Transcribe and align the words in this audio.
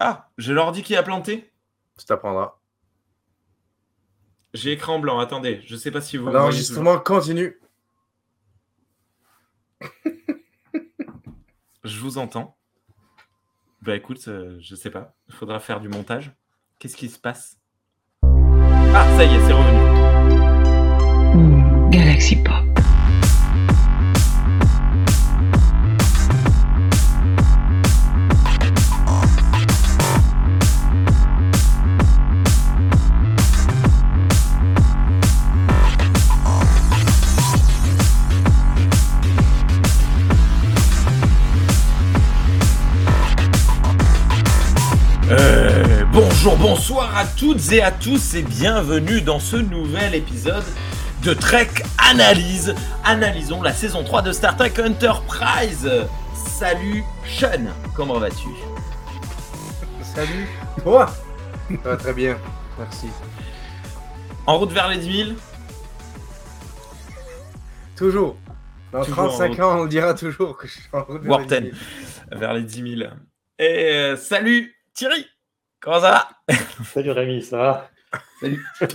Ah, 0.00 0.30
je 0.38 0.52
leur 0.52 0.72
dis 0.72 0.82
qui 0.82 0.94
a 0.96 1.02
planté 1.02 1.52
Tu 1.98 2.04
t'apprendras. 2.04 2.54
J'ai 4.54 4.72
écran 4.72 4.98
blanc, 4.98 5.18
attendez, 5.18 5.60
je 5.66 5.76
sais 5.76 5.90
pas 5.90 6.00
si 6.00 6.16
vous. 6.16 6.30
L'enregistrement 6.30 6.98
continue. 6.98 7.60
je 11.84 12.00
vous 12.00 12.18
entends. 12.18 12.56
Bah 13.82 13.94
écoute, 13.94 14.26
euh, 14.28 14.56
je 14.60 14.74
sais 14.74 14.90
pas, 14.90 15.14
il 15.28 15.34
faudra 15.34 15.60
faire 15.60 15.80
du 15.80 15.88
montage. 15.88 16.32
Qu'est-ce 16.78 16.96
qui 16.96 17.08
se 17.08 17.18
passe? 17.18 17.58
Ah, 18.22 19.06
ça 19.16 19.24
y 19.24 19.34
est, 19.34 19.46
c'est 19.46 19.52
revenu. 19.52 19.78
Mmh, 21.34 21.90
Galaxy 21.90 22.36
Pop. 22.42 22.67
À 47.18 47.26
toutes 47.26 47.72
et 47.72 47.82
à 47.82 47.90
tous 47.90 48.34
et 48.36 48.42
bienvenue 48.44 49.20
dans 49.20 49.40
ce 49.40 49.56
nouvel 49.56 50.14
épisode 50.14 50.62
de 51.24 51.34
Trek 51.34 51.68
Analyse. 52.08 52.76
Analysons 53.04 53.60
la 53.60 53.72
saison 53.72 54.04
3 54.04 54.22
de 54.22 54.30
Star 54.30 54.56
Trek 54.56 54.74
Enterprise. 54.78 55.90
Salut 56.32 57.02
Sean, 57.26 57.72
comment 57.96 58.20
vas-tu? 58.20 58.46
Salut. 60.00 60.46
Toi? 60.84 61.10
Ça 61.82 61.90
va 61.90 61.96
très 61.96 62.12
bien, 62.12 62.38
merci. 62.78 63.08
En 64.46 64.56
route 64.58 64.70
vers 64.70 64.86
les 64.86 64.98
10 64.98 65.24
000 65.24 65.30
Toujours. 67.96 68.36
Dans 68.92 69.02
35 69.04 69.58
ans, 69.58 69.80
on 69.80 69.86
dira 69.86 70.14
toujours 70.14 70.56
que 70.56 70.68
je 70.68 70.74
suis 70.74 70.88
en 70.92 71.02
route 71.02 71.22
vers 71.22 71.40
les 71.40 71.46
10 71.46 71.76
000. 72.30 72.40
Vers 72.40 72.54
les 72.54 72.62
10 72.62 72.96
000. 72.96 73.10
Et 73.58 73.90
euh, 73.92 74.16
salut 74.16 74.76
Thierry 74.94 75.26
Comment 75.80 76.00
ça 76.00 76.10
va? 76.12 76.37
Salut 76.84 77.10
Rémi, 77.10 77.42
ça 77.42 77.56
va 77.58 77.90
Salut. 78.40 78.64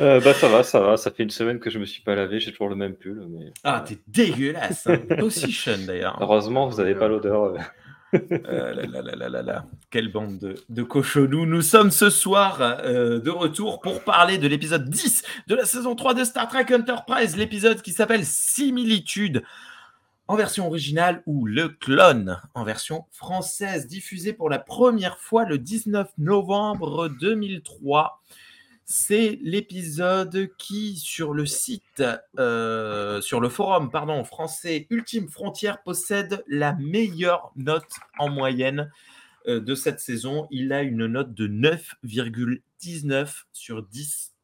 euh, 0.00 0.20
bah 0.20 0.34
ça 0.34 0.48
va, 0.48 0.62
ça 0.62 0.80
va. 0.80 0.96
Ça 0.96 1.10
fait 1.10 1.22
une 1.22 1.30
semaine 1.30 1.60
que 1.60 1.70
je 1.70 1.78
me 1.78 1.84
suis 1.84 2.02
pas 2.02 2.14
lavé, 2.14 2.40
j'ai 2.40 2.50
toujours 2.50 2.68
le 2.68 2.76
même 2.76 2.94
pull. 2.94 3.24
Mais... 3.28 3.52
Ah, 3.64 3.84
t'es 3.86 3.98
dégueulasse. 4.08 4.86
Hein. 4.86 5.00
aussi 5.22 5.52
Sean 5.52 5.78
d'ailleurs. 5.86 6.18
Heureusement, 6.20 6.68
vous 6.68 6.78
n'avez 6.78 6.94
pas 6.94 7.08
l'odeur. 7.08 7.54
Euh, 8.14 8.72
là, 8.74 8.86
là, 9.02 9.02
là, 9.02 9.28
là, 9.28 9.42
là, 9.42 9.66
Quelle 9.90 10.10
bande 10.10 10.38
de, 10.38 10.54
de 10.68 10.82
cochonous. 10.82 11.44
Nous 11.44 11.62
sommes 11.62 11.90
ce 11.90 12.08
soir 12.08 12.58
euh, 12.62 13.20
de 13.20 13.30
retour 13.30 13.80
pour 13.80 14.02
parler 14.04 14.38
de 14.38 14.48
l'épisode 14.48 14.88
10 14.88 15.22
de 15.48 15.54
la 15.54 15.64
saison 15.64 15.94
3 15.94 16.14
de 16.14 16.24
Star 16.24 16.48
Trek 16.48 16.66
Enterprise, 16.72 17.36
l'épisode 17.36 17.82
qui 17.82 17.92
s'appelle 17.92 18.24
Similitude 18.24 19.42
en 20.28 20.36
version 20.36 20.66
originale 20.66 21.22
ou 21.26 21.46
Le 21.46 21.68
Clone 21.68 22.40
en 22.54 22.64
version 22.64 23.06
française, 23.10 23.86
diffusé 23.86 24.32
pour 24.32 24.50
la 24.50 24.58
première 24.58 25.18
fois 25.18 25.44
le 25.44 25.58
19 25.58 26.10
novembre 26.18 27.08
2003. 27.08 28.20
C'est 28.84 29.38
l'épisode 29.42 30.48
qui, 30.58 30.96
sur 30.96 31.34
le 31.34 31.44
site, 31.44 32.02
euh, 32.38 33.20
sur 33.20 33.40
le 33.40 33.48
forum 33.48 33.90
pardon, 33.90 34.22
français 34.24 34.86
Ultime 34.90 35.28
Frontière, 35.28 35.82
possède 35.82 36.44
la 36.46 36.72
meilleure 36.74 37.50
note 37.56 37.90
en 38.18 38.28
moyenne 38.28 38.90
euh, 39.48 39.60
de 39.60 39.74
cette 39.74 39.98
saison. 39.98 40.46
Il 40.50 40.72
a 40.72 40.82
une 40.82 41.06
note 41.06 41.34
de 41.34 41.48
9,19 41.48 43.44
sur 43.52 43.82
10. 43.82 44.34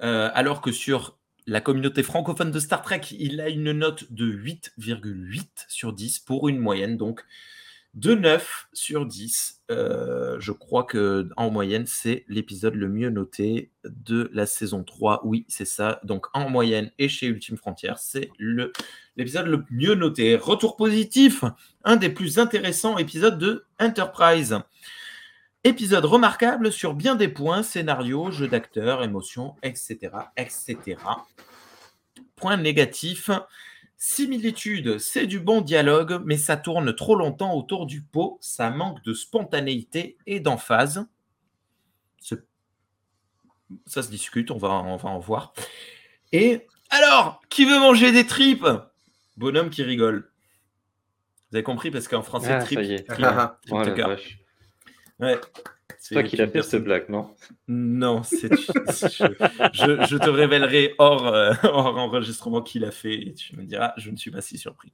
Euh, 0.00 0.30
alors 0.32 0.60
que 0.60 0.72
sur 0.72 1.17
la 1.48 1.62
communauté 1.62 2.02
francophone 2.02 2.50
de 2.50 2.60
Star 2.60 2.82
Trek, 2.82 3.00
il 3.18 3.40
a 3.40 3.48
une 3.48 3.72
note 3.72 4.12
de 4.12 4.30
8,8 4.30 5.64
sur 5.66 5.94
10 5.94 6.18
pour 6.20 6.48
une 6.50 6.58
moyenne 6.58 6.98
donc 6.98 7.24
de 7.94 8.14
9 8.14 8.68
sur 8.74 9.06
10. 9.06 9.62
Euh, 9.70 10.36
je 10.40 10.52
crois 10.52 10.84
que 10.84 11.26
en 11.38 11.50
moyenne, 11.50 11.86
c'est 11.86 12.26
l'épisode 12.28 12.74
le 12.74 12.88
mieux 12.88 13.08
noté 13.08 13.70
de 13.84 14.30
la 14.34 14.44
saison 14.44 14.84
3. 14.84 15.22
Oui, 15.24 15.46
c'est 15.48 15.64
ça. 15.64 16.00
Donc 16.04 16.26
en 16.34 16.50
moyenne 16.50 16.90
et 16.98 17.08
chez 17.08 17.26
Ultime 17.28 17.56
Frontière, 17.56 17.98
c'est 17.98 18.30
l'épisode 19.16 19.46
le 19.46 19.64
mieux 19.70 19.94
noté. 19.94 20.36
Retour 20.36 20.76
positif, 20.76 21.44
un 21.82 21.96
des 21.96 22.10
plus 22.10 22.38
intéressants 22.38 22.98
épisodes 22.98 23.38
de 23.38 23.64
Enterprise. 23.80 24.58
Épisode 25.68 26.06
remarquable 26.06 26.72
sur 26.72 26.94
bien 26.94 27.14
des 27.14 27.28
points, 27.28 27.62
scénario, 27.62 28.30
jeu 28.30 28.48
d'acteur, 28.48 29.04
émotion, 29.04 29.54
etc., 29.62 29.98
etc. 30.38 30.96
Point 32.36 32.56
négatif, 32.56 33.28
similitude, 33.98 34.96
c'est 34.96 35.26
du 35.26 35.40
bon 35.40 35.60
dialogue, 35.60 36.22
mais 36.24 36.38
ça 36.38 36.56
tourne 36.56 36.94
trop 36.94 37.16
longtemps 37.16 37.52
autour 37.52 37.84
du 37.84 38.00
pot, 38.00 38.38
ça 38.40 38.70
manque 38.70 39.02
de 39.04 39.12
spontanéité 39.12 40.16
et 40.26 40.40
d'emphase. 40.40 41.06
Ça 43.84 44.02
se 44.02 44.08
discute, 44.08 44.50
on 44.50 44.56
va, 44.56 44.70
on 44.70 44.96
va 44.96 45.10
en 45.10 45.18
voir. 45.18 45.52
Et 46.32 46.66
alors, 46.88 47.42
qui 47.50 47.66
veut 47.66 47.78
manger 47.78 48.10
des 48.10 48.26
tripes? 48.26 48.66
Bonhomme 49.36 49.68
qui 49.68 49.82
rigole. 49.82 50.32
Vous 51.50 51.56
avez 51.56 51.62
compris 51.62 51.90
parce 51.90 52.08
qu'en 52.08 52.22
français, 52.22 52.54
ah, 52.54 52.62
trip, 52.62 52.80
trip, 52.80 53.06
trip, 53.06 53.26
Ouais. 53.70 54.16
C'est 55.98 56.14
toi 56.14 56.22
qui 56.22 56.36
l'as 56.36 56.48
fait 56.48 56.62
ce 56.62 56.76
blague, 56.76 57.08
non? 57.08 57.34
Non, 57.66 58.22
c'est 58.22 58.48
je, 58.48 60.06
je, 60.08 60.16
te 60.16 60.30
révélerai 60.30 60.94
hors, 60.98 61.26
euh, 61.26 61.52
hors 61.64 61.96
enregistrement 61.96 62.62
qui 62.62 62.78
l'a 62.78 62.92
fait 62.92 63.14
et 63.14 63.34
tu 63.34 63.56
me 63.56 63.64
diras, 63.64 63.94
je 63.96 64.10
ne 64.10 64.16
suis 64.16 64.30
pas 64.30 64.40
si 64.40 64.58
surpris. 64.58 64.92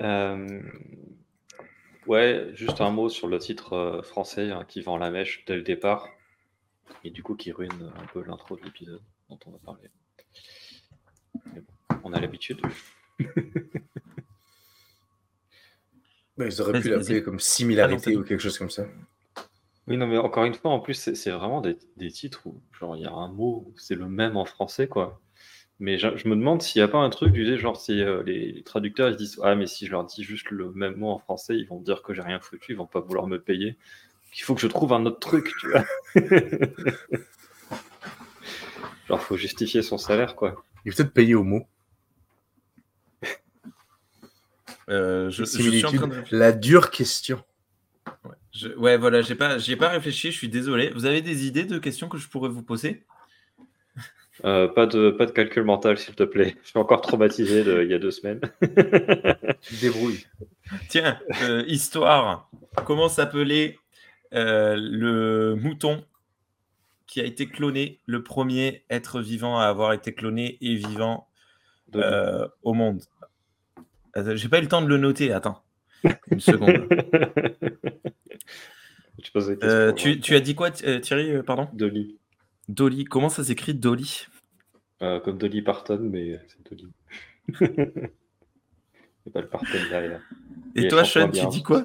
Euh... 0.00 0.62
Ouais, 2.06 2.50
juste 2.54 2.80
un 2.80 2.90
mot 2.90 3.08
sur 3.08 3.28
le 3.28 3.38
titre 3.38 3.74
euh, 3.74 4.02
français 4.02 4.50
hein, 4.50 4.64
qui 4.66 4.80
vend 4.80 4.96
la 4.96 5.10
mèche 5.10 5.44
dès 5.46 5.54
le 5.54 5.62
départ 5.62 6.08
et 7.04 7.10
du 7.10 7.22
coup 7.22 7.36
qui 7.36 7.52
ruine 7.52 7.92
un 7.96 8.06
peu 8.06 8.24
l'intro 8.24 8.56
de 8.56 8.62
l'épisode 8.64 9.02
dont 9.28 9.38
on 9.46 9.50
va 9.50 9.58
parler. 9.58 9.88
Bon, 11.44 11.62
on 12.04 12.12
a 12.12 12.20
l'habitude. 12.20 12.60
Mais 16.42 16.54
ils 16.54 16.60
auraient 16.60 16.80
pu 16.80 16.88
l'appeler 16.88 17.22
comme 17.22 17.40
similarité 17.40 18.16
ou 18.16 18.22
quelque 18.22 18.40
chose 18.40 18.58
comme 18.58 18.70
ça. 18.70 18.84
Oui, 19.88 19.96
non, 19.96 20.06
mais 20.06 20.18
encore 20.18 20.44
une 20.44 20.54
fois, 20.54 20.70
en 20.70 20.78
plus, 20.78 21.12
c'est 21.14 21.30
vraiment 21.30 21.60
des, 21.60 21.76
des, 21.96 22.10
titres 22.10 22.46
où, 22.46 22.60
genre, 22.78 22.96
il 22.96 23.02
y 23.02 23.06
a 23.06 23.12
un 23.12 23.28
mot, 23.28 23.72
c'est 23.76 23.96
le 23.96 24.06
même 24.06 24.36
en 24.36 24.44
français, 24.44 24.86
quoi. 24.86 25.20
Mais 25.80 25.98
je, 25.98 26.16
je 26.16 26.28
me 26.28 26.36
demande 26.36 26.62
s'il 26.62 26.80
n'y 26.80 26.84
a 26.84 26.88
pas 26.88 26.98
un 26.98 27.10
truc, 27.10 27.32
du 27.32 27.58
genre, 27.58 27.76
si 27.76 28.00
euh, 28.00 28.22
les 28.22 28.62
traducteurs 28.62 29.08
ils 29.10 29.16
disent 29.16 29.40
Ah, 29.42 29.56
mais 29.56 29.66
si 29.66 29.86
je 29.86 29.90
leur 29.90 30.04
dis 30.04 30.22
juste 30.22 30.50
le 30.50 30.70
même 30.72 30.94
mot 30.96 31.10
en 31.10 31.18
français, 31.18 31.56
ils 31.56 31.66
vont 31.66 31.80
dire 31.80 32.02
que 32.02 32.14
j'ai 32.14 32.22
rien 32.22 32.38
foutu, 32.38 32.72
ils 32.72 32.76
vont 32.76 32.86
pas 32.86 33.00
vouloir 33.00 33.26
me 33.26 33.40
payer. 33.40 33.76
Il 34.38 34.42
faut 34.42 34.54
que 34.54 34.60
je 34.60 34.68
trouve 34.68 34.92
un 34.92 35.04
autre 35.06 35.18
truc, 35.18 35.50
tu 35.60 35.68
vois. 35.68 35.84
genre, 39.08 39.20
faut 39.20 39.36
justifier 39.36 39.82
son 39.82 39.98
salaire, 39.98 40.36
quoi. 40.36 40.64
Il 40.84 40.92
faut 40.92 40.98
peut-être 40.98 41.12
payer 41.12 41.34
au 41.34 41.42
mot. 41.42 41.66
Euh, 44.88 45.30
je, 45.30 45.44
je 45.44 45.44
suis 45.44 45.84
en 45.84 45.92
train 45.92 46.08
de... 46.08 46.22
La 46.30 46.52
dure 46.52 46.90
question. 46.90 47.42
Ouais, 48.24 48.30
je, 48.52 48.68
ouais 48.68 48.96
voilà, 48.96 49.22
j'ai 49.22 49.34
pas, 49.34 49.58
j'ai 49.58 49.76
pas 49.76 49.88
réfléchi, 49.88 50.32
je 50.32 50.36
suis 50.36 50.48
désolé. 50.48 50.90
Vous 50.90 51.06
avez 51.06 51.22
des 51.22 51.46
idées 51.46 51.64
de 51.64 51.78
questions 51.78 52.08
que 52.08 52.18
je 52.18 52.28
pourrais 52.28 52.48
vous 52.48 52.62
poser? 52.62 53.04
Euh, 54.44 54.66
pas, 54.66 54.86
de, 54.86 55.10
pas 55.10 55.26
de 55.26 55.30
calcul 55.30 55.62
mental, 55.62 55.98
s'il 55.98 56.14
te 56.14 56.24
plaît. 56.24 56.56
Je 56.62 56.70
suis 56.70 56.78
encore 56.78 57.00
traumatisé 57.00 57.62
de, 57.62 57.82
il 57.82 57.90
y 57.90 57.94
a 57.94 57.98
deux 57.98 58.10
semaines. 58.10 58.40
tu 58.60 59.76
te 59.76 59.80
débrouilles. 59.80 60.26
Tiens, 60.88 61.18
euh, 61.42 61.62
histoire. 61.66 62.50
Comment 62.84 63.08
s'appelait 63.08 63.78
euh, 64.32 64.74
le 64.76 65.54
mouton 65.54 66.04
qui 67.06 67.20
a 67.20 67.24
été 67.24 67.46
cloné, 67.46 68.00
le 68.06 68.22
premier 68.22 68.84
être 68.90 69.20
vivant 69.20 69.58
à 69.58 69.66
avoir 69.66 69.92
été 69.92 70.14
cloné 70.14 70.56
et 70.60 70.74
vivant 70.74 71.28
euh, 71.94 72.48
au 72.62 72.72
monde? 72.72 73.02
J'ai 74.16 74.48
pas 74.48 74.58
eu 74.58 74.62
le 74.62 74.68
temps 74.68 74.82
de 74.82 74.86
le 74.86 74.98
noter, 74.98 75.32
attends. 75.32 75.62
Une 76.30 76.40
seconde. 76.40 76.88
Euh, 79.62 79.92
tu, 79.92 80.20
tu, 80.20 80.34
as 80.34 80.40
dit 80.40 80.54
quoi, 80.54 80.70
euh, 80.84 80.98
Thierry 80.98 81.42
Pardon? 81.42 81.68
Dolly. 81.72 82.18
Dolly. 82.68 83.04
Comment 83.04 83.28
ça 83.28 83.44
s'écrit 83.44 83.74
Dolly? 83.74 84.26
Euh, 85.00 85.20
Comme 85.20 85.38
Dolly 85.38 85.62
Parton, 85.62 85.98
mais 86.00 86.40
c'est 86.48 86.68
Dolly. 86.68 86.92
C'est 89.24 89.32
pas 89.32 89.40
le 89.40 89.48
Parton 89.48 89.78
derrière. 89.88 90.20
Et, 90.74 90.86
Et 90.86 90.88
toi, 90.88 91.04
Sean, 91.04 91.30
tu 91.30 91.46
dis 91.46 91.62
quoi, 91.62 91.82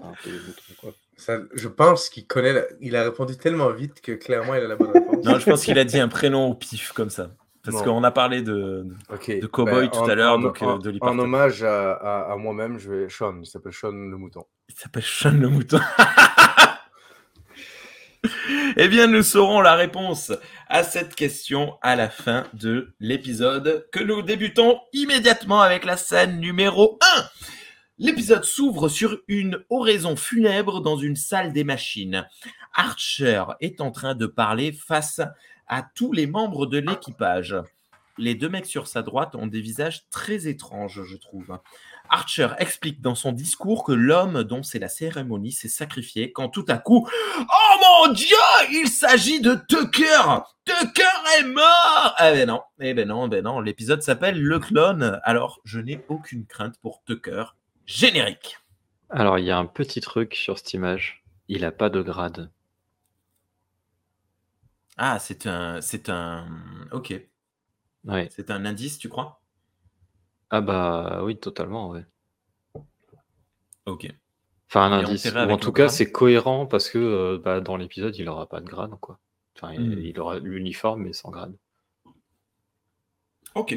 quoi. 0.80 0.94
Ça, 1.18 1.40
je 1.54 1.68
pense 1.68 2.10
qu'il 2.10 2.26
connaît. 2.26 2.54
La... 2.54 2.64
Il 2.82 2.96
a 2.96 3.04
répondu 3.04 3.38
tellement 3.38 3.72
vite 3.72 4.02
que 4.02 4.14
clairement, 4.14 4.56
il 4.56 4.64
a 4.64 4.68
la 4.68 4.76
bonne 4.76 4.90
réponse. 4.90 5.24
non, 5.24 5.38
je 5.38 5.46
pense 5.46 5.64
qu'il 5.64 5.78
a 5.78 5.84
dit 5.84 6.00
un 6.00 6.08
prénom 6.08 6.48
au 6.48 6.56
pif, 6.56 6.94
comme 6.94 7.12
ça. 7.12 7.36
Parce 7.72 7.84
qu'on 7.84 8.04
a 8.04 8.12
parlé 8.12 8.42
de, 8.42 8.86
Ok. 9.14 9.40
de 9.40 9.46
Cowboy 9.48 9.88
Ben, 9.88 9.90
tout 9.90 10.00
en- 10.00 10.10
à 10.10 10.16
l'heure, 10.16 10.34
en- 10.36 10.40
donc 10.40 10.62
en, 10.62 10.76
euh, 10.76 10.80
de 10.80 10.98
en 11.02 11.18
hommage 11.20 11.64
à, 11.64 11.94
à- 11.94 12.34
à 12.34 12.36
moi-même, 12.38 12.78
je 12.80 12.92
vais 12.92 13.10
Sean. 13.10 13.36
Il 13.42 13.46
s'appelle 13.46 13.74
Sean 13.74 13.92
le 13.92 14.18
mouton. 14.18 14.44
Il 14.70 14.76
s'appelle 14.76 15.04
Sean 15.04 15.32
le 15.32 15.50
mouton. 15.50 15.80
eh 18.78 18.88
bien, 18.88 19.08
nous 19.08 19.24
saurons 19.24 19.62
la 19.62 19.76
réponse 19.76 20.32
à 20.68 20.84
cette 20.84 21.16
question 21.16 21.78
à 21.82 21.96
la 21.96 22.10
fin 22.10 22.46
de 22.54 22.94
l'épisode 23.00 23.88
que 23.92 24.04
nous 24.04 24.22
débutons 24.22 24.80
immédiatement 24.94 25.62
avec 25.62 25.86
la 25.86 25.98
scène 25.98 26.40
numéro 26.40 26.98
1. 27.18 27.24
L'épisode 28.00 28.44
s'ouvre 28.44 28.90
sur 28.90 29.18
une 29.28 29.64
oraison 29.70 30.16
funèbre 30.16 30.82
dans 30.82 30.98
une 30.98 31.16
salle 31.16 31.52
des 31.54 31.64
machines. 31.64 32.28
Archer 32.76 33.44
est 33.60 33.82
en 33.82 33.92
train 33.92 34.14
de 34.14 34.28
parler 34.28 34.72
face 34.72 35.20
à 35.20 35.34
tous 35.96 36.14
les 36.14 36.28
membres 36.28 36.66
de 36.66 36.78
l'équipage. 36.78 37.56
Les 38.18 38.34
deux 38.34 38.50
mecs 38.50 38.66
sur 38.66 38.88
sa 38.88 39.04
droite 39.04 39.36
ont 39.36 39.46
des 39.46 39.62
visages 39.62 40.10
très 40.10 40.48
étranges, 40.48 41.04
je 41.04 41.18
trouve. 41.18 41.60
Archer 42.10 42.50
explique 42.58 43.02
dans 43.02 43.16
son 43.16 43.32
discours 43.32 43.84
que 43.84 43.92
l'homme 43.92 44.44
dont 44.44 44.64
c'est 44.64 44.80
la 44.80 44.90
cérémonie 44.90 45.52
s'est 45.52 45.68
sacrifié 45.68 46.32
quand 46.32 46.50
tout 46.50 46.66
à 46.68 46.78
coup 46.78 47.08
Oh 47.40 48.06
mon 48.08 48.14
Dieu 48.14 48.36
Il 48.72 48.88
s'agit 48.88 49.42
de 49.42 49.56
Tucker 49.68 50.40
Tucker 50.66 51.04
est 51.40 51.44
mort 51.44 52.16
Eh 52.20 52.32
ben 52.32 52.48
non, 52.48 52.62
eh 52.80 52.94
ben 52.94 53.08
non, 53.08 53.28
ben 53.28 53.44
non. 53.44 53.60
L'épisode 53.60 54.02
s'appelle 54.02 54.42
Le 54.42 54.60
clone, 54.60 55.20
alors 55.24 55.60
je 55.64 55.80
n'ai 55.80 56.04
aucune 56.08 56.46
crainte 56.46 56.78
pour 56.82 57.04
Tucker. 57.06 57.44
Générique. 57.86 58.58
Alors, 59.10 59.40
il 59.40 59.46
y 59.46 59.52
a 59.52 59.58
un 59.58 59.66
petit 59.66 60.02
truc 60.02 60.36
sur 60.36 60.58
cette 60.58 60.74
image. 60.74 61.24
Il 61.48 61.64
a 61.64 61.72
pas 61.72 61.90
de 61.90 62.02
grade. 62.02 62.52
Ah, 64.98 65.18
c'est 65.20 65.48
un... 65.48 65.82
C'est 65.82 66.10
un... 66.10 66.48
Ok. 66.92 67.14
Ouais. 68.06 68.30
C'est 68.30 68.52
un 68.52 68.66
indice, 68.66 68.98
tu 69.00 69.10
crois? 69.10 69.42
Ah 70.50 70.60
bah 70.60 71.22
oui, 71.24 71.40
totalement, 71.40 71.90
ouais. 71.90 72.06
Ok. 73.86 74.06
Enfin, 74.70 74.92
un 74.94 74.98
Il 74.98 75.02
est 75.02 75.06
indice. 75.06 75.26
enterré 75.28 75.40
Ou 75.40 75.44
avec 75.44 75.56
en 75.56 75.58
le 75.58 75.60
tout 75.60 75.74
cas, 75.74 75.90
c'est 75.90 76.10
cohérent 76.10 76.66
parce 76.68 76.90
que 76.90 76.98
euh, 76.98 77.38
bah, 77.38 77.60
dans 77.60 77.76
l'épisode, 77.76 78.16
il 78.16 78.30
aura 78.30 78.48
pas 78.48 78.62
de 78.62 78.66
grade, 78.70 78.96
quoi. 79.02 79.20
Enfin, 79.58 79.74
il- 79.74 79.82
Hmm. 79.82 80.00
il 80.00 80.20
aura 80.22 80.40
l'uniforme, 80.40 81.04
mais 81.04 81.12
sans 81.14 81.32
grade. 81.32 81.56
Ok. 83.56 83.72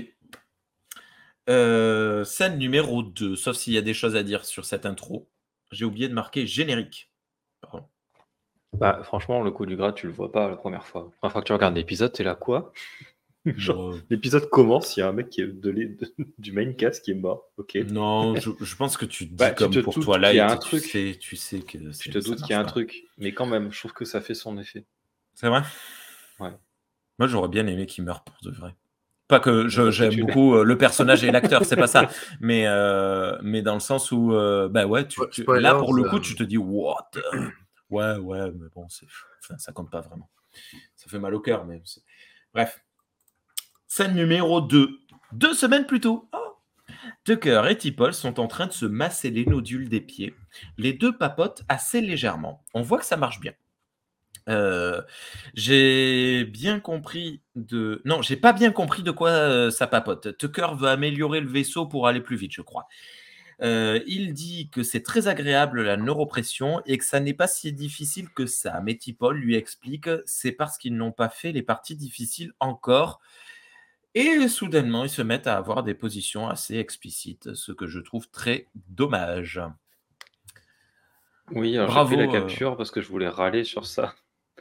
Euh, 1.49 2.25
scène 2.25 2.59
numéro 2.59 3.03
2, 3.03 3.35
sauf 3.37 3.57
s'il 3.57 3.73
y 3.73 3.79
a 3.79 3.83
des 3.83 3.95
choses 3.95 4.17
à 4.17 4.23
dire 4.23 4.45
sur 4.45 4.65
cette 4.65 4.87
intro. 4.87 5.29
J'ai 5.73 5.85
oublié 5.85 6.09
de 6.09 6.15
marquer 6.15 6.47
générique. 6.47 7.11
Pardon. 7.61 7.89
Bah, 8.79 9.01
franchement, 9.03 9.43
le 9.43 9.51
coup 9.51 9.67
du 9.67 9.77
grade, 9.77 9.95
tu 9.95 10.07
le 10.07 10.13
vois 10.13 10.31
pas 10.33 10.49
la 10.49 10.57
première 10.57 10.87
fois. 10.87 11.03
La 11.03 11.11
première 11.19 11.33
fois 11.33 11.41
que 11.43 11.47
tu 11.47 11.53
regardes 11.53 11.75
l'épisode, 11.77 12.13
t'es 12.13 12.23
là, 12.25 12.35
quoi? 12.35 12.73
Genre, 13.47 13.97
L'épisode 14.11 14.49
commence, 14.51 14.97
il 14.97 15.01
y 15.01 15.03
a 15.03 15.09
un 15.09 15.13
mec 15.13 15.31
qui 15.31 15.41
est 15.41 15.47
de 15.47 15.71
l'é- 15.71 15.89
de- 15.89 16.15
du 16.39 16.53
main 16.53 16.73
cast 16.73 17.05
qui 17.05 17.11
est 17.11 17.15
mort. 17.15 17.49
Ok. 17.57 17.77
non, 17.91 18.35
je, 18.41 18.51
je 18.61 18.77
pense 18.77 18.97
que 18.97 19.07
tu 19.07 19.25
te 19.27 19.31
dis 19.31 19.37
Bah, 19.37 19.51
tu 19.51 19.57
comme 19.57 19.73
te 19.73 19.79
pour 19.81 19.95
doutes 19.95 20.05
toi 20.05 20.19
qu'il 20.19 20.37
y 20.37 20.39
a 20.41 20.47
là, 20.47 20.53
un 20.53 20.57
tu, 20.57 20.69
truc. 20.69 20.85
sais, 20.85 21.17
tu 21.21 21.37
sais 21.37 21.61
que 21.61 21.91
c'est- 21.93 22.11
te 22.11 22.21
ça 22.21 22.29
doute 22.31 22.39
qu'il 22.43 22.51
y 22.51 22.53
a 22.55 22.61
un 22.61 22.65
pas. 22.65 22.71
truc, 22.71 23.05
mais 23.19 23.33
quand 23.33 23.47
même, 23.47 23.73
je 23.73 23.79
trouve 23.81 23.93
que 23.93 24.05
ça 24.05 24.21
fait 24.21 24.35
son 24.35 24.57
effet. 24.59 24.85
C'est 25.35 25.49
vrai? 25.49 25.63
Ouais. 26.39 26.51
Moi, 27.19 27.29
j'aurais 27.29 27.49
bien 27.49 27.67
aimé 27.67 27.87
qu'il 27.87 28.05
meure 28.05 28.23
pour 28.25 28.37
de 28.43 28.51
vrai. 28.51 28.75
Pas 29.29 29.41
que 29.41 29.65
que 29.65 29.91
j'aime 29.91 30.11
tu 30.11 30.21
beaucoup 30.23 30.55
euh, 30.55 30.65
le 30.65 30.77
personnage 30.77 31.23
et 31.23 31.31
l'acteur, 31.31 31.65
c'est 31.65 31.77
pas 31.77 31.87
ça. 31.87 32.09
Mais, 32.41 32.67
euh, 32.67 33.39
mais 33.43 33.63
dans 33.63 33.75
le 33.75 33.81
sens 33.81 34.11
où, 34.11 34.33
euh, 34.33 34.69
bah 34.69 34.87
ouais, 34.87 35.07
tu, 35.07 35.21
tu- 35.31 35.45
là 35.47 35.75
pour 35.75 35.95
le 35.95 36.05
coup, 36.05 36.19
tu 36.21 36.35
te 36.35 36.43
dis, 36.43 36.57
what 36.59 37.11
Ouais, 37.91 38.17
ouais, 38.17 38.51
mais 38.53 38.69
bon, 38.75 38.87
ça 38.89 39.73
compte 39.73 39.91
pas 39.91 40.01
vraiment. 40.01 40.31
Ça 40.97 41.09
fait 41.09 41.19
mal 41.19 41.35
au 41.35 41.41
cœur, 41.41 41.65
mais 41.65 41.83
bref. 42.55 42.85
Scène 43.87 44.15
numéro 44.15 44.61
2. 44.61 45.01
Deux 45.33 45.55
semaines 45.55 45.87
plus 45.87 46.01
tôt. 46.01 46.29
Oh. 46.33 46.57
Tucker 47.25 47.63
et 47.69 47.77
Tipple 47.77 48.13
sont 48.13 48.41
en 48.41 48.47
train 48.47 48.67
de 48.67 48.73
se 48.73 48.87
masser 48.87 49.31
les 49.31 49.45
nodules 49.45 49.89
des 49.89 50.01
pieds. 50.01 50.35
Les 50.79 50.93
deux 50.93 51.17
papotent 51.17 51.63
assez 51.69 52.01
légèrement. 52.01 52.65
On 52.75 52.83
voit 52.83 52.99
que 52.99 53.05
ça 53.05 53.17
marche 53.17 53.41
bien. 53.41 53.53
Euh, 54.49 55.03
j'ai 55.55 56.45
bien 56.45 56.81
compris 56.81 57.43
de. 57.55 58.01
Non, 58.05 58.23
j'ai 58.23 58.37
pas 58.37 58.53
bien 58.53 58.73
compris 58.73 59.03
de 59.03 59.11
quoi 59.11 59.31
euh, 59.31 59.71
ça 59.71 59.87
papote. 59.87 60.37
Tucker 60.39 60.69
veut 60.77 60.89
améliorer 60.89 61.41
le 61.41 61.49
vaisseau 61.49 61.87
pour 61.87 62.07
aller 62.09 62.21
plus 62.21 62.37
vite, 62.37 62.53
je 62.53 62.63
crois. 62.63 62.87
Euh, 63.63 64.01
il 64.07 64.33
dit 64.33 64.71
que 64.71 64.83
c'est 64.83 65.03
très 65.03 65.29
agréable 65.29 65.83
la 65.83 65.97
neuropression 65.97 66.83
et 66.87 66.97
que 66.99 67.05
ça 67.05 67.21
n'est 67.21 67.35
pas 67.35 67.47
si 67.47 67.73
difficile 67.73 68.31
que 68.31 68.47
ça. 68.47 68.81
Mais 68.83 68.97
Tipol 68.97 69.37
lui 69.37 69.55
explique 69.55 70.09
c'est 70.25 70.53
parce 70.53 70.79
qu'ils 70.79 70.97
n'ont 70.97 71.13
pas 71.13 71.29
fait 71.29 71.53
les 71.53 71.63
parties 71.63 71.97
difficiles 71.97 72.53
encore. 72.59 73.21
Et 74.15 74.49
soudainement, 74.49 75.05
ils 75.05 75.11
se 75.11 75.23
mettent 75.23 75.47
à 75.47 75.57
avoir 75.57 75.83
des 75.83 75.95
positions 75.95 76.49
assez 76.49 76.77
explicites, 76.77 77.55
ce 77.55 77.71
que 77.71 77.87
je 77.87 78.01
trouve 78.01 78.29
très 78.29 78.67
dommage. 78.89 79.61
Oui, 81.53 81.77
alors 81.77 81.89
j'ai 81.89 81.95
Bravo, 81.95 82.17
pris 82.17 82.27
la 82.27 82.29
euh, 82.29 82.33
capture 82.33 82.77
parce 82.77 82.91
que 82.91 83.01
je 83.01 83.09
voulais 83.09 83.29
râler 83.29 83.65
sur 83.65 83.87
ça. 83.87 84.15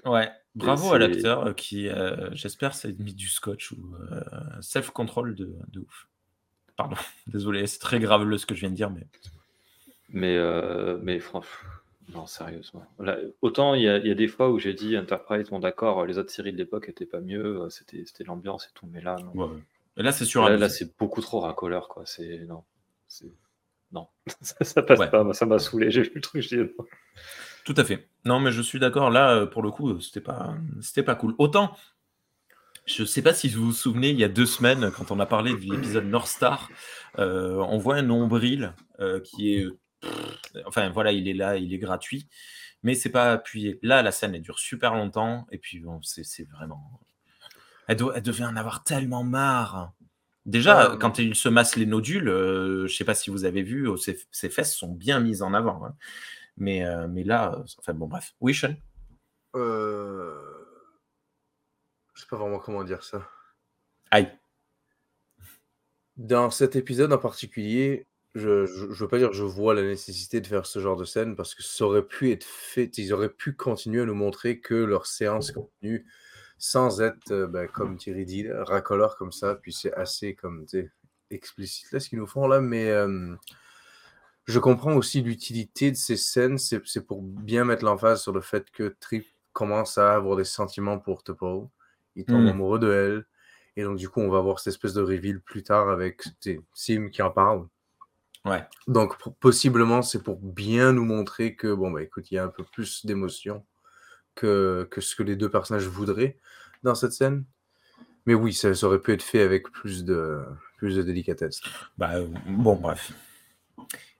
Ouais, 0.05 0.31
bravo 0.55 0.93
à 0.93 0.99
l'acteur 0.99 1.47
euh, 1.47 1.53
qui, 1.53 1.89
euh, 1.89 2.29
j'espère, 2.33 2.73
s'est 2.73 2.95
mis 2.99 3.13
du 3.13 3.27
scotch 3.27 3.71
ou 3.71 3.95
euh, 3.95 4.21
self-control 4.61 5.35
de, 5.35 5.55
de 5.67 5.79
ouf. 5.79 6.08
Pardon, 6.79 6.95
désolé, 7.27 7.67
c'est 7.67 7.79
très 7.79 7.99
grave 7.99 8.37
ce 8.37 8.45
que 8.45 8.55
je 8.55 8.61
viens 8.61 8.69
de 8.69 8.75
dire, 8.75 8.89
mais 8.89 9.05
Mais, 10.07 10.37
euh, 10.37 10.97
mais 11.03 11.19
franchement, 11.19 11.51
non, 12.13 12.25
sérieusement. 12.25 12.85
Là, 12.99 13.17
autant 13.41 13.73
il 13.73 13.81
y, 13.83 13.89
a, 13.89 13.97
il 13.97 14.07
y 14.07 14.11
a 14.11 14.15
des 14.15 14.29
fois 14.29 14.49
où 14.49 14.59
j'ai 14.59 14.73
dit 14.73 14.97
Enterprise, 14.97 15.49
bon 15.49 15.59
d'accord, 15.59 16.05
les 16.05 16.17
autres 16.17 16.31
séries 16.31 16.53
de 16.53 16.57
l'époque 16.57 16.87
étaient 16.87 17.05
pas 17.05 17.19
mieux, 17.19 17.63
euh, 17.63 17.69
c'était 17.69 18.23
l'ambiance 18.23 18.65
et 18.65 18.69
tout, 18.73 18.87
mais 18.89 19.01
là, 19.01 19.17
non. 19.23 19.33
ouais. 19.33 19.59
Et 19.97 20.03
là, 20.03 20.13
c'est 20.13 20.33
Là, 20.35 20.45
un. 20.45 20.55
là, 20.57 20.69
c'est 20.69 20.97
beaucoup 20.97 21.19
trop 21.19 21.41
racoleur, 21.41 21.89
quoi. 21.89 22.03
C'est 22.05 22.45
non, 22.47 22.63
non, 23.91 24.07
ça, 24.41 24.63
ça 24.63 24.81
passe 24.81 24.99
Ouais. 24.99 25.09
pas. 25.09 25.33
Ça 25.33 25.45
m'a 25.45 25.59
saoulé. 25.59 25.91
J'ai 25.91 26.03
vu 26.03 26.11
le 26.15 26.21
truc, 26.21 26.41
je 26.41 26.47
dis 26.47 26.57
non. 26.57 26.85
Tout 27.65 27.73
à 27.75 27.83
fait. 27.83 28.07
Non, 28.23 28.39
mais 28.39 28.51
je 28.53 28.61
suis 28.61 28.79
d'accord. 28.79 29.09
Là, 29.09 29.35
euh, 29.35 29.45
pour 29.45 29.61
le 29.61 29.69
coup, 29.71 29.99
c'était 29.99 30.21
pas, 30.21 30.55
c'était 30.81 31.03
pas 31.03 31.15
cool. 31.15 31.35
Autant, 31.39 31.75
je 32.89 33.03
sais 33.05 33.21
pas 33.21 33.33
si 33.33 33.49
vous 33.49 33.65
vous 33.67 33.71
souvenez, 33.71 34.09
il 34.09 34.19
y 34.19 34.23
a 34.23 34.27
deux 34.29 34.45
semaines, 34.45 34.91
quand 34.91 35.11
on 35.11 35.19
a 35.19 35.25
parlé 35.25 35.53
de 35.53 35.59
l'épisode 35.59 36.05
North 36.05 36.27
Star, 36.27 36.69
euh, 37.19 37.55
on 37.55 37.77
voit 37.77 37.95
un 37.95 38.01
nombril 38.01 38.73
euh, 38.99 39.19
qui 39.19 39.53
est, 39.53 39.67
pff, 40.01 40.37
enfin 40.65 40.89
voilà, 40.89 41.11
il 41.11 41.27
est 41.27 41.33
là, 41.33 41.57
il 41.57 41.73
est 41.73 41.77
gratuit, 41.77 42.27
mais 42.83 42.95
c'est 42.95 43.09
pas 43.11 43.31
appuyé. 43.33 43.79
Là, 43.83 44.01
la 44.01 44.11
scène 44.11 44.33
elle 44.35 44.41
dure 44.41 44.59
super 44.59 44.93
longtemps, 44.95 45.45
et 45.51 45.57
puis 45.57 45.79
bon, 45.79 46.01
c'est, 46.01 46.47
vraiment, 46.49 46.99
elle, 47.87 47.97
doit- 47.97 48.13
elle 48.15 48.23
devait 48.23 48.45
en 48.45 48.55
avoir 48.55 48.83
tellement 48.83 49.23
marre. 49.23 49.93
Déjà, 50.45 50.91
Euh, 50.93 50.97
quand 50.97 51.19
il 51.19 51.35
se 51.35 51.49
masse 51.49 51.75
les 51.75 51.85
nodules, 51.85 52.27
euh, 52.29 52.87
je 52.87 52.95
sais 52.95 53.03
pas 53.05 53.13
si 53.13 53.29
vous 53.29 53.45
avez 53.45 53.61
vu, 53.61 53.87
euh, 53.87 53.97
ses, 53.97 54.17
ses 54.31 54.49
fesses 54.49 54.75
sont 54.75 54.91
bien 54.91 55.19
mises 55.19 55.41
en 55.43 55.53
avant. 55.53 55.85
hein. 55.85 55.93
Mais, 56.57 56.83
euh, 56.85 57.07
mais 57.07 57.23
là, 57.23 57.53
euh, 57.55 57.63
enfin 57.77 57.93
bon, 57.93 58.07
bref. 58.07 58.33
Oui, 58.41 58.53
Sean? 58.55 58.73
Euh... 59.55 60.58
Je 62.19 62.25
sais 62.25 62.29
pas 62.29 62.35
vraiment 62.35 62.59
comment 62.59 62.83
dire 62.83 63.01
ça. 63.01 63.25
Aïe. 64.11 64.29
Dans 66.17 66.51
cet 66.51 66.75
épisode 66.75 67.13
en 67.13 67.17
particulier, 67.17 68.07
je, 68.35 68.65
je, 68.65 68.91
je 68.91 69.03
veux 69.05 69.07
pas 69.07 69.19
dire 69.19 69.29
que 69.29 69.37
je 69.37 69.45
vois 69.45 69.73
la 69.73 69.83
nécessité 69.83 70.41
de 70.41 70.45
faire 70.47 70.65
ce 70.65 70.79
genre 70.79 70.97
de 70.97 71.05
scène 71.05 71.37
parce 71.37 71.55
que 71.55 71.63
ça 71.63 71.85
aurait 71.85 72.05
pu 72.05 72.31
être 72.31 72.43
fait, 72.43 72.97
ils 72.97 73.13
auraient 73.13 73.29
pu 73.29 73.55
continuer 73.55 74.01
à 74.01 74.05
nous 74.05 74.15
montrer 74.15 74.59
que 74.59 74.73
leur 74.73 75.05
séance 75.05 75.53
continue 75.53 76.05
sans 76.57 76.99
être, 76.99 77.31
euh, 77.31 77.47
ben, 77.47 77.69
comme 77.69 77.95
Thierry 77.95 78.25
dit, 78.25 78.51
racoleur 78.51 79.15
comme 79.15 79.31
ça, 79.31 79.55
puis 79.55 79.71
c'est 79.71 79.93
assez 79.93 80.35
comme 80.35 80.65
explicite 81.29 81.89
là 81.93 82.01
ce 82.01 82.09
qu'ils 82.09 82.19
nous 82.19 82.27
font 82.27 82.47
là, 82.47 82.59
mais 82.59 82.89
euh, 82.89 83.33
je 84.43 84.59
comprends 84.59 84.95
aussi 84.95 85.21
l'utilité 85.21 85.89
de 85.89 85.95
ces 85.95 86.17
scènes, 86.17 86.57
c'est 86.57 87.07
pour 87.07 87.21
bien 87.21 87.63
mettre 87.63 87.85
l'emphase 87.85 88.21
sur 88.21 88.33
le 88.33 88.41
fait 88.41 88.69
que 88.71 88.93
Trip 88.99 89.25
commence 89.53 89.97
à 89.97 90.15
avoir 90.15 90.35
des 90.35 90.43
sentiments 90.43 90.99
pour 90.99 91.23
Topol, 91.23 91.69
il 92.19 92.25
tombe 92.25 92.43
Mm. 92.43 92.49
amoureux 92.49 92.79
de 92.79 92.91
elle, 92.91 93.25
et 93.75 93.83
donc 93.83 93.97
du 93.97 94.09
coup 94.09 94.21
on 94.21 94.29
va 94.29 94.37
avoir 94.37 94.59
cette 94.59 94.73
espèce 94.73 94.93
de 94.93 95.01
reveal 95.01 95.41
plus 95.41 95.63
tard 95.63 95.89
avec 95.89 96.23
Sim 96.73 97.09
qui 97.09 97.21
en 97.21 97.31
parle. 97.31 97.67
Ouais. 98.45 98.63
Donc, 98.87 99.15
possiblement, 99.39 100.01
c'est 100.01 100.23
pour 100.23 100.39
bien 100.39 100.93
nous 100.93 101.03
montrer 101.03 101.55
que, 101.55 101.73
bon, 101.73 101.91
bah 101.91 102.01
écoute, 102.01 102.31
il 102.31 102.35
y 102.35 102.37
a 102.37 102.45
un 102.45 102.47
peu 102.47 102.63
plus 102.63 103.05
d'émotion 103.05 103.65
que, 104.33 104.87
que 104.89 105.01
ce 105.01 105.13
que 105.13 105.23
les 105.23 105.35
deux 105.35 105.49
personnages 105.49 105.87
voudraient 105.87 106.37
dans 106.81 106.95
cette 106.95 107.11
scène. 107.11 107.43
Mais 108.25 108.33
oui, 108.33 108.53
ça, 108.53 108.73
ça 108.73 108.87
aurait 108.87 109.01
pu 109.01 109.11
être 109.11 109.23
fait 109.23 109.41
avec 109.41 109.69
plus 109.69 110.05
de, 110.05 110.39
plus 110.77 110.95
de 110.95 111.03
délicatesse. 111.03 111.59
Bah, 111.97 112.15
euh, 112.15 112.27
bon, 112.47 112.75
bref. 112.75 113.11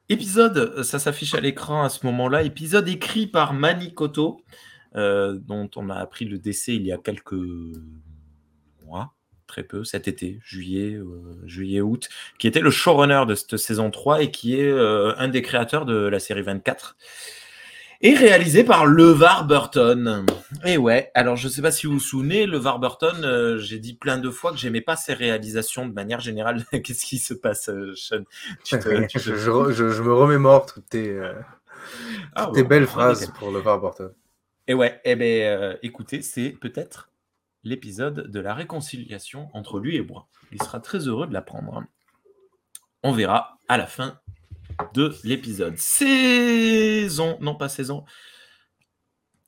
Épisode, 0.10 0.58
euh, 0.58 0.84
ça 0.84 1.00
s'affiche 1.00 1.34
à 1.34 1.40
l'écran 1.40 1.84
à 1.84 1.90
ce 1.90 2.06
moment-là. 2.06 2.44
Épisode 2.44 2.90
écrit 2.90 3.26
par 3.26 3.54
Manikoto, 3.54 4.42
dont 4.96 5.70
on 5.76 5.90
a 5.90 5.96
appris 5.96 6.26
le 6.26 6.38
décès 6.40 6.76
il 6.76 6.86
y 6.86 6.92
a 6.92 6.98
quelques 6.98 7.36
mois, 8.86 9.14
très 9.48 9.64
peu, 9.64 9.84
cet 9.84 10.08
été, 10.08 10.40
juillet, 10.44 10.94
euh, 10.96 11.36
juillet, 11.46 11.82
août, 11.82 12.08
qui 12.38 12.48
était 12.48 12.60
le 12.60 12.70
showrunner 12.72 13.24
de 13.28 13.36
cette 13.36 13.58
saison 13.58 13.90
3 13.92 14.22
et 14.22 14.32
qui 14.32 14.60
est 14.60 14.70
euh, 14.70 15.14
un 15.18 15.28
des 15.28 15.42
créateurs 15.42 15.86
de 15.86 15.96
la 15.96 16.20
série 16.20 16.42
24. 16.44 16.96
Et 18.02 18.16
réalisé 18.16 18.64
par 18.64 18.86
LeVar 18.86 19.46
Burton. 19.46 20.26
Et 20.64 20.78
ouais, 20.78 21.12
alors 21.16 21.36
je 21.36 21.50
sais 21.50 21.62
pas 21.62 21.72
si 21.72 21.86
vous 21.86 21.94
vous 21.94 22.00
souvenez, 22.00 22.46
LeVar 22.46 22.80
Burton, 22.80 23.26
euh, 23.26 23.58
j'ai 23.58 23.78
dit 23.78 23.94
plein 23.94 24.18
de 24.18 24.30
fois 24.30 24.52
que 24.52 24.58
j'aimais 24.58 24.80
pas 24.80 24.96
ses 24.96 25.14
réalisations 25.14 25.86
de 25.86 25.94
manière 25.94 26.22
générale. 26.22 26.64
Qu'est-ce 26.72 27.06
qui 27.06 27.18
se 27.18 27.34
passe, 27.34 27.68
euh, 27.68 27.94
Sean? 27.96 28.24
Tu 28.64 28.80
te- 28.80 29.06
tu 29.08 29.18
te- 29.20 29.24
je, 29.24 29.36
je- 29.36 29.72
je- 29.74 29.90
je 29.90 30.02
me 30.04 30.14
remémore 30.14 30.66
toutes 30.66 30.88
tes, 30.88 31.10
euh, 31.10 31.34
Ah, 32.36 32.46
toutes 32.46 32.56
tes 32.56 32.64
bon, 32.64 32.70
belles 32.70 32.88
phrases 32.88 33.32
pour 33.38 33.52
le 33.52 33.60
voir 33.60 33.82
Burton. 33.82 34.12
Et 34.70 34.76
ouais, 34.76 35.02
eh 35.04 35.16
ben, 35.16 35.42
euh, 35.42 35.78
écoutez, 35.82 36.22
c'est 36.22 36.52
peut-être 36.52 37.12
l'épisode 37.64 38.30
de 38.30 38.40
la 38.40 38.54
réconciliation 38.54 39.50
entre 39.56 39.80
lui 39.80 39.96
et 39.96 40.04
moi. 40.04 40.28
Il 40.52 40.62
sera 40.62 40.80
très 40.80 41.08
heureux 41.08 41.26
de 41.26 41.34
l'apprendre. 41.34 41.84
On 43.02 43.12
verra 43.12 43.58
à 43.68 43.80
la 43.80 43.88
fin 43.88 44.20
de 44.94 45.12
l'épisode. 45.24 45.76
Saison, 45.80 47.40
non 47.42 47.56
pas 47.56 47.68
saison. 47.68 48.06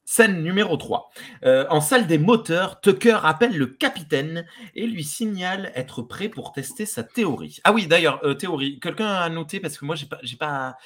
Scène 0.06 0.42
numéro 0.42 0.76
3. 0.76 1.12
Euh, 1.46 1.68
en 1.70 1.82
salle 1.82 2.08
des 2.08 2.18
moteurs, 2.18 2.82
Tucker 2.82 3.20
appelle 3.22 3.56
le 3.56 3.68
capitaine 3.68 4.48
et 4.74 4.88
lui 4.88 5.04
signale 5.04 5.72
être 5.76 6.02
prêt 6.02 6.30
pour 6.30 6.52
tester 6.52 6.88
sa 6.88 7.04
théorie. 7.04 7.60
Ah 7.64 7.74
oui, 7.74 7.86
d'ailleurs, 7.86 8.26
euh, 8.26 8.34
théorie. 8.34 8.80
Quelqu'un 8.80 9.14
a 9.14 9.30
noté 9.30 9.60
parce 9.60 9.78
que 9.78 9.86
moi, 9.86 9.96
j'ai 9.96 10.08
pas, 10.08 10.20
pas 10.40 10.78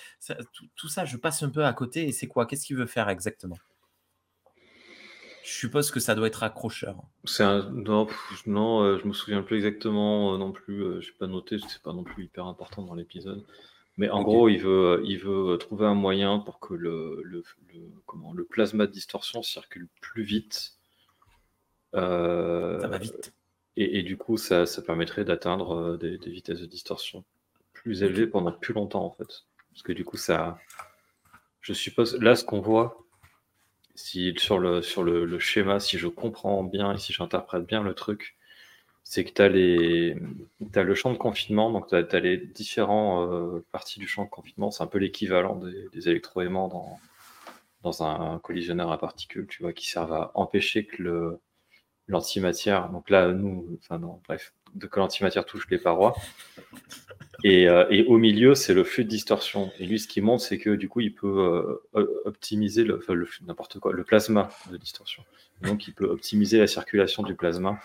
tout 0.75 0.89
ça, 0.89 1.05
je 1.05 1.15
passe 1.15 1.41
un 1.41 1.49
peu 1.49 1.63
à 1.63 1.71
côté. 1.71 2.05
Et 2.09 2.11
c'est 2.11 2.27
quoi? 2.27 2.45
Qu'est-ce 2.45 2.65
qu'il 2.65 2.75
veut 2.75 2.85
faire 2.85 3.07
exactement? 3.07 3.55
Je 5.45 5.51
suppose 5.53 5.91
que 5.91 5.99
ça 5.99 6.15
doit 6.15 6.25
être 6.25 6.41
accrocheur. 6.41 6.97
C'est 7.23 7.43
un... 7.43 7.69
Non, 7.69 8.07
pff, 8.07 8.47
non 8.47 8.81
euh, 8.81 8.97
je 8.97 9.07
me 9.07 9.13
souviens 9.13 9.43
plus 9.43 9.57
exactement 9.57 10.33
euh, 10.33 10.37
non 10.39 10.51
plus. 10.51 10.81
euh, 10.83 11.01
je 11.01 11.13
pas 11.13 11.27
noté, 11.27 11.57
c'est 11.59 11.83
pas 11.83 11.93
non 11.93 12.03
plus 12.03 12.23
hyper 12.25 12.47
important 12.47 12.81
dans 12.81 12.95
l'épisode. 12.95 13.45
Mais 13.97 14.09
en 14.09 14.23
gros, 14.23 14.49
il 14.49 14.57
veut, 14.57 15.01
il 15.05 15.19
veut 15.19 15.57
trouver 15.57 15.85
un 15.85 15.93
moyen 15.93 16.39
pour 16.39 16.59
que 16.59 16.73
le, 16.73 17.21
le, 17.23 17.43
le- 17.73 17.91
comment, 18.07 18.33
le 18.33 18.43
plasma 18.43 18.87
de 18.87 18.91
distorsion 18.91 19.43
circule 19.43 19.87
plus 20.01 20.23
vite. 20.23 20.73
Euh, 21.93 22.79
Ça 22.81 22.87
va 22.87 22.97
vite. 22.97 23.31
Et, 23.77 23.99
et 23.99 24.03
du 24.03 24.17
coup, 24.17 24.37
ça, 24.37 24.65
ça 24.65 24.81
permettrait 24.81 25.25
d'atteindre 25.25 25.75
euh, 25.75 25.97
des, 25.97 26.17
des 26.17 26.31
vitesses 26.31 26.59
de 26.61 26.65
distorsion 26.65 27.23
plus 27.73 28.01
élevées 28.01 28.27
pendant 28.27 28.51
plus 28.51 28.73
longtemps, 28.73 29.05
en 29.05 29.11
fait. 29.11 29.45
Parce 29.71 29.83
que 29.83 29.93
du 29.93 30.03
coup, 30.03 30.17
ça. 30.17 30.57
Je 31.61 31.73
suppose, 31.73 32.19
là, 32.19 32.35
ce 32.35 32.43
qu'on 32.43 32.61
voit, 32.61 33.04
si, 33.95 34.33
sur, 34.37 34.59
le, 34.59 34.81
sur 34.81 35.03
le, 35.03 35.39
schéma, 35.39 35.79
si 35.79 35.97
je 35.97 36.07
comprends 36.07 36.63
bien 36.63 36.93
et 36.93 36.97
si 36.97 37.13
j'interprète 37.13 37.65
bien 37.65 37.83
le 37.83 37.93
truc, 37.93 38.37
c'est 39.03 39.23
que 39.23 39.31
tu 39.31 39.41
as, 39.41 40.83
le 40.83 40.95
champ 40.95 41.11
de 41.11 41.17
confinement, 41.17 41.71
donc 41.71 41.87
tu 41.87 41.95
as, 41.95 42.19
les 42.19 42.37
différentes 42.37 43.31
euh, 43.31 43.65
parties 43.71 43.99
du 43.99 44.07
champ 44.07 44.25
de 44.25 44.29
confinement. 44.29 44.71
C'est 44.71 44.83
un 44.83 44.87
peu 44.87 44.97
l'équivalent 44.97 45.55
des, 45.55 45.87
des 45.93 46.09
électroaimants 46.09 46.67
dans, 46.67 46.99
dans 47.83 48.03
un 48.03 48.39
collisionneur 48.39 48.91
à 48.91 48.97
particules, 48.97 49.47
tu 49.47 49.61
vois, 49.61 49.71
qui 49.71 49.87
servent 49.87 50.13
à 50.13 50.31
empêcher 50.33 50.85
que 50.87 51.39
l'antimatière, 52.07 52.89
donc 52.89 53.09
là, 53.09 53.31
nous, 53.31 53.77
enfin 53.79 53.99
non, 53.99 54.21
bref, 54.27 54.53
que 54.79 54.99
l'antimatière 54.99 55.45
touche 55.45 55.69
les 55.69 55.77
parois. 55.77 56.15
Et, 57.47 57.69
euh, 57.69 57.85
et 57.91 58.03
au 58.05 58.17
milieu, 58.17 58.55
c'est 58.55 58.73
le 58.73 58.83
flux 58.83 59.03
de 59.03 59.09
distorsion. 59.09 59.71
Et 59.77 59.85
lui, 59.85 59.99
ce 59.99 60.07
qui 60.07 60.19
montre, 60.19 60.43
c'est 60.43 60.57
que 60.57 60.71
du 60.71 60.89
coup, 60.89 61.01
il 61.01 61.13
peut 61.13 61.79
euh, 61.93 62.21
optimiser 62.25 62.83
le, 62.83 62.97
enfin, 62.97 63.13
le 63.13 63.27
flux- 63.27 63.45
n'importe 63.45 63.77
quoi, 63.77 63.93
le 63.93 64.03
plasma 64.03 64.49
de 64.71 64.77
distorsion. 64.77 65.23
Donc, 65.61 65.87
il 65.87 65.93
peut 65.93 66.07
optimiser 66.07 66.57
la 66.57 66.65
circulation 66.65 67.21
du 67.21 67.35
plasma 67.35 67.79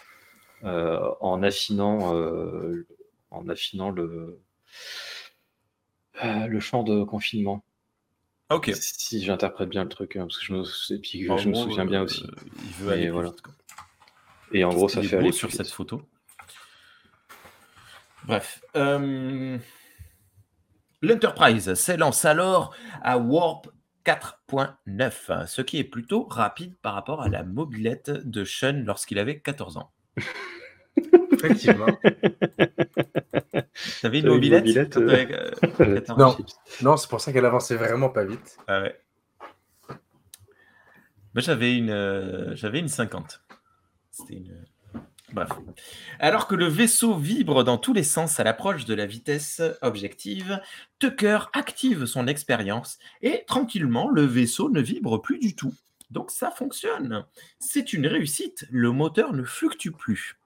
euh, 0.64 0.98
en 1.20 1.42
affinant, 1.42 2.14
en 3.30 3.48
affinant 3.50 3.90
le, 3.90 4.38
le 6.22 6.60
champ 6.60 6.82
de 6.82 7.04
confinement. 7.04 7.62
Ok. 8.48 8.70
Si 8.74 9.22
j'interprète 9.22 9.68
bien 9.68 9.82
le 9.82 9.90
truc, 9.90 10.16
hein, 10.16 10.22
parce 10.22 10.38
que 10.38 10.44
je 10.46 10.54
me, 10.54 10.62
et 10.94 10.98
puis 11.00 11.26
je 11.36 11.48
me 11.50 11.54
souviens 11.54 11.84
bien 11.84 12.00
aussi. 12.02 12.24
Il 12.54 12.84
veut 12.84 12.92
aller 12.92 13.02
plus 13.04 13.12
voilà. 13.12 13.28
vite, 13.28 13.42
quoi. 13.42 13.52
Et 14.52 14.64
en 14.64 14.70
gros, 14.70 14.88
ça 14.88 15.02
fait 15.02 15.16
aller 15.18 15.32
sur 15.32 15.52
cette 15.52 15.70
photo. 15.70 16.00
Bref. 18.24 18.62
euh, 18.76 19.58
L'Enterprise 21.02 21.74
s'élance 21.74 22.24
alors 22.24 22.74
à 23.02 23.18
Warp 23.18 23.68
4.9, 24.04 25.46
ce 25.46 25.62
qui 25.62 25.78
est 25.78 25.84
plutôt 25.84 26.24
rapide 26.24 26.74
par 26.82 26.94
rapport 26.94 27.22
à 27.22 27.28
la 27.28 27.42
mobilette 27.42 28.10
de 28.10 28.44
Sean 28.44 28.82
lorsqu'il 28.84 29.18
avait 29.18 29.40
14 29.40 29.76
ans. 29.78 29.92
Effectivement. 31.32 31.86
T'avais 32.02 32.18
une 33.54 33.62
T'avais 34.02 34.18
une 34.20 34.26
mobilette, 34.28 34.64
mobilette, 34.96 34.96
euh, 34.98 35.52
euh, 35.80 35.94
14 36.00 36.10
ans? 36.10 36.16
Non. 36.18 36.36
non, 36.82 36.96
c'est 36.96 37.08
pour 37.08 37.20
ça 37.20 37.32
qu'elle 37.32 37.46
avançait 37.46 37.76
vraiment 37.76 38.10
pas 38.10 38.24
vite. 38.24 38.58
Ah 38.66 38.82
ouais. 38.82 39.00
Moi, 41.32 41.42
j'avais 41.42 41.76
une, 41.76 41.90
euh, 41.90 42.54
j'avais 42.56 42.80
une 42.80 42.88
50. 42.88 43.42
C'était 44.10 44.34
une. 44.34 44.64
Bref. 45.32 45.50
Alors 46.18 46.46
que 46.46 46.54
le 46.54 46.66
vaisseau 46.66 47.14
vibre 47.14 47.62
dans 47.64 47.78
tous 47.78 47.92
les 47.92 48.02
sens 48.02 48.40
à 48.40 48.44
l'approche 48.44 48.84
de 48.84 48.94
la 48.94 49.06
vitesse 49.06 49.62
objective, 49.82 50.60
Tucker 50.98 51.38
active 51.52 52.06
son 52.06 52.26
expérience 52.26 52.98
et 53.22 53.44
tranquillement, 53.46 54.08
le 54.08 54.24
vaisseau 54.24 54.70
ne 54.70 54.80
vibre 54.80 55.22
plus 55.22 55.38
du 55.38 55.54
tout. 55.54 55.74
Donc 56.10 56.30
ça 56.30 56.50
fonctionne. 56.50 57.24
C'est 57.60 57.92
une 57.92 58.06
réussite. 58.06 58.66
Le 58.70 58.90
moteur 58.90 59.32
ne 59.32 59.44
fluctue 59.44 59.90
plus. 59.90 60.36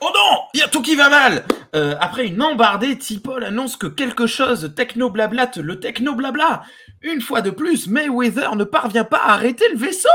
Oh 0.00 0.10
non 0.14 0.42
Il 0.54 0.60
y 0.60 0.62
a 0.62 0.68
tout 0.68 0.82
qui 0.82 0.94
va 0.94 1.08
mal 1.08 1.44
Euh, 1.74 1.96
Après 2.00 2.26
une 2.26 2.40
embardée, 2.42 2.96
Tipol 2.96 3.44
annonce 3.44 3.76
que 3.76 3.86
quelque 3.86 4.26
chose 4.26 4.72
techno-blablate 4.74 5.58
le 5.58 5.80
techno-blabla. 5.80 6.64
Une 7.02 7.20
fois 7.20 7.42
de 7.42 7.50
plus, 7.50 7.86
Mayweather 7.86 8.56
ne 8.56 8.64
parvient 8.64 9.04
pas 9.04 9.18
à 9.18 9.32
arrêter 9.32 9.68
le 9.70 9.76
vaisseau 9.76 10.08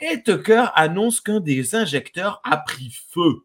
et 0.00 0.22
Tucker 0.22 0.66
annonce 0.74 1.20
qu'un 1.20 1.40
des 1.40 1.74
injecteurs 1.74 2.40
a 2.44 2.56
pris 2.58 2.94
feu. 3.10 3.44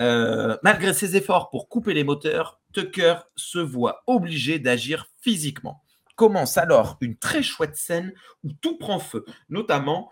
Euh, 0.00 0.56
malgré 0.62 0.92
ses 0.94 1.16
efforts 1.16 1.50
pour 1.50 1.68
couper 1.68 1.94
les 1.94 2.04
moteurs, 2.04 2.60
Tucker 2.72 3.16
se 3.36 3.58
voit 3.58 4.02
obligé 4.06 4.58
d'agir 4.58 5.06
physiquement. 5.20 5.82
Commence 6.16 6.58
alors 6.58 6.96
une 7.00 7.16
très 7.16 7.42
chouette 7.42 7.76
scène 7.76 8.12
où 8.44 8.52
tout 8.52 8.78
prend 8.78 8.98
feu, 8.98 9.24
notamment 9.48 10.10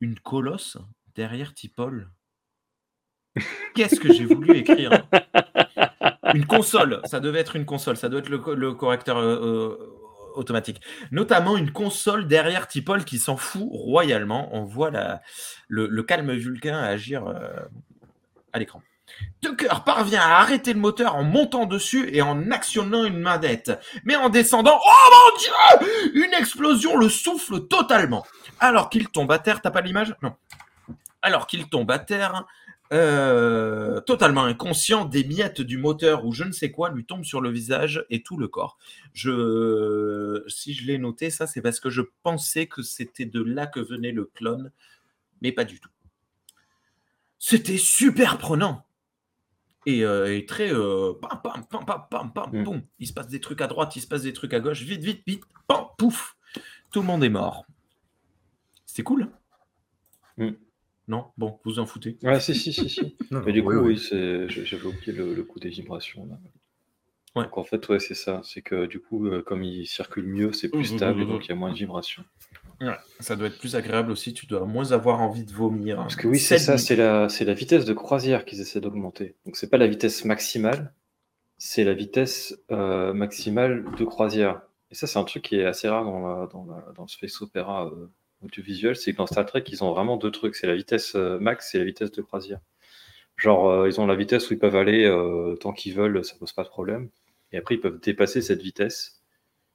une 0.00 0.18
colosse 0.18 0.78
derrière 1.14 1.54
Tipol. 1.54 2.10
Qu'est-ce 3.74 4.00
que 4.00 4.12
j'ai 4.12 4.24
voulu 4.24 4.56
écrire? 4.56 5.06
Une 6.34 6.46
console, 6.46 7.00
ça 7.04 7.20
devait 7.20 7.40
être 7.40 7.56
une 7.56 7.64
console, 7.64 7.96
ça 7.96 8.08
doit 8.08 8.20
être 8.20 8.28
le, 8.28 8.38
co- 8.38 8.54
le 8.54 8.74
correcteur 8.74 9.18
euh, 9.18 9.36
euh, 9.42 9.76
automatique. 10.34 10.80
Notamment 11.10 11.56
une 11.56 11.72
console 11.72 12.26
derrière 12.26 12.68
Tipol 12.68 13.04
qui 13.04 13.18
s'en 13.18 13.36
fout 13.36 13.68
royalement. 13.70 14.48
On 14.52 14.64
voit 14.64 14.90
le 15.68 16.02
calme 16.02 16.32
vulcain 16.32 16.78
agir 16.78 17.26
euh, 17.26 17.48
à 18.52 18.58
l'écran. 18.58 18.82
Tucker 19.40 19.68
parvient 19.86 20.20
à 20.20 20.40
arrêter 20.40 20.74
le 20.74 20.80
moteur 20.80 21.14
en 21.14 21.22
montant 21.22 21.64
dessus 21.64 22.10
et 22.12 22.22
en 22.22 22.50
actionnant 22.50 23.04
une 23.04 23.20
manette. 23.20 23.72
Mais 24.04 24.16
en 24.16 24.28
descendant, 24.28 24.78
oh 24.84 25.10
mon 25.12 25.38
dieu 25.38 26.22
Une 26.24 26.34
explosion 26.34 26.96
le 26.96 27.08
souffle 27.08 27.66
totalement. 27.68 28.26
Alors 28.60 28.90
qu'il 28.90 29.08
tombe 29.08 29.30
à 29.32 29.38
terre, 29.38 29.62
t'as 29.62 29.70
pas 29.70 29.80
l'image? 29.80 30.14
Non. 30.22 30.34
Alors 31.22 31.46
qu'il 31.46 31.68
tombe 31.68 31.90
à 31.90 31.98
terre, 31.98 32.44
euh, 32.92 34.00
totalement 34.00 34.44
inconscient, 34.44 35.04
des 35.04 35.24
miettes 35.24 35.60
du 35.60 35.78
moteur 35.78 36.24
ou 36.24 36.32
je 36.32 36.44
ne 36.44 36.52
sais 36.52 36.70
quoi 36.70 36.90
lui 36.90 37.04
tombent 37.04 37.24
sur 37.24 37.40
le 37.40 37.50
visage 37.50 38.04
et 38.10 38.22
tout 38.22 38.36
le 38.36 38.48
corps. 38.48 38.78
Je, 39.12 40.44
si 40.48 40.74
je 40.74 40.86
l'ai 40.86 40.98
noté, 40.98 41.30
ça 41.30 41.46
c'est 41.46 41.60
parce 41.62 41.80
que 41.80 41.90
je 41.90 42.02
pensais 42.22 42.66
que 42.66 42.82
c'était 42.82 43.24
de 43.26 43.42
là 43.42 43.66
que 43.66 43.80
venait 43.80 44.12
le 44.12 44.24
clone, 44.26 44.70
mais 45.42 45.52
pas 45.52 45.64
du 45.64 45.80
tout. 45.80 45.90
C'était 47.38 47.78
super 47.78 48.38
prenant. 48.38 48.84
Et, 49.88 50.04
euh, 50.04 50.34
et 50.36 50.46
très 50.46 50.72
euh, 50.72 51.12
pam 51.20 51.40
pam 51.42 51.64
pam 51.68 51.84
pam 51.86 52.02
pam 52.10 52.32
pam 52.32 52.50
Mm. 52.52 52.64
boum. 52.64 52.82
Il 52.98 53.06
se 53.06 53.12
passe 53.12 53.28
des 53.28 53.40
trucs 53.40 53.60
à 53.60 53.68
droite, 53.68 53.94
il 53.94 54.00
se 54.00 54.08
passe 54.08 54.22
des 54.22 54.32
trucs 54.32 54.52
à 54.54 54.58
gauche, 54.60 54.82
vite 54.82 55.02
vite 55.02 55.22
vite, 55.26 55.44
pam 55.68 55.86
pouf. 55.96 56.36
Tout 56.92 57.00
le 57.00 57.06
monde 57.06 57.22
est 57.22 57.28
mort. 57.28 57.66
C'était 58.84 59.02
cool. 59.04 59.24
hein? 60.38 60.46
Mm. 60.48 60.50
Non, 61.08 61.26
bon, 61.38 61.60
vous 61.64 61.78
en 61.78 61.86
foutez. 61.86 62.18
Ouais, 62.22 62.40
si, 62.40 62.54
si, 62.54 62.72
si, 62.72 62.88
si. 62.88 63.16
Non, 63.30 63.42
Mais 63.46 63.52
du 63.52 63.60
oui, 63.60 63.76
coup, 63.76 63.82
oui. 63.82 63.96
j'avais 64.48 64.86
oublié 64.86 65.12
le, 65.12 65.34
le 65.34 65.42
coup 65.44 65.60
des 65.60 65.68
vibrations. 65.70 66.26
Là. 66.26 66.38
Ouais. 67.36 67.44
Donc 67.44 67.58
en 67.58 67.64
fait, 67.64 67.86
ouais, 67.88 68.00
c'est 68.00 68.14
ça. 68.14 68.40
C'est 68.44 68.62
que 68.62 68.86
du 68.86 69.00
coup, 69.00 69.26
euh, 69.26 69.42
comme 69.42 69.62
il 69.62 69.86
circule 69.86 70.26
mieux, 70.26 70.52
c'est 70.52 70.70
plus 70.70 70.92
Mmh, 70.92 70.96
stable 70.96 71.18
mmh, 71.18 71.22
et 71.22 71.24
mmh. 71.24 71.28
donc 71.28 71.46
il 71.46 71.48
y 71.50 71.52
a 71.52 71.54
moins 71.56 71.70
de 71.70 71.76
vibrations. 71.76 72.24
Ouais, 72.80 72.96
ça 73.20 73.36
doit 73.36 73.46
être 73.48 73.58
plus 73.58 73.76
agréable 73.76 74.10
aussi. 74.10 74.34
Tu 74.34 74.46
dois 74.46 74.64
moins 74.66 74.92
avoir 74.92 75.20
envie 75.20 75.44
de 75.44 75.52
vomir. 75.52 75.96
Parce 75.96 76.16
que 76.16 76.28
oui, 76.28 76.38
c'est 76.38 76.58
ça, 76.58 76.76
c'est 76.78 76.96
la, 76.96 77.28
c'est 77.28 77.44
la 77.44 77.54
vitesse 77.54 77.84
de 77.84 77.92
croisière 77.94 78.44
qu'ils 78.44 78.60
essaient 78.60 78.80
d'augmenter. 78.80 79.34
Donc 79.46 79.56
c'est 79.56 79.70
pas 79.70 79.78
la 79.78 79.86
vitesse 79.86 80.24
maximale, 80.24 80.92
c'est 81.58 81.84
la 81.84 81.94
vitesse 81.94 82.58
euh, 82.70 83.12
maximale 83.14 83.84
de 83.98 84.04
croisière. 84.04 84.62
Et 84.90 84.94
ça, 84.94 85.06
c'est 85.06 85.18
un 85.18 85.24
truc 85.24 85.44
qui 85.44 85.56
est 85.56 85.66
assez 85.66 85.88
rare 85.88 86.04
dans, 86.04 86.20
la, 86.20 86.46
dans, 86.48 86.64
la- 86.66 86.92
dans 86.94 87.02
le 87.04 87.08
space 87.08 87.40
opéra 87.42 87.86
euh, 87.86 88.08
audiovisuel, 88.42 88.96
c'est 88.96 89.12
que 89.12 89.16
dans 89.16 89.26
Star 89.26 89.46
Trek, 89.46 89.64
ils 89.68 89.82
ont 89.82 89.92
vraiment 89.92 90.16
deux 90.16 90.30
trucs. 90.30 90.54
C'est 90.56 90.66
la 90.66 90.74
vitesse 90.74 91.14
euh, 91.14 91.38
max 91.38 91.74
et 91.74 91.78
la 91.78 91.84
vitesse 91.84 92.10
de 92.10 92.22
croisière. 92.22 92.60
Genre, 93.36 93.68
euh, 93.68 93.88
ils 93.88 94.00
ont 94.00 94.06
la 94.06 94.14
vitesse 94.14 94.50
où 94.50 94.54
ils 94.54 94.58
peuvent 94.58 94.76
aller 94.76 95.04
euh, 95.04 95.56
tant 95.56 95.72
qu'ils 95.72 95.94
veulent, 95.94 96.24
ça 96.24 96.34
pose 96.38 96.52
pas 96.52 96.64
de 96.64 96.68
problème. 96.68 97.10
Et 97.52 97.58
après, 97.58 97.74
ils 97.76 97.80
peuvent 97.80 98.00
dépasser 98.00 98.42
cette 98.42 98.62
vitesse 98.62 99.12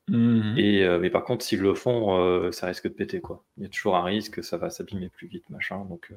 Mhm. 0.08 0.56
Et, 0.58 0.84
euh, 0.84 1.00
mais 1.00 1.12
par 1.12 1.24
contre, 1.24 1.46
s'ils 1.46 1.62
le 1.62 1.76
font, 1.76 2.52
ça 2.52 2.66
risque 2.66 2.86
de 2.86 2.94
péter. 2.94 3.22
Quoi. 3.22 3.46
Il 3.58 3.64
y 3.64 3.66
a 3.66 3.70
toujours 3.70 3.96
un 3.96 4.04
risque 4.04 4.34
que 4.34 4.42
ça 4.42 4.58
va 4.58 4.70
s'abîmer 4.70 5.10
plus 5.10 5.28
vite. 5.28 5.48
Machin, 5.50 5.86
donc, 5.86 6.12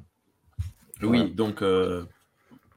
Oui, 1.02 1.30
donc 1.30 1.62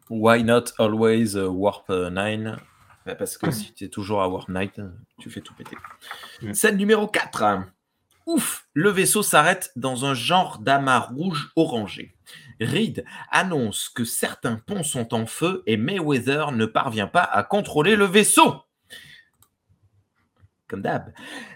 why 0.10 0.44
not 0.44 0.66
always 0.78 1.36
Warp 1.36 1.90
9 1.90 2.60
Bah, 3.08 3.16
Parce 3.16 3.38
que 3.38 3.50
si 3.52 3.74
tu 3.74 3.86
es 3.86 3.88
toujours 3.88 4.22
à 4.22 4.28
Warp 4.28 4.50
9, 4.50 4.70
euh, 4.80 4.90
tu 5.18 5.30
fais 5.30 5.40
tout 5.40 5.54
péter. 5.54 5.78
Mm. 6.42 6.54
Scène 6.54 6.78
numéro 6.78 7.08
4. 7.08 7.64
Ouf, 8.28 8.68
le 8.74 8.90
vaisseau 8.90 9.24
s'arrête 9.24 9.72
dans 9.78 10.04
un 10.04 10.14
genre 10.14 10.60
d'amas 10.60 11.00
rouge 11.00 11.50
orangé. 11.56 12.14
Reed 12.60 13.06
annonce 13.32 13.88
que 13.88 14.04
certains 14.04 14.58
ponts 14.58 14.84
sont 14.84 15.14
en 15.14 15.26
feu 15.26 15.64
et 15.66 15.78
Mayweather 15.78 16.52
ne 16.52 16.66
parvient 16.66 17.08
pas 17.08 17.24
à 17.24 17.44
contrôler 17.44 17.96
le 17.96 18.04
vaisseau. 18.04 18.64
Comme 20.68 20.82
d'hab. 20.82 21.14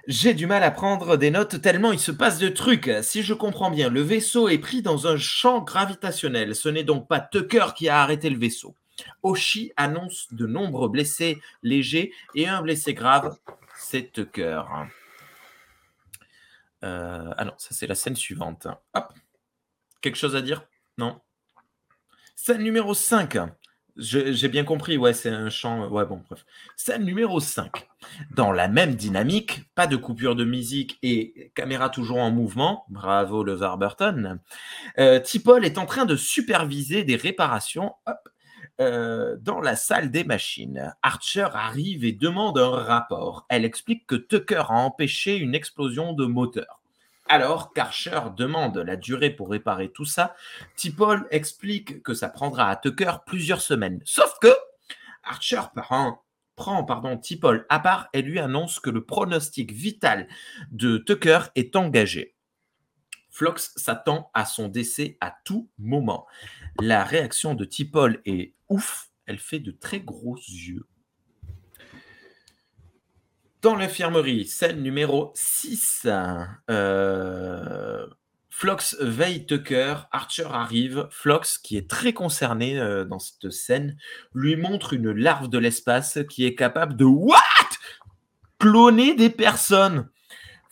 J'ai 0.08 0.34
du 0.34 0.48
mal 0.48 0.64
à 0.64 0.72
prendre 0.72 1.18
des 1.18 1.30
notes 1.30 1.62
tellement 1.62 1.92
il 1.92 2.00
se 2.00 2.14
passe 2.14 2.40
de 2.40 2.48
trucs. 2.48 2.90
Si 3.02 3.22
je 3.22 3.34
comprends 3.34 3.70
bien, 3.70 3.90
le 3.90 4.02
vaisseau 4.02 4.48
est 4.48 4.58
pris 4.58 4.82
dans 4.82 5.08
un 5.08 5.18
champ 5.18 5.60
gravitationnel. 5.60 6.56
Ce 6.56 6.70
n'est 6.70 6.86
donc 6.86 7.10
pas 7.10 7.20
Tucker 7.20 7.74
qui 7.76 7.90
a 7.90 8.02
arrêté 8.02 8.30
le 8.30 8.40
vaisseau. 8.40 8.78
Oshi 9.24 9.74
annonce 9.76 10.28
de 10.32 10.48
nombreux 10.48 10.88
blessés 10.88 11.38
légers 11.64 12.14
et 12.34 12.48
un 12.48 12.62
blessé 12.62 12.94
grave, 12.94 13.36
c'est 13.76 14.14
Tucker. 14.14 14.62
Euh, 16.84 17.32
ah 17.38 17.46
ça 17.58 17.70
c'est 17.72 17.88
la 17.88 17.96
scène 17.96 18.16
suivante. 18.16 18.68
Hop. 18.94 19.14
Quelque 20.02 20.18
chose 20.18 20.36
à 20.36 20.42
dire? 20.42 20.64
Non? 20.98 21.20
Scène 22.36 22.64
numéro 22.64 22.94
5. 22.94 23.38
Je- 23.98 24.32
J'ai 24.32 24.48
bien 24.48 24.64
compris, 24.64 24.98
ouais, 24.98 25.14
c'est 25.14 25.30
un 25.30 25.50
chant. 25.50 25.88
Ouais, 25.90 26.06
bon, 26.06 26.24
bref. 26.30 26.46
Scène 26.78 27.04
numéro 27.04 27.40
5. 27.40 27.88
Dans 28.32 28.52
la 28.52 28.68
même 28.68 28.96
dynamique, 28.96 29.64
pas 29.76 29.86
de 29.86 29.96
coupure 29.98 30.36
de 30.36 30.46
musique 30.46 30.98
et 31.04 31.52
caméra 31.56 31.90
toujours 31.90 32.18
en 32.20 32.32
mouvement. 32.32 32.86
Bravo 32.90 33.44
le 33.44 33.56
Warburton. 33.58 34.40
Euh, 34.98 35.20
Tipol 35.20 35.66
est 35.66 35.78
en 35.78 35.86
train 35.86 36.06
de 36.06 36.16
superviser 36.16 37.04
des 37.04 37.16
réparations 37.18 37.94
hop, 38.08 38.30
euh, 38.82 39.38
dans 39.40 39.62
la 39.62 39.76
salle 39.76 40.10
des 40.10 40.24
machines. 40.24 40.92
Archer 41.04 41.48
arrive 41.54 42.04
et 42.04 42.14
demande 42.14 42.58
un 42.58 42.72
rapport. 42.72 43.46
Elle 43.48 43.64
explique 43.64 44.08
que 44.08 44.16
Tucker 44.16 44.64
a 44.70 44.74
empêché 44.74 45.38
une 45.38 45.54
explosion 45.54 46.14
de 46.14 46.26
moteur. 46.26 46.82
Alors 47.30 47.74
qu'Archer 47.74 48.20
demande 48.36 48.80
la 48.80 48.96
durée 48.96 49.30
pour 49.30 49.52
réparer 49.52 49.92
tout 49.92 50.06
ça, 50.06 50.34
Tipol 50.76 51.28
explique 51.30 52.02
que 52.02 52.16
ça 52.16 52.28
prendra 52.28 52.72
à 52.72 52.76
Tucker 52.76 53.18
plusieurs 53.24 53.62
semaines. 53.62 54.02
Sauf 54.04 54.36
que 54.42 54.52
Archer 55.24 55.62
prend, 55.76 56.24
prend 56.56 56.84
pardon, 56.84 57.18
Tipol 57.18 57.68
à 57.70 57.80
part 57.80 58.10
et 58.14 58.24
lui 58.24 58.40
annonce 58.40 58.80
que 58.80 58.90
le 58.90 59.06
pronostic 59.06 59.72
vital 59.72 60.28
de 60.72 60.98
Tucker 60.98 61.42
est 61.54 61.76
engagé. 61.76 62.34
Flox 63.32 63.72
s'attend 63.78 64.30
à 64.34 64.46
son 64.46 64.68
décès 64.68 65.18
à 65.22 65.34
tout 65.46 65.70
moment. 65.80 66.28
La 66.80 67.04
réaction 67.04 67.56
de 67.56 67.66
Tipol 67.66 68.22
est 68.26 68.54
ouf. 68.70 69.10
Elle 69.26 69.40
fait 69.40 69.60
de 69.60 69.72
très 69.72 70.02
gros 70.02 70.36
yeux. 70.36 70.86
Dans 73.62 73.76
l'infirmerie, 73.76 74.48
scène 74.48 74.82
numéro 74.82 75.32
6. 75.36 76.08
euh, 76.70 78.08
Flox 78.50 78.98
veille 79.00 79.46
Tucker, 79.46 79.96
Archer 80.12 80.48
arrive. 80.52 81.08
Flox, 81.10 81.58
qui 81.58 81.78
est 81.78 81.90
très 81.90 82.12
concerné 82.12 82.80
euh, 82.80 83.06
dans 83.06 83.20
cette 83.20 83.52
scène, 83.52 83.98
lui 84.34 84.56
montre 84.56 84.94
une 84.94 85.12
larve 85.12 85.48
de 85.48 85.58
l'espace 85.58 86.20
qui 86.30 86.46
est 86.46 86.56
capable 86.56 86.96
de 86.96 87.06
What? 87.06 87.38
Cloner 88.60 89.16
des 89.16 89.30
personnes. 89.30 90.10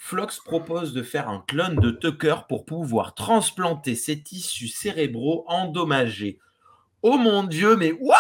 Flox 0.02 0.40
propose 0.40 0.94
de 0.94 1.04
faire 1.04 1.30
un 1.30 1.44
clone 1.46 1.76
de 1.76 1.92
Tucker 1.92 2.38
pour 2.48 2.66
pouvoir 2.66 3.14
transplanter 3.14 3.96
ses 3.96 4.24
tissus 4.24 4.70
cérébraux 4.70 5.44
endommagés. 5.48 6.40
Oh 7.04 7.18
mon 7.18 7.44
dieu, 7.44 7.76
mais 7.76 7.92
what? 7.92 8.16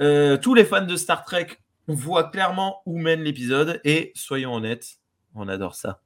Euh, 0.00 0.36
Tous 0.36 0.54
les 0.54 0.64
fans 0.64 0.84
de 0.84 0.96
Star 0.96 1.24
Trek 1.24 1.48
voient 1.88 2.30
clairement 2.30 2.82
où 2.84 2.98
mène 2.98 3.22
l'épisode 3.22 3.80
et 3.84 4.12
soyons 4.14 4.54
honnêtes, 4.54 4.98
on 5.34 5.48
adore 5.48 5.74
ça. 5.74 6.02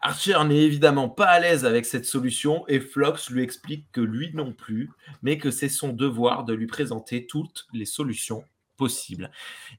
Archer 0.00 0.38
n'est 0.44 0.64
évidemment 0.64 1.08
pas 1.08 1.26
à 1.26 1.40
l'aise 1.40 1.64
avec 1.64 1.86
cette 1.86 2.04
solution 2.04 2.66
et 2.66 2.80
Flox 2.80 3.30
lui 3.30 3.42
explique 3.42 3.86
que 3.92 4.00
lui 4.00 4.32
non 4.34 4.52
plus, 4.52 4.90
mais 5.22 5.38
que 5.38 5.52
c'est 5.52 5.68
son 5.68 5.92
devoir 5.92 6.44
de 6.44 6.52
lui 6.52 6.66
présenter 6.66 7.26
toutes 7.26 7.66
les 7.72 7.86
solutions 7.86 8.44
possibles. 8.76 9.30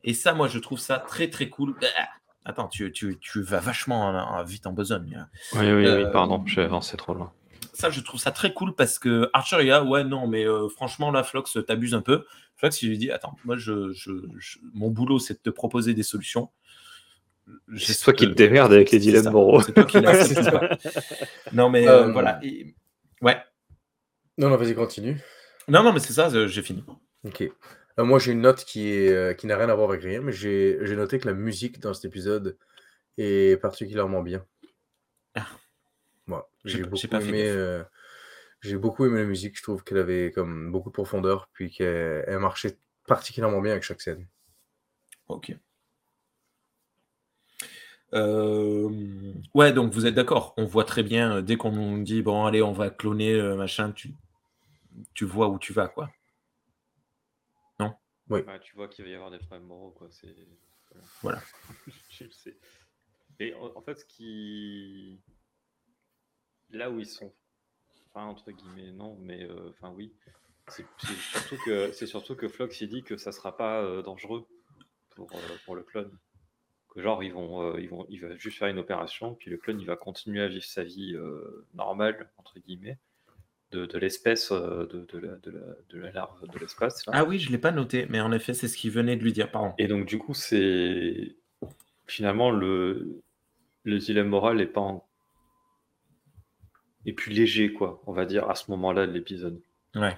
Et 0.03 0.13
ça, 0.13 0.33
moi, 0.33 0.47
je 0.47 0.59
trouve 0.59 0.79
ça 0.79 0.99
très 0.99 1.29
très 1.29 1.49
cool. 1.49 1.75
Attends, 2.45 2.67
tu, 2.67 2.91
tu, 2.91 3.17
tu 3.19 3.41
vas 3.41 3.59
vachement 3.59 4.07
en- 4.07 4.15
en- 4.39 4.43
vite 4.43 4.65
en 4.67 4.71
besogne. 4.73 5.27
Oui, 5.53 5.59
oui, 5.71 5.85
Euh, 5.85 6.05
oui, 6.05 6.11
pardon, 6.11 6.43
j'ai 6.45 6.61
avancé 6.63 6.97
trop 6.97 7.13
loin. 7.13 7.31
Ça, 7.73 7.89
je 7.89 8.01
trouve 8.01 8.19
ça 8.19 8.31
très 8.31 8.53
cool 8.53 8.73
parce 8.75 8.99
que 8.99 9.29
Archer, 9.33 9.57
il 9.61 9.71
a, 9.71 9.83
ouais, 9.83 10.03
non, 10.03 10.27
mais 10.27 10.45
euh, 10.45 10.67
franchement, 10.69 11.11
là, 11.11 11.23
Flox, 11.23 11.57
t'abuses 11.67 11.93
un 11.93 12.01
peu. 12.01 12.25
Flox, 12.57 12.81
il 12.81 12.89
lui 12.89 12.97
dit, 12.97 13.11
attends, 13.11 13.35
moi, 13.45 13.55
je, 13.55 13.91
je- 13.93 14.11
je- 14.37 14.57
mon 14.73 14.89
boulot, 14.89 15.19
c'est 15.19 15.35
de 15.35 15.39
te 15.39 15.49
proposer 15.49 15.93
des 15.93 16.03
solutions. 16.03 16.49
C'est 17.77 17.99
toi 18.03 18.13
qui 18.13 18.25
te 18.27 18.33
démerdes 18.33 18.73
avec 18.73 18.91
les 18.91 18.99
dilemmes 18.99 19.31
moraux. 19.31 19.61
C'est 19.61 19.73
toi 19.73 19.83
qui. 19.85 19.97
Non, 21.53 21.69
mais 21.69 21.87
euh, 21.87 22.05
Euh, 22.07 22.11
voilà. 22.11 22.39
Et- 22.43 22.75
Ouais. 23.21 23.37
Non, 24.37 24.49
non, 24.49 24.55
vas-y, 24.57 24.75
continue. 24.75 25.19
Non, 25.67 25.83
non, 25.83 25.91
mais 25.93 25.99
c'est 25.99 26.13
ça, 26.13 26.29
euh, 26.33 26.47
j'ai 26.47 26.61
fini. 26.61 26.83
Ok. 27.25 27.49
Euh, 27.99 28.05
moi, 28.05 28.17
j'ai 28.19 28.31
une 28.31 28.41
note 28.41 28.63
qui 28.63 28.89
est 28.89 29.09
euh, 29.11 29.33
qui 29.33 29.45
n'a 29.47 29.57
rien 29.57 29.69
à 29.69 29.75
voir 29.75 29.89
avec 29.89 30.01
rien, 30.03 30.21
mais 30.21 30.31
j'ai 30.31 30.79
j'ai 30.83 30.95
noté 30.95 31.19
que 31.19 31.27
la 31.27 31.33
musique 31.33 31.79
dans 31.79 31.93
cet 31.93 32.05
épisode 32.05 32.57
est 33.17 33.61
particulièrement 33.61 34.21
bien. 34.21 34.45
Ah. 35.35 35.47
Moi, 36.27 36.49
J'ai 36.63 36.83
beaucoup 36.83 37.07
pas 37.09 37.21
aimé. 37.21 37.43
euh, 37.47 37.83
j'ai 38.61 38.77
beaucoup 38.77 39.05
aimé 39.05 39.19
la 39.19 39.25
musique. 39.25 39.57
Je 39.57 39.63
trouve 39.63 39.83
qu'elle 39.83 39.97
avait 39.97 40.31
comme 40.31 40.71
beaucoup 40.71 40.89
de 40.89 40.93
profondeur, 40.93 41.49
puis 41.53 41.69
qu'elle 41.71 42.23
elle 42.27 42.39
marchait 42.39 42.77
particulièrement 43.07 43.61
bien 43.61 43.73
avec 43.73 43.83
chaque 43.83 44.01
scène. 44.01 44.25
Ok. 45.27 45.53
Euh, 48.13 48.89
Ouais, 49.53 49.71
donc 49.73 49.93
vous 49.93 50.05
êtes 50.05 50.15
d'accord. 50.15 50.53
On 50.57 50.65
voit 50.65 50.85
très 50.85 51.03
bien, 51.03 51.41
dès 51.41 51.57
qu'on 51.57 51.71
nous 51.71 52.03
dit, 52.03 52.21
bon, 52.21 52.45
allez, 52.45 52.61
on 52.61 52.71
va 52.71 52.89
cloner, 52.89 53.39
machin, 53.55 53.91
tu, 53.91 54.13
tu 55.13 55.25
vois 55.25 55.47
où 55.49 55.59
tu 55.59 55.73
vas, 55.73 55.87
quoi. 55.87 56.09
Ouais, 58.29 58.59
tu 58.59 58.75
vois 58.75 58.87
qu'il 58.87 59.05
va 59.05 59.11
y 59.11 59.15
avoir 59.15 59.31
des 59.31 59.39
problèmes 59.39 59.67
moraux, 59.67 59.91
quoi. 59.91 60.07
C'est... 60.11 60.35
Voilà. 61.21 61.41
Le 62.21 62.29
sais. 62.31 62.57
Et 63.39 63.53
en, 63.53 63.75
en 63.75 63.81
fait, 63.81 63.99
ce 63.99 64.05
qui. 64.05 65.19
Là 66.71 66.91
où 66.91 66.99
ils 66.99 67.07
sont. 67.07 67.33
Enfin, 68.07 68.25
entre 68.25 68.51
guillemets, 68.51 68.91
non, 68.91 69.17
mais 69.19 69.43
euh, 69.43 69.69
enfin, 69.69 69.91
oui. 69.91 70.13
C'est, 70.67 70.85
c'est 70.99 71.15
surtout 71.15 71.57
que, 71.65 71.91
c'est 71.93 72.05
surtout 72.05 72.35
que 72.35 72.47
Flox, 72.47 72.81
il 72.81 72.89
dit 72.89 73.03
que 73.03 73.17
ça 73.17 73.31
sera 73.31 73.57
pas 73.57 73.81
euh, 73.81 74.03
dangereux 74.03 74.45
pour, 75.15 75.31
euh, 75.33 75.57
pour 75.65 75.75
le 75.75 75.83
clone. 75.83 76.15
Que 76.89 77.01
genre, 77.01 77.23
ils 77.23 77.33
vont, 77.33 77.77
ils 77.77 77.89
vont, 77.89 78.05
il 78.09 78.21
va 78.21 78.35
juste 78.35 78.57
faire 78.57 78.67
une 78.67 78.79
opération, 78.79 79.35
puis 79.35 79.49
le 79.51 79.57
clone, 79.57 79.79
il 79.79 79.85
va 79.85 79.95
continuer 79.95 80.41
à 80.41 80.47
vivre 80.47 80.65
sa 80.65 80.83
vie 80.83 81.15
normale, 81.75 82.31
entre 82.37 82.57
guillemets, 82.59 82.97
de, 83.71 83.85
de 83.85 83.97
l'espèce, 83.97 84.51
euh, 84.51 84.87
de, 84.87 85.05
de, 85.11 85.19
la, 85.19 85.35
de, 85.37 85.51
la, 85.51 85.59
de 85.89 85.99
la 85.99 86.11
larve 86.11 86.47
de 86.47 86.59
l'espace. 86.59 87.03
Ah 87.11 87.23
oui, 87.23 87.39
je 87.39 87.47
ne 87.47 87.51
l'ai 87.51 87.57
pas 87.57 87.71
noté, 87.71 88.07
mais 88.09 88.19
en 88.19 88.31
effet, 88.31 88.53
c'est 88.53 88.67
ce 88.67 88.77
qu'il 88.77 88.91
venait 88.91 89.15
de 89.15 89.23
lui 89.23 89.33
dire, 89.33 89.51
pardon. 89.51 89.73
Et 89.77 89.87
donc, 89.87 90.05
du 90.05 90.17
coup, 90.17 90.33
c'est 90.33 91.35
finalement 92.07 92.51
le, 92.51 93.21
le 93.83 93.97
dilemme 93.99 94.29
moral 94.29 94.57
n'est 94.57 94.65
pas 94.65 94.81
en... 94.81 95.07
est 97.05 97.13
plus 97.13 97.31
léger, 97.31 97.71
quoi, 97.71 98.01
on 98.07 98.13
va 98.13 98.25
dire, 98.25 98.49
à 98.49 98.55
ce 98.55 98.71
moment-là 98.71 99.05
de 99.05 99.11
l'épisode. 99.11 99.61
Ouais. 99.95 100.17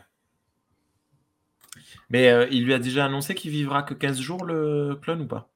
Mais 2.10 2.30
euh, 2.30 2.48
il 2.52 2.66
lui 2.66 2.74
a 2.74 2.80
déjà 2.80 3.06
annoncé 3.06 3.36
qu'il 3.36 3.52
vivra 3.52 3.84
que 3.84 3.94
15 3.94 4.20
jours, 4.20 4.46
le 4.46 4.96
clone, 5.02 5.22
ou 5.22 5.28
pas? 5.28 5.50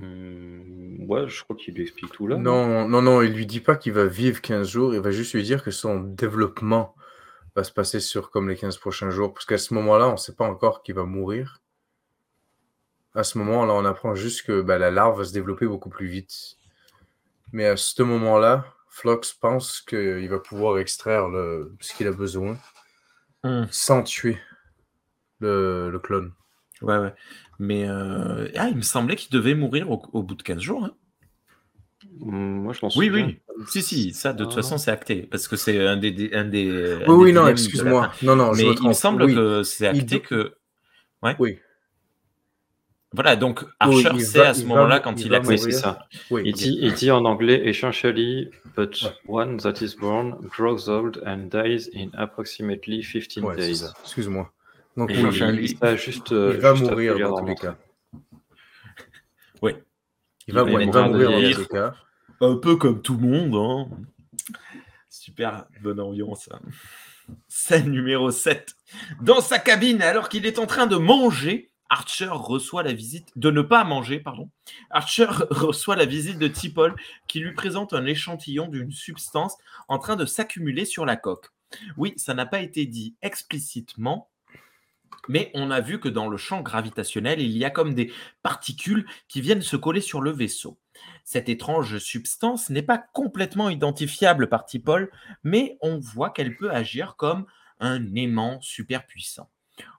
Hum, 0.00 1.04
ouais, 1.08 1.28
je 1.28 1.42
crois 1.42 1.56
qu'il 1.56 1.74
lui 1.74 1.82
explique 1.82 2.12
tout 2.12 2.26
là. 2.26 2.36
Non, 2.36 2.88
non, 2.88 3.02
non, 3.02 3.22
il 3.22 3.32
lui 3.32 3.46
dit 3.46 3.60
pas 3.60 3.76
qu'il 3.76 3.92
va 3.92 4.06
vivre 4.06 4.40
15 4.40 4.68
jours, 4.68 4.94
il 4.94 5.00
va 5.00 5.10
juste 5.10 5.34
lui 5.34 5.42
dire 5.42 5.62
que 5.64 5.70
son 5.70 6.00
développement 6.00 6.94
va 7.58 7.64
se 7.64 7.72
passer 7.72 8.00
sur 8.00 8.30
comme 8.30 8.48
les 8.48 8.56
15 8.56 8.78
prochains 8.78 9.10
jours, 9.10 9.32
parce 9.34 9.44
qu'à 9.46 9.58
ce 9.58 9.74
moment-là, 9.74 10.08
on 10.08 10.12
ne 10.12 10.16
sait 10.16 10.34
pas 10.34 10.46
encore 10.46 10.82
qu'il 10.82 10.94
va 10.94 11.04
mourir. 11.04 11.60
À 13.14 13.24
ce 13.24 13.38
moment-là, 13.38 13.72
on 13.74 13.84
apprend 13.84 14.14
juste 14.14 14.46
que 14.46 14.60
ben, 14.62 14.78
la 14.78 14.90
larve 14.90 15.18
va 15.18 15.24
se 15.24 15.32
développer 15.32 15.66
beaucoup 15.66 15.90
plus 15.90 16.06
vite. 16.06 16.56
Mais 17.52 17.66
à 17.66 17.76
ce 17.76 18.02
moment-là, 18.02 18.64
Flox 18.88 19.32
pense 19.32 19.80
qu'il 19.80 20.28
va 20.28 20.38
pouvoir 20.38 20.78
extraire 20.78 21.28
le, 21.28 21.74
ce 21.80 21.94
qu'il 21.94 22.06
a 22.06 22.12
besoin 22.12 22.58
Hum, 23.44 23.68
sans 23.70 24.02
tuer 24.02 24.38
le, 25.40 25.90
le 25.90 25.98
clone. 25.98 26.32
Ouais, 26.82 26.98
ouais. 26.98 27.14
Mais 27.58 27.88
euh, 27.88 28.48
ah, 28.56 28.68
il 28.68 28.76
me 28.76 28.82
semblait 28.82 29.16
qu'il 29.16 29.30
devait 29.32 29.54
mourir 29.54 29.90
au, 29.90 30.02
au 30.12 30.22
bout 30.22 30.34
de 30.34 30.42
15 30.42 30.60
jours. 30.60 30.84
hein. 30.84 30.94
Moi, 32.20 32.72
je 32.74 32.78
m'en 32.86 32.90
Oui, 32.96 33.10
oui. 33.10 33.40
Si, 33.66 33.82
si, 33.82 34.12
ça, 34.12 34.32
de 34.32 34.44
toute 34.44 34.52
Ah. 34.52 34.56
façon, 34.56 34.78
c'est 34.78 34.90
acté. 34.92 35.22
Parce 35.22 35.48
que 35.48 35.56
c'est 35.56 35.84
un 35.86 35.96
des. 35.96 36.12
des- 36.12 36.32
un 36.32 36.44
des 36.44 36.68
un 36.70 36.72
Oui, 36.72 37.04
des 37.06 37.12
oui, 37.12 37.26
dilemmes 37.30 37.44
non, 37.44 37.50
excuse-moi. 37.50 38.12
Non, 38.22 38.36
non, 38.36 38.52
je 38.54 38.62
Mais 38.62 38.68
me 38.70 38.74
il 38.82 38.88
me 38.88 38.92
semble 38.92 39.22
Oui, 39.24 39.34
que 39.34 39.62
c'est 39.64 39.84
Il 39.92 40.00
acté 40.00 40.16
do- 40.16 40.20
que. 40.20 40.54
oui. 41.40 41.58
Voilà, 43.14 43.36
donc 43.36 43.62
Oui, 43.62 43.68
Archer, 43.80 44.10
il 44.14 44.20
c'est 44.20 44.38
va- 44.38 44.48
à 44.50 44.54
ce 44.54 44.60
il 44.60 44.66
moment-là 44.68 45.00
quand 45.00 45.18
il 45.18 45.26
il 45.28 45.34
accepte. 45.34 45.64
Oui, 45.64 45.72
c'est 45.72 45.78
ça. 45.78 46.06
Oui, 46.30 46.42
Il 46.44 46.52
dit, 46.52 46.78
il 46.82 46.92
dit 46.92 47.10
en 47.10 47.24
anglais 47.24 47.62
essentially, 47.66 48.50
but 48.76 49.02
Ouais. 49.02 49.10
one 49.26 49.56
that 49.56 49.82
is 49.82 49.96
born 49.98 50.36
grows 50.56 50.88
old 50.90 51.20
and 51.26 51.48
dies 51.50 51.88
in 51.96 52.10
approximately 52.12 53.02
15 53.02 53.42
Ouais, 53.44 53.56
days. 53.56 53.82
Excuse-moi. 54.04 54.52
Donc, 54.96 55.10
Et 55.10 55.24
oui, 55.24 55.58
il, 55.62 55.78
ça, 55.78 55.96
juste, 55.96 56.32
euh, 56.32 56.52
il 56.54 56.60
va 56.60 56.74
juste 56.74 56.90
mourir 56.90 57.18
dans 57.18 57.38
tous 57.40 57.46
les 57.46 57.54
cas. 57.54 57.76
Oui. 59.62 59.72
Il 60.48 60.54
va, 60.54 60.62
Il 60.62 60.70
mourir 60.70 60.90
dans 60.90 61.08
mourir. 61.10 61.68
cas. 61.68 61.94
Un 62.40 62.56
peu 62.56 62.76
comme 62.76 63.02
tout 63.02 63.16
le 63.16 63.26
monde. 63.28 63.54
Hein. 63.54 63.96
Super 65.10 65.66
bonne 65.82 66.00
ambiance. 66.00 66.48
hein. 66.52 66.60
Scène 67.48 67.90
numéro 67.90 68.30
7. 68.30 68.74
Dans 69.20 69.40
sa 69.40 69.58
cabine, 69.58 70.00
alors 70.02 70.28
qu'il 70.28 70.46
est 70.46 70.58
en 70.58 70.66
train 70.66 70.86
de 70.86 70.96
manger, 70.96 71.70
Archer 71.90 72.28
reçoit 72.30 72.82
la 72.82 72.92
visite 72.92 73.28
de 73.36 73.50
ne 73.50 73.60
pas 73.62 73.84
manger, 73.84 74.20
pardon. 74.20 74.50
Archer 74.90 75.26
reçoit 75.50 75.96
la 75.96 76.04
visite 76.06 76.38
de 76.38 76.48
T'Pol 76.48 76.94
qui 77.26 77.40
lui 77.40 77.52
présente 77.52 77.92
un 77.92 78.06
échantillon 78.06 78.68
d'une 78.68 78.90
substance 78.90 79.56
en 79.88 79.98
train 79.98 80.16
de 80.16 80.24
s'accumuler 80.26 80.84
sur 80.84 81.04
la 81.06 81.16
coque. 81.16 81.50
Oui, 81.98 82.14
ça 82.16 82.32
n'a 82.32 82.46
pas 82.46 82.60
été 82.60 82.86
dit 82.86 83.14
explicitement, 83.20 84.30
mais 85.28 85.50
on 85.54 85.70
a 85.70 85.80
vu 85.80 86.00
que 86.00 86.08
dans 86.08 86.28
le 86.28 86.36
champ 86.36 86.62
gravitationnel, 86.62 87.40
il 87.40 87.56
y 87.56 87.64
a 87.64 87.70
comme 87.70 87.94
des 87.94 88.12
particules 88.42 89.06
qui 89.28 89.40
viennent 89.40 89.62
se 89.62 89.76
coller 89.76 90.00
sur 90.00 90.20
le 90.20 90.30
vaisseau. 90.30 90.78
Cette 91.24 91.48
étrange 91.48 91.98
substance 91.98 92.70
n'est 92.70 92.82
pas 92.82 92.98
complètement 92.98 93.68
identifiable 93.68 94.48
par 94.48 94.64
T'Pol, 94.64 95.10
mais 95.44 95.76
on 95.80 95.98
voit 95.98 96.30
qu'elle 96.30 96.56
peut 96.56 96.70
agir 96.70 97.16
comme 97.16 97.46
un 97.80 98.14
aimant 98.14 98.60
super 98.60 99.06
puissant. 99.06 99.50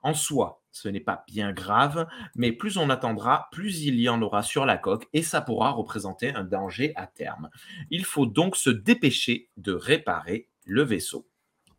En 0.02 0.14
soi, 0.14 0.62
ce 0.72 0.90
n'est 0.90 1.00
pas 1.00 1.24
bien 1.28 1.52
grave, 1.52 2.08
mais 2.36 2.52
plus 2.52 2.78
on 2.78 2.90
attendra, 2.90 3.48
plus 3.52 3.84
il 3.84 4.00
y 4.00 4.10
en 4.10 4.22
aura 4.22 4.44
sur 4.44 4.66
la 4.66 4.78
coque 4.78 5.08
et 5.14 5.24
ça 5.24 5.42
pourra 5.42 5.72
représenter 5.72 6.34
un 6.34 6.44
danger 6.44 6.94
à 6.96 7.08
terme. 7.08 7.50
Il 7.90 8.06
faut 8.06 8.26
donc 8.26 8.56
se 8.56 8.70
dépêcher 8.70 9.50
de 9.58 9.72
réparer 9.72 10.50
le 10.66 10.84
vaisseau. 10.84 11.28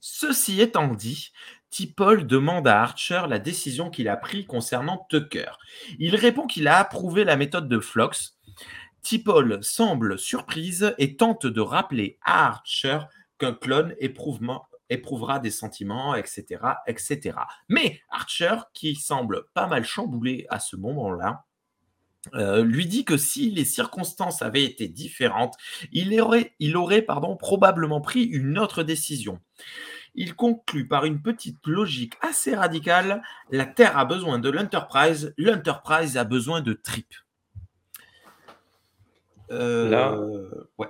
Ceci 0.01 0.63
étant 0.63 0.95
dit, 0.95 1.31
T'Pol 1.71 2.27
demande 2.27 2.67
à 2.67 2.83
Archer 2.83 3.23
la 3.29 3.39
décision 3.39 3.91
qu'il 3.91 4.09
a 4.09 4.17
prise 4.17 4.47
concernant 4.47 5.07
Tucker. 5.09 5.53
Il 5.99 6.17
répond 6.17 6.47
qu'il 6.47 6.67
a 6.69 6.79
approuvé 6.79 7.25
la 7.25 7.37
méthode 7.37 7.69
de 7.69 7.79
Flox. 7.79 8.39
T'Pol 9.03 9.63
semble 9.63 10.19
surprise 10.19 10.95
et 10.99 11.17
tente 11.17 11.47
de 11.47 11.61
rappeler 11.61 12.19
à 12.23 12.49
Archer 12.49 12.99
qu'un 13.39 13.55
clone 13.55 13.95
éprouvera 14.01 15.39
des 15.39 15.51
sentiments, 15.51 16.15
etc., 16.15 16.61
etc. 16.87 17.37
Mais 17.69 18.01
Archer, 18.11 18.57
qui 18.75 18.97
semble 18.97 19.45
pas 19.55 19.67
mal 19.67 19.85
chamboulé 19.85 20.47
à 20.51 20.59
ce 20.59 20.77
moment-là, 20.77 21.45
euh, 22.35 22.65
lui 22.65 22.87
dit 22.87 23.05
que 23.05 23.17
si 23.17 23.51
les 23.51 23.65
circonstances 23.65 24.43
avaient 24.43 24.65
été 24.65 24.89
différentes, 24.89 25.57
il 25.93 26.21
aurait, 26.21 27.07
probablement 27.39 28.01
pris 28.01 28.25
une 28.25 28.59
autre 28.59 28.83
décision. 28.83 29.41
Il 30.15 30.35
conclut 30.35 30.87
par 30.89 31.05
une 31.05 31.21
petite 31.23 31.65
logique 31.67 32.15
assez 32.21 32.55
radicale 32.55 33.23
la 33.51 33.65
Terre 33.67 33.97
a 33.97 34.05
besoin 34.05 34.39
de 34.39 34.51
l'Enterprise, 34.51 35.33
l'Enterprise 35.39 36.17
a 36.17 36.25
besoin 36.25 36.61
de 36.61 36.73
Trip. 36.73 37.07
Euh, 39.51 39.89
Là- 39.89 40.19
ouais. 40.79 40.89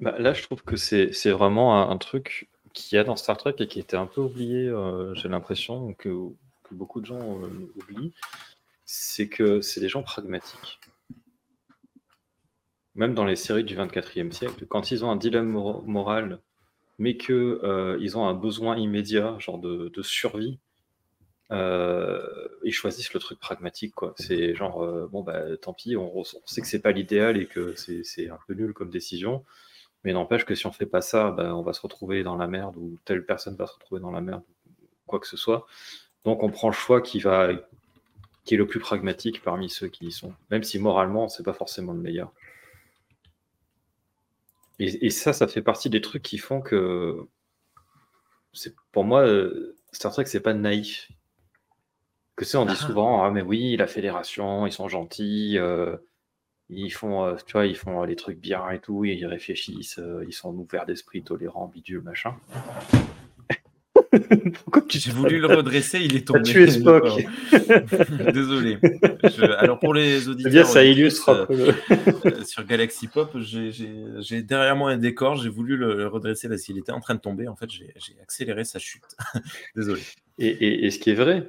Bah, 0.00 0.18
là, 0.18 0.32
je 0.32 0.42
trouve 0.42 0.62
que 0.62 0.76
c'est 0.76 1.10
vraiment 1.30 1.82
un, 1.82 1.90
un 1.90 1.98
truc 1.98 2.48
qu'il 2.72 2.96
y 2.96 2.98
a 2.98 3.04
dans 3.04 3.16
Star 3.16 3.36
Trek 3.36 3.54
et 3.58 3.66
qui 3.66 3.80
était 3.80 3.96
un 3.96 4.06
peu 4.06 4.20
oublié, 4.22 4.66
euh, 4.68 5.14
j'ai 5.14 5.28
l'impression 5.28 5.92
que, 5.94 6.08
que 6.62 6.74
beaucoup 6.74 7.00
de 7.00 7.06
gens 7.06 7.42
euh, 7.42 7.72
oublient, 7.76 8.14
c'est 8.86 9.28
que 9.28 9.60
c'est 9.60 9.80
des 9.80 9.88
gens 9.88 10.02
pragmatiques. 10.02 10.80
Même 12.94 13.14
dans 13.14 13.24
les 13.24 13.36
séries 13.36 13.64
du 13.64 13.76
24e 13.76 14.32
siècle, 14.32 14.66
quand 14.66 14.90
ils 14.90 15.04
ont 15.04 15.10
un 15.10 15.16
dilemme 15.16 15.48
mor- 15.48 15.82
moral, 15.86 16.40
mais 17.00 17.16
qu'ils 17.16 18.18
ont 18.18 18.26
un 18.26 18.34
besoin 18.34 18.76
immédiat, 18.76 19.34
genre 19.38 19.58
de, 19.58 20.02
survie, 20.02 20.58
euh, 21.50 22.20
ils 22.62 22.74
choisissent 22.74 23.14
le 23.14 23.20
truc 23.20 23.40
pragmatique. 23.40 23.94
quoi. 23.94 24.12
C'est 24.18 24.54
genre, 24.54 24.84
euh, 24.84 25.08
bon, 25.10 25.22
bah, 25.22 25.56
tant 25.62 25.72
pis, 25.72 25.96
on, 25.96 26.22
sait 26.44 26.60
que 26.60 26.66
c'est 26.66 26.82
pas 26.82 26.92
l'idéal 26.92 27.38
et 27.38 27.46
que 27.46 27.74
c'est 27.74 28.28
un 28.28 28.38
peu 28.46 28.52
nul 28.52 28.74
comme 28.74 28.90
décision. 28.90 29.44
Mais 30.04 30.12
n'empêche 30.12 30.44
que 30.44 30.54
si 30.54 30.66
on 30.66 30.72
fait 30.72 30.84
pas 30.84 31.00
ça, 31.00 31.30
ben, 31.30 31.54
on 31.54 31.62
va 31.62 31.72
se 31.72 31.80
retrouver 31.80 32.22
dans 32.22 32.36
la 32.36 32.46
merde 32.46 32.76
ou 32.76 32.98
telle 33.06 33.24
personne 33.24 33.56
va 33.56 33.66
se 33.66 33.72
retrouver 33.72 34.02
dans 34.02 34.10
la 34.10 34.20
merde, 34.20 34.42
quoi 35.06 35.20
que 35.20 35.26
ce 35.26 35.38
soit. 35.38 35.66
Donc 36.24 36.42
on 36.42 36.50
prend 36.50 36.68
le 36.68 36.74
choix 36.74 37.00
qui 37.00 37.18
est 37.18 38.56
le 38.56 38.66
plus 38.66 38.80
pragmatique 38.80 39.42
parmi 39.42 39.70
ceux 39.70 39.88
qui 39.88 40.06
y 40.08 40.12
sont, 40.12 40.34
même 40.50 40.64
si 40.64 40.78
moralement 40.78 41.28
c'est 41.28 41.44
pas 41.44 41.54
forcément 41.54 41.92
le 41.92 42.00
meilleur. 42.00 42.30
Et, 44.80 45.06
et 45.06 45.10
ça, 45.10 45.32
ça 45.32 45.46
fait 45.46 45.62
partie 45.62 45.90
des 45.90 46.00
trucs 46.00 46.22
qui 46.22 46.38
font 46.38 46.60
que 46.60 47.16
c'est 48.52 48.74
pour 48.92 49.04
moi 49.04 49.20
euh, 49.26 49.76
Star 49.92 50.12
Trek 50.12 50.24
c'est 50.26 50.40
pas 50.40 50.54
naïf. 50.54 51.08
Que 52.36 52.44
c'est 52.44 52.56
on 52.56 52.64
dit 52.66 52.72
Ah. 52.74 52.86
souvent 52.86 53.22
ah 53.22 53.30
mais 53.30 53.42
oui 53.42 53.76
la 53.76 53.86
fédération 53.86 54.66
ils 54.66 54.72
sont 54.72 54.88
gentils. 54.88 55.58
euh, 55.58 55.96
ils 56.72 56.90
font, 56.90 57.24
euh, 57.24 57.34
tu 57.46 57.52
vois, 57.54 57.66
ils 57.66 57.76
font 57.76 58.04
les 58.04 58.14
trucs 58.14 58.38
bien 58.38 58.70
et 58.70 58.78
tout, 58.78 59.04
ils 59.04 59.26
réfléchissent, 59.26 59.98
euh, 59.98 60.24
ils 60.28 60.32
sont 60.32 60.54
ouverts 60.54 60.86
d'esprit, 60.86 61.24
tolérants, 61.24 61.66
bidule, 61.66 62.00
machin. 62.00 62.36
Pourquoi 64.64 64.82
tu 64.82 64.98
J'ai 64.98 65.12
voulu 65.12 65.38
le 65.38 65.46
redresser, 65.46 66.00
il 66.00 66.16
est 66.16 66.26
tombé. 66.26 66.42
tué 66.42 66.68
Spock. 66.70 67.04
Désolé. 68.34 68.78
Je- 68.82 69.42
alors 69.56 69.78
pour 69.78 69.94
les 69.94 70.28
auditeurs, 70.28 70.52
bien, 70.52 70.64
ça 70.64 70.80
auditrices, 70.80 70.98
illustre 70.98 71.28
un 71.30 71.46
peu 71.46 71.56
le- 71.56 71.74
euh, 72.40 72.44
sur 72.44 72.64
Galaxy 72.64 73.06
Pop, 73.08 73.36
j'ai- 73.38 74.42
derrière 74.42 74.74
moi 74.76 74.90
un 74.90 74.96
décor, 74.96 75.36
j'ai 75.36 75.48
voulu 75.48 75.76
le, 75.76 75.96
le 75.96 76.08
redresser 76.08 76.48
parce 76.48 76.62
qu'il 76.62 76.76
était 76.78 76.92
en 76.92 77.00
train 77.00 77.14
de 77.14 77.20
tomber. 77.20 77.46
En 77.48 77.56
fait, 77.56 77.70
j'ai 77.70 77.92
j'ai 77.96 78.20
accéléré 78.20 78.64
sa 78.64 78.78
chute. 78.78 79.04
Désolé. 79.76 80.00
Et, 80.38 80.48
et- 80.48 80.86
et 80.86 80.90
ce 80.90 80.98
qui 80.98 81.10
est 81.10 81.14
vrai, 81.14 81.48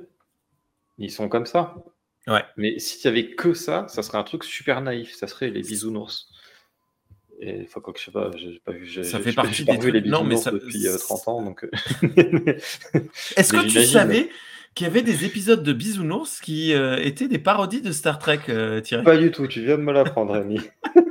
ils 0.97 1.11
sont 1.11 1.29
comme 1.29 1.45
ça. 1.47 1.75
Ouais. 2.27 2.43
Mais 2.57 2.77
s'il 2.77 3.03
y 3.05 3.07
avait 3.07 3.31
que 3.31 3.53
ça, 3.55 3.87
ça 3.87 4.03
serait 4.03 4.19
un 4.19 4.23
truc 4.23 4.43
super 4.43 4.81
naïf. 4.81 5.15
Ça 5.15 5.25
serait 5.27 5.49
les 5.49 5.61
bisounours. 5.61 6.29
Et 7.43 7.65
quoi 7.81 7.91
que 7.91 7.99
je 7.99 8.05
sais 8.05 8.11
pas, 8.11 8.29
j'ai 8.37 8.61
pas 8.63 8.71
vu. 8.71 9.03
Ça 9.03 9.19
fait 9.19 9.33
partie 9.33 9.65
des 9.65 9.71
les 9.73 9.77
trucs- 9.79 10.05
non, 10.05 10.23
mais 10.23 10.37
ça- 10.37 10.51
depuis 10.51 10.87
euh, 10.87 10.95
30 10.97 11.27
ans, 11.27 11.41
donc. 11.41 11.63
euh, 11.63 11.69
Est-ce 13.35 13.51
que 13.53 13.67
tu 13.67 13.83
savais 13.83 14.29
qu'il 14.75 14.85
y 14.85 14.89
avait 14.89 15.01
des 15.01 15.25
épisodes 15.25 15.63
de 15.63 15.73
Bisounours 15.73 16.39
qui 16.39 16.71
euh, 16.73 16.97
étaient 16.97 17.27
des 17.27 17.39
parodies 17.39 17.81
de 17.81 17.91
Star 17.91 18.19
Trek, 18.19 18.39
euh, 18.49 18.79
Thierry? 18.79 19.03
Pas 19.03 19.17
du 19.17 19.31
tout, 19.31 19.47
tu 19.47 19.63
viens 19.65 19.77
de 19.77 19.81
me 19.83 19.91
l'apprendre, 19.91 20.33
Rémi. 20.33 20.59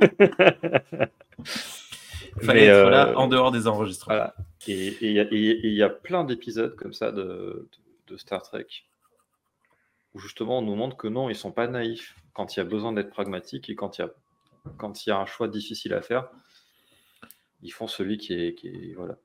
Il 2.37 2.45
fallait 2.45 2.61
Mais, 2.61 2.67
être 2.67 2.89
là 2.89 3.13
en 3.17 3.27
dehors 3.27 3.51
des 3.51 3.67
enregistrements. 3.67 4.15
Voilà. 4.15 4.35
Et 4.67 4.95
il 5.01 5.11
y, 5.11 5.19
a- 5.19 5.23
et- 5.31 5.35
et 5.49 5.67
il 5.67 5.73
y 5.73 5.83
a 5.83 5.89
plein 5.89 6.23
d'épisodes 6.23 6.75
comme 6.75 6.93
ça 6.93 7.11
de, 7.11 7.23
de- 7.23 7.67
de 8.13 8.17
Star 8.17 8.41
Trek 8.41 8.65
où 10.13 10.19
justement 10.19 10.59
on 10.59 10.61
nous 10.61 10.75
montre 10.75 10.97
que 10.97 11.07
non, 11.07 11.29
ils 11.29 11.35
sont 11.35 11.51
pas 11.51 11.67
naïfs 11.67 12.15
quand 12.33 12.55
il 12.55 12.59
y 12.59 12.61
a 12.61 12.65
besoin 12.65 12.93
d'être 12.93 13.09
pragmatique 13.09 13.69
et 13.69 13.75
quand 13.75 13.97
il 13.97 14.01
y 14.01 14.03
a, 14.05 14.09
quand 14.77 15.05
il 15.05 15.09
y 15.09 15.11
a 15.11 15.17
un 15.17 15.25
choix 15.25 15.47
difficile 15.47 15.93
à 15.93 16.01
faire, 16.01 16.29
ils 17.61 17.71
font 17.71 17.87
celui 17.87 18.17
qui 18.17 18.33
est. 18.33 18.55
Qui 18.55 18.67
est 18.67 18.93
voilà. 18.95 19.17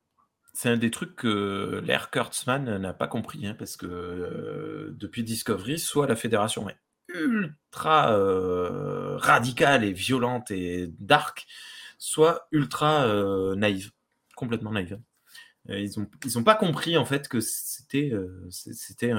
C'est 0.53 0.71
un 0.71 0.79
des 0.79 0.91
trucs 0.91 1.17
que 1.17 1.83
l'air 1.85 2.11
Kurtzman 2.11 2.79
n'a 2.79 2.95
pas 2.95 3.09
compris, 3.09 3.47
hein, 3.47 3.55
parce 3.59 3.77
que 3.77 3.87
euh, 3.87 4.91
depuis 4.93 5.23
Discovery, 5.23 5.79
soit 5.79 6.07
la 6.07 6.17
fédération 6.17 6.71
est 6.71 6.79
ultra 7.09 8.13
euh, 8.13 9.17
radicale 9.19 9.85
et 9.85 9.93
violente 9.93 10.51
et 10.51 10.89
dark, 10.99 11.47
soit 11.99 12.49
ultra 12.53 13.05
euh, 13.05 13.55
naïve, 13.55 13.93
complètement 14.35 14.73
naïve. 14.73 14.99
Euh, 15.69 15.81
ils 15.81 15.99
ont 15.99 16.09
ils 16.25 16.39
ont 16.39 16.45
pas 16.45 16.55
compris 16.55 16.97
en 16.97 17.05
fait 17.05 17.29
que 17.29 17.41
c'était 17.41 18.13
c'était 18.51 19.13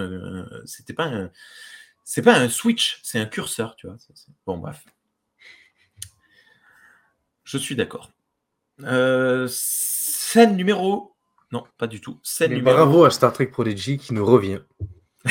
c'était 0.66 0.94
pas 0.94 1.06
un 1.06 1.32
c'est 2.04 2.22
pas 2.22 2.38
un 2.38 2.50
switch, 2.50 3.00
c'est 3.04 3.20
un 3.20 3.26
curseur, 3.26 3.76
tu 3.76 3.88
vois. 3.88 3.98
Bon 4.46 4.58
bref, 4.58 4.86
je 7.48 7.58
suis 7.58 7.76
d'accord. 7.76 8.12
Euh, 8.84 9.48
scène 9.50 10.56
numéro 10.56 11.14
non, 11.54 11.64
pas 11.78 11.88
du 11.88 12.02
tout. 12.02 12.20
Scène 12.24 12.50
Mais 12.50 12.58
numéro 12.58 12.76
bravo 12.76 13.06
à 13.06 13.10
Star 13.10 13.32
Trek 13.32 13.48
Prodigy 13.48 13.98
qui 13.98 14.14
nous 14.14 14.26
revient. 14.26 14.60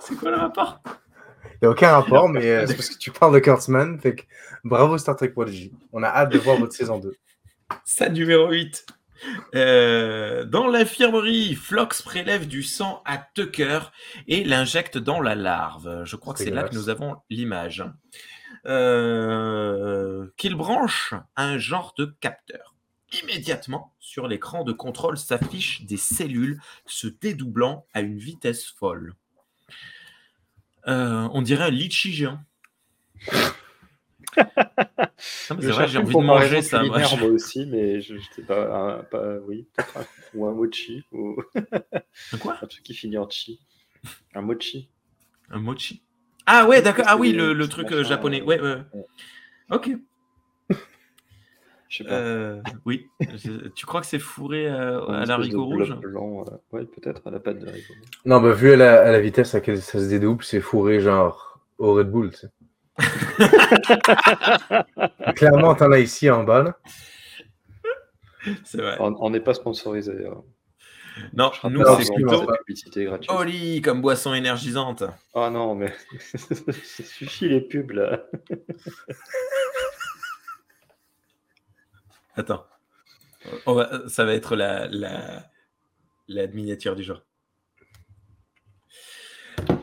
C'est 0.00 0.16
quoi 0.16 0.32
le 0.32 0.36
rapport? 0.36 0.80
Il 1.44 1.58
n'y 1.62 1.68
a 1.68 1.70
aucun 1.70 1.92
rapport, 1.92 2.28
mais 2.32 2.50
euh, 2.50 2.66
c'est 2.66 2.74
parce 2.74 2.88
que 2.88 2.98
tu 2.98 3.12
parles 3.12 3.32
de 3.34 3.38
Kurtzman. 3.38 4.00
Fait 4.00 4.16
que 4.16 4.22
bravo 4.64 4.98
Star 4.98 5.14
Trek 5.14 5.28
Prodigy. 5.28 5.72
On 5.92 6.02
a 6.02 6.08
hâte 6.08 6.32
de 6.32 6.38
voir 6.38 6.56
votre 6.56 6.72
saison 6.72 6.98
2. 6.98 7.14
Scène 7.84 8.14
numéro 8.14 8.50
8. 8.50 8.84
Euh, 9.54 10.44
dans 10.44 10.66
l'infirmerie, 10.66 11.54
Flox 11.54 12.02
prélève 12.02 12.48
du 12.48 12.64
sang 12.64 13.00
à 13.04 13.18
Tucker 13.18 13.78
et 14.26 14.42
l'injecte 14.42 14.98
dans 14.98 15.20
la 15.20 15.36
larve. 15.36 16.02
Je 16.04 16.16
crois 16.16 16.34
que 16.34 16.40
C'est 16.40 16.50
là 16.50 16.64
que 16.64 16.74
nous 16.74 16.88
avons 16.88 17.16
l'image. 17.30 17.84
Euh, 18.66 20.26
Qu'il 20.36 20.54
branche 20.56 21.14
un 21.36 21.58
genre 21.58 21.94
de 21.96 22.06
capteur. 22.20 22.74
Immédiatement, 23.22 23.94
sur 24.00 24.26
l'écran 24.26 24.64
de 24.64 24.72
contrôle 24.72 25.16
s'affichent 25.16 25.82
des 25.82 25.96
cellules 25.96 26.60
se 26.86 27.06
dédoublant 27.06 27.86
à 27.94 28.00
une 28.00 28.18
vitesse 28.18 28.66
folle. 28.66 29.14
Euh, 30.88 31.28
on 31.32 31.42
dirait 31.42 31.64
un 31.64 31.70
litchi 31.70 32.12
géant. 32.12 32.40
Non, 34.36 35.56
mais 35.56 35.66
vrai, 35.68 35.88
j'ai 35.88 35.98
envie 35.98 36.12
de 36.14 36.18
ma 36.20 36.26
manger 36.26 36.62
ça. 36.62 36.82
moi. 36.82 36.98
aussi, 37.28 37.66
mais 37.66 38.00
je, 38.00 38.16
sais 38.34 38.42
pas, 38.42 38.98
un- 38.98 39.02
pas- 39.04 39.38
oui, 39.46 39.66
ou 40.34 40.46
un 40.46 40.52
mochi, 40.52 41.04
ou 41.12 41.40
Un 41.54 42.38
quoi? 42.38 42.58
Un 42.62 42.66
truc 42.66 42.82
qui 42.82 42.94
finit 42.94 43.18
en 43.18 43.28
chi. 43.30 43.60
Un 44.34 44.42
mochi. 44.42 44.90
Un 45.50 45.60
mochi? 45.60 46.02
Ah 46.46 46.66
ouais, 46.66 46.82
d'accord. 46.82 47.04
Ah 47.08 47.16
oui, 47.16 47.32
le, 47.32 47.52
le 47.52 47.68
truc 47.68 47.86
machin, 47.90 48.00
euh, 48.00 48.04
japonais. 48.04 48.40
euh, 48.40 48.44
Ouais, 48.44 48.60
ouais. 48.60 48.76
ouais. 48.94 49.04
Ok. 49.70 49.90
Je 51.88 51.98
sais 51.98 52.04
pas. 52.04 52.12
Euh, 52.14 52.60
oui. 52.84 53.06
Tu 53.74 53.86
crois 53.86 54.00
que 54.00 54.06
c'est 54.06 54.18
fourré 54.18 54.68
à 54.68 54.98
espèce 54.98 55.28
l'haricot 55.28 55.64
rouge 55.64 55.94
blanc, 56.00 56.44
euh, 56.46 56.50
ouais, 56.76 56.84
peut-être 56.84 57.22
à 57.26 57.30
la 57.30 57.40
pâte 57.40 57.58
de 57.60 57.68
haricot 57.68 57.92
rouge. 57.94 58.10
Non, 58.24 58.40
bah, 58.40 58.52
vu 58.52 58.72
à 58.72 58.76
la, 58.76 59.02
à 59.02 59.12
la 59.12 59.20
vitesse 59.20 59.54
à 59.54 59.58
laquelle 59.58 59.80
ça 59.82 60.00
se 60.00 60.08
dédouble, 60.08 60.44
c'est 60.44 60.60
fourré 60.60 61.00
genre 61.00 61.60
au 61.78 61.94
Red 61.94 62.10
Bull. 62.10 62.30
tu 62.30 62.38
sais. 62.38 62.48
Clairement, 65.36 65.74
t'en 65.74 65.92
as 65.92 65.98
ici 65.98 66.30
en 66.30 66.44
bas. 66.44 66.62
là. 66.62 66.78
C'est 68.64 68.80
vrai. 68.80 68.96
On 69.00 69.14
on 69.20 69.30
n'est 69.30 69.40
pas 69.40 69.54
sponsorisé. 69.54 70.12
euh. 70.12 70.34
Non, 71.32 71.50
nous, 71.70 71.82
c'est 72.02 72.12
plutôt. 72.14 72.46
Oli 73.30 73.80
comme 73.80 74.02
boisson 74.02 74.34
énergisante. 74.34 75.02
Ah 75.34 75.48
non, 75.50 75.74
mais 75.74 75.94
ça 76.20 77.04
suffit 77.04 77.48
les 77.48 77.60
pubs 77.60 77.90
là. 77.92 78.22
Attends. 82.36 82.66
On 83.64 83.74
va- 83.74 84.08
ça 84.08 84.24
va 84.24 84.34
être 84.34 84.56
la, 84.56 84.86
la, 84.88 85.48
la 86.28 86.46
miniature 86.48 86.96
du 86.96 87.02
jour. 87.02 87.22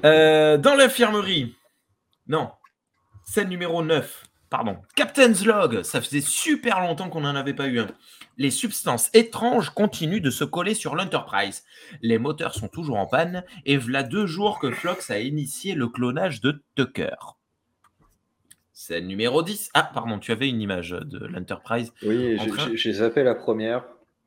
Euh, 0.06 0.58
dans 0.58 0.76
l'infirmerie. 0.76 1.56
Non. 2.28 2.52
Scène 3.26 3.50
numéro 3.50 3.82
9. 3.84 4.24
Pardon. 4.54 4.78
Captain's 4.96 5.44
Log. 5.44 5.82
Ça 5.82 6.00
faisait 6.00 6.22
super 6.22 6.80
longtemps 6.80 7.10
qu'on 7.10 7.22
n'en 7.22 7.36
avait 7.36 7.56
pas 7.56 7.66
eu 7.66 7.80
un. 7.80 7.88
Les 8.38 8.52
substances 8.52 9.10
étranges 9.16 9.72
continuent 9.72 10.22
de 10.22 10.30
se 10.30 10.44
coller 10.44 10.76
sur 10.76 10.94
l'Enterprise. 10.94 11.64
Les 12.04 12.20
moteurs 12.20 12.54
sont 12.54 12.68
toujours 12.68 12.98
en 12.98 13.08
panne 13.08 13.44
et 13.66 13.78
voilà 13.78 14.04
deux 14.04 14.28
jours 14.28 14.60
que 14.60 14.70
Flox 14.70 15.10
a 15.10 15.18
initié 15.18 15.74
le 15.74 15.88
clonage 15.88 16.40
de 16.40 16.62
Tucker. 16.76 17.16
Scène 18.74 19.08
numéro 19.08 19.42
10. 19.42 19.72
Ah, 19.74 19.90
pardon, 19.92 20.20
tu 20.20 20.32
avais 20.32 20.50
une 20.50 20.62
image 20.62 20.92
de 20.92 21.26
l'Enterprise. 21.26 21.92
Oui, 22.04 22.38
j'ai 22.76 22.94
zappé 22.94 23.24
la 23.24 23.34
première. 23.34 23.86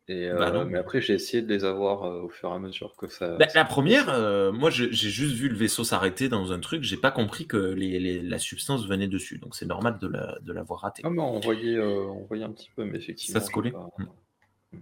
Et, 0.09 0.29
euh, 0.29 0.39
Bah 0.39 0.53
non. 0.53 0.65
mais 0.65 0.79
après, 0.79 1.01
j'ai 1.01 1.15
essayé 1.15 1.43
de 1.43 1.49
les 1.53 1.65
avoir 1.65 2.05
euh, 2.05 2.21
au 2.23 2.29
fur 2.29 2.49
et 2.51 2.53
à 2.55 2.59
mesure 2.61 2.95
que 2.97 3.09
ça. 3.09 3.37
Bah, 3.39 3.47
la 3.57 3.65
première, 3.65 4.09
euh, 4.09 4.53
moi 4.53 4.71
j'ai 4.71 4.89
juste 4.93 5.35
vu 5.35 5.49
le 5.49 5.57
vaisseau 5.57 5.83
s'arrêter 5.83 6.29
dans 6.29 6.53
un 6.53 6.61
truc, 6.61 6.85
j'ai 6.85 6.97
pas 6.97 7.11
compris 7.11 7.47
que 7.49 7.57
les- 7.57 7.99
les- 7.99 8.23
la 8.23 8.39
substance 8.39 8.87
venait 8.87 9.09
dessus, 9.09 9.39
donc 9.39 9.57
c'est 9.57 9.67
normal 9.67 9.99
de 10.01 10.07
la- 10.07 10.39
de 10.43 10.53
l'avoir 10.53 10.83
raté. 10.83 11.03
Ah, 11.05 11.11
mais 11.11 11.21
on 11.23 11.41
voyait, 11.41 11.75
euh, 11.77 12.05
on 12.07 12.25
voyait 12.25 12.45
un 12.45 12.53
petit 12.53 12.71
peu, 12.77 12.85
mais 12.85 12.99
effectivement. 12.99 13.41
Ça 13.41 13.45
se 13.45 13.51
collait 13.51 13.73
pas- 13.73 13.89
Mm. 13.99 14.79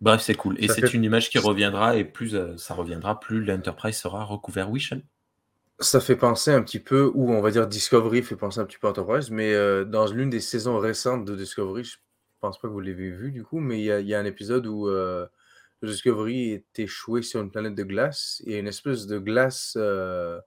Bref, 0.00 0.20
c'est 0.22 0.34
cool. 0.34 0.56
Et 0.62 0.68
c'est 0.68 0.80
fait- 0.82 0.94
une 0.94 1.04
image 1.04 1.28
qui 1.30 1.38
reviendra, 1.38 1.96
et 1.96 2.04
plus 2.04 2.34
euh, 2.34 2.56
ça 2.56 2.74
reviendra, 2.74 3.18
plus 3.20 3.44
l'Enterprise 3.44 3.96
sera 3.96 4.24
recouvert. 4.24 4.70
Oui, 4.70 4.80
Sean? 4.80 5.00
Ça 5.78 6.00
fait 6.00 6.16
penser 6.16 6.52
un 6.52 6.62
petit 6.62 6.80
peu, 6.80 7.10
ou 7.14 7.32
on 7.32 7.42
va 7.42 7.50
dire 7.50 7.66
Discovery 7.66 8.22
fait 8.22 8.36
penser 8.36 8.60
un 8.60 8.64
petit 8.64 8.78
peu 8.78 8.86
à 8.86 8.90
Enterprise, 8.90 9.30
mais 9.30 9.52
euh, 9.52 9.84
dans 9.84 10.06
l'une 10.06 10.30
des 10.30 10.40
saisons 10.40 10.78
récentes 10.78 11.24
de 11.26 11.34
Discovery, 11.36 11.84
je 11.84 11.96
pense 12.46 12.60
pas 12.60 12.68
que 12.68 12.72
vous 12.72 12.80
l'avez 12.80 13.10
vu 13.10 13.32
du 13.32 13.42
coup, 13.42 13.58
mais 13.58 13.80
il 13.80 13.84
y, 13.84 13.90
a- 13.90 14.00
il 14.00 14.06
y 14.06 14.14
a 14.14 14.20
un 14.20 14.24
épisode 14.24 14.66
où 14.66 14.88
euh, 14.88 15.26
le 15.80 15.90
Discovery 15.90 16.52
est 16.52 16.78
échoué 16.78 17.22
sur 17.22 17.40
une 17.40 17.50
planète 17.50 17.74
de 17.74 17.82
glace 17.82 18.42
et 18.46 18.58
une 18.58 18.68
espèce 18.68 19.06
de 19.06 19.18
glace 19.18 19.74
euh, 19.76 20.40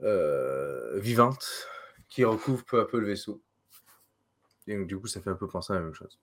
euh, 0.00 0.98
vivante 0.98 1.68
qui 2.08 2.24
recouvre 2.24 2.64
peu 2.64 2.80
à 2.80 2.86
peu 2.86 2.98
le 2.98 3.06
vaisseau. 3.06 3.42
Et 4.66 4.76
donc, 4.76 4.86
du 4.86 4.98
coup, 4.98 5.06
ça 5.06 5.20
fait 5.20 5.30
un 5.30 5.34
peu 5.34 5.48
penser 5.48 5.72
à 5.72 5.76
la 5.76 5.82
même 5.82 5.94
chose. 5.94 6.18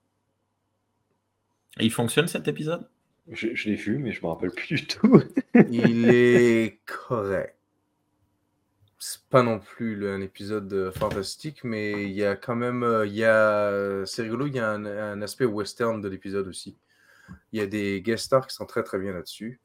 Et 1.80 1.86
il 1.86 1.92
fonctionne 1.92 2.28
cet 2.28 2.48
épisode? 2.48 2.90
Je, 3.28 3.54
je 3.54 3.70
l'ai 3.70 3.76
vu, 3.76 3.98
mais 4.00 4.12
je 4.12 4.22
me 4.22 4.28
rappelle 4.28 4.52
plus 4.52 4.76
du 4.76 4.88
tout. 4.88 5.22
Il 5.70 6.10
est 6.10 6.80
correct. 6.86 7.59
C'est 9.02 9.22
pas 9.30 9.44
non 9.44 9.60
plus 9.60 9.96
le- 9.96 10.12
un 10.14 10.20
épisode 10.22 10.72
euh, 10.74 10.92
fantastique, 10.92 11.64
mais 11.64 12.04
il 12.04 12.12
y 12.12 12.26
a 12.26 12.36
quand 12.36 12.56
même. 12.56 12.84
euh, 12.84 13.06
il 13.08 13.14
y 13.16 13.24
a, 13.24 14.06
c'est 14.06 14.24
rigolo, 14.24 14.46
il 14.48 14.56
y 14.56 14.60
a 14.60 14.70
un, 14.72 14.86
un 14.86 15.22
aspect 15.22 15.46
western 15.46 16.02
de 16.02 16.10
l'épisode 16.10 16.48
aussi. 16.48 16.76
Il 17.54 17.60
y 17.60 17.64
a 17.64 17.66
des 17.68 18.02
guest 18.02 18.26
stars 18.26 18.46
qui 18.48 18.56
sont 18.56 18.66
très 18.66 18.84
très 18.84 19.00
bien 19.00 19.14
là-dessus. 19.14 19.60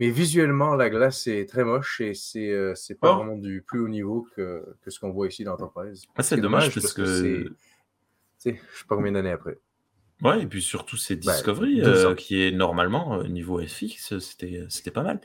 Mais 0.00 0.10
visuellement, 0.10 0.74
la 0.74 0.90
glace 0.90 1.28
est 1.28 1.48
très 1.48 1.62
moche 1.64 2.00
et 2.00 2.14
c'est 2.14 2.50
euh, 2.50 2.74
c'est 2.74 2.96
pas 2.98 3.12
Oh. 3.12 3.16
vraiment 3.18 3.36
du 3.36 3.62
plus 3.62 3.78
haut 3.78 3.88
niveau 3.88 4.26
que, 4.34 4.64
que 4.82 4.90
ce 4.90 4.98
qu'on 4.98 5.10
voit 5.10 5.28
ici 5.28 5.44
dans 5.44 5.52
Enterprise. 5.52 6.04
Ah, 6.16 6.22
c'est 6.24 6.38
dommage 6.38 6.74
parce 6.74 6.92
que. 6.92 7.04
c'est- 7.06 7.44
tu 7.44 7.54
sais, 8.38 8.60
je 8.74 8.78
sais 8.80 8.84
pas 8.88 8.96
combien 8.96 9.12
d'années 9.12 9.30
après. 9.30 9.58
Ouais, 10.22 10.42
et 10.42 10.46
puis 10.46 10.60
surtout, 10.62 10.96
c'est 10.96 11.24
Bah, 11.24 11.34
Discovery, 11.34 11.82
deux 11.82 12.06
euh, 12.06 12.10
ans. 12.12 12.14
qui 12.16 12.42
est 12.42 12.50
normalement, 12.50 13.20
euh, 13.20 13.28
niveau 13.28 13.60
FX, 13.64 14.18
c'était 14.18 14.66
c'était 14.68 14.90
pas 14.90 15.02
mal. 15.04 15.20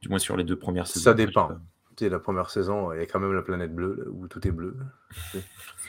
Du 0.00 0.08
moins 0.08 0.18
sur 0.20 0.36
les 0.36 0.44
deux 0.44 0.58
premières 0.58 0.86
saisons. 0.86 1.04
Ça 1.04 1.14
dépend. 1.14 1.48
pas- 1.48 1.60
Tu 1.96 2.04
sais, 2.04 2.10
la 2.10 2.18
première 2.18 2.48
saison, 2.50 2.92
il 2.92 3.00
y 3.00 3.02
a 3.02 3.06
quand 3.06 3.20
même 3.20 3.32
la 3.34 3.42
planète 3.42 3.74
bleue 3.74 3.96
là, 3.98 4.04
où 4.10 4.26
tout 4.28 4.46
est 4.46 4.50
bleu. 4.50 4.76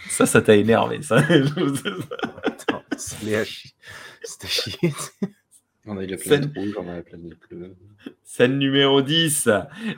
Ça, 0.09 0.25
ça 0.25 0.41
t'a 0.41 0.55
énervé, 0.55 1.01
ça. 1.01 1.17
Attends, 2.43 2.83
c'est 2.97 3.35
à 3.35 3.43
chier. 3.45 4.93
On 5.85 5.97
a 5.97 6.03
eu 6.03 6.07
la 6.07 6.17
Scène- 6.17 6.51
planète 6.51 6.75
rouge, 6.75 6.85
on 6.85 6.89
a 6.91 6.95
la 6.97 7.01
planète 7.03 7.33
bleue. 7.49 7.75
Scène 8.23 8.57
numéro 8.57 9.01
10. 9.01 9.49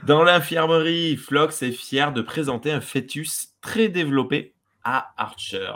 Dans 0.05 0.23
l'infirmerie, 0.23 1.15
Flox 1.17 1.61
est 1.63 1.71
fier 1.71 2.11
de 2.13 2.21
présenter 2.21 2.71
un 2.71 2.81
fœtus 2.81 3.49
très 3.61 3.87
développé 3.89 4.53
à 4.83 5.13
Archer. 5.17 5.71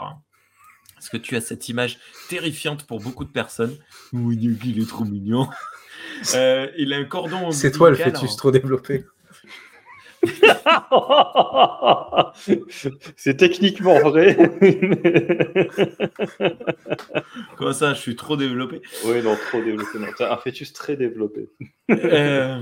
Est-ce 0.98 1.10
que 1.10 1.16
tu 1.16 1.34
as 1.36 1.40
cette 1.40 1.68
image 1.68 1.98
terrifiante 2.28 2.86
pour 2.86 3.00
beaucoup 3.00 3.24
de 3.24 3.30
personnes? 3.30 3.76
Oui, 4.12 4.36
il 4.64 4.80
est 4.82 4.88
trop 4.88 5.04
mignon. 5.04 5.48
Euh, 6.34 6.68
il 6.76 6.92
a 6.92 6.96
un 6.98 7.04
cordon 7.04 7.50
C'est 7.52 7.70
toi 7.72 7.90
le 7.90 7.96
fœtus 7.96 8.32
en- 8.32 8.36
trop 8.36 8.50
développé. 8.50 9.04
C'est 13.16 13.36
techniquement 13.36 13.98
vrai. 14.00 14.36
Comment 17.56 17.72
ça, 17.72 17.94
je 17.94 18.00
suis 18.00 18.16
trop 18.16 18.36
développé 18.36 18.82
oui, 19.06 19.22
non, 19.22 19.36
trop 19.48 19.62
développé. 19.62 19.98
Non, 19.98 20.06
t'as 20.16 20.32
un 20.32 20.36
fœtus 20.36 20.72
très 20.72 20.96
développé. 20.96 21.48
Euh, 21.90 22.58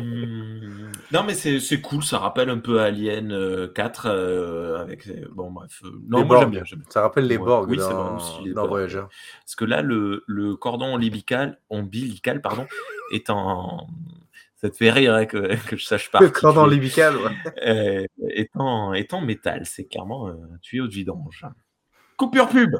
Non, 1.12 1.22
mais 1.26 1.34
c'est 1.34 1.60
c'est 1.60 1.80
cool, 1.80 2.02
ça 2.02 2.18
rappelle 2.18 2.48
un 2.50 2.58
peu 2.58 2.80
Alien 2.80 3.32
euh, 3.32 3.68
4. 3.68 4.06
euh, 4.06 4.80
avec... 4.80 5.08
Bon, 5.32 5.50
bref. 5.50 5.80
euh, 5.84 5.90
Non, 6.08 6.18
Les 6.18 6.24
moi 6.24 6.40
j'aime 6.40 6.50
bien. 6.50 6.62
Ça 6.88 7.02
rappelle 7.02 7.26
les 7.26 7.36
Ouais. 7.36 7.44
Borg 7.44 7.68
Oui, 7.70 7.76
c'est 7.78 7.84
vrai 7.84 7.94
dans, 7.94 8.16
aussi, 8.16 8.44
les 8.44 8.52
dans 8.52 8.62
Borg. 8.62 8.70
Voyager. 8.70 9.02
Parce 9.44 9.54
que 9.56 9.64
là, 9.64 9.82
le, 9.82 10.24
le 10.26 10.56
cordon 10.56 10.94
ombilical, 10.94 11.58
ombilical 11.70 12.40
pardon, 12.40 12.66
est 13.12 13.30
en. 13.30 13.86
Ça 14.60 14.68
te 14.70 14.76
fait 14.76 14.90
rire 14.90 15.14
hein, 15.14 15.24
que, 15.24 15.54
que 15.68 15.76
je 15.76 15.84
sache 15.84 16.10
pas. 16.10 16.18
Le 16.20 16.30
cordon 16.30 16.68
ouais. 16.68 17.36
Euh, 17.64 18.06
est 18.30 18.56
en 19.14 19.20
métal. 19.20 19.64
C'est 19.66 19.86
clairement 19.86 20.28
un 20.28 20.58
tuyau 20.60 20.86
de 20.86 20.92
vidange. 20.92 21.46
Coupure 22.16 22.48
pub. 22.48 22.76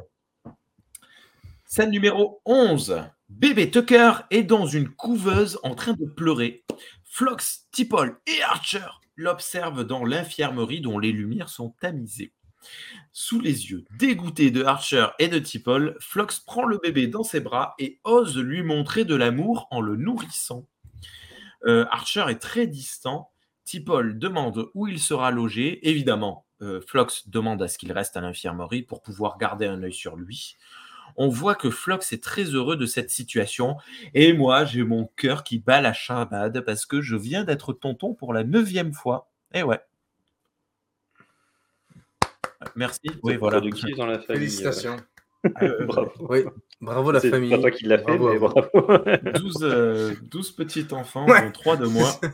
Scène 1.65 1.91
numéro 1.91 2.41
11. 2.47 3.03
Bébé 3.29 3.71
Tucker 3.71 4.13
est 4.31 4.43
dans 4.43 4.67
une 4.67 4.89
couveuse 4.89 5.61
en 5.63 5.75
train 5.75 5.93
de 5.93 6.07
pleurer. 6.07 6.65
Flox, 7.05 7.69
Tipol 7.73 8.19
et 8.27 8.43
Archer 8.43 8.87
l'observent 9.17 9.85
dans 9.85 10.05
l'infirmerie 10.05 10.81
dont 10.81 10.99
les 10.99 11.13
lumières 11.13 11.51
sont 11.51 11.75
tamisées. 11.81 12.33
Sous 13.13 13.41
les 13.41 13.71
yeux 13.71 13.85
dégoûtés 13.99 14.51
de 14.51 14.65
Archer 14.65 15.09
et 15.19 15.29
de 15.29 15.39
Tipol, 15.39 15.97
Flox 16.01 16.41
prend 16.41 16.65
le 16.65 16.79
bébé 16.79 17.07
dans 17.07 17.23
ses 17.23 17.41
bras 17.41 17.75
et 17.79 18.01
ose 18.05 18.39
lui 18.39 18.63
montrer 18.63 19.05
de 19.05 19.15
l'amour 19.15 19.69
en 19.71 19.81
le 19.81 19.97
nourrissant. 19.97 20.67
Euh, 21.67 21.85
Archer 21.91 22.25
est 22.29 22.39
très 22.39 22.67
distant. 22.67 23.31
Tipol 23.65 24.19
demande 24.19 24.71
où 24.75 24.87
il 24.87 24.99
sera 24.99 25.31
logé. 25.31 25.87
Évidemment, 25.89 26.47
euh, 26.63 26.81
Flox 26.81 27.29
demande 27.29 27.63
à 27.63 27.69
ce 27.69 27.79
qu'il 27.79 27.93
reste 27.93 28.17
à 28.17 28.21
l'infirmerie 28.21 28.83
pour 28.83 29.03
pouvoir 29.03 29.39
garder 29.39 29.67
un 29.67 29.83
œil 29.83 29.93
sur 29.93 30.17
lui. 30.17 30.57
On 31.17 31.29
voit 31.29 31.55
que 31.55 31.71
Flox 31.71 32.13
est 32.13 32.23
très 32.23 32.45
heureux 32.45 32.77
de 32.77 32.87
cette 32.87 33.11
situation. 33.11 33.77
Et 34.15 34.33
moi, 34.33 34.65
j'ai 34.65 34.85
mon 34.85 35.07
cœur 35.17 35.43
qui 35.43 35.59
bat 35.59 35.81
la 35.81 35.93
chamade 35.93 36.61
parce 36.61 36.87
que 36.87 37.01
je 37.01 37.17
viens 37.17 37.45
d'être 37.45 37.73
tonton 37.73 38.15
pour 38.15 38.33
la 38.33 38.45
neuvième 38.45 38.93
fois. 38.93 39.31
Et 39.53 39.63
ouais. 39.63 39.81
Merci. 42.77 43.01
Oui, 43.23 43.37
voilà. 43.37 43.59
Productif 43.59 43.97
dans 43.97 44.07
la 44.07 44.19
famille. 44.21 44.43
Félicitations. 44.43 44.97
euh, 45.63 45.85
bravo. 45.87 46.13
Oui, 46.29 46.45
bravo 46.81 47.11
la 47.13 47.21
C'est 47.21 47.31
famille. 47.31 47.51
pas 47.51 47.59
toi 47.59 47.71
qui 47.71 47.85
l'as 47.85 47.99
fait, 47.99 48.19
mais 48.19 48.39
bravo. 48.39 48.69
12, 49.35 49.57
euh, 49.63 50.15
12 50.23 50.53
petits 50.53 50.87
enfants, 50.93 51.27
Ouais. 51.27 51.43
dont 51.47 51.53
3 51.53 51.77
de 51.77 51.87
moi. 51.87 52.09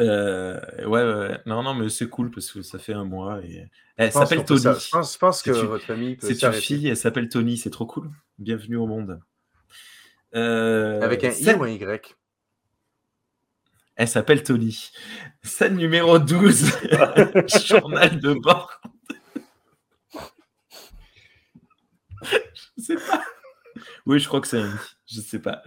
Euh, 0.00 0.58
ouais, 0.78 1.04
ouais, 1.04 1.14
ouais. 1.28 1.38
non, 1.46 1.62
non, 1.62 1.72
mais 1.72 1.88
c'est 1.88 2.08
cool 2.08 2.28
parce 2.32 2.50
que 2.50 2.62
ça 2.62 2.80
fait 2.80 2.94
un 2.94 3.04
mois 3.04 3.40
et 3.44 3.68
elle 3.96 4.10
pense 4.10 4.28
s'appelle 4.28 4.44
Tony. 4.44 4.58
ça- 4.60 4.74
Je 4.76 4.88
pense, 4.90 5.12
je 5.14 5.18
pense 5.18 5.40
que 5.40 5.52
C'est 5.52 5.60
une- 5.60 5.66
votre 5.66 5.84
famille 5.84 6.16
peut 6.16 6.26
C'est 6.34 6.42
une 6.44 6.52
fille, 6.52 6.88
elle 6.88 6.96
s'appelle 6.96 7.28
Tony, 7.28 7.56
c'est 7.56 7.70
trop 7.70 7.86
cool. 7.86 8.10
Bienvenue 8.40 8.74
au 8.74 8.88
monde. 8.88 9.20
Euh, 10.34 11.00
Avec 11.00 11.22
un 11.22 11.30
I 11.30 11.54
ou 11.54 11.62
un 11.62 11.68
Y? 11.68 12.16
Elle 13.94 14.08
s'appelle 14.08 14.42
Tony. 14.42 14.90
Scène 15.44 15.76
numéro 15.76 16.18
12, 16.18 16.72
journal 17.64 18.18
de 18.18 18.32
bord. 18.34 18.73
Je 22.76 22.82
sais 22.82 22.96
pas. 22.96 23.22
Oui, 24.06 24.20
je 24.20 24.28
crois 24.28 24.40
que 24.40 24.46
c'est 24.46 24.60
un 24.60 24.78
Je 25.06 25.20
sais 25.20 25.40
pas. 25.40 25.62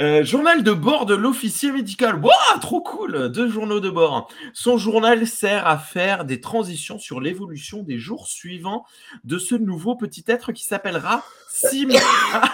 Euh, 0.00 0.24
journal 0.24 0.62
de 0.62 0.72
bord 0.72 1.06
de 1.06 1.14
l'officier 1.14 1.72
médical. 1.72 2.16
Waouh, 2.16 2.60
trop 2.60 2.82
cool 2.82 3.30
Deux 3.30 3.48
journaux 3.50 3.80
de 3.80 3.90
bord. 3.90 4.32
Son 4.52 4.78
journal 4.78 5.26
sert 5.26 5.66
à 5.66 5.78
faire 5.78 6.24
des 6.24 6.40
transitions 6.40 6.98
sur 6.98 7.20
l'évolution 7.20 7.82
des 7.82 7.98
jours 7.98 8.26
suivants 8.26 8.84
de 9.24 9.38
ce 9.38 9.54
nouveau 9.54 9.96
petit 9.96 10.24
être 10.26 10.52
qui 10.52 10.64
s'appellera 10.64 11.24
Sim. 11.48 11.88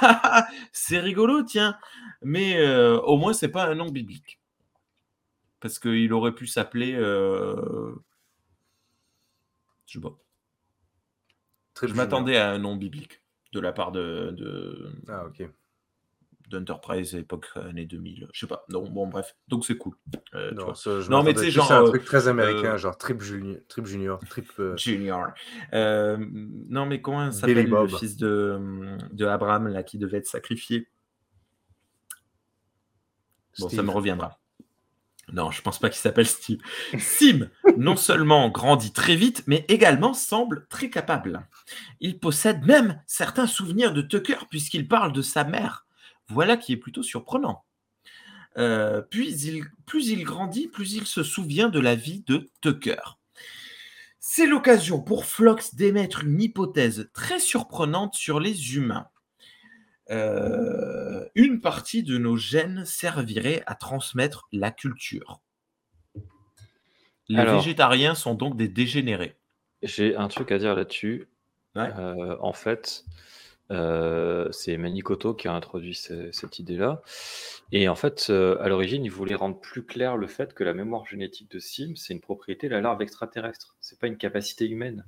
c'est 0.73 0.99
rigolo, 0.99 1.43
tiens. 1.43 1.77
Mais 2.23 2.59
euh, 2.59 3.01
au 3.01 3.17
moins, 3.17 3.33
c'est 3.33 3.49
pas 3.49 3.67
un 3.67 3.75
nom 3.75 3.91
biblique. 3.91 4.41
Parce 5.61 5.79
qu'il 5.79 6.13
aurait 6.13 6.35
pu 6.35 6.47
s'appeler. 6.47 6.95
Euh... 6.95 7.95
Je 9.87 9.95
sais 9.95 10.01
pas. 10.01 10.17
je 11.87 11.95
m'attendais 11.95 12.37
à 12.37 12.51
un 12.51 12.59
nom 12.59 12.77
biblique 12.77 13.21
de 13.53 13.61
la 13.61 13.73
part 13.73 13.93
de. 13.93 14.31
de... 14.37 14.93
Ah, 15.09 15.27
ok 15.27 15.49
d'Enterprise 16.49 17.15
à 17.15 17.19
l'époque 17.19 17.47
année 17.57 17.87
2000. 17.87 18.29
Je 18.33 18.41
sais 18.41 18.47
pas. 18.47 18.65
Donc, 18.69 18.91
bon, 18.91 19.07
bref. 19.09 19.35
Donc, 19.49 19.65
c'est 19.65 19.77
cool. 19.77 19.95
Euh, 20.35 20.53
non, 21.09 21.23
mais 21.23 21.35
tu 21.35 21.41
sais, 21.41 21.51
genre. 21.51 21.67
C'est 21.67 21.75
un 21.75 21.85
truc 21.85 22.05
très 22.05 22.29
américain, 22.29 22.75
euh, 22.75 22.79
genre 22.79 22.97
Trip 22.97 23.21
Junior. 23.21 23.59
Trip 23.69 23.87
Junior. 23.87 24.21
Trip, 24.29 24.49
euh, 24.59 24.77
Junior. 24.77 25.29
non, 25.73 26.87
mais 26.87 27.01
comment 27.01 27.31
s'appelle 27.33 27.69
le 27.69 27.89
fils 27.89 28.17
de, 28.17 28.97
de 29.13 29.27
Abraham, 29.27 29.69
là, 29.69 29.83
qui 29.83 29.99
devait 29.99 30.19
être 30.19 30.27
sacrifié? 30.27 30.89
Bon, 33.59 33.69
ça 33.69 33.83
me 33.83 33.91
reviendra. 33.91 34.39
Non, 35.33 35.51
je 35.51 35.61
pense 35.61 35.81
pas 35.81 35.91
qu'il 35.91 35.99
s'appelle 35.99 36.27
Steve. 36.27 36.61
Sim, 36.99 37.49
non 37.77 37.97
seulement 37.97 38.49
grandit 38.49 38.93
très 38.93 39.17
vite, 39.17 39.43
mais 39.47 39.65
également 39.69 40.15
semble 40.15 40.67
très 40.69 40.89
capable. 40.89 41.47
Il 42.01 42.21
possède 42.21 42.65
même 42.65 43.03
certains 43.07 43.49
souvenirs 43.49 43.93
de 43.93 44.03
Tucker 44.03 44.47
puisqu'il 44.49 44.87
parle 44.87 45.13
de 45.13 45.23
sa 45.23 45.45
mère 45.45 45.87
voilà 46.29 46.57
qui 46.57 46.73
est 46.73 46.77
plutôt 46.77 47.03
surprenant. 47.03 47.65
Euh, 48.59 49.03
plus 49.03 49.45
il 49.45 50.25
grandit, 50.25 50.69
plus 50.69 50.95
il 50.95 51.07
se 51.07 51.23
souvient 51.23 51.69
de 51.69 51.81
la 51.81 51.95
vie 51.95 52.25
de 52.27 52.49
Tucker. 52.63 53.19
C'est 54.19 54.47
l'occasion 54.47 55.01
pour 55.01 55.25
Flox 55.25 55.75
d'émettre 55.75 56.25
une 56.25 56.41
hypothèse 56.41 57.11
très 57.13 57.39
surprenante 57.39 58.15
sur 58.15 58.41
les 58.41 58.75
humains. 58.75 59.07
Euh, 60.11 61.27
une 61.35 61.61
partie 61.61 62.03
de 62.03 62.19
nos 62.19 62.37
gènes 62.37 62.85
servirait 62.85 63.63
à 63.67 63.75
transmettre 63.75 64.49
la 64.53 64.71
culture. 64.71 65.41
Les 67.29 67.45
végétariens 67.45 68.15
sont 68.15 68.35
donc 68.35 68.57
des 68.57 68.69
dégénérés. 68.69 69.37
J'ai 69.83 70.17
un 70.17 70.29
truc 70.29 70.53
à 70.53 70.59
dire 70.59 70.75
là-dessus. 70.75 71.29
Euh, 71.77 72.37
en 72.41 72.53
fait, 72.53 73.05
euh, 73.71 74.49
c'est 74.53 74.77
Manikoto 74.77 75.35
qui 75.35 75.49
a 75.49 75.53
introduit 75.53 75.95
cette 75.95 76.59
idée-là. 76.59 77.03
Et 77.73 77.89
en 77.89 77.97
fait, 77.97 78.29
euh, 78.31 78.57
à 78.61 78.69
l'origine, 78.69 79.05
il 79.05 79.11
voulait 79.11 79.35
rendre 79.35 79.61
plus 79.61 79.85
clair 79.85 80.17
le 80.17 80.27
fait 80.27 80.55
que 80.55 80.65
la 80.65 80.73
mémoire 80.73 81.05
génétique 81.05 81.51
de 81.51 81.59
Sim, 81.59 81.95
c'est 81.97 82.15
une 82.15 82.21
propriété 82.21 82.69
de 82.69 82.75
la 82.75 82.81
larve 82.81 83.03
extraterrestre. 83.03 83.77
C'est 83.81 83.99
pas 83.99 84.07
une 84.07 84.17
capacité 84.17 84.67
humaine. 84.67 85.05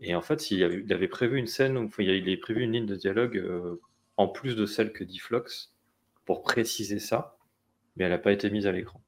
Et 0.00 0.14
en 0.14 0.22
fait, 0.22 0.50
il 0.50 0.62
avait, 0.62 1.08
prévu 1.08 1.38
une 1.38 1.46
scène, 1.46 1.76
où, 1.76 1.90
il 1.98 2.10
avait 2.10 2.36
prévu 2.36 2.62
une 2.62 2.72
ligne 2.72 2.86
de 2.86 2.94
dialogue 2.94 3.36
euh, 3.36 3.80
en 4.16 4.28
plus 4.28 4.54
de 4.54 4.66
celle 4.66 4.92
que 4.92 5.04
dit 5.04 5.18
Flox 5.18 5.74
pour 6.24 6.42
préciser 6.42 6.98
ça, 6.98 7.36
mais 7.96 8.04
elle 8.04 8.10
n'a 8.10 8.18
pas 8.18 8.32
été 8.32 8.50
mise 8.50 8.66
à 8.66 8.72
l'écran. 8.72 9.02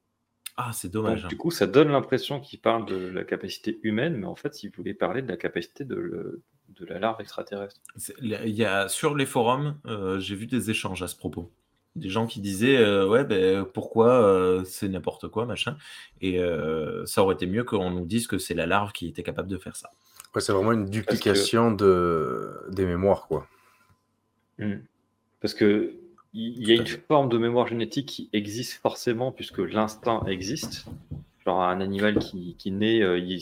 Ah, 0.56 0.72
c'est 0.72 0.90
dommage. 0.90 1.26
du 1.26 1.36
coup, 1.36 1.50
ça 1.50 1.66
donne 1.66 1.88
l'impression 1.88 2.40
qu'il 2.40 2.60
parle 2.60 2.84
de 2.86 2.96
la 2.96 3.24
capacité 3.24 3.78
humaine, 3.82 4.16
mais 4.16 4.26
en 4.26 4.34
fait, 4.34 4.62
il 4.62 4.70
voulait 4.70 4.94
parler 4.94 5.22
de 5.22 5.28
la 5.28 5.36
capacité 5.36 5.84
de, 5.84 6.42
de 6.78 6.86
la 6.86 6.98
larve 6.98 7.20
extraterrestre. 7.20 7.80
Il 8.20 8.28
y 8.28 8.64
a, 8.64 8.88
sur 8.88 9.14
les 9.14 9.26
forums, 9.26 9.78
euh, 9.86 10.18
j'ai 10.18 10.34
vu 10.34 10.46
des 10.46 10.70
échanges 10.70 11.02
à 11.02 11.08
ce 11.08 11.16
propos. 11.16 11.50
Des 11.96 12.08
gens 12.08 12.26
qui 12.26 12.40
disaient 12.40 12.78
euh, 12.78 13.08
Ouais, 13.08 13.24
ben, 13.24 13.64
pourquoi 13.64 14.10
euh, 14.10 14.64
c'est 14.64 14.88
n'importe 14.88 15.28
quoi, 15.28 15.46
machin? 15.46 15.76
Et 16.20 16.40
ça 17.06 17.22
aurait 17.22 17.34
été 17.34 17.46
mieux 17.46 17.64
qu'on 17.64 17.90
nous 17.90 18.06
dise 18.06 18.26
que 18.26 18.38
c'est 18.38 18.54
la 18.54 18.66
larve 18.66 18.92
qui 18.92 19.08
était 19.08 19.22
capable 19.22 19.48
de 19.48 19.58
faire 19.58 19.76
ça. 19.76 19.90
Ouais, 20.34 20.40
c'est 20.40 20.52
vraiment 20.52 20.72
une 20.72 20.88
duplication 20.88 21.72
de... 21.72 22.50
des 22.68 22.86
mémoires, 22.86 23.26
quoi. 23.26 23.46
Hmm. 24.58 24.78
Parce 25.40 25.54
que 25.54 25.94
il 26.32 26.68
y 26.68 26.70
a 26.70 26.76
une 26.76 26.86
forme 26.86 27.28
de 27.28 27.38
mémoire 27.38 27.66
génétique 27.66 28.06
qui 28.06 28.30
existe 28.32 28.74
forcément 28.74 29.32
puisque 29.32 29.58
l'instinct 29.58 30.24
existe. 30.26 30.86
Genre 31.44 31.60
un 31.60 31.80
animal 31.80 32.18
qui, 32.18 32.54
qui 32.56 32.70
naît, 32.70 32.98
il, 33.18 33.40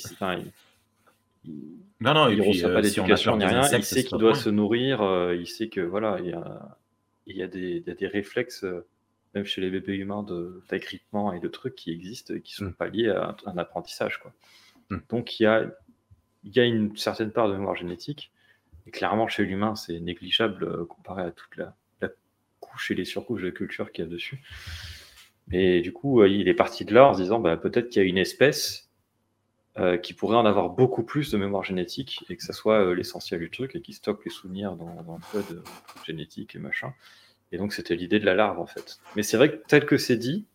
non, 2.00 2.14
non, 2.14 2.28
il 2.28 2.38
ne 2.38 2.44
reçoit 2.44 2.70
pas 2.70 2.78
euh, 2.78 2.82
d'éducation 2.82 3.36
ni 3.36 3.44
rien. 3.44 3.62
il 3.72 3.84
sait 3.84 4.04
qu'il 4.04 4.18
doit 4.18 4.34
se 4.34 4.48
nourrir. 4.48 5.02
Euh, 5.02 5.34
il 5.34 5.46
sait 5.46 5.68
que 5.68 5.80
voilà, 5.80 6.18
il 6.20 6.30
y 6.30 6.32
a, 6.32 6.76
il 7.26 7.36
y 7.36 7.42
a, 7.42 7.48
des, 7.48 7.80
des, 7.80 8.06
réflexes, 8.06 8.64
euh, 8.64 8.86
même 9.34 9.44
chez 9.44 9.60
les 9.60 9.70
bébés 9.70 9.96
humains, 9.96 10.24
d'agrippement 10.70 11.32
et 11.32 11.40
de 11.40 11.48
trucs 11.48 11.74
qui 11.74 11.90
existent 11.90 12.34
et 12.34 12.40
qui 12.40 12.54
ne 12.62 12.68
sont 12.68 12.72
mm. 12.72 12.74
pas 12.74 12.88
liés 12.88 13.08
à 13.08 13.36
un, 13.46 13.58
apprentissage. 13.58 14.18
Quoi. 14.20 14.32
Mm. 14.90 14.98
Donc 15.08 15.40
il 15.40 15.42
y, 15.42 15.46
a, 15.46 15.66
il 16.48 16.56
y 16.56 16.60
a 16.60 16.64
une 16.64 16.96
certaine 16.96 17.30
part 17.30 17.48
de 17.48 17.54
mémoire 17.54 17.76
génétique. 17.76 18.32
Et 18.86 18.90
clairement, 18.90 19.28
chez 19.28 19.44
l'humain, 19.44 19.74
c'est 19.74 20.00
négligeable 20.00 20.86
comparé 20.86 21.22
à 21.22 21.30
toute 21.30 21.56
la, 21.56 21.76
couche 22.60 22.90
et 22.90 22.94
les 22.94 23.04
surcouches 23.04 23.42
de 23.42 23.50
culture 23.50 23.92
qu'il 23.92 24.04
y 24.04 24.08
a 24.08 24.10
dessus. 24.10 24.42
Et 25.52 25.80
du 25.80 25.92
coup, 25.92 26.24
il 26.24 26.48
est 26.48 26.54
parti 26.54 26.84
de 26.84 26.92
là 26.92 27.08
en 27.08 27.14
se 27.14 27.22
disant 27.22 27.38
bah, 27.38 27.56
peut-être 27.56 27.88
qu'il 27.88 28.02
y 28.02 28.04
a 28.04 28.08
une 28.08 28.18
espèce 28.18 28.88
euh, 29.78 29.96
qui 29.96 30.12
pourrait 30.12 30.36
en 30.36 30.44
avoir 30.44 30.70
beaucoup 30.70 31.04
plus 31.04 31.30
de 31.30 31.38
mémoire 31.38 31.62
génétique 31.62 32.24
et 32.28 32.36
que 32.36 32.42
ça 32.42 32.52
soit 32.52 32.80
euh, 32.80 32.94
l'essentiel 32.94 33.38
du 33.38 33.48
truc 33.48 33.76
et 33.76 33.80
qui 33.80 33.92
stocke 33.92 34.24
les 34.24 34.30
souvenirs 34.30 34.74
dans, 34.74 35.02
dans 35.04 35.16
le 35.16 35.22
code 35.30 35.62
génétique 36.04 36.56
et 36.56 36.58
machin. 36.58 36.92
Et 37.52 37.58
donc 37.58 37.72
c'était 37.72 37.94
l'idée 37.94 38.18
de 38.18 38.26
la 38.26 38.34
larve 38.34 38.58
en 38.58 38.66
fait. 38.66 38.98
Mais 39.14 39.22
c'est 39.22 39.36
vrai 39.36 39.52
que 39.52 39.62
tel 39.68 39.86
que 39.86 39.96
c'est 39.96 40.16
dit, 40.16 40.46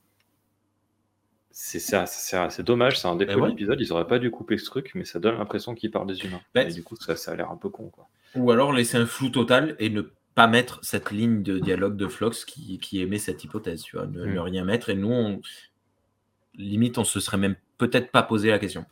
c'est 1.55 1.95
assez 1.95 2.63
dommage, 2.63 2.99
c'est 2.99 3.07
un 3.07 3.15
défaut 3.15 3.41
de 3.41 3.47
l'épisode, 3.47 3.79
ils 3.79 3.93
auraient 3.93 4.07
pas 4.07 4.19
dû 4.19 4.31
couper 4.31 4.57
ce 4.57 4.65
truc, 4.65 4.91
mais 4.95 5.05
ça 5.05 5.19
donne 5.19 5.37
l'impression 5.37 5.75
qu'ils 5.75 5.91
parlent 5.91 6.07
des 6.07 6.19
humains. 6.19 6.41
et 6.55 6.71
du 6.73 6.83
coup, 6.83 6.95
ça, 6.95 7.15
ça 7.15 7.31
a 7.31 7.35
l'air 7.35 7.51
un 7.51 7.57
peu 7.57 7.69
con. 7.69 7.89
Quoi. 7.89 8.07
Ou 8.35 8.51
alors 8.51 8.73
laisser 8.73 8.97
un 8.97 9.05
flou 9.05 9.29
total 9.29 9.75
et 9.79 9.89
ne 9.89 10.01
pas 10.33 10.47
mettre 10.47 10.79
cette 10.83 11.11
ligne 11.11 11.43
de 11.43 11.59
dialogue 11.59 11.95
de 11.95 12.07
Flox 12.07 12.43
qui, 12.43 12.79
qui 12.79 13.01
émet 13.01 13.19
cette 13.19 13.43
hypothèse, 13.43 13.83
tu 13.83 13.97
vois, 13.97 14.07
ne, 14.07 14.25
ne 14.25 14.33
mm. 14.33 14.39
rien 14.39 14.65
mettre. 14.65 14.89
Et 14.89 14.95
nous, 14.95 15.11
on, 15.11 15.41
limite, 16.55 16.97
on 16.97 17.03
se 17.03 17.19
serait 17.19 17.37
même 17.37 17.55
peut-être 17.77 18.11
pas 18.11 18.23
posé 18.23 18.49
la 18.49 18.59
question. 18.59 18.85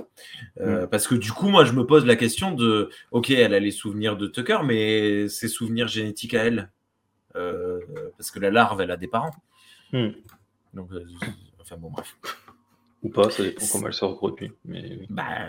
Euh, 0.59 0.85
mm. 0.85 0.89
Parce 0.89 1.07
que 1.07 1.15
du 1.15 1.31
coup, 1.31 1.49
moi, 1.49 1.65
je 1.65 1.73
me 1.73 1.85
pose 1.85 2.05
la 2.05 2.15
question 2.15 2.51
de, 2.51 2.89
ok, 3.11 3.31
elle 3.31 3.53
a 3.53 3.59
les 3.59 3.71
souvenirs 3.71 4.17
de 4.17 4.27
Tucker, 4.27 4.59
mais 4.63 5.27
ses 5.27 5.47
souvenirs 5.47 5.87
génétiques 5.87 6.33
à 6.33 6.43
elle, 6.43 6.69
euh, 7.35 7.79
parce 8.17 8.31
que 8.31 8.39
la 8.39 8.51
larve, 8.51 8.81
elle 8.81 8.91
a 8.91 8.97
des 8.97 9.07
parents. 9.07 9.35
Mm. 9.93 10.09
Donc, 10.73 10.91
euh, 10.91 11.03
enfin 11.59 11.77
bon, 11.77 11.89
bref. 11.89 12.15
Ou 13.03 13.09
pas, 13.09 13.29
ça 13.31 13.43
dépend 13.43 13.65
comment 13.71 13.87
elle 13.87 13.93
se 13.93 14.05
reproduit. 14.05 14.51
Mais... 14.65 15.07
Bah, 15.09 15.47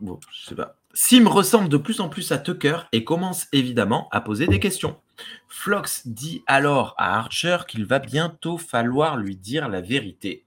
bon, 0.00 0.18
je 0.32 0.46
sais 0.46 0.54
pas. 0.54 0.76
Sim 0.94 1.26
ressemble 1.26 1.68
de 1.68 1.76
plus 1.76 2.00
en 2.00 2.08
plus 2.08 2.32
à 2.32 2.38
Tucker 2.38 2.78
et 2.92 3.04
commence 3.04 3.46
évidemment 3.52 4.08
à 4.10 4.20
poser 4.20 4.46
des 4.46 4.60
questions. 4.60 5.00
Flox 5.48 6.06
dit 6.08 6.42
alors 6.46 6.94
à 6.98 7.18
Archer 7.18 7.58
qu'il 7.68 7.86
va 7.86 7.98
bientôt 7.98 8.58
falloir 8.58 9.16
lui 9.16 9.36
dire 9.36 9.68
la 9.68 9.80
vérité. 9.80 10.44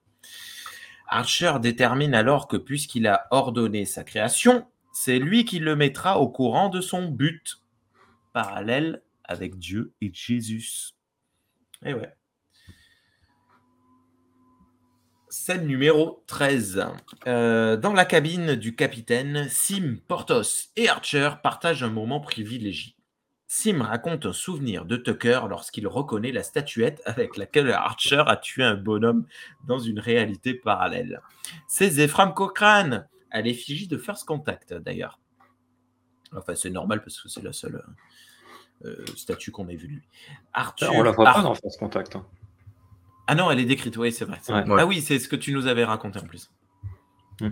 Archer 1.08 1.54
détermine 1.62 2.13
alors 2.13 2.48
que 2.48 2.58
puisqu'il 2.58 3.08
a 3.08 3.28
ordonné 3.32 3.86
sa 3.86 4.04
création, 4.04 4.67
c'est 4.91 5.19
lui 5.19 5.45
qui 5.45 5.60
le 5.60 5.76
mettra 5.76 6.19
au 6.19 6.28
courant 6.28 6.69
de 6.69 6.82
son 6.82 7.08
but, 7.08 7.62
parallèle 8.34 9.02
avec 9.24 9.58
Dieu 9.58 9.93
et 10.02 10.12
Jésus. 10.13 10.91
Et 11.84 11.91
eh 11.91 11.93
ouais. 11.93 12.13
Scène 15.38 15.67
numéro 15.67 16.24
13. 16.28 16.88
Euh, 17.28 17.76
dans 17.76 17.91
la 17.91 18.06
cabine 18.06 18.56
du 18.56 18.74
capitaine, 18.74 19.50
Sim, 19.50 19.98
Portos 20.08 20.69
et 20.78 20.88
Archer 20.88 21.30
partagent 21.43 21.84
un 21.84 21.89
moment 21.89 22.21
privilégié. 22.21 22.95
Sim 23.45 23.82
raconte 23.82 24.26
un 24.26 24.32
souvenir 24.32 24.86
de 24.86 24.95
Tucker 24.95 25.41
lorsqu'il 25.50 25.88
reconnaît 25.88 26.31
la 26.31 26.42
statuette 26.42 27.02
avec 27.04 27.36
laquelle 27.36 27.69
Archer 27.69 28.23
a 28.25 28.38
tué 28.38 28.63
un 28.63 28.75
bonhomme 28.75 29.27
dans 29.67 29.77
une 29.77 30.00
réalité 30.00 30.54
parallèle. 30.54 31.21
C'est 31.67 31.90
Zephram 31.90 32.33
Cochrane, 32.33 33.06
à 33.29 33.42
l'effigie 33.42 33.90
de 33.90 33.98
First 33.98 34.23
Contact 34.23 34.73
d'ailleurs. 34.73 35.19
Enfin, 36.33 36.56
c'est 36.56 36.71
normal 36.71 37.04
parce 37.04 37.19
que 37.19 37.27
c'est 37.27 37.44
la 37.44 37.52
seule 37.52 37.83
euh, 38.86 39.06
statue 39.17 39.52
qu'on 39.52 39.67
ait 39.67 39.75
vue 39.75 39.88
de 39.90 39.94
lui. 39.96 40.08
Arthur, 40.54 40.94
on 40.94 41.04
la 41.04 41.12
voit 41.12 41.25
pas 41.25 41.42
dans 41.42 41.56
First 41.56 41.77
Contact. 41.77 42.15
Hein. 42.15 42.25
Ah 43.28 43.36
non, 43.36 43.50
elle 43.50 43.60
est 43.60 43.65
décrite, 43.65 43.98
oui, 43.98 44.12
c'est 44.12 44.26
vrai. 44.26 44.40
Ah 44.50 44.86
oui, 44.86 45.02
c'est 45.02 45.19
ce 45.19 45.28
que 45.28 45.36
tu 45.36 45.52
nous 45.52 45.67
avais 45.67 45.84
raconté 45.84 46.19
en 46.19 46.26
plus. 46.26 46.52
Hmm. 47.42 47.50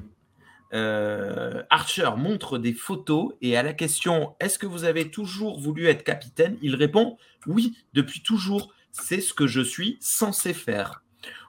Euh, 0.74 1.62
Archer 1.70 2.10
montre 2.18 2.58
des 2.58 2.74
photos 2.74 3.34
et 3.42 3.58
à 3.58 3.64
la 3.64 3.74
question 3.74 4.36
Est-ce 4.40 4.58
que 4.58 4.66
vous 4.66 4.86
avez 4.86 5.12
toujours 5.12 5.60
voulu 5.60 5.88
être 5.88 6.04
capitaine? 6.04 6.58
Il 6.62 6.76
répond 6.76 7.18
Oui, 7.46 7.78
depuis 7.94 8.22
toujours. 8.22 8.74
C'est 8.92 9.22
ce 9.22 9.34
que 9.34 9.48
je 9.48 9.62
suis 9.62 9.98
censé 10.00 10.54
faire. 10.54 11.04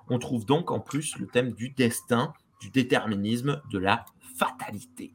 On 0.08 0.18
trouve 0.18 0.44
donc 0.44 0.70
en 0.70 0.80
plus 0.80 1.18
le 1.18 1.26
thème 1.26 1.52
du 1.52 1.70
destin, 1.70 2.32
du 2.60 2.70
déterminisme, 2.70 3.62
de 3.70 3.78
la 3.78 4.04
fatalité 4.36 5.14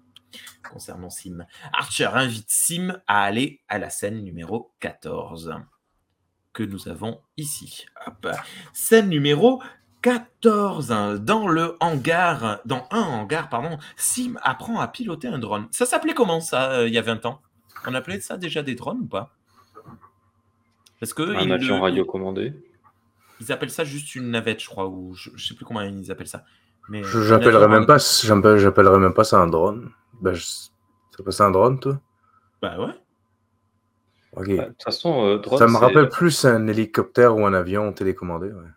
concernant 0.69 1.09
Sim. 1.09 1.45
Archer 1.73 2.09
invite 2.13 2.49
Sim 2.49 3.01
à 3.07 3.23
aller 3.23 3.61
à 3.67 3.79
la 3.79 3.89
scène 3.89 4.23
numéro 4.23 4.71
14 4.79 5.55
que 6.53 6.63
nous 6.63 6.87
avons 6.87 7.21
ici. 7.37 7.85
Scène 8.73 9.09
numéro 9.09 9.61
14 10.01 11.21
dans 11.21 11.47
le 11.47 11.75
hangar, 11.79 12.59
dans 12.65 12.87
un 12.91 13.01
hangar, 13.01 13.49
pardon, 13.49 13.77
Sim 13.97 14.37
apprend 14.41 14.79
à 14.79 14.87
piloter 14.87 15.27
un 15.27 15.39
drone. 15.39 15.67
Ça 15.71 15.85
s'appelait 15.85 16.13
comment 16.13 16.39
ça 16.39 16.71
euh, 16.71 16.87
il 16.87 16.93
y 16.93 16.97
a 16.97 17.01
20 17.01 17.25
ans? 17.25 17.41
On 17.85 17.93
appelait 17.93 18.19
ça 18.19 18.37
déjà 18.37 18.63
des 18.63 18.75
drones 18.75 19.01
ou 19.01 19.07
pas? 19.07 19.35
Parce 20.99 21.13
que 21.13 21.23
un 21.23 21.51
avion 21.51 21.81
radio 21.81 22.05
commandé. 22.05 22.53
Ils 23.41 23.51
appellent 23.51 23.71
ça 23.71 23.85
juste 23.85 24.15
une 24.15 24.31
navette, 24.31 24.61
je 24.61 24.67
crois, 24.67 24.87
ou 24.87 25.13
je, 25.13 25.31
ne 25.31 25.37
sais 25.37 25.53
plus 25.53 25.63
comment 25.63 25.81
ils 25.81 26.11
appellent 26.11 26.27
ça. 26.27 26.43
Mais 26.89 27.03
j'appellerais 27.03 27.69
même 27.69 27.85
pas, 27.85 27.97
j'appellerais 27.97 28.99
même 28.99 29.13
pas 29.13 29.23
ça 29.23 29.39
un 29.39 29.47
drone. 29.47 29.91
Ben, 30.21 30.33
je... 30.33 30.43
Ça 31.27 31.45
un 31.45 31.51
drone, 31.51 31.79
toi? 31.79 31.99
Bah 32.61 32.79
ouais. 32.79 32.93
Ok. 34.33 34.55
Bah, 34.55 34.65
de 34.65 34.69
toute 34.69 34.83
façon, 34.83 35.25
euh, 35.25 35.37
drone, 35.37 35.59
ça 35.59 35.67
me 35.67 35.77
rappelle 35.77 36.09
plus 36.09 36.45
un 36.45 36.67
hélicoptère 36.67 37.35
ou 37.35 37.45
un 37.45 37.53
avion 37.53 37.91
télécommandé. 37.93 38.47
Ouais. 38.47 38.67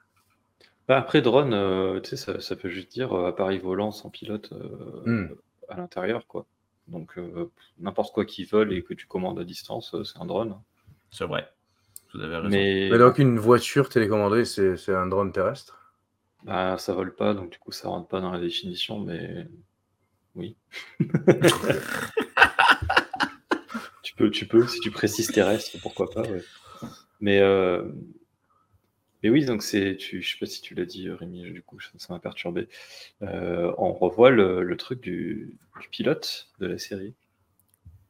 Bah, 0.89 0.99
après, 0.99 1.21
drone, 1.23 1.53
euh, 1.53 2.01
tu 2.01 2.11
sais, 2.11 2.17
ça, 2.17 2.41
ça, 2.41 2.57
peut 2.57 2.69
juste 2.69 2.91
dire 2.91 3.13
euh, 3.13 3.29
appareil 3.29 3.59
volant 3.59 3.93
sans 3.93 4.11
pilote 4.11 4.53
hmm. 5.05 5.27
à 5.69 5.77
l'intérieur, 5.77 6.27
quoi. 6.27 6.47
Donc, 6.89 7.19
n'importe 7.79 8.13
quoi 8.13 8.25
qui 8.25 8.45
vole 8.45 8.73
et 8.73 8.83
que 8.83 8.93
tu 8.93 9.07
commandes 9.07 9.39
à 9.39 9.45
distance, 9.45 9.95
c'est 10.03 10.21
un 10.21 10.27
drone. 10.27 10.59
C'est 11.11 11.25
vrai. 11.25 11.49
Vous 12.13 12.21
avez 12.21 12.37
raison. 12.37 12.49
Mais... 12.49 12.89
Mais 12.91 12.99
donc, 12.99 13.19
une 13.19 13.39
voiture 13.39 13.89
télécommandée, 13.89 14.45
c'est 14.45 14.95
un 14.95 15.07
drone 15.07 15.33
terrestre? 15.33 15.95
Bah, 16.43 16.77
ça 16.79 16.93
vole 16.93 17.15
pas, 17.15 17.35
donc 17.35 17.51
du 17.51 17.59
coup, 17.59 17.71
ça 17.71 17.89
rentre 17.89 18.09
pas 18.09 18.21
dans 18.21 18.33
la 18.33 18.41
définition, 18.41 18.99
mais 18.99 19.47
oui. 20.35 20.57
tu 24.03 24.15
peux, 24.15 24.31
tu 24.31 24.47
peux, 24.47 24.67
si 24.67 24.81
tu 24.81 24.91
précises 24.91 25.29
terrestre, 25.29 25.79
pourquoi 25.81 26.11
pas. 26.11 26.23
Mais, 27.21 27.39
euh, 27.41 27.85
mais 29.23 29.31
oui, 29.31 29.45
donc 29.45 29.63
c'est, 29.63 29.97
tu, 29.97 30.21
je 30.21 30.33
sais 30.33 30.39
pas 30.39 30.47
si 30.47 30.61
tu 30.61 30.75
l'as 30.75 30.85
dit, 30.85 31.09
Rémi, 31.09 31.43
du 31.53 31.63
coup, 31.63 31.79
ça 31.81 32.13
m'a 32.13 32.19
perturbé. 32.19 32.69
Euh, 33.23 33.73
on 33.79 33.93
revoit 33.93 34.31
le, 34.31 34.77
truc 34.77 35.01
du, 35.01 35.57
pilote 35.91 36.49
de 36.59 36.67
la 36.67 36.79
série. 36.79 37.15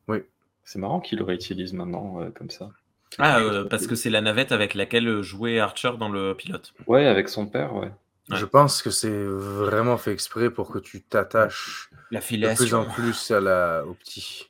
Oui. 0.09 0.19
C'est 0.65 0.79
marrant 0.79 1.01
qu'il 1.01 1.19
le 1.19 1.25
réutilise 1.25 1.75
maintenant 1.75 2.23
euh, 2.23 2.31
comme 2.31 2.51
ça. 2.51 2.71
Ah, 3.19 3.43
parce 3.69 3.87
que 3.87 3.95
c'est 3.95 4.09
la 4.09 4.23
navette 4.23 4.53
avec 4.53 4.73
laquelle 4.73 5.21
jouait 5.21 5.59
Archer 5.59 5.93
dans 5.99 6.09
le 6.09 6.35
pilote. 6.35 6.73
Ouais, 6.87 7.07
avec 7.07 7.29
son 7.29 7.47
père, 7.47 7.75
ouais. 7.75 7.91
Je 8.31 8.47
pense 8.47 8.81
que 8.81 8.89
c'est 8.89 9.25
vraiment 9.25 9.99
fait 9.99 10.13
exprès 10.13 10.49
pour 10.49 10.71
que 10.71 10.79
tu 10.79 11.03
t'attaches 11.03 11.91
La 12.11 12.21
de 12.21 12.57
plus 12.57 12.73
en 12.73 12.87
plus 12.87 13.31
à 13.31 13.41
la, 13.41 13.85
au 13.85 13.93
petit. 13.93 14.49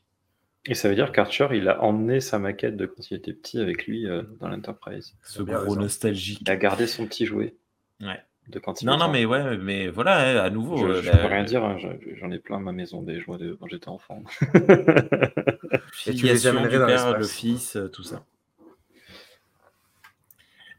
Et 0.67 0.75
ça 0.75 0.89
veut 0.89 0.95
dire 0.95 1.11
qu'Archer, 1.11 1.49
il 1.53 1.69
a 1.69 1.83
emmené 1.83 2.21
sa 2.21 2.39
maquette 2.39 2.77
de 2.77 2.87
quand 2.87 3.11
il 3.11 3.17
était 3.17 3.33
petit 3.33 3.59
avec 3.59 3.87
lui 3.87 4.07
euh, 4.07 4.23
dans 4.41 4.49
l'Enterprise. 4.49 5.15
Ce 5.25 5.43
gros 5.43 5.77
nostalgique. 5.77 6.41
Il 6.43 6.51
a 6.51 6.57
gardé 6.57 6.87
son 6.87 7.07
petit 7.07 7.27
jouet. 7.27 7.57
Ouais. 8.01 8.21
De 8.49 8.59
quand 8.59 8.83
il 8.83 8.87
Non, 8.87 8.97
non, 8.97 9.09
mais 9.09 9.25
ouais, 9.25 9.57
mais 9.57 9.89
voilà, 9.89 10.19
hein, 10.19 10.45
à 10.45 10.51
nouveau. 10.51 10.77
Je, 10.77 11.09
euh, 11.09 11.13
peux 11.13 11.27
rien 11.27 11.45
dire, 11.45 11.65
hein, 11.65 11.77
j'en 12.17 12.31
ai 12.31 12.39
plein 12.39 12.57
à 12.57 12.61
ma 12.61 12.73
maison 12.73 13.03
des 13.03 13.21
jouets 13.21 13.39
de 13.39 13.55
quand 13.55 13.69
j'étais 13.69 13.89
enfant. 13.89 14.23
Et 16.07 16.15
tu 16.15 16.27
les 16.27 16.47
amènerais 16.47 16.97
dans 16.97 17.17
le 17.17 17.25
fils, 17.25 17.77
euh, 17.77 17.89
tout 17.89 18.03
ça. 18.03 18.25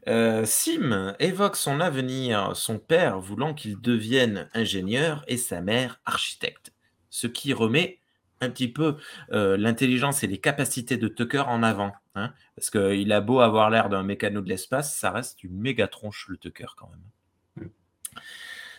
Euh, 0.06 0.44
Sim 0.44 1.14
évoque 1.18 1.56
son 1.56 1.80
avenir, 1.80 2.54
son 2.54 2.78
père 2.78 3.20
voulant 3.20 3.54
qu'il 3.54 3.80
devienne 3.80 4.50
ingénieur 4.52 5.24
et 5.26 5.38
sa 5.38 5.62
mère 5.62 6.02
architecte, 6.04 6.72
ce 7.08 7.26
qui 7.26 7.54
remet 7.54 7.98
un 8.44 8.50
petit 8.50 8.68
peu 8.68 8.96
euh, 9.32 9.56
l'intelligence 9.56 10.22
et 10.22 10.26
les 10.26 10.38
capacités 10.38 10.96
de 10.96 11.08
Tucker 11.08 11.44
en 11.46 11.62
avant. 11.62 11.92
Hein, 12.14 12.32
parce 12.56 12.70
qu'il 12.70 13.12
a 13.12 13.20
beau 13.20 13.40
avoir 13.40 13.70
l'air 13.70 13.88
d'un 13.88 14.04
mécano 14.04 14.40
de 14.40 14.48
l'espace, 14.48 14.96
ça 14.96 15.10
reste 15.10 15.42
une 15.42 15.58
méga 15.58 15.88
tronche 15.88 16.26
le 16.28 16.36
Tucker 16.36 16.66
quand 16.76 16.88
même. 16.88 17.70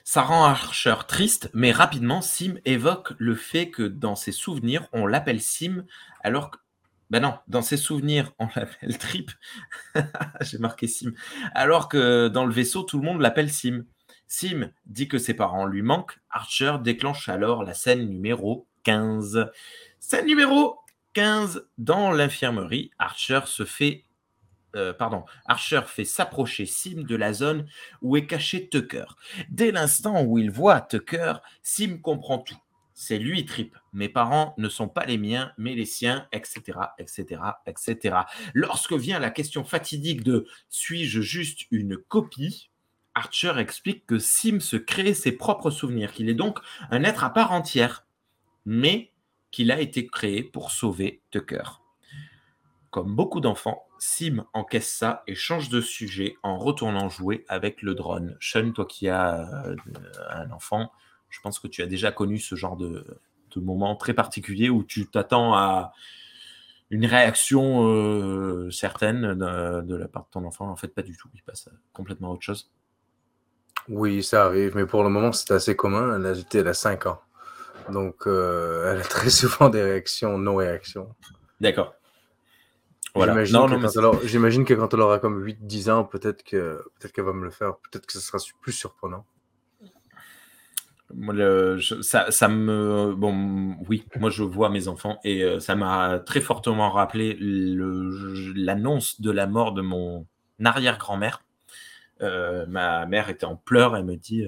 Ça 0.07 0.21
rend 0.21 0.45
Archer 0.45 0.95
triste, 1.07 1.49
mais 1.55 1.71
rapidement, 1.71 2.21
Sim 2.21 2.59
évoque 2.63 3.13
le 3.17 3.33
fait 3.33 3.71
que 3.71 3.81
dans 3.81 4.15
ses 4.15 4.31
souvenirs, 4.31 4.87
on 4.93 5.07
l'appelle 5.07 5.41
Sim 5.41 5.83
alors 6.21 6.51
que 6.51 6.59
ben 7.09 7.21
non, 7.21 7.37
dans 7.47 7.61
ses 7.61 7.77
souvenirs, 7.77 8.31
on 8.39 8.47
l'appelle 8.55 8.97
Trip. 8.99 9.31
J'ai 10.41 10.59
marqué 10.59 10.87
Sim. 10.87 11.13
Alors 11.53 11.89
que 11.89 12.27
dans 12.27 12.45
le 12.45 12.53
vaisseau, 12.53 12.83
tout 12.83 12.99
le 12.99 13.03
monde 13.03 13.21
l'appelle 13.21 13.51
Sim. 13.51 13.85
Sim 14.27 14.71
dit 14.85 15.07
que 15.07 15.17
ses 15.17 15.33
parents 15.33 15.65
lui 15.65 15.81
manquent. 15.81 16.19
Archer 16.29 16.77
déclenche 16.83 17.27
alors 17.27 17.63
la 17.63 17.73
scène 17.73 18.07
numéro 18.07 18.67
15. 18.85 19.51
Scène 19.99 20.25
numéro 20.25 20.77
15. 21.13 21.67
Dans 21.77 22.11
l'infirmerie, 22.11 22.91
Archer 22.97 23.41
se 23.45 23.65
fait. 23.65 24.05
Euh, 24.75 24.93
pardon, 24.93 25.23
Archer 25.45 25.81
fait 25.85 26.05
s'approcher 26.05 26.65
Sim 26.65 27.03
de 27.03 27.15
la 27.15 27.33
zone 27.33 27.67
où 28.01 28.15
est 28.15 28.25
caché 28.25 28.69
Tucker. 28.69 29.05
Dès 29.49 29.71
l'instant 29.71 30.23
où 30.23 30.37
il 30.37 30.51
voit 30.51 30.81
Tucker, 30.81 31.35
Sim 31.61 31.99
comprend 32.01 32.39
tout 32.39 32.57
c'est 32.97 33.19
lui 33.19 33.45
Trip. 33.45 33.77
Mes 33.91 34.07
parents 34.07 34.55
ne 34.57 34.69
sont 34.69 34.87
pas 34.87 35.05
les 35.05 35.17
miens, 35.17 35.51
mais 35.57 35.75
les 35.75 35.85
siens, 35.85 36.27
etc., 36.31 36.79
etc., 36.97 37.41
etc. 37.67 38.19
Lorsque 38.53 38.93
vient 38.93 39.19
la 39.19 39.29
question 39.29 39.65
fatidique 39.65 40.23
de 40.23 40.47
suis-je 40.69 41.19
juste 41.19 41.65
une 41.71 41.97
copie, 41.97 42.71
Archer 43.13 43.53
explique 43.57 44.05
que 44.05 44.17
Sim 44.17 44.59
se 44.59 44.77
crée 44.77 45.13
ses 45.13 45.33
propres 45.33 45.71
souvenirs, 45.71 46.13
qu'il 46.13 46.29
est 46.29 46.33
donc 46.33 46.59
un 46.89 47.03
être 47.03 47.25
à 47.25 47.31
part 47.31 47.51
entière, 47.51 48.04
mais 48.65 49.11
qu'il 49.51 49.71
a 49.71 49.79
été 49.79 50.07
créé 50.07 50.43
pour 50.43 50.71
sauver 50.71 51.21
Tucker. 51.31 51.63
Comme 52.89 53.15
beaucoup 53.15 53.41
d'enfants, 53.41 53.85
Sim 53.99 54.45
encaisse 54.53 54.89
ça 54.89 55.23
et 55.27 55.35
change 55.35 55.69
de 55.69 55.81
sujet 55.81 56.35
en 56.43 56.57
retournant 56.57 57.09
jouer 57.09 57.45
avec 57.47 57.81
le 57.81 57.95
drone. 57.95 58.37
Sean, 58.39 58.71
toi 58.71 58.85
qui 58.85 59.07
as 59.09 59.65
euh, 59.65 59.75
un 60.29 60.51
enfant, 60.51 60.91
je 61.29 61.39
pense 61.41 61.59
que 61.59 61.67
tu 61.67 61.81
as 61.81 61.87
déjà 61.87 62.11
connu 62.11 62.37
ce 62.37 62.55
genre 62.55 62.77
de, 62.77 63.19
moment 63.55 63.95
très 63.95 64.13
particulier 64.13 64.69
où 64.69 64.83
tu 64.83 65.07
t'attends 65.07 65.53
à 65.53 65.93
une 66.89 67.05
réaction 67.05 67.87
euh, 67.87 68.69
certaine 68.69 69.33
de, 69.33 69.95
la 69.95 70.07
part 70.09 70.23
de 70.23 70.29
ton 70.31 70.45
enfant. 70.45 70.69
En 70.69 70.75
fait, 70.75 70.89
pas 70.89 71.03
du 71.03 71.15
tout. 71.15 71.29
Il 71.33 71.41
passe 71.41 71.69
complètement 71.93 72.29
à 72.29 72.31
autre 72.33 72.43
chose. 72.43 72.69
Oui, 73.87 74.23
ça 74.23 74.45
arrive, 74.45 74.75
mais 74.75 74.85
pour 74.85 75.03
le 75.03 75.09
moment, 75.09 75.31
c'est 75.31 75.51
assez 75.51 75.75
commun. 75.75 76.21
A, 76.21 76.33
elle 76.53 76.67
a 76.67 76.73
5 76.73 77.05
ans. 77.05 77.21
Donc, 77.91 78.27
euh, 78.27 78.91
elle 78.93 79.01
a 79.01 79.03
très 79.03 79.29
souvent 79.29 79.69
des 79.69 79.81
réactions, 79.81 80.37
non-réactions. 80.37 81.09
D'accord. 81.61 81.95
Voilà. 83.13 83.45
J'imagine 83.45 84.65
que, 84.65 84.73
quand 84.73 84.93
elle 84.93 84.99
aura 84.99 85.19
comme 85.19 85.45
8-10 85.45 85.89
ans, 85.89 86.03
peut-être 86.03 86.43
qu'elle 86.43 86.79
peut 86.99 87.21
va 87.21 87.31
me 87.31 87.45
le 87.45 87.51
faire. 87.51 87.77
Peut-être 87.77 88.05
que 88.05 88.13
ce 88.13 88.19
sera 88.19 88.37
plus 88.61 88.73
surprenant. 88.73 89.25
Ça, 92.01 92.31
ça, 92.31 92.47
me. 92.47 93.13
Bon, 93.15 93.77
oui, 93.87 94.05
moi 94.19 94.29
je 94.29 94.43
vois 94.43 94.69
mes 94.69 94.87
enfants 94.87 95.19
et 95.23 95.43
euh, 95.43 95.59
ça 95.59 95.75
m'a 95.75 96.19
très 96.19 96.41
fortement 96.41 96.89
rappelé 96.89 97.37
l'annonce 97.39 99.21
de 99.21 99.31
la 99.31 99.45
mort 99.45 99.73
de 99.73 99.81
mon 99.81 100.25
arrière-grand-mère. 100.63 101.43
Euh, 102.21 102.65
ma 102.67 103.05
mère 103.05 103.29
était 103.29 103.45
en 103.45 103.55
pleurs, 103.55 103.95
elle 103.95 104.05
me 104.05 104.15
dit 104.15 104.45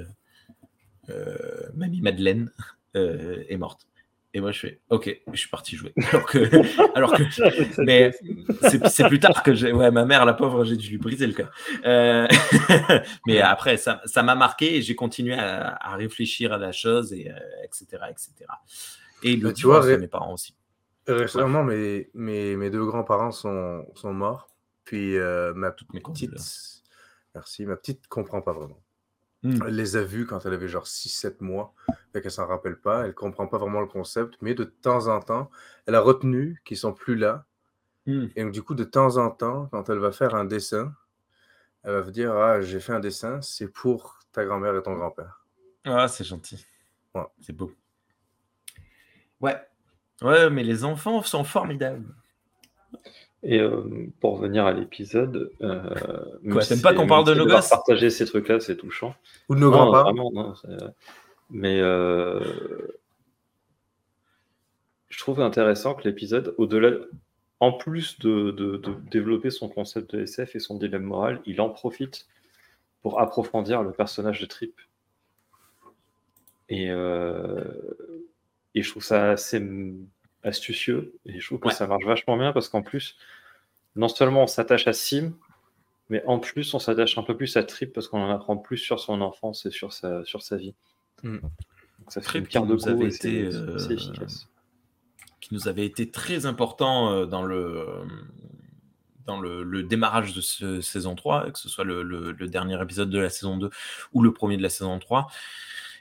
euh, 1.10 1.36
Mamie 1.76 2.02
Madeleine 2.02 2.52
est 2.96 3.58
morte. 3.58 3.88
Et 4.34 4.42
moi, 4.42 4.52
je 4.52 4.60
fais 4.60 4.82
OK, 4.90 5.22
je 5.32 5.40
suis 5.40 5.50
parti 5.50 5.76
jouer. 5.76 5.94
Alors 6.12 6.26
que, 6.26 6.38
alors 6.96 7.14
que 7.14 7.24
mais 7.82 8.12
c'est 8.92 9.08
plus 9.08 9.20
tard 9.20 9.42
que 9.42 9.56
j'ai. 9.56 9.72
Ouais, 9.72 9.90
ma 9.90 10.06
mère, 10.06 10.26
la 10.26 10.34
pauvre, 10.34 10.64
j'ai 10.64 10.76
dû 10.76 10.90
lui 10.90 10.98
briser 10.98 11.26
le 11.26 11.34
cœur. 11.34 11.52
Euh, 11.86 12.28
mais 13.26 13.40
après, 13.40 13.78
ça 13.78 14.24
m'a 14.24 14.36
marqué 14.36 14.76
et 14.76 14.82
j'ai 14.82 14.96
continué 14.96 15.34
à, 15.34 15.96
réfléchir 15.96 16.54
à 16.54 16.58
la 16.58 16.72
chose, 16.72 17.14
et, 17.14 17.32
etc., 17.64 17.88
euh, 17.94 18.12
etc. 18.12 18.32
Et 19.24 19.38
le 19.38 19.48
bah, 19.48 19.54
tu 19.54 19.66
vois, 19.66 19.98
mes 19.98 20.08
parents 20.08 20.34
aussi. 20.34 20.54
Récemment, 21.08 21.64
mes, 21.64 22.10
mes, 22.14 22.58
mes, 22.58 22.70
deux 22.70 22.86
grands-parents 22.86 23.32
sont, 23.32 23.86
sont 23.96 24.14
morts. 24.14 24.50
Puis 24.84 25.18
euh, 25.18 25.54
ma 25.56 25.72
petite. 25.72 26.32
Merci, 27.34 27.66
ma 27.66 27.76
petite 27.76 28.08
comprend 28.08 28.42
pas 28.42 28.54
vraiment. 28.54 28.80
Hmm. 29.44 29.60
Elle 29.68 29.76
les 29.76 29.96
a 29.96 30.04
vus 30.04 30.26
quand 30.26 30.46
elle 30.46 30.54
avait 30.54 30.68
genre 30.68 30.86
6-7 30.86 31.36
mois. 31.42 31.74
Fait 32.12 32.22
qu'elle 32.22 32.32
s'en 32.32 32.48
rappelle 32.48 32.78
pas. 32.78 33.06
Elle 33.06 33.14
comprend 33.14 33.48
pas 33.48 33.58
vraiment 33.58 33.82
le 33.82 33.88
concept. 33.88 34.38
Mais 34.42 34.54
de 34.54 34.64
temps 34.64 35.08
en 35.08 35.20
temps, 35.20 35.50
elle 35.86 35.96
a 35.96 36.02
retenu 36.02 36.62
qu'ils 36.66 36.78
sont 36.78 36.94
plus 36.94 37.16
là. 37.16 37.46
Hmm. 38.06 38.28
Et 38.36 38.44
donc, 38.44 38.54
du 38.54 38.64
coup, 38.64 38.76
de 38.76 38.84
temps 38.84 39.18
en 39.18 39.30
temps, 39.30 39.68
quand 39.72 39.90
elle 39.90 40.00
va 40.00 40.12
faire 40.12 40.34
un 40.36 40.46
dessin, 40.46 40.94
elle 41.84 41.94
va 41.94 42.02
vous 42.02 42.12
dire 42.12 42.34
Ah, 42.34 42.62
j'ai 42.62 42.80
fait 42.80 42.94
un 42.94 43.00
dessin, 43.00 43.42
c'est 43.42 43.68
pour 43.68 44.20
ta 44.32 44.46
grand-mère 44.46 44.76
et 44.76 44.84
ton 44.84 44.94
grand-père. 44.94 45.46
Ah, 45.86 46.08
c'est 46.08 46.24
gentil. 46.24 46.66
C'est 47.42 47.54
beau. 47.54 47.72
Ouais. 49.42 49.58
Ouais, 50.22 50.50
mais 50.50 50.64
les 50.64 50.84
enfants 50.84 51.22
sont 51.24 51.44
formidables. 51.44 52.14
Et 53.44 53.60
euh, 53.60 53.84
pour 54.20 54.38
revenir 54.40 54.66
à 54.66 54.74
l'épisode, 54.74 55.52
euh, 55.62 55.82
Quoi, 56.52 56.64
t'aimes 56.66 56.82
pas 56.82 56.90
c'est- 56.90 56.96
qu'on 56.96 57.08
parle 57.08 57.26
de 57.26 57.34
nos 57.36 57.46
gosses 57.46 57.70
Partager 57.70 58.10
ces 58.10 58.26
trucs-là, 58.26 58.60
c'est 58.60 58.76
touchant. 58.78 59.16
Ou 59.50 59.56
de 59.56 59.60
nos 59.60 59.70
grands-parents. 59.72 60.04
vraiment, 60.14 60.32
non, 60.32 60.56
c'est- 60.56 60.68
Mais 61.50 61.80
euh, 61.80 62.40
je 65.10 65.20
trouve 65.20 65.40
intéressant 65.42 65.94
que 65.94 66.04
l'épisode, 66.08 66.54
au-delà, 66.58 66.92
en 67.60 67.72
plus 67.72 68.20
de, 68.20 68.52
de- 68.52 68.78
de 68.78 68.94
développer 69.12 69.50
son 69.50 69.70
concept 69.70 70.16
de 70.16 70.22
SF 70.24 70.56
et 70.56 70.60
son 70.60 70.76
dilemme 70.78 71.04
moral, 71.04 71.42
il 71.46 71.62
en 71.62 71.70
profite 71.70 72.28
pour 73.02 73.20
approfondir 73.22 73.84
le 73.84 73.92
personnage 73.92 74.42
de 74.42 74.46
Trip. 74.46 74.76
Et, 76.70 76.90
euh, 76.90 77.64
et 78.76 78.82
je 78.84 78.90
trouve 78.92 79.04
ça 79.04 79.32
assez 79.32 79.60
astucieux 80.48 81.14
et 81.26 81.40
je 81.40 81.46
trouve 81.46 81.60
que 81.60 81.68
Ouais. 81.68 81.74
ça 81.74 81.88
marche 81.88 82.06
vachement 82.06 82.38
bien 82.38 82.54
parce 82.54 82.70
qu'en 82.70 82.82
plus, 82.82 83.18
non 83.96 84.08
seulement 84.08 84.44
on 84.44 84.48
s'attache 84.48 84.88
à 84.88 84.94
Sim, 84.94 85.34
mais 86.10 86.24
en 86.26 86.40
plus 86.40 86.74
on 86.74 86.80
s'attache 86.80 87.18
un 87.18 87.24
peu 87.24 87.36
plus 87.36 87.58
à 87.58 87.64
Trip 87.64 87.94
parce 87.94 88.08
qu'on 88.08 88.22
en 88.22 88.32
apprend 88.32 88.58
plus 88.58 88.78
sur 88.78 89.00
son 89.00 89.22
enfance 89.22 89.66
et 89.66 89.72
sur 89.72 89.94
sa, 89.94 90.24
sur 90.26 90.42
sa 90.42 90.56
vie. 90.58 90.74
Mm. 91.24 91.38
Donc 91.40 91.52
ça 92.12 92.22
fait 92.22 92.28
Trip 92.28 92.42
une 92.46 92.48
carte 92.48 92.68
qui 92.78 92.86
de 92.86 92.90
avait 92.92 93.08
été, 93.08 93.44
euh, 93.54 93.90
efficace. 93.90 94.48
qui 95.42 95.54
nous 95.54 95.68
avait 95.68 95.86
été 95.86 96.10
très 96.10 96.46
important 96.46 97.12
euh, 97.12 97.26
dans 97.26 97.44
le, 97.44 97.86
dans 99.26 99.40
le, 99.42 99.64
le 99.64 99.84
démarrage 99.84 100.34
de 100.34 100.40
ce 100.42 100.80
saison 100.80 101.16
3, 101.16 101.52
que 101.52 101.60
ce 101.60 101.68
soit 101.68 101.84
le, 101.84 102.02
le- 102.04 102.32
le 102.32 102.48
dernier 102.48 102.82
épisode 102.82 103.10
de 103.10 103.20
la 103.20 103.30
saison 103.30 103.58
2 103.58 103.70
ou 104.14 104.22
le 104.24 104.32
premier 104.32 104.56
de 104.58 104.64
la 104.64 104.70
saison 104.70 104.98
3. 105.00 105.28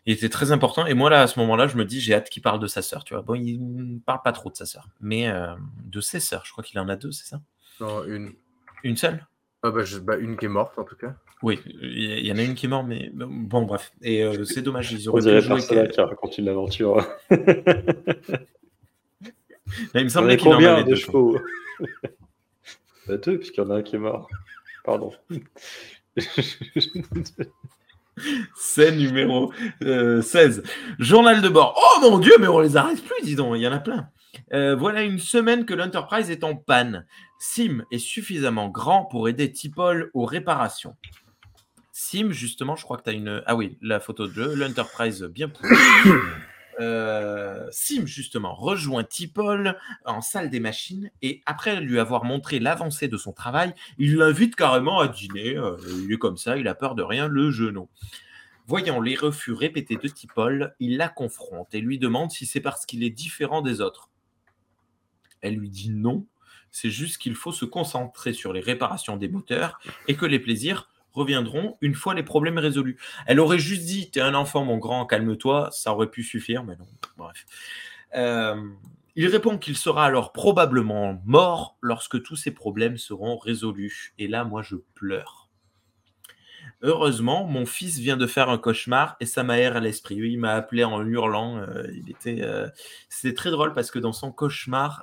Il 0.06 0.12
était 0.12 0.28
très 0.28 0.52
important. 0.52 0.86
Et 0.86 0.94
moi, 0.94 1.10
là, 1.10 1.22
à 1.22 1.26
ce 1.26 1.38
moment-là, 1.40 1.66
je 1.66 1.76
me 1.76 1.84
dis, 1.84 2.00
j'ai 2.00 2.14
hâte 2.14 2.30
qu'il 2.30 2.42
parle 2.42 2.60
de 2.60 2.66
sa 2.68 2.80
sœur. 2.80 3.02
Tu 3.04 3.12
vois, 3.14 3.22
bon, 3.22 3.34
il 3.34 3.58
ne 3.74 3.98
parle 3.98 4.20
pas 4.22 4.32
trop 4.32 4.50
de 4.50 4.56
sa 4.56 4.64
sœur, 4.64 4.88
mais 5.00 5.28
euh, 5.28 5.54
de 5.84 6.00
ses 6.00 6.20
sœurs. 6.20 6.44
Je 6.46 6.52
crois 6.52 6.62
qu'il 6.62 6.78
en 6.78 6.88
a 6.88 6.94
deux, 6.96 7.10
c'est 7.12 7.26
ça? 7.26 7.40
Non, 7.80 8.04
une. 8.04 8.32
Une 8.84 8.96
seule? 8.96 9.26
Ah 9.62 9.70
bah, 9.72 9.82
je- 9.84 9.98
bah, 9.98 10.16
une 10.16 10.36
qui 10.36 10.44
est 10.44 10.48
morte 10.48 10.78
en 10.78 10.84
tout 10.84 10.94
cas. 10.96 11.16
Oui, 11.42 11.58
il 11.66 12.24
y- 12.26 12.32
en 12.32 12.38
a 12.38 12.42
une 12.42 12.54
qui 12.54 12.66
est 12.66 12.68
morte, 12.68 12.86
mais 12.86 13.10
bon, 13.12 13.62
bref. 13.62 13.92
Et 14.00 14.22
euh, 14.22 14.44
c'est 14.44 14.62
dommage, 14.62 14.92
ils 14.92 15.08
auraient 15.08 15.20
pu 15.20 15.40
jouer. 15.42 15.60
Que- 15.60 15.86
qui 15.90 16.00
raconte 16.00 16.38
une 16.38 16.48
aventure. 16.48 16.96
Là, 19.92 20.00
il 20.00 20.04
me 20.04 20.08
semblait 20.08 20.34
est 20.34 20.36
qu'il 20.36 20.48
en 20.54 20.62
avait 20.62 20.84
de 20.84 20.90
deux. 20.90 20.94
chevaux? 20.96 21.38
Bah, 23.08 23.16
Deux, 23.18 23.38
puisqu'il 23.38 23.60
y 23.60 23.64
en 23.64 23.70
a 23.70 23.74
un 23.76 23.82
qui 23.82 23.96
est 23.96 23.98
mort. 23.98 24.28
Pardon. 24.84 25.12
Scène 28.54 28.96
numéro 28.96 29.52
euh, 29.82 30.22
16. 30.22 30.62
Journal 30.98 31.42
de 31.42 31.48
bord. 31.48 31.74
Oh 31.76 32.00
mon 32.00 32.18
Dieu, 32.18 32.32
mais 32.40 32.48
on 32.48 32.60
les 32.60 32.76
arrête 32.76 33.02
plus, 33.02 33.24
dis 33.24 33.36
donc, 33.36 33.54
il 33.56 33.62
y 33.62 33.68
en 33.68 33.72
a 33.72 33.78
plein. 33.78 34.08
Euh, 34.52 34.76
voilà 34.76 35.02
une 35.02 35.18
semaine 35.18 35.64
que 35.64 35.74
l'Enterprise 35.74 36.30
est 36.30 36.44
en 36.44 36.56
panne. 36.56 37.06
Sim 37.38 37.84
est 37.90 37.98
suffisamment 37.98 38.68
grand 38.68 39.04
pour 39.04 39.28
aider 39.28 39.50
Tipol 39.52 40.10
aux 40.14 40.24
réparations. 40.24 40.96
Sim, 41.92 42.30
justement, 42.30 42.76
je 42.76 42.84
crois 42.84 42.98
que 42.98 43.04
tu 43.04 43.10
as 43.10 43.14
une. 43.14 43.42
Ah 43.46 43.56
oui, 43.56 43.78
la 43.80 44.00
photo 44.00 44.26
de 44.26 44.42
l'Enterprise 44.42 45.22
bien 45.22 45.48
pourrie. 45.48 45.70
Euh, 46.78 47.66
Sim, 47.70 48.06
justement, 48.06 48.54
rejoint 48.54 49.04
Tipol 49.04 49.78
en 50.04 50.20
salle 50.20 50.50
des 50.50 50.60
machines 50.60 51.10
et 51.22 51.40
après 51.46 51.80
lui 51.80 51.98
avoir 51.98 52.24
montré 52.24 52.58
l'avancée 52.58 53.08
de 53.08 53.16
son 53.16 53.32
travail, 53.32 53.74
il 53.98 54.16
l'invite 54.16 54.56
carrément 54.56 55.00
à 55.00 55.08
dîner. 55.08 55.56
Euh, 55.56 55.76
il 56.04 56.12
est 56.12 56.18
comme 56.18 56.36
ça, 56.36 56.56
il 56.56 56.68
a 56.68 56.74
peur 56.74 56.94
de 56.94 57.02
rien, 57.02 57.28
le 57.28 57.50
genou. 57.50 57.88
Voyant 58.66 59.00
les 59.00 59.14
refus 59.14 59.52
répétés 59.52 59.96
de 59.96 60.08
Tipol, 60.08 60.74
il 60.80 60.96
la 60.96 61.08
confronte 61.08 61.74
et 61.74 61.80
lui 61.80 61.98
demande 61.98 62.30
si 62.30 62.46
c'est 62.46 62.60
parce 62.60 62.84
qu'il 62.84 63.04
est 63.04 63.10
différent 63.10 63.62
des 63.62 63.80
autres. 63.80 64.10
Elle 65.40 65.54
lui 65.54 65.70
dit 65.70 65.90
non, 65.90 66.26
c'est 66.72 66.90
juste 66.90 67.18
qu'il 67.18 67.36
faut 67.36 67.52
se 67.52 67.64
concentrer 67.64 68.32
sur 68.32 68.52
les 68.52 68.60
réparations 68.60 69.16
des 69.16 69.28
moteurs 69.28 69.78
et 70.08 70.16
que 70.16 70.26
les 70.26 70.40
plaisirs 70.40 70.90
reviendront 71.16 71.76
une 71.80 71.94
fois 71.94 72.14
les 72.14 72.22
problèmes 72.22 72.58
résolus. 72.58 72.98
Elle 73.26 73.40
aurait 73.40 73.58
juste 73.58 73.84
dit 73.84 74.10
T'es 74.10 74.20
un 74.20 74.34
enfant, 74.34 74.64
mon 74.64 74.78
grand, 74.78 75.06
calme-toi, 75.06 75.70
ça 75.72 75.92
aurait 75.92 76.10
pu 76.10 76.22
suffire, 76.22 76.62
mais 76.62 76.76
non. 76.76 76.86
Bref. 77.16 77.44
Euh, 78.14 78.54
il 79.16 79.26
répond 79.26 79.56
qu'il 79.56 79.76
sera 79.76 80.04
alors 80.04 80.32
probablement 80.32 81.20
mort 81.24 81.78
lorsque 81.80 82.22
tous 82.22 82.36
ces 82.36 82.50
problèmes 82.50 82.98
seront 82.98 83.38
résolus. 83.38 84.14
Et 84.18 84.28
là, 84.28 84.44
moi, 84.44 84.62
je 84.62 84.76
pleure. 84.94 85.48
Heureusement, 86.82 87.46
mon 87.46 87.64
fils 87.64 87.98
vient 87.98 88.18
de 88.18 88.26
faire 88.26 88.50
un 88.50 88.58
cauchemar 88.58 89.16
et 89.18 89.26
ça 89.26 89.42
m'aère 89.42 89.76
à 89.76 89.80
l'esprit. 89.80 90.16
Il 90.16 90.38
m'a 90.38 90.52
appelé 90.52 90.84
en 90.84 91.02
hurlant. 91.02 91.56
euh, 91.56 91.86
il 91.94 92.10
était, 92.10 92.42
euh, 92.42 92.68
c'était 93.08 93.34
très 93.34 93.50
drôle 93.50 93.72
parce 93.72 93.90
que 93.90 93.98
dans 93.98 94.12
son 94.12 94.30
cauchemar, 94.30 95.02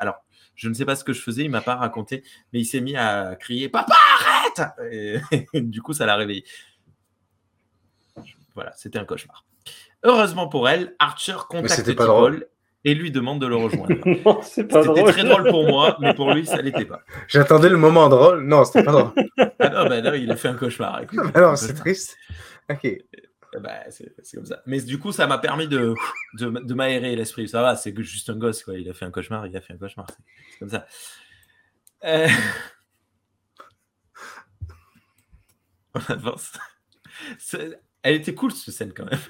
alors 0.00 0.25
je 0.56 0.68
ne 0.68 0.74
sais 0.74 0.84
pas 0.84 0.96
ce 0.96 1.04
que 1.04 1.12
je 1.12 1.20
faisais, 1.22 1.44
il 1.44 1.50
m'a 1.50 1.60
pas 1.60 1.76
raconté, 1.76 2.24
mais 2.52 2.60
il 2.60 2.64
s'est 2.64 2.80
mis 2.80 2.96
à 2.96 3.36
crier 3.38 3.68
"Papa, 3.68 3.94
arrête!" 4.18 4.92
Et, 4.92 5.20
du 5.60 5.82
coup, 5.82 5.92
ça 5.92 6.06
l'a 6.06 6.16
réveillé. 6.16 6.44
Voilà, 8.54 8.72
c'était 8.74 8.98
un 8.98 9.04
cauchemar. 9.04 9.44
Heureusement 10.02 10.48
pour 10.48 10.68
elle, 10.68 10.94
Archer 10.98 11.36
contacte 11.48 11.90
drôle. 11.90 12.46
et 12.84 12.94
lui 12.94 13.10
demande 13.10 13.40
de 13.40 13.46
le 13.46 13.56
rejoindre. 13.56 13.94
C'était 14.42 14.68
très 15.04 15.24
drôle 15.24 15.48
pour 15.50 15.66
moi, 15.66 15.96
mais 16.00 16.14
pour 16.14 16.32
lui, 16.32 16.46
ça 16.46 16.62
l'était 16.62 16.84
pas. 16.84 17.00
J'attendais 17.28 17.68
le 17.68 17.76
moment 17.76 18.08
drôle. 18.08 18.44
Non, 18.46 18.64
c'était 18.64 18.84
pas 18.84 18.92
drôle. 18.92 19.12
Ah 19.58 19.68
non, 19.68 19.88
bah 19.88 20.00
non, 20.00 20.14
il 20.14 20.30
a 20.30 20.36
fait 20.36 20.48
un 20.48 20.54
cauchemar. 20.54 21.02
écoute. 21.02 21.18
Alors, 21.34 21.58
c'est 21.58 21.74
triste. 21.74 22.16
Ok. 22.70 22.86
Bah, 23.60 23.90
c'est 23.90 24.14
comme 24.34 24.44
ça. 24.46 24.62
Mais 24.66 24.80
du 24.80 24.98
coup, 24.98 25.12
ça 25.12 25.26
m'a 25.26 25.38
permis 25.38 25.68
de, 25.68 25.94
de, 26.34 26.50
de 26.50 26.74
m'aérer 26.74 27.16
l'esprit. 27.16 27.48
Ça 27.48 27.62
va, 27.62 27.76
c'est 27.76 27.96
juste 28.02 28.28
un 28.30 28.36
gosse, 28.36 28.62
quoi. 28.64 28.78
Il 28.78 28.88
a 28.88 28.94
fait 28.94 29.04
un 29.04 29.10
cauchemar, 29.10 29.46
il 29.46 29.56
a 29.56 29.60
fait 29.60 29.72
un 29.72 29.78
cauchemar. 29.78 30.06
C'est 30.52 30.58
comme 30.58 30.70
ça. 30.70 30.86
Euh, 32.04 32.28
On 35.94 36.00
avance. 36.12 36.52
Elle 38.02 38.14
était 38.14 38.34
cool, 38.34 38.52
cette 38.52 38.74
scène, 38.74 38.92
quand 38.92 39.06
même. 39.10 39.20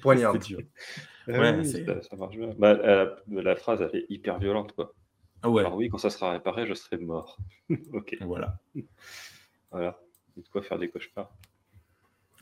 Poignard. 0.00 0.32
C'était 0.34 0.46
dur. 0.46 0.60
Ah 1.28 1.32
Ouais, 1.40 1.56
oui, 1.56 1.66
ça, 1.66 2.02
ça 2.02 2.16
marche 2.16 2.36
bien. 2.36 2.50
Bah, 2.58 2.74
la 3.28 3.56
phrase, 3.56 3.80
elle 3.82 4.00
est 4.00 4.06
hyper 4.08 4.38
violente, 4.38 4.72
quoi. 4.72 4.94
Ah 5.42 5.50
ouais, 5.50 5.62
Alors 5.62 5.76
oui, 5.76 5.88
quand 5.88 5.98
ça 5.98 6.10
sera 6.10 6.32
réparé, 6.32 6.66
je 6.66 6.74
serai 6.74 6.96
mort. 6.98 7.38
ok, 7.92 8.16
voilà. 8.22 8.58
voilà. 9.70 10.00
Il 10.34 10.40
y 10.40 10.40
a 10.40 10.42
de 10.44 10.48
quoi 10.48 10.62
faire 10.62 10.78
des 10.78 10.88
cauchemars. 10.88 11.32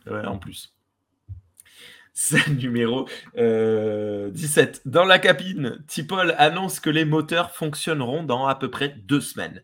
Ouais, 0.06 0.24
en 0.26 0.38
plus. 0.38 0.74
Scène 2.12 2.56
numéro 2.58 3.08
euh, 3.38 4.30
17. 4.30 4.82
Dans 4.86 5.04
la 5.04 5.18
cabine, 5.18 5.82
Tipol 5.88 6.34
annonce 6.38 6.78
que 6.78 6.90
les 6.90 7.04
moteurs 7.04 7.50
fonctionneront 7.50 8.22
dans 8.22 8.46
à 8.46 8.54
peu 8.54 8.70
près 8.70 8.90
deux 8.90 9.20
semaines. 9.20 9.62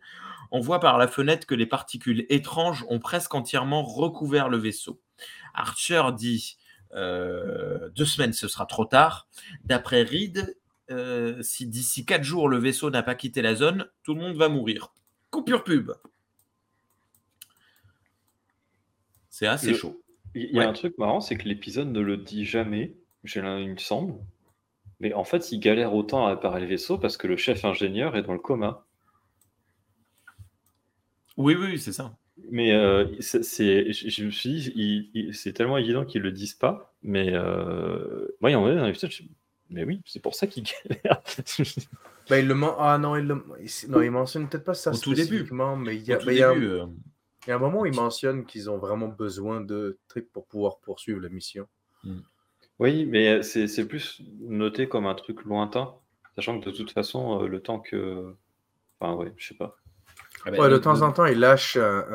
On 0.51 0.59
voit 0.59 0.81
par 0.81 0.97
la 0.97 1.07
fenêtre 1.07 1.47
que 1.47 1.55
les 1.55 1.65
particules 1.65 2.25
étranges 2.27 2.83
ont 2.89 2.99
presque 2.99 3.33
entièrement 3.35 3.83
recouvert 3.83 4.49
le 4.49 4.57
vaisseau. 4.57 4.99
Archer 5.53 6.01
dit 6.17 6.57
euh, 6.93 7.89
deux 7.95 8.03
semaines, 8.05 8.33
ce 8.33 8.49
sera 8.49 8.65
trop 8.65 8.83
tard. 8.83 9.29
D'après 9.63 10.03
Reed, 10.03 10.57
euh, 10.89 11.41
si 11.41 11.67
d'ici 11.67 12.05
quatre 12.05 12.23
jours 12.25 12.49
le 12.49 12.57
vaisseau 12.57 12.89
n'a 12.89 13.01
pas 13.01 13.15
quitté 13.15 13.41
la 13.41 13.55
zone, 13.55 13.87
tout 14.03 14.13
le 14.13 14.19
monde 14.19 14.35
va 14.35 14.49
mourir. 14.49 14.91
Coupure 15.29 15.63
pub. 15.63 15.93
C'est 19.29 19.47
assez 19.47 19.71
Le- 19.71 19.77
chaud. 19.77 20.01
Il 20.35 20.43
y 20.51 20.57
a 20.57 20.59
Ouais. 20.59 20.65
un 20.65 20.73
truc 20.73 20.97
marrant, 20.97 21.19
c'est 21.21 21.35
que 21.35 21.47
l'épisode 21.47 21.91
ne 21.91 21.99
le 21.99 22.17
dit 22.17 22.45
jamais, 22.45 22.93
j'ai 23.23 23.39
il 23.39 23.69
me 23.71 23.77
semble. 23.77 24.13
Mais 24.99 25.13
en 25.13 25.23
fait, 25.23 25.51
il 25.51 25.59
galère 25.59 25.93
autant 25.95 26.25
à 26.27 26.29
réparer 26.29 26.61
le 26.61 26.67
vaisseau 26.67 26.97
parce 26.97 27.17
que 27.17 27.27
le 27.27 27.35
chef 27.37 27.65
ingénieur 27.65 28.15
est 28.15 28.21
dans 28.21 28.33
le 28.33 28.39
coma. 28.39 28.85
Oui, 31.37 31.55
oui, 31.59 31.79
c'est 31.79 31.91
ça. 31.93 32.15
Mais 32.49 32.71
euh, 32.73 33.07
c'est, 33.19 33.91
je, 33.91 34.25
me 34.25 34.31
suis 34.31 34.49
dit, 34.49 34.71
il- 34.75 35.09
il- 35.13 35.33
c'est 35.35 35.53
tellement 35.53 35.77
évident 35.77 36.05
qu'ils 36.05 36.21
le 36.21 36.31
disent 36.31 36.53
pas. 36.53 36.93
Mais 37.03 37.29
euh, 37.33 38.27
moi, 38.41 38.49
il 38.51 38.53
y 38.53 38.55
a 38.55 38.87
l'épisode, 38.87 39.11
je- 39.11 39.23
mais 39.69 39.83
oui, 39.83 40.01
c'est 40.05 40.21
pour 40.21 40.35
ça 40.35 40.47
qu'il 40.47 40.63
galère. 40.89 41.21
Bah, 42.29 42.39
il 42.39 42.47
le 42.47 42.55
men- 42.55 42.73
Ah 42.77 42.97
non, 42.97 43.15
il 43.15 43.25
le... 43.25 43.43
il- 43.61 43.89
non, 43.91 44.01
il 44.01 44.11
mentionne 44.11 44.47
peut-être 44.49 44.63
pas 44.65 44.73
ça 44.73 44.91
Au 44.91 44.97
tout 44.97 45.13
début. 45.13 45.47
mais 45.77 45.95
il 45.95 46.03
y 46.03 46.13
a, 46.13 46.17
Au 46.17 46.19
tout 46.19 46.25
bah, 46.27 46.33
il 46.33 46.39
y 46.39 46.43
a 46.43 46.49
un- 46.49 46.53
début, 46.53 46.67
euh, 46.67 46.85
il 47.45 47.49
y 47.49 47.53
a 47.53 47.55
un 47.55 47.59
moment 47.59 47.81
où 47.81 47.85
il 47.85 47.95
mentionne 47.95 48.45
qu'ils 48.45 48.69
ont 48.69 48.77
vraiment 48.77 49.07
besoin 49.07 49.61
de 49.61 49.97
trucs 50.07 50.31
pour 50.31 50.45
pouvoir 50.47 50.77
poursuivre 50.79 51.19
la 51.21 51.29
mission. 51.29 51.67
oui, 52.79 53.05
mais 53.05 53.43
c'est, 53.43 53.67
c'est 53.67 53.87
plus 53.87 54.21
noté 54.39 54.87
comme 54.87 55.05
un 55.05 55.15
truc 55.15 55.43
lointain, 55.43 55.93
sachant 56.35 56.59
que 56.59 56.65
de 56.65 56.71
toute 56.71 56.91
façon, 56.91 57.43
euh, 57.43 57.47
le 57.47 57.61
temps 57.61 57.79
que. 57.79 58.35
Enfin, 58.99 59.15
ouais, 59.15 59.33
je 59.37 59.47
sais 59.49 59.55
pas. 59.55 59.75
ah 60.45 60.51
bah, 60.51 60.59
Ouais, 60.59 60.69
de 60.69 60.75
le- 60.75 60.81
temps 60.81 60.93
le- 60.95 61.01
en 61.03 61.11
temps, 61.11 61.25
il 61.25 61.39
lâche 61.39 61.77
un, 61.77 62.05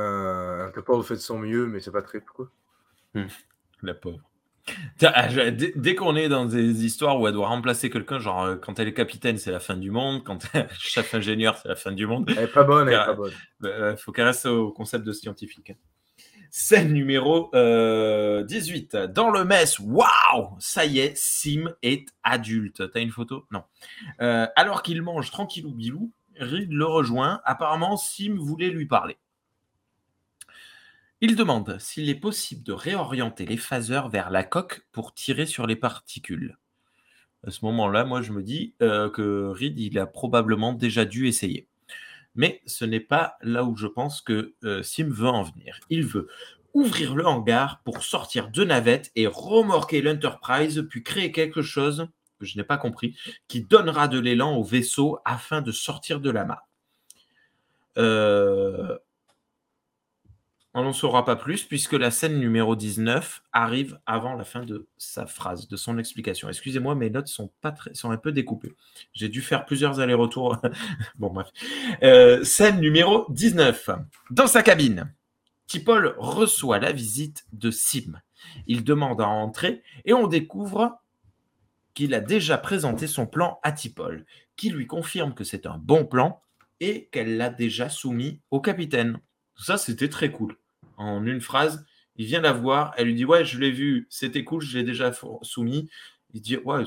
un... 0.67 0.71
que 0.73 0.81
Paul 0.81 1.03
fait 1.05 1.15
de 1.15 1.21
son 1.21 1.39
mieux, 1.39 1.67
mais 1.67 1.81
c'est 1.81 1.93
pas 1.93 2.03
très 2.03 2.21
quoi. 2.21 2.51
La 3.83 3.95
pauvre. 3.95 4.21
Je- 5.01 5.51
dès, 5.51 5.73
dès 5.77 5.95
qu'on 5.95 6.17
est 6.17 6.29
dans 6.29 6.45
des 6.47 6.85
histoires 6.85 7.21
où 7.21 7.27
elle 7.29 7.35
doit 7.35 7.49
remplacer 7.49 7.89
quelqu'un, 7.91 8.19
genre 8.19 8.43
euh, 8.43 8.57
quand 8.57 8.79
elle 8.79 8.89
est 8.89 8.95
capitaine, 8.95 9.39
c'est 9.39 9.53
la 9.53 9.61
fin 9.61 9.77
du 9.77 9.91
monde, 9.91 10.25
quand 10.25 10.39
elle 10.55 10.63
est 10.63 10.69
chef 10.79 11.15
ingénieur, 11.15 11.57
c'est 11.59 11.69
la 11.69 11.77
fin 11.77 11.93
du 11.93 12.07
monde, 12.07 12.31
Elle 12.37 12.45
est 12.45 12.47
pas 12.49 12.65
bonne, 12.65 12.89
elle 12.89 12.95
est 12.95 12.97
pas 13.07 13.15
bonne. 13.15 13.33
il 13.63 13.97
faut 13.99 14.13
qu'elle 14.13 14.27
reste 14.27 14.47
au 14.47 14.73
concept 14.73 15.05
de 15.05 15.13
scientifique. 15.13 15.71
hein. 15.71 15.75
Scène 16.51 16.93
numéro 16.93 17.51
18. 17.53 18.95
Euh, 18.95 19.07
Dans 19.09 19.31
le 19.31 19.45
mess, 19.45 19.79
waouh 19.79 20.57
Ça 20.59 20.87
y 20.87 21.01
est, 21.01 21.13
Sim 21.17 21.71
est 21.83 22.07
adulte. 22.23 22.91
T'as 22.93 23.01
une 23.01 23.11
photo? 23.11 23.45
Non. 23.51 23.63
Euh, 24.23 24.47
alors 24.57 24.83
qu'il 24.83 25.03
mange 25.03 25.31
tranquillou 25.31 25.73
bilou, 25.75 26.13
Reed 26.41 26.73
le 26.73 26.85
rejoint. 26.87 27.41
Apparemment, 27.45 27.97
Sim 27.97 28.37
voulait 28.39 28.71
lui 28.71 28.87
parler. 28.87 29.17
Il 31.23 31.35
demande 31.35 31.79
s'il 31.79 32.11
est 32.11 32.15
possible 32.15 32.63
de 32.63 32.73
réorienter 32.73 33.47
les 33.47 33.57
phaseurs 33.57 34.11
vers 34.11 34.31
la 34.31 34.45
coque 34.45 34.87
pour 34.93 35.15
tirer 35.15 35.47
sur 35.47 35.67
les 35.67 35.77
particules. 35.77 36.59
À 37.47 37.51
ce 37.51 37.65
moment-là, 37.65 38.05
moi, 38.05 38.23
je 38.23 38.33
me 38.33 38.43
dis 38.43 38.75
euh, 38.83 39.09
que 39.09 39.47
Reed, 39.47 39.79
il 39.79 39.99
a 39.99 40.07
probablement 40.07 40.73
déjà 40.73 41.05
dû 41.05 41.27
essayer. 41.27 41.69
Mais 42.35 42.61
ce 42.67 42.85
n'est 42.85 43.01
pas 43.01 43.37
là 43.41 43.65
où 43.65 43.77
je 43.77 43.87
pense 43.87 44.21
que 44.21 44.55
euh, 44.65 44.83
Sim 44.83 45.09
veut 45.09 45.29
en 45.29 45.43
venir. 45.43 45.81
Il 45.89 46.05
veut 46.05 46.29
ouvrir 46.75 47.15
le 47.15 47.27
hangar 47.27 47.81
pour 47.83 48.03
sortir 48.03 48.51
de 48.51 48.63
navette 48.63 49.11
et 49.17 49.27
remorquer 49.27 50.03
l'Enterprise, 50.03 50.87
puis 50.91 51.03
créer 51.03 51.33
quelque 51.33 51.63
chose 51.63 52.09
que 52.39 52.45
je 52.45 52.59
n'ai 52.59 52.65
pas 52.65 52.77
compris, 52.77 53.17
qui 53.49 53.63
donnera 53.63 54.09
de 54.09 54.19
l'élan 54.19 54.57
au 54.57 54.63
vaisseau 54.63 55.19
afin 55.25 55.63
de 55.63 55.73
sortir 55.73 56.21
de 56.21 56.31
la. 56.31 56.47
Euh, 57.97 58.99
on 60.77 60.83
n'en 60.83 60.93
saura 60.93 61.25
pas 61.25 61.37
plus 61.37 61.65
puisque 61.65 61.95
la 61.95 62.11
scène 62.11 62.39
numéro 62.39 62.77
19 62.77 63.43
arrive 63.55 63.99
avant 64.05 64.35
la 64.35 64.45
fin 64.45 64.63
de 64.63 64.87
sa 64.99 65.25
phrase, 65.25 65.69
de 65.69 65.77
son 65.77 65.97
explication. 65.97 66.51
Excusez-moi, 66.51 66.95
mes 66.95 67.09
notes 67.09 67.29
sont, 67.29 67.51
pas 67.63 67.73
très, 67.73 67.95
sont 67.95 68.11
un 68.11 68.19
peu 68.19 68.31
découpées. 68.31 68.75
J'ai 69.15 69.31
dû 69.31 69.41
faire 69.41 69.65
plusieurs 69.65 70.01
allers-retours. 70.01 70.59
bon, 71.19 71.31
bref. 71.31 71.49
Euh, 72.03 72.45
scène 72.45 72.79
numéro 72.79 73.25
19. 73.31 73.89
Dans 74.31 74.47
sa 74.47 74.63
cabine, 74.63 75.11
Tipol 75.67 76.15
reçoit 76.19 76.79
la 76.79 76.93
visite 76.93 77.47
de 77.55 77.71
Sim. 77.71 78.21
Il 78.67 78.85
demande 78.85 79.23
à 79.23 79.29
entrer 79.29 79.83
et 80.05 80.13
on 80.13 80.27
découvre 80.27 80.99
qu'il 81.95 82.13
a 82.13 82.21
déjà 82.21 82.59
présenté 82.59 83.07
son 83.07 83.27
plan 83.27 83.61
à 83.63 83.73
Tipol, 83.73 84.27
qui 84.57 84.69
lui 84.69 84.87
confirme 84.87 85.33
que 85.33 85.43
c'est 85.43 85.65
un 85.65 85.79
bon 85.79 86.05
plan 86.05 86.43
et 86.81 87.09
qu'elle 87.13 87.39
l'a 87.39 87.49
déjà 87.49 87.89
soumis 87.89 88.43
au 88.51 88.61
capitaine. 88.61 89.19
Ça, 89.57 89.79
c'était 89.79 90.11
très 90.11 90.31
cool 90.31 90.59
en 90.97 91.25
une 91.25 91.41
phrase. 91.41 91.85
Il 92.17 92.27
vient 92.27 92.41
la 92.41 92.53
voir, 92.53 92.95
elle 92.97 93.09
lui 93.09 93.15
dit 93.15 93.25
Ouais, 93.25 93.45
je 93.45 93.59
l'ai 93.59 93.71
vu, 93.71 94.07
c'était 94.11 94.45
cool, 94.45 94.63
je 94.63 94.79
l'ai 94.79 94.85
déjà 94.85 95.13
soumis. 95.43 95.89
Il 96.35 96.41
dit 96.41 96.57
Ouais, 96.59 96.85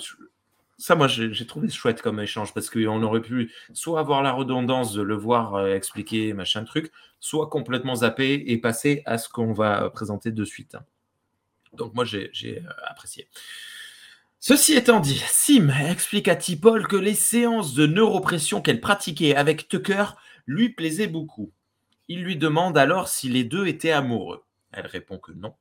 ça, 0.79 0.95
moi, 0.95 1.07
j'ai 1.07 1.45
trouvé 1.45 1.69
chouette 1.69 2.01
comme 2.01 2.21
échange 2.21 2.53
parce 2.53 2.69
qu'on 2.69 3.03
aurait 3.03 3.21
pu 3.21 3.51
soit 3.73 3.99
avoir 3.99 4.23
la 4.23 4.31
redondance 4.31 4.93
de 4.93 5.01
le 5.01 5.15
voir 5.15 5.55
euh, 5.55 5.75
expliquer 5.75 6.31
machin 6.33 6.63
truc, 6.63 6.91
soit 7.19 7.49
complètement 7.49 7.95
zapper 7.95 8.45
et 8.47 8.57
passer 8.57 9.03
à 9.05 9.17
ce 9.17 9.27
qu'on 9.27 9.51
va 9.51 9.89
présenter 9.89 10.31
de 10.31 10.45
suite. 10.45 10.77
Donc, 11.73 11.93
moi, 11.93 12.05
j'ai 12.05 12.31
euh, 12.45 12.61
apprécié. 12.87 13.27
Ceci 14.39 14.73
étant 14.73 15.01
dit, 15.01 15.21
Sim 15.27 15.69
explique 15.69 16.29
à 16.29 16.37
Tipol 16.37 16.87
que 16.87 16.95
les 16.95 17.13
séances 17.13 17.73
de 17.73 17.85
neuropression 17.85 18.61
qu'elle 18.61 18.79
pratiquait 18.79 19.35
avec 19.35 19.67
Tucker 19.67 20.05
lui 20.47 20.69
plaisaient 20.69 21.07
beaucoup. 21.07 21.51
Il 22.09 22.23
lui 22.23 22.37
demande 22.37 22.75
alors 22.75 23.07
si 23.07 23.29
les 23.29 23.43
deux 23.43 23.67
étaient 23.67 23.91
amoureux. 23.91 24.43
Elle 24.71 24.87
répond 24.87 25.19
que 25.19 25.31
non. 25.31 25.55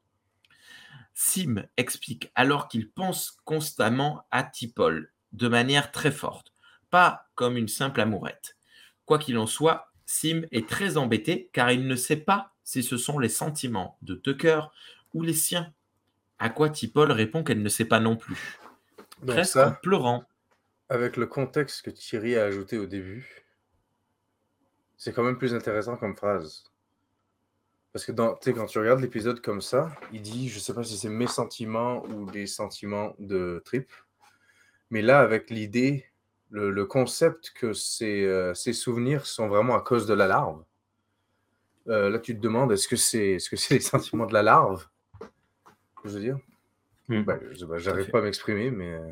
Sim 1.12 1.64
explique 1.76 2.32
alors 2.34 2.68
qu'il 2.68 2.88
pense 2.90 3.38
constamment 3.44 4.24
à 4.30 4.42
Tipol, 4.44 5.12
de 5.32 5.48
manière 5.48 5.92
très 5.92 6.10
forte, 6.10 6.54
pas 6.90 7.28
comme 7.34 7.56
une 7.56 7.68
simple 7.68 8.00
amourette. 8.00 8.56
Quoi 9.04 9.18
qu'il 9.18 9.36
en 9.36 9.46
soit, 9.46 9.92
Sim 10.06 10.42
est 10.50 10.66
très 10.66 10.96
embêté 10.96 11.50
car 11.52 11.70
il 11.70 11.86
ne 11.86 11.96
sait 11.96 12.16
pas 12.16 12.54
si 12.64 12.82
ce 12.82 12.96
sont 12.96 13.18
les 13.18 13.28
sentiments 13.28 13.98
de 14.00 14.14
Tucker 14.14 14.62
ou 15.12 15.22
les 15.22 15.34
siens. 15.34 15.72
À 16.38 16.48
quoi 16.48 16.70
Tipol 16.70 17.12
répond 17.12 17.44
qu'elle 17.44 17.62
ne 17.62 17.68
sait 17.68 17.84
pas 17.84 18.00
non 18.00 18.16
plus, 18.16 18.58
presque 19.26 19.56
en 19.56 19.72
pleurant. 19.72 20.24
Avec 20.88 21.18
le 21.18 21.26
contexte 21.26 21.82
que 21.82 21.90
Thierry 21.90 22.36
a 22.36 22.44
ajouté 22.44 22.78
au 22.78 22.86
début, 22.86 23.44
c'est 24.98 25.14
quand 25.14 25.22
même 25.22 25.38
plus 25.38 25.54
intéressant 25.54 25.96
comme 25.96 26.16
phrase. 26.16 26.64
Parce 27.92 28.04
que 28.04 28.12
dans, 28.12 28.34
quand 28.34 28.66
tu 28.66 28.78
regardes 28.78 29.00
l'épisode 29.00 29.40
comme 29.40 29.62
ça, 29.62 29.90
il 30.12 30.20
dit, 30.20 30.48
je 30.48 30.58
sais 30.58 30.74
pas 30.74 30.82
si 30.82 30.98
c'est 30.98 31.08
mes 31.08 31.26
sentiments 31.26 32.04
ou 32.06 32.30
des 32.30 32.46
sentiments 32.46 33.14
de 33.18 33.62
Trip, 33.64 33.90
mais 34.90 35.00
là, 35.00 35.20
avec 35.20 35.50
l'idée, 35.50 36.04
le, 36.50 36.84
concept 36.84 37.52
que 37.54 37.72
ces, 37.72 38.24
euh, 38.24 38.54
ces, 38.54 38.72
souvenirs 38.72 39.26
sont 39.26 39.48
vraiment 39.48 39.76
à 39.76 39.80
cause 39.80 40.06
de 40.06 40.14
la 40.14 40.26
larve, 40.26 40.64
euh, 41.88 42.10
là, 42.10 42.18
tu 42.18 42.36
te 42.36 42.40
demandes, 42.40 42.72
est-ce 42.72 42.88
que 42.88 42.96
c'est 42.96 43.32
est 43.32 43.36
-ce 43.38 43.56
c'est 43.56 43.74
les 43.74 43.80
sentiments 43.80 44.26
de 44.26 44.34
la 44.34 44.42
larve? 44.42 44.86
Je 46.04 46.10
veux 46.10 46.20
dire? 46.20 46.38
Ben, 47.08 47.40
J'arrive 47.78 48.10
pas 48.10 48.18
à 48.18 48.22
m'exprimer, 48.22 48.70
mais... 48.70 48.92
Euh, 48.94 49.10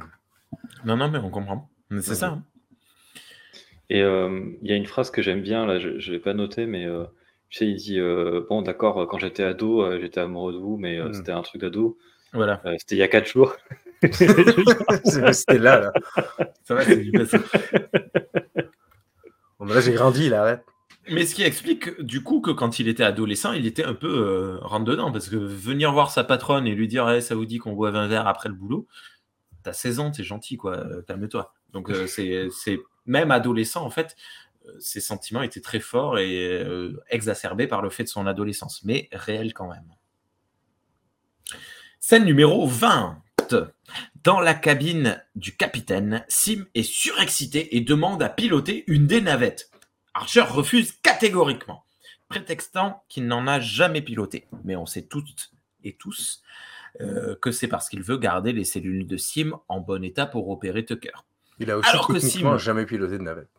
non, 0.84 0.96
non, 0.96 1.10
mais 1.10 1.18
on 1.18 1.30
comprend. 1.30 1.70
C'est 2.00 2.14
ça. 2.14 2.28
Hein. 2.28 2.44
Et 3.88 4.02
euh, 4.02 4.50
il 4.62 4.70
y 4.70 4.72
a 4.72 4.76
une 4.76 4.86
phrase 4.86 5.10
que 5.10 5.22
j'aime 5.22 5.42
bien, 5.42 5.66
là, 5.66 5.78
je 5.78 5.88
ne 5.88 6.12
l'ai 6.12 6.18
pas 6.18 6.34
notée, 6.34 6.66
mais 6.66 6.86
euh, 6.86 7.04
tu 7.50 7.58
sais, 7.58 7.66
il 7.66 7.76
dit 7.76 8.00
euh, 8.00 8.44
Bon, 8.48 8.62
d'accord, 8.62 9.06
quand 9.08 9.18
j'étais 9.18 9.44
ado, 9.44 9.98
j'étais 10.00 10.20
amoureux 10.20 10.52
de 10.52 10.58
vous, 10.58 10.76
mais 10.76 11.00
hmm. 11.00 11.12
c'était 11.12 11.32
un 11.32 11.42
truc 11.42 11.60
d'ado. 11.60 11.98
Voilà. 12.32 12.60
c'était 12.78 12.96
il 12.96 12.98
y 12.98 13.02
a 13.02 13.08
4 13.08 13.26
jours. 13.26 13.56
c'était 14.02 15.58
là, 15.58 15.80
là. 15.80 15.92
Ça 16.64 16.74
va, 16.74 16.84
c'est 16.84 16.96
du 16.96 17.12
passé. 17.12 17.38
Bon, 19.58 19.66
là, 19.66 19.80
j'ai 19.80 19.92
grandi, 19.92 20.28
là. 20.28 20.60
Mais 21.08 21.24
ce 21.24 21.36
qui 21.36 21.44
explique 21.44 22.00
du 22.02 22.22
coup 22.24 22.40
que 22.40 22.50
quand 22.50 22.80
il 22.80 22.88
était 22.88 23.04
adolescent, 23.04 23.52
il 23.52 23.64
était 23.64 23.84
un 23.84 23.94
peu 23.94 24.58
rentre 24.60 24.84
dedans 24.84 25.12
parce 25.12 25.28
que 25.28 25.36
venir 25.36 25.92
voir 25.92 26.10
sa 26.10 26.24
patronne 26.24 26.66
et 26.66 26.74
lui 26.74 26.88
dire 26.88 27.08
hey, 27.08 27.22
ça 27.22 27.36
vous 27.36 27.46
dit 27.46 27.58
qu'on 27.58 27.74
boive 27.74 27.94
un 27.94 28.08
verre 28.08 28.26
après 28.26 28.48
le 28.48 28.56
boulot, 28.56 28.88
t'as 29.62 29.72
16 29.72 30.00
ans, 30.00 30.10
t'es 30.10 30.24
gentil 30.24 30.56
quoi, 30.56 30.84
calme-toi. 31.06 31.54
Donc 31.76 31.92
c'est 32.06 32.80
même 33.04 33.30
adolescent, 33.30 33.84
en 33.84 33.90
fait, 33.90 34.16
euh, 34.66 34.72
ses 34.80 35.00
sentiments 35.00 35.42
étaient 35.42 35.60
très 35.60 35.78
forts 35.78 36.18
et 36.18 36.62
euh, 36.62 36.98
exacerbés 37.10 37.66
par 37.66 37.82
le 37.82 37.90
fait 37.90 38.04
de 38.04 38.08
son 38.08 38.26
adolescence, 38.26 38.82
mais 38.82 39.10
réels 39.12 39.52
quand 39.52 39.68
même. 39.68 39.92
Scène 42.00 42.24
numéro 42.24 42.66
20. 42.66 43.22
Dans 44.24 44.40
la 44.40 44.54
cabine 44.54 45.22
du 45.34 45.54
capitaine, 45.54 46.24
Sim 46.28 46.64
est 46.74 46.82
surexcité 46.82 47.76
et 47.76 47.80
demande 47.82 48.22
à 48.22 48.30
piloter 48.30 48.84
une 48.88 49.06
des 49.06 49.20
navettes. 49.20 49.70
Archer 50.14 50.40
refuse 50.40 50.92
catégoriquement, 51.02 51.84
prétextant 52.28 53.04
qu'il 53.08 53.26
n'en 53.26 53.46
a 53.46 53.60
jamais 53.60 54.00
piloté. 54.00 54.48
Mais 54.64 54.74
on 54.74 54.86
sait 54.86 55.02
toutes 55.02 55.52
et 55.84 55.94
tous 55.94 56.42
euh, 57.00 57.36
que 57.36 57.52
c'est 57.52 57.68
parce 57.68 57.88
qu'il 57.88 58.02
veut 58.02 58.16
garder 58.16 58.52
les 58.52 58.64
cellules 58.64 59.06
de 59.06 59.16
Sim 59.16 59.52
en 59.68 59.80
bon 59.80 60.02
état 60.02 60.26
pour 60.26 60.48
opérer 60.48 60.84
Tucker. 60.84 61.12
Il 61.58 61.70
a 61.70 61.78
aussi 61.78 61.88
Alors 61.88 62.08
que 62.08 62.18
Sim 62.18 62.58
jamais 62.58 62.86
piloté 62.86 63.18
de 63.18 63.22
navette. 63.22 63.50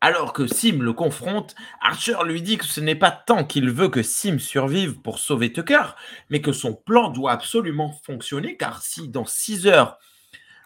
Alors 0.00 0.32
que 0.32 0.48
Sim 0.48 0.80
le 0.80 0.92
confronte, 0.92 1.54
Archer 1.80 2.16
lui 2.24 2.42
dit 2.42 2.58
que 2.58 2.64
ce 2.64 2.80
n'est 2.80 2.96
pas 2.96 3.12
tant 3.12 3.44
qu'il 3.44 3.70
veut 3.70 3.88
que 3.88 4.02
Sim 4.02 4.38
survive 4.38 5.00
pour 5.00 5.20
sauver 5.20 5.52
Tucker, 5.52 5.94
mais 6.28 6.40
que 6.40 6.52
son 6.52 6.74
plan 6.74 7.08
doit 7.08 7.30
absolument 7.30 7.92
fonctionner, 8.04 8.56
car 8.56 8.82
si 8.82 9.08
dans 9.08 9.24
6 9.24 9.68
heures 9.68 9.98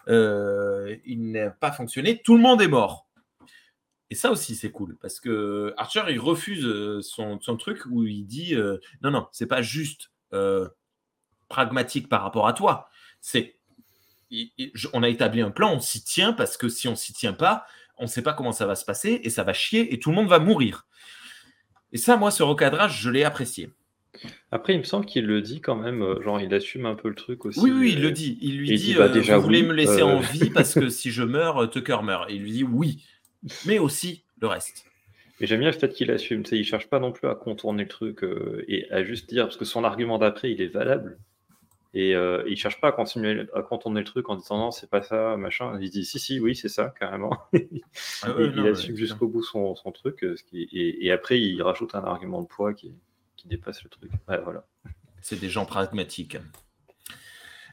euh, 0.07 0.95
il 1.05 1.31
n'a 1.31 1.51
pas 1.51 1.71
fonctionné, 1.71 2.21
tout 2.21 2.35
le 2.35 2.41
monde 2.41 2.61
est 2.61 2.67
mort. 2.67 3.07
Et 4.09 4.15
ça 4.15 4.31
aussi, 4.31 4.55
c'est 4.55 4.71
cool, 4.71 4.97
parce 5.01 5.19
que 5.19 5.73
Archer, 5.77 6.03
il 6.09 6.19
refuse 6.19 6.65
euh, 6.65 7.01
son, 7.01 7.37
truc 7.57 7.85
où 7.89 8.05
il 8.05 8.25
dit 8.25 8.55
euh, 8.55 8.77
non, 9.01 9.11
non, 9.11 9.27
c'est 9.31 9.47
pas 9.47 9.61
juste 9.61 10.11
pragmatique 11.47 12.09
par 12.09 12.23
rapport 12.23 12.47
à 12.47 12.53
toi, 12.53 12.89
c'est 13.21 13.56
on 14.93 15.03
a 15.03 15.09
établi 15.09 15.41
un 15.41 15.51
plan, 15.51 15.73
on 15.73 15.79
s'y 15.79 16.03
tient 16.03 16.33
parce 16.33 16.57
que 16.57 16.69
si 16.69 16.87
on 16.87 16.95
s'y 16.95 17.13
tient 17.13 17.33
pas, 17.33 17.65
on 17.97 18.03
ne 18.03 18.09
sait 18.09 18.21
pas 18.21 18.33
comment 18.33 18.51
ça 18.51 18.65
va 18.65 18.75
se 18.75 18.85
passer 18.85 19.21
et 19.23 19.29
ça 19.29 19.43
va 19.43 19.53
chier 19.53 19.93
et 19.93 19.99
tout 19.99 20.09
le 20.09 20.15
monde 20.15 20.29
va 20.29 20.39
mourir. 20.39 20.85
Et 21.91 21.97
ça, 21.97 22.17
moi, 22.17 22.31
ce 22.31 22.43
recadrage, 22.43 23.01
je 23.01 23.09
l'ai 23.09 23.23
apprécié. 23.23 23.69
Après, 24.51 24.73
il 24.73 24.79
me 24.79 24.83
semble 24.83 25.05
qu'il 25.05 25.25
le 25.25 25.41
dit 25.41 25.61
quand 25.61 25.75
même, 25.75 26.01
euh, 26.01 26.21
genre 26.21 26.41
il 26.41 26.53
assume 26.53 26.85
un 26.85 26.95
peu 26.95 27.09
le 27.09 27.15
truc 27.15 27.45
aussi. 27.45 27.59
Oui, 27.59 27.71
oui, 27.71 27.93
il 27.93 28.01
le 28.01 28.11
dit. 28.11 28.37
Il 28.41 28.57
lui 28.57 28.75
dit, 28.75 28.95
bah, 28.95 29.05
euh, 29.13 29.35
vous 29.35 29.41
voulez 29.41 29.63
me 29.63 29.73
laisser 29.73 30.01
en 30.01 30.17
euh. 30.17 30.21
vie 30.21 30.49
parce 30.53 30.73
que 30.73 30.89
si 30.89 31.11
je 31.11 31.23
meurs, 31.23 31.69
Tucker 31.69 31.99
meurt. 32.03 32.29
Et 32.29 32.35
il 32.35 32.43
lui 32.43 32.51
dit 32.51 32.63
oui, 32.63 33.03
mais 33.65 33.79
aussi 33.79 34.23
le 34.41 34.47
reste. 34.47 34.85
Mais 35.39 35.45
j'aime 35.45 35.59
bien 35.59 35.69
le 35.69 35.77
fait 35.77 35.93
qu'il 35.93 36.09
assume. 36.09 36.43
Il 36.51 36.59
ne 36.59 36.63
cherche 36.63 36.87
pas 36.87 36.99
non 36.99 37.11
plus 37.11 37.27
à 37.27 37.35
contourner 37.35 37.83
le 37.83 37.89
truc 37.89 38.25
et 38.67 38.89
à 38.91 39.03
juste 39.03 39.29
dire, 39.29 39.45
parce 39.45 39.57
que 39.57 39.65
son 39.65 39.83
argument 39.83 40.17
d'après, 40.17 40.51
il 40.51 40.61
est 40.61 40.67
valable. 40.67 41.19
Et 41.99 42.13
euh, 42.13 42.43
il 42.47 42.57
cherche 42.57 42.79
pas 42.79 42.89
à 42.89 42.91
continuer 42.91 43.47
à 43.55 43.63
contourner 43.63 44.01
le 44.01 44.05
truc 44.05 44.29
en 44.29 44.35
disant 44.35 44.59
non, 44.59 44.69
c'est 44.69 44.87
pas 44.87 45.01
ça, 45.01 45.35
machin. 45.35 45.79
Il 45.81 45.89
dit 45.89 46.05
si, 46.05 46.19
si, 46.19 46.39
oui, 46.39 46.55
c'est 46.55 46.69
ça, 46.69 46.93
carrément. 46.99 47.31
Ah 48.21 48.35
il 48.39 48.67
assume 48.67 48.95
jusqu'au 48.95 49.27
bout 49.27 49.41
son, 49.41 49.75
son 49.75 49.91
truc. 49.91 50.23
Euh, 50.23 50.35
ce 50.35 50.43
qui, 50.43 50.69
et, 50.71 51.11
après, 51.11 51.41
il 51.41 51.59
rajoute 51.63 51.95
un 51.95 52.03
argument 52.03 52.43
de 52.43 52.47
poids 52.47 52.75
qui, 52.75 52.93
qui 53.35 53.47
dépasse 53.47 53.83
le 53.83 53.89
truc. 53.89 54.11
voilà. 54.27 54.63
C'est 55.23 55.39
des 55.39 55.49
gens 55.49 55.65
pragmatiques. 55.65 56.37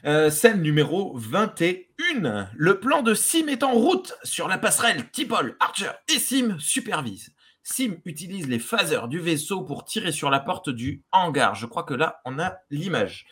Euh, 0.05 0.31
scène 0.31 0.63
numéro 0.63 1.15
21. 1.15 2.49
Le 2.55 2.79
plan 2.79 3.03
de 3.03 3.13
Sim 3.13 3.47
est 3.47 3.61
en 3.61 3.73
route 3.73 4.15
sur 4.23 4.47
la 4.47 4.57
passerelle. 4.57 5.07
Tipol, 5.11 5.55
Archer 5.59 5.91
et 6.07 6.17
Sim 6.17 6.57
supervisent. 6.57 7.31
Sim 7.61 7.97
utilise 8.05 8.47
les 8.47 8.59
phasers 8.59 9.07
du 9.07 9.19
vaisseau 9.19 9.61
pour 9.61 9.85
tirer 9.85 10.11
sur 10.11 10.31
la 10.31 10.39
porte 10.39 10.71
du 10.71 11.03
hangar. 11.11 11.53
Je 11.53 11.67
crois 11.67 11.83
que 11.83 11.93
là, 11.93 12.21
on 12.25 12.39
a 12.39 12.57
l'image. 12.71 13.27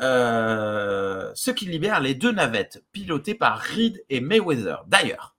Euh, 0.00 1.30
ce 1.34 1.50
qui 1.50 1.66
libère 1.66 2.00
les 2.00 2.14
deux 2.14 2.32
navettes 2.32 2.82
pilotées 2.92 3.34
par 3.34 3.58
Reed 3.58 4.02
et 4.08 4.20
Mayweather. 4.20 4.84
D'ailleurs, 4.86 5.36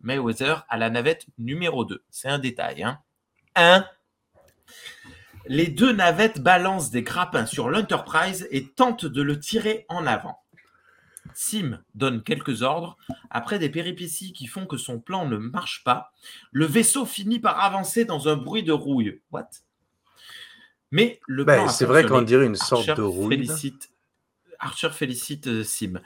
Mayweather 0.00 0.66
a 0.68 0.78
la 0.78 0.90
navette 0.90 1.26
numéro 1.38 1.84
2. 1.84 2.02
C'est 2.10 2.28
un 2.28 2.38
détail. 2.38 2.82
Hein. 2.82 2.98
1. 3.56 3.86
Les 5.46 5.68
deux 5.68 5.92
navettes 5.92 6.40
balancent 6.40 6.90
des 6.90 7.02
grappins 7.02 7.46
sur 7.46 7.68
l'Enterprise 7.68 8.48
et 8.50 8.66
tentent 8.66 9.06
de 9.06 9.22
le 9.22 9.38
tirer 9.38 9.86
en 9.88 10.06
avant. 10.06 10.38
Sim 11.34 11.80
donne 11.94 12.22
quelques 12.22 12.62
ordres. 12.62 12.96
Après 13.30 13.58
des 13.58 13.68
péripéties 13.68 14.32
qui 14.32 14.46
font 14.46 14.66
que 14.66 14.76
son 14.76 14.98
plan 15.00 15.26
ne 15.26 15.36
marche 15.36 15.84
pas, 15.84 16.12
le 16.50 16.66
vaisseau 16.66 17.06
finit 17.06 17.38
par 17.38 17.60
avancer 17.60 18.04
dans 18.04 18.28
un 18.28 18.36
bruit 18.36 18.62
de 18.62 18.72
rouille. 18.72 19.20
What? 19.30 19.48
Mais 20.90 21.20
le 21.26 21.44
Ben, 21.44 21.68
c'est 21.68 21.84
vrai 21.84 22.04
qu'on 22.04 22.22
dirait 22.22 22.46
une 22.46 22.56
sorte 22.56 22.88
Archer 22.88 23.00
de 23.00 23.06
rouille. 23.06 23.46
Félicite, 23.46 23.90
Archer 24.60 24.90
félicite 24.90 25.46
euh, 25.48 25.64
Sim. 25.64 26.00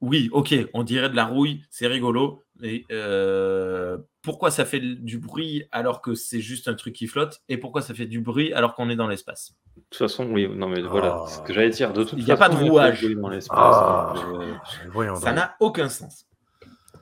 Oui, 0.00 0.30
ok, 0.32 0.54
on 0.72 0.82
dirait 0.82 1.10
de 1.10 1.16
la 1.16 1.26
rouille, 1.26 1.62
c'est 1.70 1.86
rigolo. 1.86 2.42
Mais 2.58 2.84
euh, 2.90 3.98
pourquoi 4.22 4.50
ça 4.50 4.64
fait 4.64 4.80
du 4.80 5.18
bruit 5.18 5.64
alors 5.72 6.00
que 6.02 6.14
c'est 6.14 6.40
juste 6.40 6.68
un 6.68 6.74
truc 6.74 6.94
qui 6.94 7.06
flotte 7.06 7.40
Et 7.48 7.56
pourquoi 7.58 7.80
ça 7.82 7.92
fait 7.94 8.06
du 8.06 8.20
bruit 8.20 8.52
alors 8.54 8.74
qu'on 8.74 8.88
est 8.90 8.96
dans 8.96 9.08
l'espace? 9.08 9.52
De 9.76 9.82
toute 9.90 9.98
façon, 9.98 10.26
oui, 10.30 10.48
non, 10.48 10.68
mais 10.68 10.80
voilà, 10.82 11.22
Ah. 11.24 11.26
ce 11.28 11.40
que 11.42 11.52
j'allais 11.52 11.70
dire. 11.70 11.92
De 11.92 12.04
toute 12.04 12.18
Il 12.18 12.26
y 12.26 12.32
a 12.32 12.36
façon, 12.36 12.52
pas 12.52 12.58
de 12.64 12.68
rouage. 12.70 13.02
dans 13.14 13.28
l'espace. 13.28 13.56
Ah. 13.58 14.14
euh, 14.40 14.54
Voyons 14.90 15.16
Ça 15.16 15.32
n'a 15.32 15.54
aucun 15.60 15.88
sens. 15.90 16.26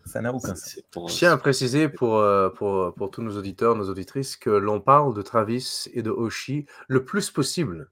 Ça 0.05 0.20
n'a 0.20 0.32
aucun 0.32 0.55
sens. 0.55 0.80
pour- 0.90 1.09
Je 1.09 1.14
tiens 1.16 1.32
à 1.32 1.36
préciser 1.36 1.88
pour, 1.88 2.16
euh, 2.18 2.49
pour, 2.51 2.94
pour 2.94 3.11
tous 3.11 3.22
nos 3.22 3.36
auditeurs, 3.36 3.76
nos 3.76 3.88
auditrices, 3.90 4.36
que 4.36 4.51
l'on 4.51 4.80
parle 4.80 5.14
de 5.14 5.22
Travis 5.22 5.86
et 5.92 6.03
de 6.03 6.11
Hoshi 6.11 6.66
le 6.88 7.05
plus 7.05 7.30
possible 7.30 7.90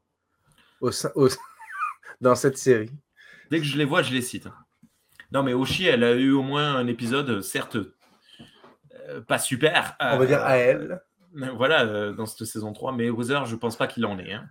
au 0.80 0.90
sein- 0.92 1.10
au- 1.14 1.28
dans 2.20 2.34
cette 2.34 2.58
série. 2.58 2.90
Dès 3.50 3.58
que 3.58 3.64
je 3.64 3.76
les 3.78 3.84
vois, 3.84 4.02
je 4.02 4.12
les 4.12 4.22
cite. 4.22 4.48
Non, 5.32 5.42
mais 5.42 5.52
Oshi, 5.54 5.86
elle 5.86 6.04
a 6.04 6.12
eu 6.14 6.30
au 6.32 6.42
moins 6.42 6.74
un 6.76 6.86
épisode, 6.86 7.40
certes, 7.42 7.76
euh, 7.76 9.20
pas 9.26 9.38
super. 9.38 9.96
On 10.00 10.18
va 10.18 10.26
dire 10.26 10.42
à 10.42 10.56
elle. 10.56 11.00
Euh, 11.36 11.50
Voilà, 11.54 11.84
euh, 11.84 12.12
dans 12.12 12.26
cette 12.26 12.46
saison 12.46 12.72
3, 12.72 12.92
mais 12.92 13.10
Weather, 13.10 13.44
je 13.46 13.56
pense 13.56 13.76
pas 13.76 13.86
qu'il 13.86 14.06
en 14.06 14.18
est. 14.18 14.32
hein. 14.32 14.48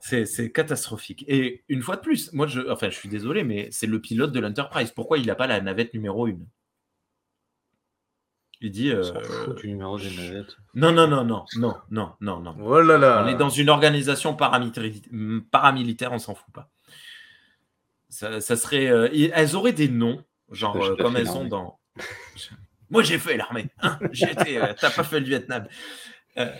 C'est 0.00 0.26
c'est 0.26 0.50
catastrophique. 0.50 1.24
Et 1.28 1.64
une 1.68 1.82
fois 1.82 1.96
de 1.96 2.00
plus, 2.00 2.32
moi, 2.32 2.46
je, 2.46 2.60
enfin, 2.70 2.90
je 2.90 2.96
suis 2.96 3.08
désolé, 3.08 3.44
mais 3.44 3.68
c'est 3.70 3.86
le 3.86 4.00
pilote 4.00 4.32
de 4.32 4.40
l'Enterprise. 4.40 4.90
Pourquoi 4.90 5.18
il 5.18 5.26
n'a 5.26 5.34
pas 5.34 5.46
la 5.46 5.60
navette 5.60 5.94
numéro 5.94 6.26
1 6.26 6.32
Il 8.60 8.70
dit. 8.70 8.90
Euh, 8.90 9.02
s'en 9.02 9.20
fout 9.20 9.56
du 9.58 9.68
numéro 9.68 9.98
des 9.98 10.10
navettes. 10.10 10.56
non, 10.74 10.92
non, 10.92 11.06
non, 11.06 11.24
non, 11.24 11.44
non, 11.56 11.74
non, 11.90 12.12
non, 12.20 12.40
non. 12.40 12.56
Oh 12.60 12.80
là 12.80 12.96
là. 12.98 13.22
On 13.24 13.28
est 13.28 13.36
dans 13.36 13.50
une 13.50 13.68
organisation 13.68 14.34
paramilitaire, 14.34 14.84
paramilitaire 15.50 16.12
on 16.12 16.18
s'en 16.18 16.34
fout 16.34 16.52
pas. 16.54 16.70
Ça, 18.08 18.40
ça 18.40 18.56
serait, 18.56 18.86
euh, 18.88 19.08
elles 19.34 19.56
auraient 19.56 19.72
des 19.72 19.88
noms, 19.88 20.24
genre 20.50 20.76
euh, 20.82 20.96
comme 20.96 21.16
elles 21.16 21.26
sont 21.26 21.44
dans. 21.44 21.78
Moi 22.90 23.02
j'ai 23.02 23.18
fait 23.18 23.36
l'armée. 23.36 23.68
hein. 23.82 23.98
T'as 24.80 24.90
pas 24.90 25.02
fait 25.04 25.20
le 25.20 25.26
Vietnam. 25.26 25.66
Euh, 26.38 26.50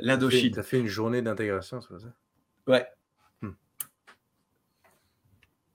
L'Indochine. 0.00 0.62
fait 0.62 0.78
une 0.78 0.86
journée 0.86 1.20
d'intégration, 1.20 1.80
c'est 1.80 1.88
pas 1.88 1.98
ça? 1.98 2.12
Ouais. 2.66 2.86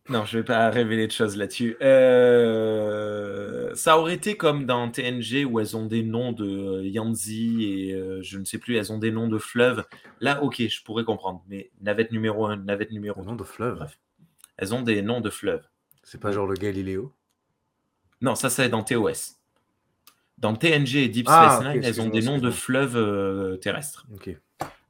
Non, 0.10 0.26
je 0.26 0.40
vais 0.40 0.44
pas 0.44 0.70
révéler 0.72 1.06
de 1.06 1.12
choses 1.12 1.38
là-dessus. 1.38 1.78
Euh, 1.82 3.74
Ça 3.76 4.00
aurait 4.00 4.16
été 4.16 4.36
comme 4.38 4.66
dans 4.66 4.90
TNG 4.90 5.46
où 5.46 5.60
elles 5.60 5.78
ont 5.78 5.86
des 5.86 6.02
noms 6.04 6.32
de 6.32 6.80
euh, 6.80 6.84
Yanzi 6.88 7.64
et 7.66 7.94
euh, 7.94 8.20
je 8.24 8.40
ne 8.40 8.46
sais 8.46 8.58
plus, 8.58 8.76
elles 8.78 8.92
ont 8.92 8.98
des 8.98 9.12
noms 9.12 9.28
de 9.28 9.38
fleuves. 9.38 9.86
Là, 10.20 10.42
ok, 10.44 10.68
je 10.68 10.84
pourrais 10.84 11.04
comprendre. 11.04 11.44
Mais 11.48 11.70
navette 11.82 12.12
numéro 12.12 12.48
1, 12.48 12.58
navette 12.58 12.92
numéro 12.92 13.22
Au 13.22 13.24
2. 13.24 13.30
nom 13.30 13.36
de 13.36 13.44
fleuve. 13.44 13.76
Bref. 13.76 14.00
Elles 14.58 14.74
ont 14.74 14.82
des 14.82 15.02
noms 15.02 15.22
de 15.22 15.30
fleuves. 15.30 15.64
C'est 16.04 16.20
pas 16.20 16.32
genre 16.32 16.48
le 16.48 16.56
Galiléo. 16.56 17.14
Non, 18.22 18.34
ça, 18.36 18.50
c'est 18.50 18.68
dans 18.68 18.84
TOS. 18.84 19.38
Dans 20.40 20.56
TNG 20.56 20.96
et 20.96 21.08
Deep 21.10 21.28
Ah, 21.30 21.58
Space 21.62 21.74
Nine, 21.76 21.84
elles 21.84 22.02
ont 22.02 22.10
des 22.10 22.22
noms 22.22 22.40
de 22.40 22.50
fleuves 22.50 22.98
euh, 22.98 23.58
terrestres. 23.58 24.08
Ok. 24.14 24.36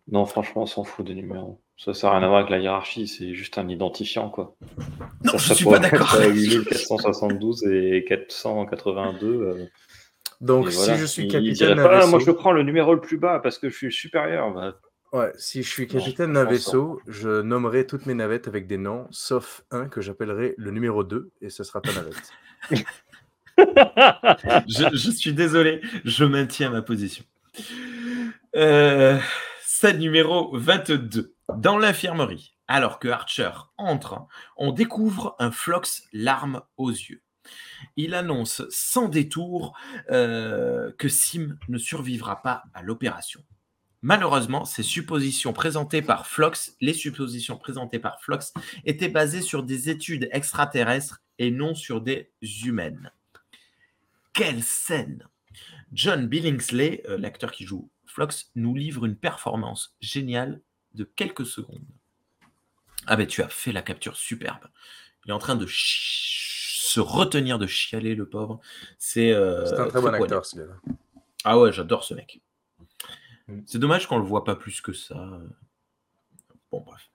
Non, 0.08 0.26
franchement, 0.26 0.64
on 0.64 0.66
s'en 0.66 0.84
fout 0.84 1.06
des 1.06 1.14
numéros. 1.14 1.60
Ça 1.82 1.94
sert 1.94 2.10
à 2.10 2.18
rien 2.18 2.24
à 2.26 2.28
voir 2.28 2.40
avec 2.40 2.50
la 2.52 2.60
hiérarchie, 2.60 3.08
c'est 3.08 3.34
juste 3.34 3.58
un 3.58 3.70
identifiant, 3.70 4.30
quoi. 4.30 4.56
Non, 5.24 5.32
Ça, 5.32 5.38
je 5.38 5.48
ça 5.48 5.56
suis 5.56 5.64
pourrait 5.64 5.80
pas 5.80 5.90
d'accord. 5.90 6.14
être, 6.22 6.34
8472 6.34 7.64
et 7.68 8.04
482. 8.06 9.28
euh, 9.28 9.66
Donc, 10.42 10.68
et 10.68 10.72
si 10.72 10.78
voilà. 10.78 10.98
je 10.98 11.06
suis 11.06 11.28
capitaine 11.30 11.76
d'un 11.78 11.88
vaisseau, 11.88 12.08
moi 12.10 12.20
je 12.20 12.32
prends 12.32 12.52
le 12.52 12.64
numéro 12.64 12.94
le 12.94 13.00
plus 13.02 13.18
bas 13.18 13.40
parce 13.40 13.58
que 13.60 13.70
je 13.70 13.76
suis 13.76 13.92
supérieur. 13.94 14.54
Bah, 14.54 14.76
ouais, 15.14 15.32
si 15.38 15.64
je 15.64 15.70
suis 15.70 15.88
capitaine 15.88 16.34
d'un 16.34 16.44
vaisseau, 16.44 17.02
je 17.08 17.42
nommerai 17.42 17.88
toutes 17.88 18.06
mes 18.08 18.14
navettes 18.14 18.48
avec 18.50 18.68
des 18.68 18.78
noms, 18.78 19.08
sauf 19.12 19.64
un 19.72 19.88
que 19.88 20.02
j'appellerai 20.02 20.56
le 20.58 20.72
numéro 20.72 21.06
2, 21.06 21.32
et 21.42 21.50
ce 21.50 21.64
sera 21.64 21.80
ta 21.80 21.92
navette. 21.94 22.32
je, 24.68 24.90
je 24.94 25.12
suis 25.12 25.34
désolé, 25.34 25.82
je 26.04 26.26
maintiens 26.26 26.70
ma 26.72 26.82
position. 26.82 27.24
Euh, 28.56 29.18
scène 29.62 30.00
numéro 30.00 30.50
22. 30.58 31.34
Dans 31.58 31.78
l'infirmerie, 31.78 32.56
alors 32.68 33.00
que 33.00 33.08
Archer 33.08 33.52
entre, 33.78 34.28
on 34.56 34.72
découvre 34.72 35.36
un 35.40 35.52
Flox 35.52 36.04
larme 36.14 36.62
aux 36.78 36.92
yeux. 36.92 37.24
Il 37.96 38.14
annonce 38.14 38.62
sans 38.70 39.10
détour 39.10 39.78
euh, 40.12 40.92
que 40.98 41.10
Sim 41.10 41.58
ne 41.68 41.78
survivra 41.78 42.42
pas 42.42 42.64
à 42.74 42.84
l'opération. 42.84 43.44
Malheureusement, 44.02 44.64
ces 44.64 44.84
suppositions 44.84 45.52
présentées 45.52 46.02
par 46.02 46.28
Flox, 46.28 46.76
les 46.80 46.94
suppositions 46.94 47.58
présentées 47.58 48.00
par 48.00 48.22
Flox 48.22 48.54
étaient 48.86 49.10
basées 49.10 49.42
sur 49.42 49.64
des 49.64 49.90
études 49.90 50.30
extraterrestres 50.32 51.22
et 51.40 51.52
non 51.52 51.74
sur 51.74 52.00
des 52.00 52.32
humaines. 52.64 53.12
Quelle 54.34 54.64
scène 54.64 55.28
John 55.92 56.28
Billingsley, 56.28 57.04
euh, 57.10 57.18
l'acteur 57.18 57.52
qui 57.52 57.66
joue 57.66 57.90
Flox, 58.06 58.52
nous 58.56 58.76
livre 58.76 59.06
une 59.06 59.18
performance 59.18 59.96
géniale 60.00 60.62
de 60.94 61.04
quelques 61.04 61.46
secondes. 61.46 61.84
Ah 63.08 63.16
ben 63.16 63.28
tu 63.28 63.42
as 63.42 63.50
fait 63.50 63.72
la 63.72 63.82
capture 63.82 64.18
superbe. 64.18 64.68
Il 65.26 65.30
est 65.30 65.34
en 65.34 65.40
train 65.40 65.56
de 65.56 65.66
se 65.68 67.00
retenir 67.00 67.60
de 67.60 67.68
chialer, 67.68 68.16
le 68.16 68.28
pauvre. 68.28 68.60
C'est 68.98 69.32
euh, 69.32 69.66
un 69.78 69.88
très 69.88 70.02
bon 70.02 70.14
acteur, 70.14 70.46
ce 70.46 70.58
gars-là. 70.58 70.76
Ah 71.44 71.60
ouais, 71.60 71.72
j'adore 71.72 72.04
ce 72.04 72.14
mec. 72.14 72.42
Mm. 73.48 73.62
C'est 73.66 73.80
dommage 73.80 74.08
qu'on 74.08 74.18
le 74.18 74.26
voit 74.26 74.44
pas 74.44 74.56
plus 74.56 74.82
que 74.82 74.94
ça. 74.94 75.40
Bon 76.72 76.82
bref. 76.82 77.10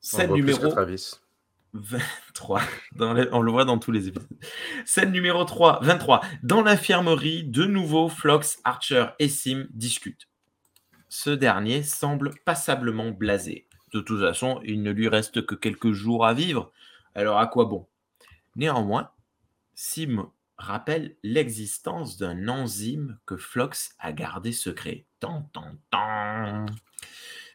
Scène 0.00 0.32
numéro 0.32 0.68
Travis. 0.68 1.14
23. 1.72 2.60
Dans 2.92 3.12
les- 3.14 3.28
on 3.32 3.42
le 3.42 3.50
voit 3.50 3.64
dans 3.64 3.78
tous 3.78 3.90
les 3.90 4.08
épisodes. 4.08 4.28
Scène 4.84 5.10
numéro 5.10 5.44
3, 5.44 5.80
23. 5.82 6.20
Dans 6.42 6.62
l'infirmerie, 6.62 7.42
de 7.42 7.64
nouveau, 7.64 8.08
Flox, 8.08 8.60
Archer 8.64 9.06
et 9.18 9.28
Sim 9.28 9.66
discutent. 9.70 10.28
Ce 11.16 11.30
dernier 11.30 11.84
semble 11.84 12.34
passablement 12.44 13.12
blasé. 13.12 13.68
De 13.92 14.00
toute 14.00 14.20
façon, 14.20 14.60
il 14.64 14.82
ne 14.82 14.90
lui 14.90 15.06
reste 15.06 15.46
que 15.46 15.54
quelques 15.54 15.92
jours 15.92 16.26
à 16.26 16.34
vivre. 16.34 16.72
Alors 17.14 17.38
à 17.38 17.46
quoi 17.46 17.66
bon? 17.66 17.86
Néanmoins, 18.56 19.12
Sim 19.74 20.28
rappelle 20.58 21.14
l'existence 21.22 22.18
d'un 22.18 22.48
enzyme 22.48 23.16
que 23.26 23.36
Flox 23.36 23.94
a 24.00 24.12
gardé 24.12 24.50
secret. 24.50 25.04
Tan, 25.20 25.48
tan, 25.52 25.76
tan. 25.88 26.66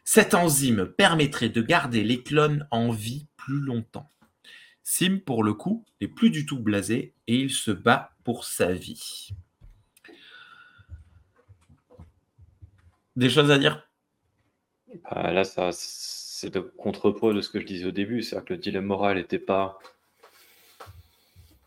Cette 0.04 0.32
enzyme 0.32 0.86
permettrait 0.86 1.50
de 1.50 1.60
garder 1.60 2.02
les 2.02 2.22
clones 2.22 2.66
en 2.70 2.90
vie 2.90 3.26
plus 3.36 3.60
longtemps. 3.60 4.10
Sim, 4.82 5.18
pour 5.18 5.44
le 5.44 5.52
coup, 5.52 5.84
n'est 6.00 6.08
plus 6.08 6.30
du 6.30 6.46
tout 6.46 6.58
blasé 6.58 7.12
et 7.26 7.36
il 7.36 7.50
se 7.50 7.72
bat 7.72 8.16
pour 8.24 8.46
sa 8.46 8.72
vie. 8.72 9.34
Des 13.20 13.28
choses 13.28 13.50
à 13.50 13.58
dire? 13.58 13.86
Bah, 15.04 15.30
là, 15.30 15.44
ça, 15.44 15.68
c'est 15.72 16.54
le 16.54 16.62
contre-pot 16.62 17.34
de 17.34 17.42
ce 17.42 17.50
que 17.50 17.60
je 17.60 17.66
disais 17.66 17.84
au 17.84 17.90
début. 17.90 18.22
C'est-à-dire 18.22 18.46
que 18.46 18.54
le 18.54 18.58
dilemme 18.58 18.86
moral 18.86 19.18
n'était 19.18 19.38
pas, 19.38 19.78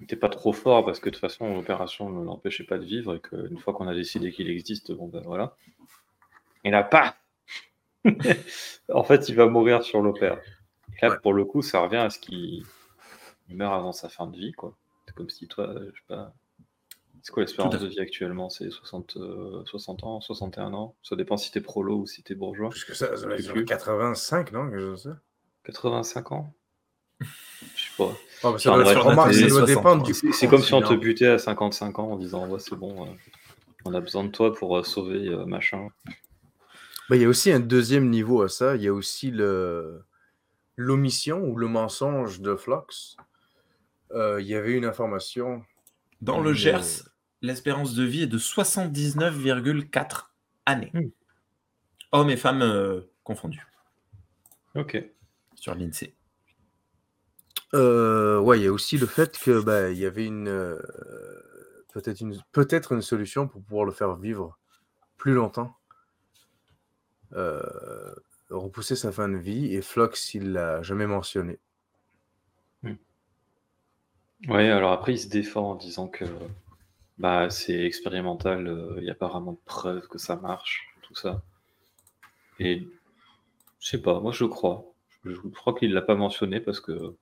était 0.02 0.16
pas 0.16 0.30
trop 0.30 0.52
fort 0.52 0.84
parce 0.84 1.00
que 1.00 1.10
de 1.10 1.14
toute 1.14 1.22
façon, 1.22 1.54
l'opération 1.54 2.10
ne 2.10 2.26
l'empêchait 2.26 2.64
pas 2.64 2.80
de 2.80 2.84
vivre 2.84 3.14
et 3.14 3.20
qu'une 3.20 3.60
fois 3.60 3.72
qu'on 3.76 3.88
a 3.88 3.94
décidé 3.94 4.32
qu'il 4.32 4.50
existe, 4.50 4.92
bon 4.94 5.08
ben 5.08 5.22
voilà. 5.24 5.56
Et 6.64 6.72
là, 6.72 6.82
pas 6.82 7.18
En 8.92 9.04
fait, 9.04 9.30
il 9.30 9.36
va 9.36 9.46
mourir 9.46 9.84
sur 9.84 10.02
l'opère. 10.02 10.40
Là, 11.04 11.18
pour 11.18 11.34
le 11.34 11.46
coup, 11.46 11.62
ça 11.62 11.82
revient 11.82 11.98
à 11.98 12.10
ce 12.10 12.18
qu'il 12.18 12.64
il 13.48 13.56
meurt 13.56 13.76
avant 13.76 13.92
sa 13.92 14.10
fin 14.10 14.26
de 14.26 14.36
vie, 14.36 14.54
quoi. 14.54 14.76
C'est 15.06 15.14
comme 15.14 15.30
si 15.30 15.48
toi, 15.48 15.72
je 15.78 15.92
sais 15.92 16.08
pas. 16.08 16.34
C'est 17.26 17.32
quoi 17.32 17.42
l'espérance 17.44 17.80
de 17.80 17.88
vie 17.88 18.00
actuellement? 18.02 18.50
C'est 18.50 18.70
60, 18.70 19.16
euh, 19.18 19.64
60 19.66 20.04
ans, 20.04 20.20
61 20.22 20.74
ans? 20.74 20.96
Ça 21.04 21.16
dépend 21.16 21.38
si 21.38 21.52
t'es 21.52 21.62
prolo 21.62 22.00
ou 22.00 22.06
si 22.06 22.22
t'es 22.22 22.36
bourgeois. 22.36 22.70
Plus 22.70 22.84
que 22.84 22.94
ça, 22.94 23.16
ça 23.16 23.24
doit 23.26 23.32
être 23.32 23.38
Plus 23.38 23.46
genre 23.46 23.56
vieux. 23.56 23.64
85, 23.64 24.52
non? 24.52 24.70
Quelque 24.70 24.80
chose 24.82 25.04
comme 25.04 25.14
ça 25.14 25.20
85 25.64 26.32
ans? 26.34 26.54
Je 27.22 27.26
sais 27.26 27.90
pas. 27.98 28.04
Oh, 28.04 28.52
bah, 28.52 28.60
ça 28.60 28.72
Enfin, 28.72 28.76
doit, 28.76 28.84
bref, 28.84 28.98
remarque, 28.98 29.28
on 29.28 29.30
a 29.30 29.34
ça 29.34 29.40
fait 29.40 29.48
doit 29.48 29.60
60, 29.60 29.66
dépendre 29.68 30.04
du 30.04 30.14
C'est 30.14 30.48
comme 30.48 30.62
si 30.62 30.74
on 30.74 30.82
te 30.82 30.94
butait 30.94 31.28
à 31.28 31.38
55 31.38 32.00
ans 32.00 32.12
en 32.12 32.18
disant 32.18 32.46
ouais, 32.50 32.60
c'est 32.60 32.76
bon. 32.76 33.06
euh. 33.06 33.10
On 33.86 33.94
a 33.94 34.02
besoin 34.02 34.26
de 34.26 34.30
toi 34.32 34.54
pour 34.54 34.78
euh, 34.78 34.84
sauver 34.84 35.30
euh, 35.30 35.46
machin. 35.46 35.88
Bah, 37.10 37.16
il 37.16 37.22
y 37.22 37.26
a 37.26 37.30
aussi 37.30 37.52
un 37.54 37.62
deuxième 37.62 38.10
niveau 38.10 38.42
à 38.42 38.50
ça. 38.50 38.76
Il 38.76 38.82
y 38.82 38.88
a 38.90 38.94
aussi 38.94 39.32
le 39.32 40.04
l'omission 40.76 41.40
ou 41.46 41.56
le 41.56 41.68
mensonge 41.68 42.42
de 42.42 42.56
Flux. 42.58 43.16
Euh, 44.12 44.42
il 44.42 44.48
y 44.48 44.56
avait 44.56 44.74
une 44.74 44.86
information. 44.86 45.64
Dans 46.22 46.40
le 46.42 46.54
Gers, 46.54 47.04
l'espérance 47.44 47.94
de 47.94 48.04
vie 48.04 48.24
est 48.24 48.28
de 48.28 48.40
79,4 48.40 50.32
années. 50.66 50.92
Hmm. 50.94 51.10
Hommes 52.12 52.30
et 52.32 52.38
femmes 52.38 52.64
euh, 52.64 53.02
confondus 53.24 53.68
Ok. 54.76 55.04
sur 55.56 55.76
l'INSEE. 55.76 56.16
Euh, 57.76 58.40
ouais, 58.40 58.60
il 58.60 58.64
y 58.64 58.68
a 58.68 58.72
aussi 58.72 58.98
le 58.98 59.06
fait 59.06 59.38
que 59.38 59.62
bah, 59.62 59.90
il 59.90 59.98
y 59.98 60.06
avait 60.06 60.26
une 60.26 60.48
euh, 60.48 60.80
peut-être 61.92 62.22
une 62.22 62.40
peut-être 62.52 62.92
une 62.92 63.02
solution 63.02 63.48
pour 63.48 63.64
pouvoir 63.64 63.86
le 63.86 63.92
faire 63.92 64.16
vivre 64.16 64.58
plus 65.18 65.34
longtemps. 65.34 65.76
Euh, 67.34 68.14
repousser 68.52 68.96
sa 68.96 69.12
fin 69.12 69.28
de 69.28 69.38
vie 69.38 69.74
et 69.74 69.82
Flux 69.82 70.10
il 70.36 70.54
l'a 70.54 70.84
jamais 70.84 71.08
mentionné. 71.08 71.60
Ouais, 74.50 74.70
alors 74.70 74.92
après, 74.92 75.14
il 75.14 75.20
se 75.20 75.30
défend 75.30 75.72
en 75.72 75.76
disant 75.76 76.08
que 76.08 76.26
bah, 77.18 77.50
c'est 77.50 77.86
expérimental, 77.86 78.68
euh, 78.68 78.96
il 78.98 79.04
n'y 79.04 79.10
a 79.10 79.16
pas 79.16 79.28
vraiment 79.28 79.54
de 79.54 79.60
preuves 79.66 80.08
que 80.08 80.18
ça 80.18 80.36
marche, 80.36 80.88
tout 81.04 81.16
ça. 81.16 81.44
Et 82.60 82.88
je 83.80 83.90
sais 83.90 84.02
pas, 84.02 84.20
moi 84.20 84.32
je 84.32 84.46
crois. 84.46 84.86
Je, 85.26 85.32
je 85.32 85.48
crois 85.50 85.74
qu'il 85.74 85.94
l'a 85.94 86.02
pas 86.02 86.16
mentionné 86.16 86.60
parce 86.60 86.80
que 86.80 87.16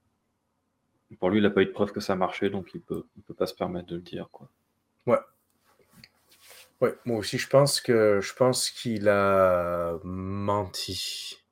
pour 1.20 1.30
lui, 1.30 1.40
il 1.40 1.44
n'a 1.44 1.50
pas 1.50 1.62
eu 1.62 1.66
de 1.66 1.72
preuve 1.72 1.92
que 1.92 2.00
ça 2.00 2.16
marchait, 2.16 2.50
donc 2.50 2.72
il 2.74 2.82
peut, 2.82 3.04
il 3.18 3.24
peut 3.24 3.34
pas 3.34 3.48
se 3.48 3.54
permettre 3.54 3.88
de 3.88 3.96
le 3.96 4.02
dire, 4.02 4.30
quoi. 4.32 4.50
Ouais. 5.06 5.20
Ouais, 6.80 6.96
moi 7.06 7.18
aussi 7.18 7.38
je 7.38 7.48
pense 7.48 7.80
que 7.80 8.22
je 8.22 8.34
pense 8.34 8.72
qu'il 8.72 9.08
a 9.08 10.00
menti 10.04 11.44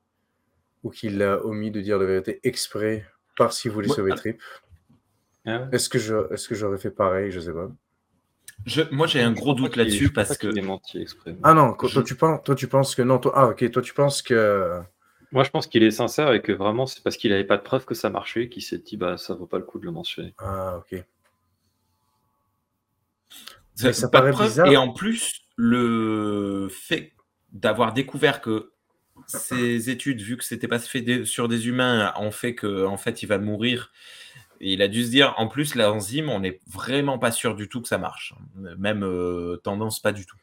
ou 0.82 0.90
qu'il 0.90 1.22
a 1.22 1.44
omis 1.44 1.70
de 1.70 1.80
dire 1.80 1.98
la 1.98 2.06
vérité 2.06 2.40
exprès 2.42 3.06
parce 3.36 3.60
qu'il 3.60 3.70
voulait 3.70 3.88
Ouais, 3.88 3.94
sauver 3.94 4.10
ah. 4.12 4.16
Trip. 4.16 4.42
Ah 5.46 5.58
ouais 5.60 5.68
Est-ce 5.72 5.88
que 5.88 6.00
je 6.00 6.32
est-ce 6.32 6.48
que 6.48 6.56
j'aurais 6.56 6.78
fait 6.78 6.90
pareil, 6.90 7.30
je 7.30 7.38
sais 7.38 7.52
pas. 7.52 7.70
Je- 8.66 8.82
moi, 8.90 9.06
j'ai 9.06 9.20
un 9.22 9.32
gros 9.32 9.54
doute 9.54 9.76
là-dessus 9.76 10.12
parce 10.12 10.36
que 10.36 10.60
menti 10.60 11.00
exprès. 11.00 11.36
Ah 11.42 11.54
non, 11.54 11.72
toi, 11.72 11.88
Je- 11.88 11.94
toi, 11.94 12.02
tu 12.04 12.14
penses 12.14 12.40
toi 12.44 12.54
tu 12.54 12.68
penses 12.68 12.94
que 12.94 13.02
non, 13.02 13.18
toi 13.18 13.32
ah 13.34 13.48
OK, 13.48 13.70
toi 13.70 13.82
tu 13.82 13.94
penses 13.94 14.22
que 14.22 14.80
Moi, 15.32 15.44
je 15.44 15.50
pense 15.50 15.66
qu'il 15.66 15.82
est 15.82 15.90
sincère 15.92 16.32
et 16.32 16.42
que 16.42 16.52
vraiment, 16.52 16.86
c'est 16.86 17.02
parce 17.02 17.16
qu'il 17.16 17.30
n'avait 17.30 17.44
pas 17.44 17.56
de 17.56 17.62
preuve 17.62 17.84
que 17.84 17.94
ça 17.94 18.10
marchait 18.10 18.48
qu'il 18.48 18.62
s'est 18.62 18.78
dit, 18.78 18.96
bah, 18.96 19.16
ça 19.16 19.34
vaut 19.34 19.46
pas 19.46 19.58
le 19.58 19.64
coup 19.64 19.78
de 19.78 19.84
le 19.84 19.92
mentionner. 19.92 20.34
ah 20.38 20.78
OK. 20.78 21.02
Ça- 23.76 23.92
ça 23.92 24.08
pas 24.08 24.18
de 24.18 24.22
paraît 24.22 24.32
preuve. 24.32 24.48
bizarre. 24.48 24.66
Et 24.66 24.76
en 24.76 24.92
plus, 24.92 25.42
le 25.56 26.68
fait 26.70 27.12
d'avoir 27.52 27.92
découvert 27.92 28.40
que 28.40 28.72
ces 29.26 29.90
études, 29.90 30.20
vu 30.20 30.36
que 30.36 30.44
c'était 30.44 30.68
pas 30.68 30.78
fait 30.78 31.24
sur 31.24 31.48
des 31.48 31.68
humains, 31.68 32.12
ont 32.16 32.30
fait 32.32 32.54
que 32.54 32.84
en 32.84 32.96
fait 32.96 33.22
il 33.22 33.26
va 33.26 33.38
mourir. 33.38 33.92
Il 34.60 34.82
a 34.82 34.88
dû 34.88 35.04
se 35.04 35.10
dire, 35.10 35.34
en 35.38 35.48
plus, 35.48 35.74
l'enzyme, 35.74 36.28
on 36.28 36.40
n'est 36.40 36.60
vraiment 36.66 37.18
pas 37.18 37.32
sûr 37.32 37.54
du 37.54 37.68
tout 37.68 37.80
que 37.80 37.88
ça 37.88 37.98
marche. 37.98 38.34
Même 38.54 39.02
euh, 39.04 39.56
tendance, 39.64 40.00
pas 40.00 40.12
du 40.12 40.26
tout. 40.26 40.36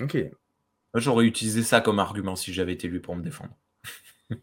OK. 0.00 0.16
J'aurais 0.94 1.26
utilisé 1.26 1.62
ça 1.62 1.80
comme 1.80 1.98
argument 1.98 2.36
si 2.36 2.52
j'avais 2.52 2.72
été 2.72 2.88
lui 2.88 3.00
pour 3.00 3.14
me 3.16 3.22
défendre. 3.22 3.54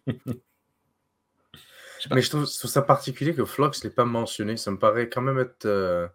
Je. 2.04 2.10
Mais 2.16 2.24
je 2.24 2.30
trouve, 2.32 2.52
je 2.52 2.58
trouve 2.58 2.72
ça 2.72 2.82
particulier 2.82 3.36
que 3.36 3.46
Flux 3.46 3.70
l'ait 3.84 3.92
pas 3.92 4.06
mentionné, 4.06 4.58
ça 4.58 4.72
me 4.72 4.80
paraît 4.80 5.08
quand 5.08 5.22
même 5.22 5.38
être 5.38 5.68
euh, 5.68 6.08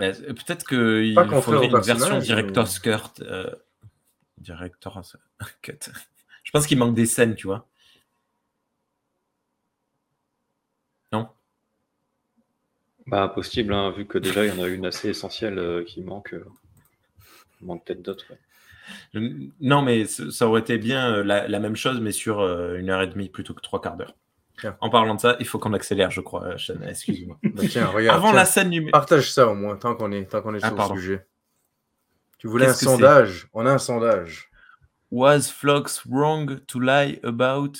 Euh, 0.00 0.12
Peut-être 0.12 0.66
qu'il 0.66 1.14
faudrait 1.42 1.68
au 1.68 1.76
une 1.76 1.82
version 1.84 2.18
Director's 2.18 2.78
Cut. 2.78 3.20
euh, 3.20 3.54
Director's 4.38 5.16
Cut. 5.62 5.90
Je 6.44 6.50
pense 6.50 6.66
qu'il 6.66 6.78
manque 6.78 6.94
des 6.94 7.06
scènes, 7.06 7.34
tu 7.34 7.46
vois. 7.46 7.66
Non 11.12 11.28
Bah, 13.06 13.28
possible, 13.28 13.72
hein, 13.72 13.90
vu 13.90 14.04
que 14.06 14.18
déjà, 14.18 14.44
il 14.44 14.54
y 14.54 14.60
en 14.60 14.62
a 14.62 14.66
une 14.68 14.86
assez 14.86 15.10
essentielle 15.10 15.58
euh, 15.58 15.84
qui 15.84 16.02
manque. 16.02 16.34
euh, 16.34 16.44
Il 17.60 17.66
manque 17.66 17.84
peut-être 17.84 18.02
d'autres. 18.02 18.24
ouais. 18.30 18.38
Non, 19.60 19.82
mais 19.82 20.04
ça 20.06 20.46
aurait 20.48 20.60
été 20.60 20.78
bien 20.78 21.12
euh, 21.16 21.22
la, 21.24 21.46
la 21.48 21.58
même 21.60 21.76
chose, 21.76 22.00
mais 22.00 22.12
sur 22.12 22.40
euh, 22.40 22.76
une 22.78 22.90
heure 22.90 23.02
et 23.02 23.06
demie 23.06 23.28
plutôt 23.28 23.54
que 23.54 23.60
trois 23.60 23.80
quarts 23.80 23.96
d'heure. 23.96 24.14
Tiens. 24.58 24.76
En 24.80 24.88
parlant 24.90 25.14
de 25.14 25.20
ça, 25.20 25.36
il 25.38 25.46
faut 25.46 25.58
qu'on 25.58 25.72
accélère, 25.74 26.10
je 26.10 26.20
crois, 26.20 26.56
Shanna, 26.56 26.88
excuse-moi. 26.90 27.38
bah, 27.42 27.62
tiens, 27.68 27.86
regarde. 27.94 28.16
Avant 28.18 28.28
tiens, 28.28 28.36
la 28.36 28.44
scène 28.44 28.70
numéro. 28.70 28.90
Partage 28.92 29.30
ça 29.30 29.48
au 29.48 29.54
moins, 29.54 29.76
tant 29.76 29.94
qu'on 29.94 30.10
est, 30.12 30.24
tant 30.24 30.40
qu'on 30.40 30.54
est 30.54 30.60
Ah, 30.62 30.68
sur 30.68 30.76
pardon. 30.76 30.94
le 30.94 31.00
sujet. 31.00 31.26
Tu 32.38 32.48
voulais 32.48 32.66
un 32.66 32.74
sondage? 32.74 33.48
On 33.52 33.66
a 33.66 33.72
un 33.72 33.78
sondage. 33.78 34.50
Was 35.10 35.42
Flux 35.52 36.00
wrong 36.10 36.60
to 36.66 36.80
lie 36.80 37.18
about 37.22 37.72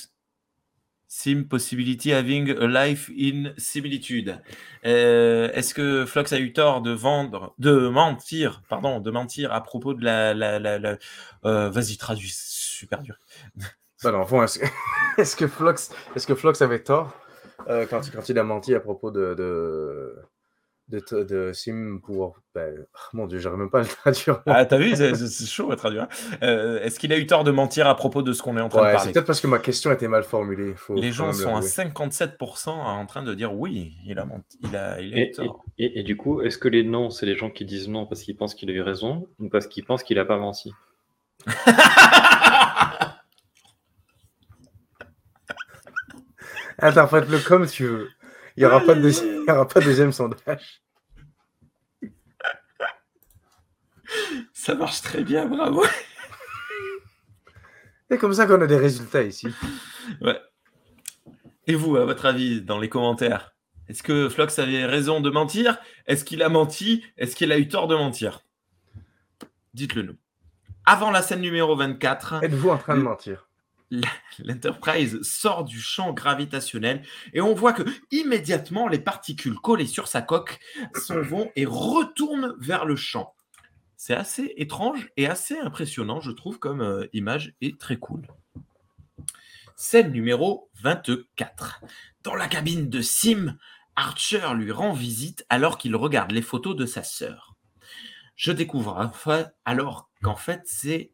sim 1.07 1.43
possibility 1.43 2.11
having 2.13 2.49
a 2.51 2.65
life 2.67 3.09
in 3.17 3.53
similitude 3.57 4.39
Euh, 4.85 5.49
Est-ce 5.53 5.73
que 5.73 6.05
Flux 6.05 6.33
a 6.33 6.39
eu 6.39 6.53
tort 6.53 6.81
de 6.81 6.91
vendre, 6.91 7.53
de 7.57 7.87
mentir, 7.87 8.61
pardon, 8.69 8.99
de 8.99 9.11
mentir 9.11 9.51
à 9.53 9.61
propos 9.61 9.93
de 9.93 10.03
la, 10.03 10.33
la, 10.33 10.59
la, 10.59 10.79
la- 10.79 10.97
euh, 11.45 11.69
vas-y 11.69 11.97
traduis, 11.97 12.31
super 12.33 13.01
dur. 13.01 13.15
Bah, 14.03 14.11
dans 14.11 14.19
le 14.19 14.25
fond, 14.25 14.43
est-ce 14.43 14.59
que, 14.59 14.65
est-ce 15.17 15.35
que 15.35 15.47
Flux, 15.47 15.89
est-ce 16.15 16.27
que 16.27 16.63
avait 16.63 16.83
tort 16.83 17.17
euh, 17.67 17.87
quand, 17.89 18.11
quand 18.11 18.29
il 18.29 18.37
a 18.37 18.43
menti 18.43 18.75
à 18.75 18.79
propos 18.79 19.09
de, 19.09 19.33
de, 19.33 20.15
de, 20.89 21.01
de 21.23 21.51
Sim 21.53 21.99
pour. 22.03 22.39
Ben, 22.55 22.73
oh, 22.79 22.97
mon 23.13 23.27
Dieu, 23.27 23.39
j'arrive 23.39 23.59
même 23.59 23.69
pas 23.69 23.79
à 23.79 23.83
le 23.83 23.87
traduire. 23.87 24.41
Ah, 24.45 24.65
t'as 24.65 24.77
vu, 24.77 24.95
c'est 24.95 25.45
chaud 25.45 25.71
à 25.71 25.75
traduire. 25.75 26.03
hein. 26.03 26.37
Euh, 26.43 26.79
Est-ce 26.81 26.99
qu'il 26.99 27.11
a 27.13 27.17
eu 27.17 27.27
tort 27.27 27.43
de 27.43 27.51
mentir 27.51 27.87
à 27.87 27.95
propos 27.95 28.21
de 28.21 28.31
ce 28.33 28.41
qu'on 28.41 28.57
est 28.57 28.61
en 28.61 28.69
train 28.69 28.79
de 28.79 28.85
Ouais, 28.85 28.91
c'est 28.91 28.95
parler 28.97 29.11
peut-être 29.13 29.25
parce 29.27 29.41
que 29.41 29.47
ma 29.47 29.59
question 29.59 29.91
était 29.91 30.07
mal 30.07 30.23
formulée. 30.23 30.73
Faut, 30.75 30.95
Les 30.95 31.11
gens 31.11 31.33
sont 31.33 31.49
à 31.49 31.61
l'avouer. 31.61 31.67
57% 31.67 32.69
en 32.69 33.05
train 33.05 33.23
de 33.23 33.33
dire 33.33 33.53
oui, 33.53 33.93
il 34.05 34.17
a 34.17 34.25
menti, 34.25 34.57
il 34.63 34.75
a, 34.75 35.01
il 35.01 35.13
a 35.13 35.17
eu 35.17 35.19
Et, 35.19 35.27
et, 35.27 35.31
tort. 35.31 35.65
et- 35.77 35.99
et 35.99 36.03
du 36.03 36.15
coup, 36.17 36.41
est-ce 36.41 36.57
que 36.57 36.67
les 36.69 36.83
noms, 36.83 37.09
c'est 37.09 37.25
les 37.25 37.35
gens 37.35 37.49
qui 37.49 37.65
disent 37.65 37.89
non 37.89 38.05
parce 38.05 38.21
qu'ils 38.21 38.37
pensent 38.37 38.55
qu'il 38.55 38.69
a 38.69 38.73
eu 38.73 38.81
raison 38.81 39.27
ou 39.39 39.49
parce 39.49 39.67
qu'ils 39.67 39.83
pensent 39.85 40.03
qu'il 40.03 40.17
a 40.19 40.25
pas 40.25 40.37
menti? 40.37 40.71
Interprète-le 46.79 47.39
comme 47.39 47.65
tu 47.65 47.85
veux. 47.85 48.09
Il 48.57 48.61
n'y 48.61 48.65
aura, 48.65 48.79
pas 48.81 48.95
de 48.95 49.01
deuxi- 49.07 49.23
il 49.23 49.45
y 49.47 49.51
aura 49.51 49.67
pas 49.67 49.79
de 49.79 49.85
deuxième 49.85 50.11
sondage. 50.11 50.81
Ça 54.53 54.75
marche 54.75 55.01
très 55.01 55.23
bien, 55.23 55.45
bravo. 55.45 55.83
C'est 58.09 58.17
comme 58.17 58.33
ça 58.33 58.45
qu'on 58.47 58.61
a 58.61 58.67
des 58.67 58.77
résultats 58.77 59.23
ici. 59.23 59.47
Ouais. 60.21 60.39
Et 61.67 61.75
vous, 61.75 61.97
à 61.97 62.05
votre 62.05 62.25
avis, 62.25 62.61
dans 62.61 62.79
les 62.79 62.87
commentaires, 62.89 63.53
est-ce 63.89 64.01
que 64.01 64.29
Flox 64.29 64.57
avait 64.59 64.85
raison 64.85 65.19
de 65.21 65.29
mentir? 65.29 65.77
Est-ce 66.05 66.23
qu'il 66.23 66.41
a 66.41 66.49
menti? 66.49 67.03
Est-ce 67.17 67.35
qu'il 67.35 67.51
a 67.51 67.57
eu 67.57 67.67
tort 67.67 67.87
de 67.87 67.95
mentir? 67.95 68.41
Dites-le 69.73 70.03
nous. 70.03 70.15
Avant 70.85 71.11
la 71.11 71.21
scène 71.21 71.41
numéro 71.41 71.75
24, 71.75 72.43
Êtes-vous 72.43 72.69
en 72.69 72.77
train 72.77 72.95
de 72.97 73.01
mentir? 73.01 73.46
l'Enterprise 74.39 75.21
sort 75.21 75.63
du 75.63 75.79
champ 75.79 76.13
gravitationnel 76.13 77.03
et 77.33 77.41
on 77.41 77.53
voit 77.53 77.73
que 77.73 77.83
immédiatement 78.11 78.87
les 78.87 78.99
particules 78.99 79.55
collées 79.55 79.87
sur 79.87 80.07
sa 80.07 80.21
coque 80.21 80.59
s'en 80.95 81.21
vont 81.21 81.51
et 81.55 81.65
retournent 81.65 82.55
vers 82.59 82.85
le 82.85 82.95
champ. 82.95 83.33
C'est 83.95 84.13
assez 84.13 84.53
étrange 84.57 85.09
et 85.17 85.27
assez 85.27 85.57
impressionnant, 85.57 86.21
je 86.21 86.31
trouve, 86.31 86.59
comme 86.59 86.81
euh, 86.81 87.07
image 87.13 87.55
et 87.61 87.75
très 87.77 87.97
cool. 87.97 88.27
Scène 89.75 90.11
numéro 90.11 90.69
24. 90.81 91.81
Dans 92.23 92.35
la 92.35 92.47
cabine 92.47 92.89
de 92.89 93.01
Sim, 93.01 93.57
Archer 93.95 94.53
lui 94.55 94.71
rend 94.71 94.93
visite 94.93 95.45
alors 95.49 95.77
qu'il 95.77 95.95
regarde 95.95 96.31
les 96.31 96.41
photos 96.41 96.75
de 96.75 96.85
sa 96.85 97.03
sœur. 97.03 97.55
Je 98.35 98.51
découvre 98.51 98.95
enfin 98.97 99.47
alors 99.65 100.09
qu'en 100.21 100.35
fait 100.35 100.61
c'est 100.65 101.11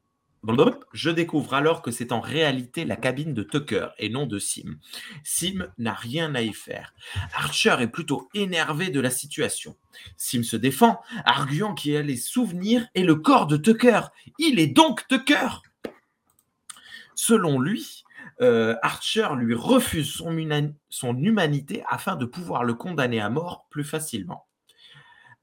je 0.93 1.09
découvre 1.09 1.53
alors 1.53 1.81
que 1.81 1.91
c'est 1.91 2.11
en 2.11 2.19
réalité 2.19 2.83
la 2.85 2.95
cabine 2.95 3.33
de 3.33 3.43
Tucker 3.43 3.87
et 3.97 4.09
non 4.09 4.25
de 4.25 4.39
Sim. 4.39 4.77
Sim 5.23 5.67
n'a 5.77 5.93
rien 5.93 6.35
à 6.35 6.41
y 6.41 6.53
faire. 6.53 6.93
Archer 7.33 7.77
est 7.79 7.87
plutôt 7.87 8.29
énervé 8.33 8.89
de 8.89 8.99
la 8.99 9.09
situation. 9.09 9.77
Sim 10.17 10.43
se 10.43 10.57
défend, 10.57 10.99
arguant 11.25 11.73
qu'il 11.73 11.95
a 11.95 12.01
les 12.01 12.17
souvenirs 12.17 12.87
et 12.93 13.03
le 13.03 13.15
corps 13.15 13.47
de 13.47 13.57
Tucker. 13.57 14.01
Il 14.37 14.59
est 14.59 14.67
donc 14.67 15.07
Tucker. 15.07 15.61
Selon 17.15 17.59
lui, 17.59 18.03
euh, 18.41 18.75
Archer 18.81 19.29
lui 19.37 19.55
refuse 19.55 20.11
son, 20.11 21.17
humanité 21.17 21.83
afin 21.87 22.15
de 22.15 22.25
pouvoir 22.25 22.63
le 22.63 22.73
condamner 22.73 23.21
à 23.21 23.29
mort 23.29 23.67
plus 23.69 23.83
facilement. 23.83 24.47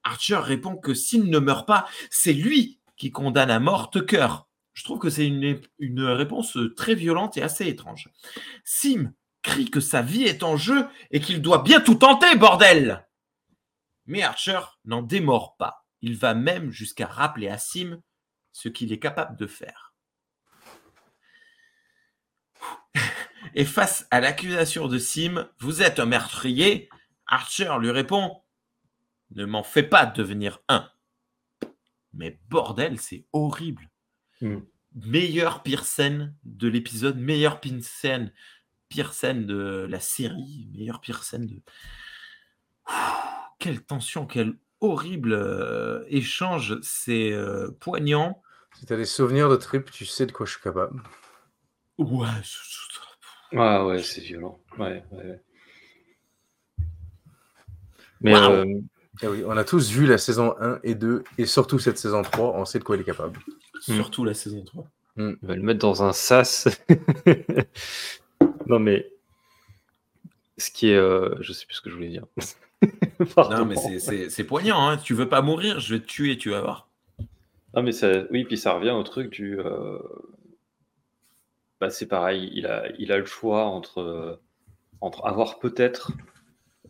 Archer 0.03 0.37
répond 0.37 0.75
que 0.75 0.93
s'il 0.93 1.29
ne 1.29 1.39
meurt 1.39 1.67
pas, 1.67 1.87
c'est 2.09 2.33
lui 2.33 2.79
qui 2.97 3.11
condamne 3.11 3.49
à 3.51 3.59
mort 3.59 3.89
Tucker. 3.89 4.27
Je 4.73 4.83
trouve 4.83 4.99
que 4.99 5.09
c'est 5.09 5.27
une, 5.27 6.03
réponse 6.03 6.57
très 6.75 6.95
violente 6.95 7.37
et 7.37 7.41
assez 7.41 7.67
étrange. 7.67 8.09
Sim 8.63 9.13
crie 9.41 9.69
que 9.69 9.79
sa 9.79 10.01
vie 10.01 10.23
est 10.23 10.43
en 10.43 10.55
jeu 10.55 10.87
et 11.09 11.19
qu'il 11.19 11.41
doit 11.41 11.63
bien 11.63 11.81
tout 11.81 11.95
tenter, 11.95 12.35
bordel 12.35 13.07
Mais 14.05 14.21
Archer 14.21 14.59
n'en 14.85 15.01
démord 15.01 15.57
pas. 15.57 15.87
Il 16.01 16.15
va 16.15 16.33
même 16.33 16.71
jusqu'à 16.71 17.07
rappeler 17.07 17.49
à 17.49 17.57
Sim 17.57 18.01
ce 18.51 18.69
qu'il 18.69 18.93
est 18.93 18.99
capable 18.99 19.37
de 19.37 19.47
faire. 19.47 19.93
Et 23.55 23.65
face 23.65 24.07
à 24.11 24.19
l'accusation 24.19 24.87
de 24.87 24.97
Sim, 24.97 25.49
vous 25.59 25.81
êtes 25.81 25.99
un 25.99 26.05
meurtrier, 26.05 26.89
Archer 27.25 27.75
lui 27.79 27.91
répond 27.91 28.43
Ne 29.31 29.45
m'en 29.45 29.63
fais 29.63 29.83
pas 29.83 30.05
devenir 30.05 30.59
un. 30.67 30.89
Mais 32.13 32.39
bordel, 32.49 32.99
c'est 32.99 33.25
horrible. 33.33 33.90
Meilleure 34.93 35.63
pire 35.63 35.85
scène 35.85 36.35
de 36.43 36.67
l'épisode, 36.67 37.17
meilleure 37.17 37.59
pire 37.61 37.81
scène, 37.83 38.33
pire 38.89 39.13
scène 39.13 39.45
de 39.45 39.87
la 39.89 39.99
série, 39.99 40.67
meilleure 40.73 40.99
pire 41.01 41.23
scène 41.23 41.45
de. 41.47 41.55
Ouh, 41.55 42.91
quelle 43.59 43.81
tension, 43.83 44.25
quel 44.25 44.57
horrible 44.81 45.33
euh, 45.33 46.03
échange, 46.07 46.77
c'est 46.81 47.31
euh, 47.31 47.71
poignant. 47.79 48.41
Si 48.77 48.85
tu 48.85 48.93
as 48.93 48.97
des 48.97 49.05
souvenirs 49.05 49.49
de 49.49 49.55
trip, 49.55 49.91
tu 49.91 50.05
sais 50.05 50.25
de 50.25 50.31
quoi 50.31 50.45
je 50.45 50.53
suis 50.53 50.61
capable. 50.61 51.01
Ouais, 51.97 52.27
Ah 53.55 53.85
ouais, 53.85 54.01
c'est 54.01 54.21
violent. 54.21 54.59
Ouais, 54.77 55.03
ouais. 55.11 55.41
Mais 58.21 58.33
Waouh. 58.33 58.51
euh, 58.51 58.81
Eh 59.23 59.27
oui, 59.27 59.43
on 59.45 59.55
a 59.57 59.63
tous 59.63 59.91
vu 59.91 60.05
la 60.07 60.17
saison 60.17 60.55
1 60.59 60.79
et 60.83 60.95
2, 60.95 61.23
et 61.37 61.45
surtout 61.45 61.79
cette 61.79 61.97
saison 61.97 62.21
3, 62.23 62.53
on 62.55 62.65
sait 62.65 62.79
de 62.79 62.83
quoi 62.83 62.95
il 62.95 63.01
est 63.01 63.05
capable. 63.05 63.39
Surtout 63.81 64.23
la 64.25 64.33
saison 64.33 64.63
3. 64.63 64.85
il 65.17 65.37
va 65.41 65.55
le 65.55 65.61
mettre 65.61 65.79
dans 65.79 66.03
un 66.03 66.13
sas. 66.13 66.67
non 68.67 68.79
mais 68.79 69.11
ce 70.57 70.69
qui 70.71 70.89
est, 70.89 70.95
euh, 70.95 71.35
je 71.41 71.53
sais 71.53 71.65
plus 71.65 71.75
ce 71.75 71.81
que 71.81 71.89
je 71.89 71.95
voulais 71.95 72.09
dire. 72.09 72.25
Non, 73.37 73.65
mais 73.65 73.75
c'est- 73.75 73.99
c'est 73.99 74.29
c'est 74.31 74.43
poignant. 74.43 74.87
Hein. 74.87 74.97
Tu 74.97 75.13
veux 75.13 75.29
pas 75.29 75.43
mourir, 75.43 75.79
je 75.79 75.93
vais 75.93 76.01
te 76.01 76.07
tuer, 76.07 76.37
tu 76.39 76.49
vas 76.49 76.61
voir. 76.61 76.89
Non, 77.75 77.83
mais 77.83 77.91
ça, 77.91 78.23
oui, 78.31 78.43
puis 78.45 78.57
ça 78.57 78.73
revient 78.73 78.89
au 78.91 79.03
truc 79.03 79.29
du. 79.29 79.59
euh, 79.59 79.99
Bah, 81.79 81.89
c'est 81.91 82.07
pareil, 82.07 82.49
il 82.53 82.65
a, 82.67 82.91
il 82.99 83.11
a 83.11 83.17
le 83.19 83.25
choix 83.25 83.65
entre, 83.65 83.99
euh, 84.01 84.35
entre 85.01 85.25
avoir 85.25 85.59
peut-être 85.59 86.11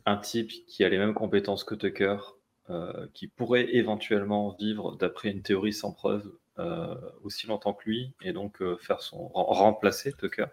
un 0.05 0.17
type 0.17 0.51
qui 0.67 0.83
a 0.85 0.89
les 0.89 0.97
mêmes 0.97 1.13
compétences 1.13 1.63
que 1.65 1.75
Tucker, 1.75 2.17
euh, 2.69 3.07
qui 3.13 3.27
pourrait 3.27 3.67
éventuellement 3.75 4.55
vivre 4.59 4.95
d'après 4.97 5.29
une 5.31 5.41
théorie 5.41 5.73
sans 5.73 5.91
preuve 5.91 6.31
aussi 7.23 7.47
longtemps 7.47 7.73
que 7.73 7.83
lui, 7.89 8.13
et 8.21 8.33
donc 8.33 8.61
euh, 8.61 8.77
faire 8.79 9.01
son 9.01 9.27
rem- 9.29 9.45
remplacer 9.57 10.13
Tucker, 10.13 10.45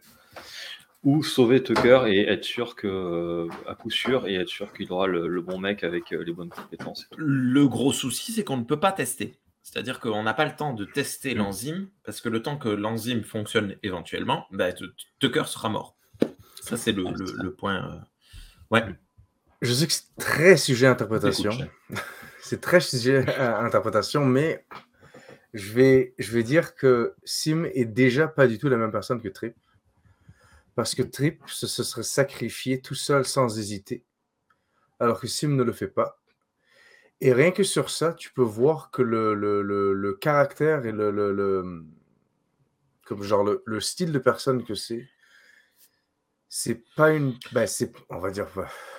ou 1.05 1.22
sauver 1.22 1.62
Tucker 1.62 2.03
et 2.07 2.28
être 2.28 2.44
sûr 2.44 2.74
que, 2.76 2.86
euh, 2.88 3.49
à 3.66 3.74
coup 3.74 3.90
sûr, 3.90 4.26
et 4.26 4.34
être 4.34 4.49
sûr 4.49 4.72
qu'il 4.72 4.90
aura 4.92 5.07
le, 5.07 5.28
le 5.28 5.40
bon 5.42 5.59
mec 5.59 5.84
avec 5.84 6.12
euh, 6.12 6.22
les 6.24 6.32
bonnes 6.32 6.51
compétences. 6.51 7.09
Le 7.16 7.66
gros 7.68 7.92
souci, 7.92 8.32
c'est 8.32 8.44
qu'on 8.44 8.57
ne 8.57 8.64
peut 8.64 8.80
pas 8.80 8.92
tester. 8.92 9.38
C'est-à-dire 9.62 10.01
qu'on 10.01 10.22
n'a 10.22 10.34
pas 10.34 10.44
le 10.46 10.57
temps 10.57 10.72
de 10.72 10.84
tester 10.86 11.34
Mm. 11.34 11.38
l'enzyme, 11.38 11.88
parce 12.05 12.20
que 12.20 12.28
le 12.28 12.42
temps 12.42 12.57
que 12.57 12.68
l'enzyme 12.68 13.22
fonctionne 13.22 13.76
éventuellement, 13.82 14.46
bah, 14.51 14.70
Tucker 15.20 15.44
sera 15.46 15.68
mort. 15.68 15.96
Ça, 16.62 16.76
c'est 16.76 16.92
le, 16.92 17.05
le- 17.05 17.32
le 17.42 17.53
point. 17.53 17.84
euh, 17.92 17.99
Ouais. 18.70 18.84
Je 19.62 19.72
sais 19.72 19.86
que 19.86 19.92
c'est 19.92 20.14
très 20.18 20.57
sujet 20.57 20.86
à 20.86 20.90
interprétation. 20.92 21.51
C'est 22.40 22.61
très 22.62 22.80
sujet 22.80 23.28
à 23.36 23.61
interprétation, 23.61 24.24
mais 24.24 24.64
je 25.55 25.72
vais, 25.72 26.14
je 26.18 26.32
vais 26.32 26.42
dire 26.42 26.74
que 26.74 27.14
Sim 27.24 27.64
est 27.74 27.84
déjà 27.84 28.28
pas 28.28 28.46
du 28.46 28.59
tout 28.59 28.68
la 28.68 28.76
même 28.76 28.92
personne 28.92 29.20
que 29.20 29.28
Trip. 29.28 29.55
Parce 30.74 30.94
que 30.94 31.03
Trip 31.03 31.42
se, 31.46 31.66
se 31.66 31.82
serait 31.82 32.03
sacrifié 32.03 32.80
tout 32.80 32.94
seul 32.94 33.26
sans 33.26 33.59
hésiter, 33.59 34.03
alors 35.01 35.20
que 35.20 35.26
Sim 35.28 35.51
ne 35.57 35.62
le 35.64 35.72
fait 35.72 35.88
pas. 35.88 36.20
Et 37.20 37.32
rien 37.32 37.51
que 37.53 37.62
sur 37.62 37.90
ça, 37.90 38.12
tu 38.12 38.32
peux 38.32 38.42
voir 38.42 38.90
que 38.90 39.03
le, 39.03 39.34
le, 39.34 39.62
le- 39.62 40.12
caractère 40.14 40.84
et 40.86 40.92
le, 40.92 41.11
comme 43.05 43.24
genre 43.24 43.42
le, 43.42 43.62
le 43.66 43.80
style 43.80 44.12
de 44.12 44.18
personne 44.20 44.64
que 44.64 44.74
c'est, 44.76 45.09
c'est 46.49 46.82
pas 46.96 47.11
une, 47.12 47.34
ben 47.53 47.66
c'est, 47.66 47.92
on 48.11 48.18
va 48.18 48.30
dire, 48.30 48.49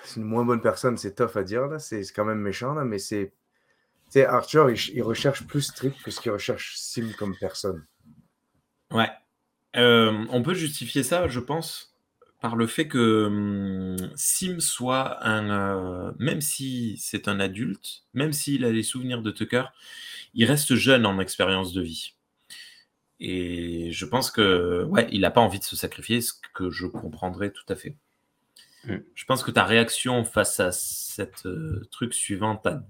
c'est 0.04 0.20
une 0.20 0.26
moins 0.26 0.46
bonne 0.46 0.62
personne, 0.62 0.98
c'est 0.98 1.16
tough 1.16 1.36
à 1.36 1.44
dire 1.44 1.68
là, 1.68 1.80
c'est 1.80 2.02
quand 2.16 2.26
même 2.26 2.40
méchant 2.40 2.74
là, 2.74 2.84
mais 2.86 3.00
c'est, 3.00 3.34
sais, 4.12 4.26
Archer, 4.26 4.66
il, 4.70 4.78
ch- 4.78 4.92
il 4.94 5.04
recherche 5.04 5.46
plus 5.46 5.74
Trip 5.74 5.94
que 6.04 6.12
ce 6.12 6.20
qu'il 6.22 6.32
recherche 6.32 6.76
Sim 6.78 7.12
comme 7.18 7.36
personne. 7.38 7.86
Ouais. 8.92 9.10
Euh, 9.76 10.26
on 10.30 10.42
peut 10.42 10.54
justifier 10.54 11.04
ça, 11.04 11.28
je 11.28 11.40
pense, 11.40 11.96
par 12.42 12.56
le 12.56 12.66
fait 12.68 12.88
que 12.88 13.26
hum, 13.26 14.12
Sim 14.16 14.60
soit 14.60 15.24
un. 15.26 15.50
euh, 15.50 16.12
même 16.18 16.42
si 16.42 16.98
c'est 16.98 17.28
un 17.28 17.40
adulte, 17.40 18.04
même 18.14 18.34
s'il 18.34 18.66
a 18.66 18.72
les 18.72 18.84
souvenirs 18.84 19.22
de 19.22 19.32
Tucker, 19.32 19.66
il 20.34 20.46
reste 20.46 20.76
jeune 20.76 21.06
en 21.06 21.20
expérience 21.20 21.74
de 21.74 21.82
vie. 21.82 22.16
Et 23.20 23.92
je 23.92 24.06
pense 24.06 24.32
que, 24.32 24.86
ouais, 24.86 25.08
il 25.12 25.22
n'a 25.22 25.32
pas 25.32 25.42
envie 25.42 25.60
de 25.60 25.64
se 25.66 25.76
sacrifier, 25.76 26.22
ce 26.22 26.34
que 26.54 26.70
je 26.70 26.88
comprendrais 26.88 27.52
tout 27.52 27.66
à 27.68 27.76
fait. 27.76 27.98
Mm. 28.86 28.98
Je 29.14 29.26
pense 29.26 29.44
que 29.44 29.52
ta 29.52 29.66
réaction 29.66 30.24
face 30.24 30.60
à 30.60 30.72
cette 30.72 31.46
euh, 31.46 31.86
truc 31.92 32.14
suivant, 32.14 32.56
ta 32.56 32.84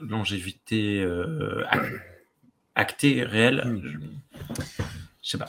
longévité 0.00 1.00
euh, 1.02 1.64
ac- 1.70 2.00
actée, 2.74 3.22
réelle, 3.24 3.62
je, 3.82 3.88
je 5.22 5.28
sais 5.30 5.38
pas. 5.38 5.48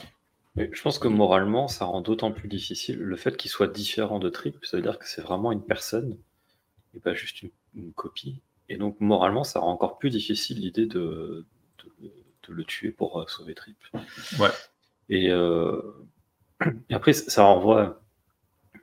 Mais 0.56 0.70
je 0.72 0.80
pense 0.82 0.98
que 1.00 1.08
moralement, 1.08 1.66
ça 1.66 1.84
rend 1.84 2.00
d'autant 2.00 2.30
plus 2.30 2.48
difficile 2.48 2.98
le 2.98 3.16
fait 3.16 3.36
qu'il 3.36 3.50
soit 3.50 3.66
différent 3.66 4.20
de 4.20 4.28
Trip. 4.28 4.56
Ça 4.64 4.76
veut 4.76 4.82
dire 4.82 4.98
que 4.98 5.08
c'est 5.08 5.22
vraiment 5.22 5.50
une 5.50 5.62
personne 5.62 6.16
et 6.94 7.00
pas 7.00 7.14
juste 7.14 7.42
une, 7.42 7.50
une 7.74 7.92
copie. 7.92 8.40
Et 8.68 8.76
donc, 8.76 9.00
moralement, 9.00 9.42
ça 9.42 9.58
rend 9.58 9.72
encore 9.72 9.98
plus 9.98 10.10
difficile 10.10 10.60
l'idée 10.60 10.86
de, 10.86 11.44
de, 11.84 12.12
de 12.48 12.52
le 12.54 12.64
tuer 12.64 12.92
pour 12.92 13.20
euh, 13.20 13.24
sauver 13.26 13.54
Trip. 13.54 13.76
Ouais. 14.38 14.50
Et, 15.08 15.30
euh, 15.30 15.80
et 16.88 16.94
après, 16.94 17.12
ça 17.12 17.42
renvoie. 17.42 18.00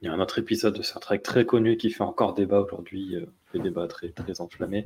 Il 0.01 0.07
y 0.07 0.09
a 0.09 0.13
un 0.13 0.19
autre 0.19 0.39
épisode 0.39 0.75
de 0.75 0.81
Star 0.81 0.99
Trek 0.99 1.19
très 1.19 1.45
connu 1.45 1.77
qui 1.77 1.91
fait 1.91 2.03
encore 2.03 2.33
débat 2.33 2.59
aujourd'hui, 2.59 3.15
euh, 3.15 3.25
fait 3.51 3.59
débat 3.59 3.87
très, 3.87 4.09
très 4.09 4.41
enflammé. 4.41 4.85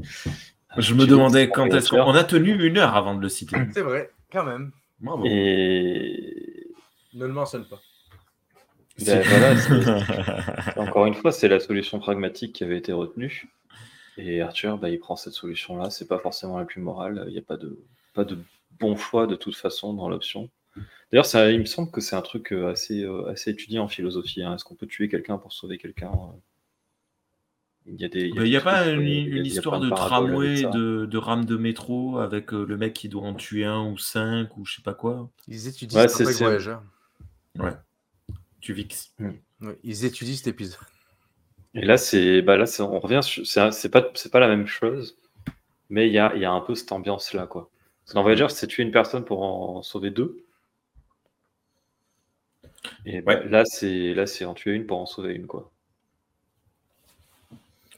Je 0.77 0.93
me 0.93 1.05
demandais 1.05 1.49
quand 1.49 1.67
est-ce 1.67 1.89
qu'on 1.89 2.01
on 2.01 2.15
a 2.15 2.23
tenu 2.23 2.65
une 2.67 2.77
heure 2.77 2.95
avant 2.95 3.15
de 3.15 3.21
le 3.21 3.29
citer. 3.29 3.57
C'est 3.73 3.81
vrai, 3.81 4.09
quand 4.31 4.43
même. 4.43 4.71
Bravo. 4.99 5.23
Et 5.25 6.67
Ne 7.13 7.25
le 7.25 7.33
mentionne 7.33 7.65
pas. 7.65 7.81
ben, 9.05 9.21
voilà, 9.25 9.53
Encore 10.77 11.05
une 11.05 11.13
fois, 11.13 11.31
c'est 11.31 11.47
la 11.47 11.59
solution 11.59 11.99
pragmatique 11.99 12.53
qui 12.53 12.63
avait 12.63 12.77
été 12.77 12.91
retenue. 12.93 13.47
Et 14.17 14.41
Arthur, 14.41 14.77
bah, 14.77 14.89
il 14.89 14.99
prend 14.99 15.15
cette 15.15 15.33
solution-là. 15.33 15.89
C'est 15.89 16.07
pas 16.07 16.19
forcément 16.19 16.57
la 16.57 16.65
plus 16.65 16.81
morale. 16.81 17.25
Il 17.27 17.33
n'y 17.33 17.39
a 17.39 17.41
pas 17.41 17.57
de, 17.57 17.77
pas 18.13 18.23
de 18.23 18.37
bon 18.79 18.95
choix 18.95 19.27
de 19.27 19.35
toute 19.35 19.55
façon 19.55 19.93
dans 19.93 20.09
l'option. 20.09 20.49
D'ailleurs, 21.11 21.25
ça- 21.25 21.51
il 21.51 21.59
me 21.59 21.65
semble 21.65 21.91
que 21.91 22.01
c'est 22.01 22.15
un 22.15 22.21
truc 22.21 22.51
euh, 22.53 22.71
assez, 22.71 23.03
euh, 23.03 23.27
assez 23.29 23.51
étudié 23.51 23.79
en 23.79 23.87
philosophie. 23.87 24.41
hein. 24.43 24.55
Est-ce 24.55 24.63
qu'on 24.63 24.75
peut 24.75 24.87
tuer 24.87 25.07
quelqu'un 25.09 25.37
pour 25.37 25.51
sauver 25.53 25.77
quelqu'un 25.77 26.11
euh 26.11 26.37
Il 27.87 28.01
y 28.01 28.05
a 28.05 28.07
des. 28.07 28.21
Il 28.27 28.41
n'y 28.41 28.55
a 28.55 28.59
des 28.59 28.63
pas 28.63 28.87
une, 28.87 29.01
il 29.01 29.09
y 29.09 29.11
a- 29.11 29.21
il 29.21 29.29
y 29.29 29.33
a 29.33 29.37
une 29.37 29.45
histoire 29.45 29.79
de 29.79 29.89
tramway, 29.89 30.63
de, 30.63 31.05
de 31.05 31.17
rame 31.17 31.45
de 31.45 31.55
métro 31.55 32.17
avec 32.17 32.51
euh, 32.53 32.65
le 32.65 32.77
mec 32.77 32.93
qui 32.93 33.09
doit 33.09 33.21
en 33.23 33.35
tuer 33.35 33.63
un 33.65 33.85
ou 33.85 33.97
cinq 33.97 34.57
ou 34.57 34.65
je 34.65 34.75
sais 34.77 34.81
pas 34.81 34.95
quoi. 34.95 35.29
Ils 35.47 35.67
étudient 35.67 36.01
Ouais, 36.01 36.07
c'est- 36.07 36.23
Voyager. 36.23 36.77
Tu 38.59 38.73
vix. 38.73 39.13
Ouais, 39.19 39.77
ils 39.83 40.05
étudient 40.05 40.35
cet 40.35 40.47
épisode. 40.47 40.79
Et 41.75 41.85
là, 41.85 41.97
c'est, 41.97 42.41
bah 42.41 42.57
là, 42.57 42.65
c'est- 42.65 42.81
on 42.81 42.99
revient, 42.99 43.19
sur- 43.21 43.45
c'est, 43.45 43.89
pas, 43.89 44.09
c'est 44.15 44.31
pas 44.31 44.39
la 44.39 44.47
même 44.47 44.65
chose, 44.65 45.17
mais 45.89 46.07
il 46.07 46.13
y 46.13 46.17
a, 46.19 46.33
il 46.35 46.41
y 46.41 46.45
a 46.45 46.51
un 46.51 46.61
peu 46.61 46.73
cette 46.73 46.91
ambiance-là, 46.91 47.45
quoi. 47.47 47.69
Parce 48.01 48.13
que 48.13 48.15
Dans 48.15 48.23
Voyager, 48.23 48.47
c'est 48.49 48.65
tuer 48.67 48.83
une 48.83 48.91
personne 48.91 49.25
pour 49.25 49.43
en 49.43 49.83
sauver 49.83 50.09
deux. 50.09 50.43
Et 53.05 53.21
bah, 53.21 53.35
Ouais. 53.35 53.49
là, 53.49 53.65
c'est, 53.65 54.13
là, 54.13 54.25
c'est 54.25 54.45
en 54.45 54.53
tuer 54.53 54.73
une 54.73 54.85
pour 54.85 54.99
en 54.99 55.05
sauver 55.05 55.33
une, 55.33 55.47
quoi. 55.47 55.71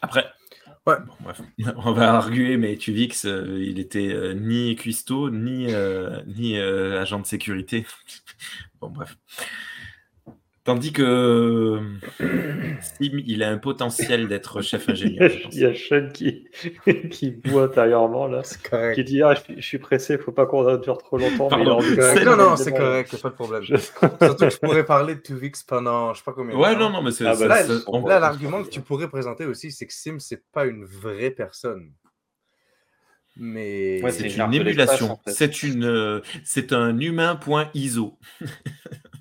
Après, 0.07 0.25
Ouais. 0.87 0.95
bon, 1.05 1.13
bref. 1.19 1.41
on 1.85 1.91
va 1.91 2.13
arguer, 2.15 2.55
mais 2.55 2.77
Tuvix, 2.77 3.25
euh, 3.25 3.59
il 3.61 3.77
était 3.77 4.07
euh, 4.07 4.33
ni 4.33 4.73
cuistot, 4.77 5.29
ni, 5.29 5.73
euh, 5.73 6.21
ni 6.27 6.57
euh, 6.57 7.01
agent 7.01 7.19
de 7.19 7.25
sécurité. 7.25 7.85
bon, 8.81 8.89
bref. 8.89 9.17
Tandis 10.67 10.91
que 10.91 11.79
Sim, 12.19 13.21
il 13.25 13.41
a 13.41 13.49
un 13.49 13.57
potentiel 13.57 14.27
d'être 14.27 14.61
chef 14.61 14.89
ingénieur. 14.89 15.31
Il 15.53 15.59
y 15.59 15.63
a 15.65 15.73
Sean 15.73 16.09
qui, 16.13 16.45
qui 17.09 17.31
boit 17.31 17.63
intérieurement, 17.63 18.27
là, 18.27 18.43
C'est 18.43 18.61
correct. 18.69 18.95
qui 18.95 19.05
dit 19.05 19.21
Ah, 19.23 19.33
je, 19.33 19.39
suis- 19.43 19.61
je 19.61 19.65
suis 19.65 19.77
pressé, 19.77 20.17
faut 20.17 20.33
pas 20.33 20.45
qu'on 20.45 20.75
dure 20.75 20.97
trop 20.97 21.17
longtemps. 21.17 21.47
mais 21.57 21.63
il 21.63 22.25
Non, 22.25 22.35
non, 22.35 22.57
c'est 22.57 22.73
correct, 22.73 23.15
pas 23.21 23.29
de 23.29 23.33
problème. 23.35 23.63
Je- 23.63 23.77
Surtout 23.77 24.35
que 24.45 24.49
je 24.49 24.57
pourrais 24.57 24.85
parler 24.85 25.15
de 25.15 25.21
Tuvix 25.21 25.63
pendant 25.63 26.13
je 26.13 26.17
sais 26.19 26.25
pas 26.25 26.33
combien 26.33 26.53
de 26.53 26.59
Ouais, 26.61 26.73
temps. 26.73 26.79
non, 26.81 26.89
non, 26.89 27.01
mais 27.01 27.11
c'est. 27.11 27.25
Ah, 27.25 27.35
bah, 27.39 27.47
là, 27.47 27.63
c'est- 27.63 27.83
on- 27.87 28.05
Là, 28.05 28.19
l'argument 28.19 28.61
que 28.61 28.69
tu 28.69 28.81
pourrais 28.81 29.07
présenter 29.07 29.45
aussi, 29.45 29.71
c'est 29.71 29.87
que 29.87 29.93
Sim, 29.93 30.17
c'est 30.19 30.43
pas 30.51 30.65
une 30.65 30.83
vraie 30.83 31.31
personne. 31.31 31.93
Mais 33.37 34.01
Ouais, 34.03 34.11
c'est 34.11 34.27
une 34.29 34.41
une 34.41 34.53
émulation. 34.53 35.11
en 35.11 35.17
fait. 35.23 35.31
C'est 35.31 35.63
une, 35.63 35.85
euh, 35.85 36.19
c'est 36.43 36.73
un 36.73 36.99
humain 36.99 37.37
point 37.37 37.69
ISO. 37.73 38.17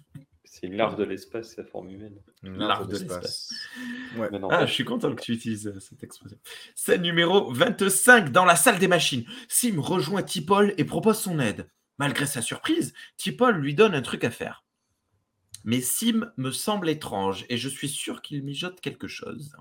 C'est 0.66 0.76
larve 0.76 0.96
de 0.96 1.04
l'espace, 1.04 1.50
c'est 1.50 1.62
la 1.62 1.66
forme 1.68 1.90
humaine. 1.90 2.16
Larve 2.42 2.88
de 2.88 4.38
non, 4.38 4.48
Ah, 4.50 4.66
je 4.66 4.72
suis 4.72 4.84
content 4.84 5.14
que 5.14 5.22
tu 5.22 5.32
utilises 5.32 5.68
euh, 5.68 5.78
cette 5.78 6.02
expression. 6.02 6.38
Scène 6.74 7.02
numéro 7.02 7.52
25 7.52 8.32
dans 8.32 8.44
la 8.44 8.56
salle 8.56 8.78
des 8.78 8.88
machines. 8.88 9.24
Sim 9.48 9.78
rejoint 9.78 10.22
Tipol 10.22 10.74
et 10.76 10.84
propose 10.84 11.18
son 11.18 11.38
aide. 11.38 11.70
Malgré 11.98 12.26
sa 12.26 12.42
surprise, 12.42 12.94
Tipol 13.16 13.56
lui 13.56 13.74
donne 13.74 13.94
un 13.94 14.02
truc 14.02 14.24
à 14.24 14.30
faire. 14.30 14.64
Mais 15.64 15.80
Sim 15.80 16.32
me 16.36 16.50
semble 16.50 16.88
étrange 16.88 17.44
et 17.48 17.56
je 17.56 17.68
suis 17.68 17.88
sûr 17.88 18.20
qu'il 18.20 18.42
mijote 18.42 18.80
quelque 18.80 19.08
chose. 19.08 19.56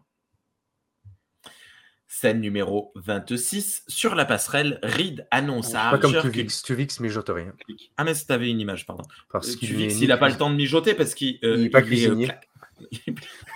Scène 2.08 2.40
numéro 2.40 2.92
26. 2.96 3.84
Sur 3.88 4.16
la 4.16 4.26
passerelle, 4.26 4.80
Reed 4.84 5.28
annonce 5.32 5.74
à 5.76 5.92
Pas 5.92 5.98
comme 5.98 6.16
Archer 6.16 6.30
qu'une... 6.30 6.32
Tuvix. 6.48 6.62
Tuvix 6.64 7.00
mijote 7.00 7.30
rien. 7.30 7.52
Ah 7.98 8.04
mais 8.04 8.14
si 8.14 8.26
t'avais 8.28 8.50
une 8.50 8.60
image, 8.60 8.86
pardon. 8.86 9.04
Parce 9.32 9.50
Euh, 9.54 9.56
qu'il 9.58 9.70
Tuvix, 9.70 10.00
il 10.02 10.08
n'a 10.10 10.18
pas 10.18 10.30
le 10.30 10.38
temps 10.38 10.50
de 10.50 10.56
mijoter 10.56 10.94
parce 10.94 11.16
qu'il 11.16 11.40
euh, 11.44 11.56
Il 11.58 11.66
est 11.66 11.70
pas 11.70 11.80
euh, 11.80 11.84
cuisinier. 11.84 12.32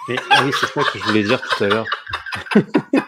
Mais 0.08 0.16
oui, 0.44 0.52
c'est 0.60 0.68
ça 0.68 0.82
que 0.82 0.98
je 0.98 1.04
voulais 1.04 1.24
dire 1.24 1.42
tout 1.42 1.64
à 1.64 1.68
l'heure. 1.68 1.86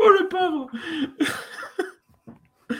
Oh 0.00 0.08
le 0.10 0.28
pauvre 0.28 0.70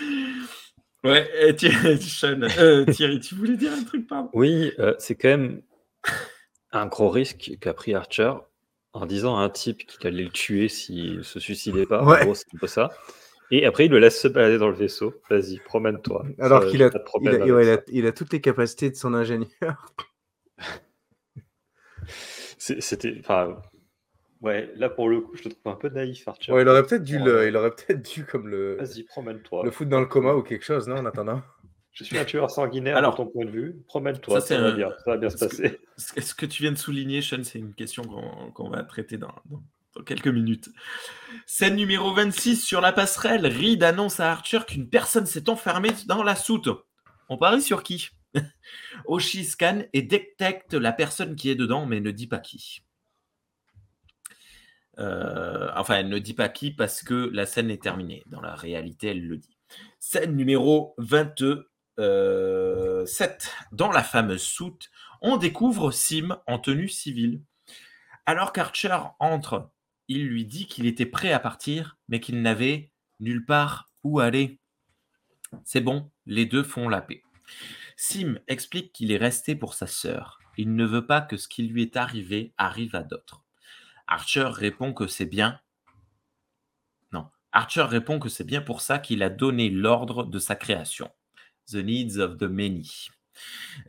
Ouais, 1.04 1.30
et 1.48 1.54
Thierry, 1.54 2.00
Sean, 2.02 2.42
euh, 2.42 2.84
Thierry, 2.84 3.20
tu 3.20 3.34
voulais 3.36 3.56
dire 3.56 3.72
un 3.72 3.84
truc, 3.84 4.06
pardon? 4.08 4.30
Oui, 4.34 4.72
euh, 4.80 4.94
c'est 4.98 5.14
quand 5.14 5.28
même 5.28 5.62
un 6.72 6.86
gros 6.86 7.10
risque 7.10 7.52
qu'a 7.60 7.74
pris 7.74 7.94
Archer 7.94 8.32
en 8.92 9.06
disant 9.06 9.38
à 9.38 9.42
un 9.42 9.50
type 9.50 9.86
qu'il 9.86 10.06
allait 10.06 10.24
le 10.24 10.30
tuer 10.30 10.68
s'il 10.68 11.24
se 11.24 11.40
suicidait 11.40 11.86
pas. 11.86 12.02
Ouais. 12.04 12.20
En 12.22 12.24
gros, 12.24 12.34
c'est 12.34 12.46
un 12.54 12.58
peu 12.58 12.66
ça. 12.66 12.90
Et 13.50 13.64
après, 13.64 13.86
il 13.86 13.90
le 13.90 13.98
laisse 13.98 14.20
se 14.20 14.28
balader 14.28 14.58
dans 14.58 14.68
le 14.68 14.74
vaisseau. 14.74 15.14
Vas-y, 15.30 15.58
promène-toi. 15.60 16.26
Alors 16.38 16.66
qu'il 16.66 16.82
a, 16.82 16.90
il, 17.20 17.28
a, 17.28 17.32
avec 17.32 17.44
ouais, 17.52 17.62
il, 17.62 17.66
ça. 17.66 17.74
a, 17.74 17.78
il 17.88 18.06
a 18.06 18.12
toutes 18.12 18.32
les 18.32 18.40
capacités 18.42 18.90
de 18.90 18.96
son 18.96 19.14
ingénieur. 19.14 19.94
C'était. 22.58 23.16
Enfin. 23.20 23.56
Ouais, 24.40 24.70
là 24.76 24.88
pour 24.88 25.08
le 25.08 25.20
coup, 25.20 25.34
je 25.36 25.42
te 25.44 25.48
trouve 25.48 25.72
un 25.72 25.76
peu 25.76 25.88
naïf, 25.88 26.28
Archer. 26.28 26.52
Ouais, 26.52 26.62
il 26.62 26.68
aurait 26.68 26.84
peut-être 26.84 27.02
dû, 27.02 27.16
Ouais. 27.18 27.24
le, 27.24 27.48
il 27.48 27.56
aurait 27.56 27.72
peut-être 27.72 28.02
dû 28.02 28.24
comme 28.24 28.46
le, 28.46 28.76
Vas-y, 28.76 29.02
promène-toi. 29.02 29.64
le 29.64 29.70
foutre 29.72 29.90
dans 29.90 29.98
le 30.00 30.06
coma 30.06 30.34
ou 30.34 30.42
quelque 30.42 30.64
chose, 30.64 30.86
non, 30.86 30.96
en 30.98 31.06
attendant. 31.06 31.42
Je 31.98 32.04
suis 32.04 32.16
un 32.16 32.24
tueur 32.24 32.48
sanguinaire 32.48 32.96
Alors, 32.96 33.12
de 33.12 33.16
ton 33.16 33.26
point 33.26 33.44
de 33.44 33.50
vue. 33.50 33.76
Promène-toi, 33.88 34.40
ça, 34.40 34.46
ça, 34.46 34.54
c'est 34.54 34.60
va 34.60 34.68
un- 34.68 34.74
bien, 34.76 34.90
ça 35.04 35.10
va 35.10 35.16
bien 35.16 35.30
se 35.30 35.34
que- 35.36 35.40
passer. 35.46 35.80
Ce 35.96 36.32
que 36.32 36.46
tu 36.46 36.62
viens 36.62 36.70
de 36.70 36.78
souligner, 36.78 37.22
Sean, 37.22 37.42
c'est 37.42 37.58
une 37.58 37.74
question 37.74 38.04
qu'on 38.54 38.70
va 38.70 38.84
traiter 38.84 39.18
dans, 39.18 39.34
dans- 39.46 39.64
dans 39.96 40.04
quelques 40.04 40.28
minutes. 40.28 40.68
Scène 41.44 41.74
numéro 41.74 42.14
26 42.14 42.64
sur 42.64 42.80
la 42.80 42.92
passerelle. 42.92 43.46
Reed 43.46 43.82
annonce 43.82 44.20
à 44.20 44.30
Archer 44.30 44.60
qu'une 44.68 44.88
personne 44.88 45.26
s'est 45.26 45.48
enfermée 45.50 45.90
dans 46.06 46.22
la 46.22 46.36
soute. 46.36 46.68
On 47.28 47.36
parie 47.36 47.62
sur 47.62 47.82
qui? 47.82 48.10
Oshi 49.06 49.44
scanne 49.44 49.86
et 49.92 50.02
détecte 50.02 50.74
la 50.74 50.92
personne 50.92 51.34
qui 51.34 51.50
est 51.50 51.56
dedans, 51.56 51.84
mais 51.84 51.98
ne 52.00 52.12
dit 52.12 52.28
pas 52.28 52.38
qui. 52.38 52.82
Euh, 54.98 55.68
enfin, 55.76 55.96
elle 55.96 56.08
ne 56.08 56.18
dit 56.18 56.34
pas 56.34 56.48
qui 56.48 56.70
parce 56.70 57.02
que 57.02 57.30
la 57.32 57.46
scène 57.46 57.70
est 57.70 57.82
terminée. 57.82 58.22
Dans 58.26 58.40
la 58.40 58.54
réalité, 58.54 59.08
elle 59.08 59.26
le 59.26 59.36
dit. 59.36 59.56
Scène 59.98 60.34
numéro 60.36 60.94
27. 61.98 63.52
Dans 63.72 63.90
la 63.90 64.04
fameuse 64.04 64.42
soute, 64.42 64.90
on 65.20 65.36
découvre 65.36 65.90
Sim 65.90 66.40
en 66.46 66.58
tenue 66.58 66.88
civile. 66.88 67.42
Alors 68.24 68.52
qu'Archer 68.52 68.96
entre, 69.18 69.70
il 70.06 70.26
lui 70.26 70.44
dit 70.44 70.66
qu'il 70.66 70.86
était 70.86 71.06
prêt 71.06 71.32
à 71.32 71.40
partir, 71.40 71.96
mais 72.08 72.20
qu'il 72.20 72.40
n'avait 72.40 72.92
nulle 73.18 73.44
part 73.44 73.90
où 74.04 74.20
aller. 74.20 74.60
C'est 75.64 75.80
bon, 75.80 76.10
les 76.26 76.46
deux 76.46 76.62
font 76.62 76.88
la 76.88 77.00
paix. 77.00 77.22
Sim 77.96 78.38
explique 78.46 78.92
qu'il 78.92 79.10
est 79.10 79.16
resté 79.16 79.56
pour 79.56 79.74
sa 79.74 79.88
sœur. 79.88 80.38
Il 80.56 80.76
ne 80.76 80.84
veut 80.84 81.06
pas 81.06 81.20
que 81.20 81.36
ce 81.36 81.48
qui 81.48 81.64
lui 81.64 81.82
est 81.82 81.96
arrivé 81.96 82.52
arrive 82.58 82.94
à 82.94 83.02
d'autres. 83.02 83.42
Archer 84.06 84.46
répond 84.46 84.92
que 84.92 85.06
c'est 85.06 85.26
bien. 85.26 85.60
Non. 87.12 87.28
Archer 87.52 87.82
répond 87.82 88.18
que 88.20 88.28
c'est 88.28 88.44
bien 88.44 88.60
pour 88.60 88.82
ça 88.82 88.98
qu'il 88.98 89.22
a 89.22 89.30
donné 89.30 89.68
l'ordre 89.68 90.24
de 90.24 90.38
sa 90.38 90.54
création. 90.54 91.10
The 91.70 91.76
Needs 91.76 92.18
of 92.18 92.38
the 92.38 92.44
Many. 92.44 93.08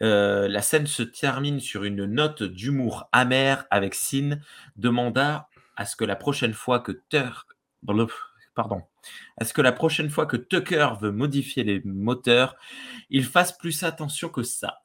Euh, 0.01 0.47
la 0.47 0.61
scène 0.61 0.87
se 0.87 1.03
termine 1.03 1.59
sur 1.59 1.83
une 1.83 2.05
note 2.05 2.43
d'humour 2.43 3.09
amer 3.11 3.65
avec 3.71 3.95
Sin 3.95 4.39
demanda 4.75 5.49
à 5.75 5.85
ce 5.85 5.95
que 5.95 6.05
la 6.05 6.15
prochaine 6.15 6.53
fois 6.53 6.79
que 6.79 7.01
à 9.37 9.45
ce 9.45 9.53
que 9.53 9.61
la 9.61 9.71
prochaine 9.71 10.09
fois 10.09 10.25
que 10.25 10.37
Tucker 10.37 10.89
veut 10.99 11.11
modifier 11.11 11.63
les 11.63 11.81
moteurs, 11.85 12.55
il 13.09 13.25
fasse 13.25 13.57
plus 13.57 13.83
attention 13.83 14.29
que 14.29 14.43
ça. 14.43 14.79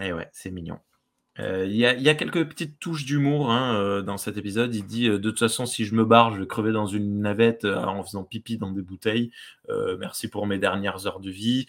Et 0.00 0.12
ouais, 0.12 0.28
c'est 0.32 0.50
mignon. 0.50 0.78
Euh, 1.40 1.66
Il 1.66 1.76
y, 1.76 1.86
a- 1.86 1.94
il 1.94 2.02
y 2.02 2.08
a 2.08 2.14
quelques 2.14 2.44
petites 2.48 2.78
touches 2.80 3.04
d'humour 3.04 3.50
hein, 3.52 3.76
euh, 3.76 4.02
dans 4.02 4.16
cet 4.16 4.36
épisode. 4.36 4.74
Il 4.74 4.84
dit 4.86 5.08
euh, 5.08 5.18
de 5.18 5.30
toute 5.30 5.38
façon, 5.38 5.66
si 5.66 5.84
je 5.84 5.94
me 5.94 6.04
barre, 6.04 6.34
je 6.34 6.40
vais 6.40 6.46
crever 6.46 6.72
dans 6.72 6.86
une 6.86 7.20
navette 7.20 7.64
en 7.64 8.02
faisant 8.02 8.24
pipi 8.24 8.58
dans 8.58 8.72
des 8.72 8.82
bouteilles. 8.82 9.30
Merci 10.00 10.28
pour 10.28 10.46
mes 10.46 10.58
dernières 10.58 11.06
heures 11.06 11.20
de 11.20 11.30
vie. 11.30 11.66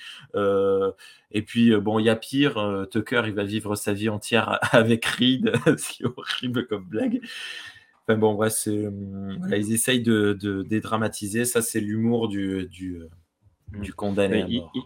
Et 1.31 1.41
puis, 1.43 1.75
bon, 1.79 1.99
il 1.99 2.05
y 2.05 2.09
a 2.09 2.15
pire. 2.15 2.87
Tucker, 2.91 3.23
il 3.27 3.33
va 3.33 3.43
vivre 3.43 3.75
sa 3.75 3.93
vie 3.93 4.09
entière 4.09 4.57
avec 4.71 5.05
Reed, 5.05 5.51
ce 5.77 5.89
qui 5.93 6.03
est 6.03 6.07
horrible 6.07 6.65
comme 6.67 6.85
blague. 6.85 7.21
Enfin 8.07 8.17
bon, 8.17 8.33
ouais, 8.35 8.47
voilà, 9.39 9.57
ils 9.57 9.71
essayent 9.71 10.01
de, 10.01 10.33
de 10.33 10.63
dédramatiser. 10.63 11.45
Ça, 11.45 11.61
c'est 11.61 11.79
l'humour 11.79 12.27
du, 12.27 12.65
du, 12.67 13.01
du 13.79 13.93
condamné 13.93 14.39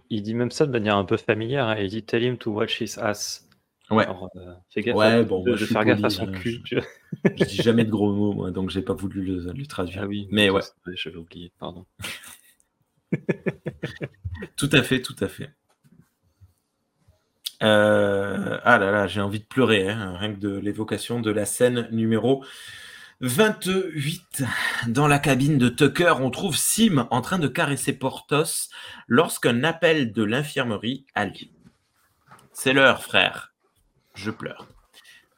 il 0.09 0.21
dit 0.23 0.33
même 0.33 0.51
ça 0.51 0.65
de 0.65 0.71
manière 0.71 0.97
un 0.97 1.05
peu 1.05 1.15
familière. 1.15 1.67
hein. 1.67 1.77
Il 1.79 1.87
dit 1.89 2.03
Tell 2.03 2.21
him 2.23 2.37
to 2.37 2.51
watch 2.51 2.81
his 2.81 2.99
ass. 2.99 3.47
Ouais. 3.93 4.03
Alors, 4.05 4.29
euh, 4.35 4.53
fais 4.69 4.81
gaffe 4.81 4.95
Ouais, 4.95 5.05
à- 5.05 5.23
bon, 5.23 5.43
de, 5.43 5.51
de 5.51 5.55
je 5.55 5.65
suis 5.65 5.73
faire 5.73 5.85
gaffe 5.85 5.99
à 5.99 6.01
poli, 6.03 6.13
son 6.13 6.27
cul. 6.31 6.61
je-. 6.65 6.77
Je 7.37 7.43
dis 7.45 7.55
jamais 7.57 7.85
de 7.85 7.91
gros 7.91 8.11
mots, 8.13 8.33
moi, 8.33 8.51
donc 8.51 8.69
j'ai 8.71 8.81
pas 8.81 8.93
voulu 8.93 9.21
le, 9.23 9.53
le 9.53 9.65
traduire. 9.67 10.01
Ah 10.03 10.07
oui, 10.07 10.27
Mais 10.31 10.49
ouais. 10.49 10.61
j'avais 10.95 11.17
oublié, 11.17 11.51
pardon. 11.59 11.85
Tout 14.57 14.69
à 14.71 14.81
fait, 14.83 15.01
tout 15.01 15.15
à 15.19 15.27
fait. 15.27 15.51
Euh, 17.61 18.59
ah 18.63 18.77
là 18.77 18.91
là, 18.91 19.07
j'ai 19.07 19.21
envie 19.21 19.39
de 19.39 19.45
pleurer, 19.45 19.89
hein, 19.89 20.17
rien 20.17 20.33
que 20.33 20.39
de 20.39 20.49
l'évocation 20.57 21.21
de 21.21 21.31
la 21.31 21.45
scène 21.45 21.87
numéro 21.91 22.43
28. 23.21 24.43
Dans 24.87 25.07
la 25.07 25.19
cabine 25.19 25.57
de 25.57 25.69
Tucker, 25.69 26.15
on 26.19 26.29
trouve 26.29 26.57
Sim 26.57 27.07
en 27.09 27.21
train 27.21 27.39
de 27.39 27.47
caresser 27.47 27.93
Portos 27.93 28.69
lorsqu'un 29.07 29.63
appel 29.63 30.11
de 30.11 30.23
l'infirmerie 30.23 31.05
a 31.15 31.25
lieu. 31.25 31.47
C'est 32.51 32.73
l'heure, 32.73 33.01
frère. 33.03 33.52
Je 34.15 34.31
pleure. 34.31 34.67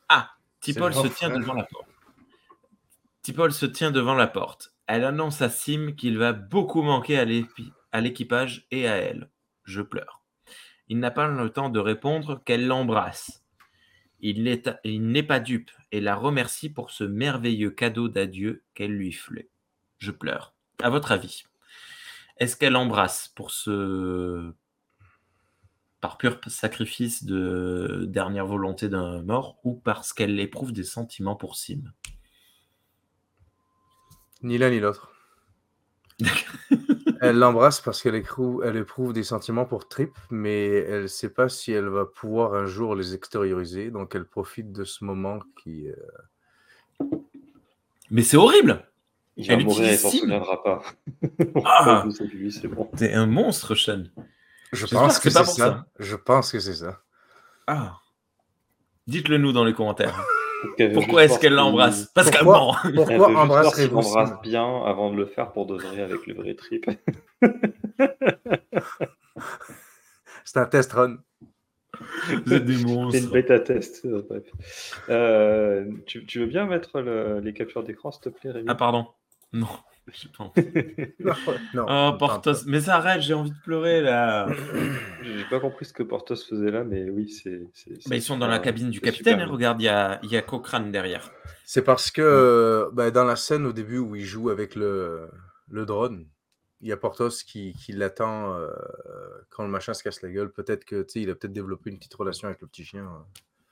Ah, 0.09 0.32
Tipol 0.59 0.93
se 0.93 1.07
tient 1.07 1.30
frère. 1.30 1.39
devant 1.39 1.53
la 1.53 1.63
porte. 1.63 1.89
Tipol 3.21 3.51
se 3.51 3.65
tient 3.65 3.91
devant 3.91 4.15
la 4.15 4.28
porte. 4.28 4.73
Elle 4.88 5.03
annonce 5.03 5.41
à 5.41 5.49
Sim 5.49 5.93
qu'il 5.97 6.17
va 6.17 6.34
beaucoup 6.34 6.82
manquer 6.82 7.17
à 7.17 8.01
l'équipage 8.01 8.67
et 8.71 8.88
à 8.88 8.95
elle. 8.97 9.30
Je 9.63 9.82
pleure. 9.82 10.21
Il 10.88 10.99
n'a 10.99 11.11
pas 11.11 11.28
le 11.28 11.49
temps 11.49 11.69
de 11.69 11.80
répondre 11.80 12.43
qu'elle 12.45 12.67
l'embrasse. 12.67 13.43
Il 14.19 14.43
n'est 14.43 14.63
il 14.84 15.07
n'est 15.07 15.23
pas 15.23 15.39
dupe 15.39 15.71
et 15.91 16.01
la 16.01 16.15
remercie 16.15 16.69
pour 16.69 16.91
ce 16.91 17.03
merveilleux 17.03 17.71
cadeau 17.71 18.07
d'adieu 18.07 18.63
qu'elle 18.73 18.91
lui 18.91 19.11
fait. 19.11 19.49
Je 19.97 20.11
pleure. 20.11 20.53
À 20.84 20.89
votre 20.89 21.11
avis, 21.11 21.43
est-ce 22.38 22.55
qu'elle 22.55 22.76
embrasse 22.76 23.30
pour 23.30 23.51
ce 23.51 24.53
par 26.06 26.20
pur 26.20 26.39
sacrifice 26.45 27.24
de 27.24 28.06
dernière 28.08 28.45
volonté 28.45 28.89
d'un 28.89 29.24
mort 29.24 29.58
ou 29.64 29.74
parce 29.74 30.14
qu'elle 30.14 30.39
éprouve 30.39 30.72
des 30.72 30.84
sentiments 30.84 31.36
pour 31.36 31.56
Sim 31.56 31.82
Ni 34.44 34.60
l'un 34.60 34.69
ni 34.69 34.80
l'autre. 34.80 35.15
Elle 37.22 37.40
l'embrasse 37.40 37.82
parce 37.82 38.03
qu'elle 38.03 38.14
éprouve, 38.14 38.64
elle 38.64 38.77
éprouve 38.77 39.14
des 39.14 39.23
sentiments 39.23 39.65
pour 39.65 39.88
Trip, 39.88 40.11
mais 40.30 40.68
elle 40.68 41.02
ne 41.03 41.07
sait 41.07 41.34
pas 41.34 41.49
si 41.49 41.72
elle 41.72 41.88
va 41.88 42.06
pouvoir 42.06 42.53
un 42.53 42.68
jour 42.68 42.94
les 42.94 43.15
extérioriser, 43.15 43.90
donc 43.90 44.14
elle 44.14 44.26
profite 44.26 44.72
de 44.72 44.84
ce 44.84 45.03
moment 45.03 45.40
qui... 45.64 45.90
euh, 45.90 47.07
Mais 48.11 48.22
c'est 48.22 48.38
horrible 48.38 48.88
Il 49.38 49.48
va 49.48 49.56
Elle 49.56 49.65
mourir 49.65 49.90
et 49.90 49.98
s'en 49.98 50.11
souviendra 50.11 50.61
pas. 50.61 50.84
Ah. 51.65 52.06
T'es 52.95 53.14
un 53.14 53.26
monstre, 53.26 53.73
Sean. 53.73 54.03
Je 54.76 54.85
pense 54.88 55.19
que 55.19 55.23
que 55.26 55.30
c'est 55.30 55.43
ça. 55.43 55.53
ça. 55.53 55.85
Je 55.99 56.15
pense 56.15 56.52
que 56.52 56.60
c'est 56.60 56.73
ça. 56.76 56.99
Ah. 57.68 57.97
Dites-le 59.07 59.38
nous 59.38 59.52
dans 59.52 59.64
les 59.64 59.73
commentaires. 59.73 60.19
Pourquoi 60.93 61.26
est-ce 61.26 61.38
qu'elle 61.39 61.53
l'embrasse 61.53 62.06
Parce 62.15 62.31
qu'elle 62.31 62.41
Pourquoi 62.43 62.60
ment. 62.60 62.76
Pourquoi 62.95 63.38
embrasserez-vous 63.38 63.97
embrasse 63.97 64.41
bien 64.41 64.84
avant 64.85 65.11
de 65.11 65.18
le 65.18 65.26
faire 65.27 65.52
pour 65.52 65.65
de 65.68 65.76
vrai 65.76 66.02
avec 66.02 66.26
le 66.26 66.34
vrai 66.34 66.56
trip. 66.56 66.89
C'est 70.43 70.57
un 70.60 70.65
test 70.65 70.91
run. 70.93 71.18
Vous 72.45 72.53
êtes 72.53 72.65
des 72.65 72.76
C'est 72.77 73.19
une 73.19 73.30
bêta 73.30 73.60
test. 73.60 74.06
euh, 74.06 74.26
bref. 74.27 74.43
Euh, 75.10 75.85
tu, 76.06 76.26
tu 76.26 76.39
veux 76.39 76.45
bien 76.45 76.65
mettre 76.65 76.99
le- 76.99 77.39
les 77.39 77.53
captures 77.53 77.84
d'écran, 77.84 78.11
s'il 78.11 78.22
te 78.22 78.30
plaît, 78.30 78.52
Rémi? 78.52 78.65
Ah, 78.69 78.76
pardon. 78.76 79.07
Non. 79.53 79.68
Je 80.14 80.27
pense. 80.30 80.53
non, 81.73 81.86
Oh, 81.90 82.18
Portos. 82.18 82.65
Mais 82.68 82.80
ça 82.82 82.98
arrête, 82.98 83.22
j'ai 83.22 83.34
envie 83.34 83.52
de 83.52 83.60
pleurer 83.64 84.02
là. 84.02 84.48
J'ai 85.23 85.44
pas 85.45 85.60
compris 85.60 85.86
ce 85.86 85.94
que 85.94 86.03
Portos 86.03 86.36
faisait 86.36 86.69
là, 86.72 86.84
mais 86.84 87.10
oui, 87.10 87.30
c'est. 87.30 87.61
c'est 87.73 88.07
Bah, 88.07 88.15
ils 88.15 88.22
sont 88.22 88.38
dans 88.38 88.48
la 88.48 88.60
cabine 88.60 88.90
du 88.91 89.02
capitaine. 89.02 89.40
hein, 89.41 89.48
regarde, 89.48 89.82
il 89.82 89.86
y 89.86 89.90
a, 89.90 90.19
y 90.23 90.38
a 90.38 90.41
Cochrane 90.41 90.91
derrière. 90.91 91.32
C'est 91.64 91.82
parce 91.84 92.11
que 92.11 92.22
euh, 92.22 92.90
ben, 92.94 93.10
dans 93.11 93.23
la 93.23 93.36
scène 93.36 93.65
au 93.65 93.73
début 93.73 93.98
où 93.98 94.15
il 94.15 94.23
joue 94.26 94.49
avec 94.52 94.76
le, 94.76 95.27
le 95.69 95.86
drone, 95.86 96.27
il 96.82 96.90
y 96.90 96.91
a 96.91 96.98
Portos 96.98 97.30
qui, 97.45 97.73
qui 97.73 97.91
l'attend 97.94 98.53
euh, 98.53 98.69
quand 99.49 99.64
le 99.64 99.69
machin 99.69 99.94
se 99.95 100.03
casse 100.03 100.22
la 100.22 100.30
gueule. 100.30 100.52
Peut-être 100.52 100.86
que 100.86 101.02
tu 101.02 101.10
sais, 101.14 101.22
il 101.22 101.30
a 101.32 101.36
peut-être 101.36 101.53
développé 101.53 101.90
une 101.90 101.98
petite 101.98 102.14
relation 102.14 102.48
avec 102.48 102.61
le 102.61 102.68
petit 102.68 102.84
chien. 102.86 103.10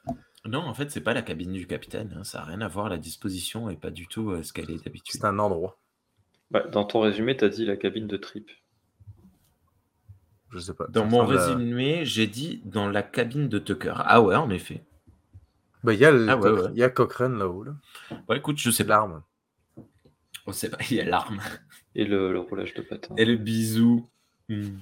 euh. 0.10 0.14
Non, 0.46 0.60
en 0.60 0.74
fait, 0.74 0.90
c'est 0.92 1.02
pas 1.02 1.14
la 1.14 1.22
cabine 1.22 1.54
du 1.54 1.68
capitaine. 1.68 2.14
hein, 2.18 2.24
Ça 2.24 2.40
n'a 2.40 2.46
rien 2.46 2.62
à 2.62 2.68
voir. 2.68 2.90
La 2.90 2.98
disposition 2.98 3.70
et 3.70 3.78
pas 3.78 3.92
du 3.92 4.08
tout 4.08 4.32
euh, 4.32 4.42
ce 4.44 4.52
qu'elle 4.52 4.72
est 4.72 4.84
d'habitude. 4.84 5.22
C'est 5.22 5.26
un 5.28 5.38
endroit. 5.40 5.78
Bah, 6.52 6.62
dans 6.72 6.84
ton 6.86 7.00
résumé, 7.00 7.36
t'as 7.36 7.50
dit 7.50 7.66
la 7.66 7.78
cabine 7.78 8.08
de 8.08 8.18
trip. 8.18 8.50
Je 10.52 10.60
sais 10.60 10.74
pas. 10.74 10.86
Dans 10.88 11.06
mon 11.06 11.26
résumé, 11.26 12.06
j'ai 12.06 12.28
dit 12.28 12.62
dans 12.66 12.88
la 12.90 13.02
cabine 13.02 13.50
de 13.50 13.58
Tucker. 13.58 13.94
Ah 13.98 14.22
ouais, 14.22 14.36
en 14.36 14.50
effet. 14.52 14.84
Ben, 15.84 15.94
il 15.94 16.00
y 16.00 16.06
Ah 16.06 16.38
ouais, 16.38 16.72
y 16.76 16.84
a 16.84 16.90
Cochrane 16.90 17.38
là-haut. 17.38 17.64
Là. 17.64 17.76
Bon, 18.28 18.36
écoute, 18.36 18.58
je 18.60 18.70
sais 18.70 18.84
pas. 18.84 18.94
L'arme. 18.98 19.24
On 20.46 20.52
sait 20.52 20.70
pas. 20.70 20.78
Il 20.92 20.98
y 20.98 21.02
a 21.02 21.06
l'arme. 21.06 21.42
Et 21.96 22.06
le, 22.06 22.32
le 22.32 22.40
roulage 22.40 22.74
de 22.74 22.82
patin. 22.82 23.16
Et 23.18 23.26
le 23.26 23.36
bisou. 23.38 24.08
Hmm, 24.50 24.78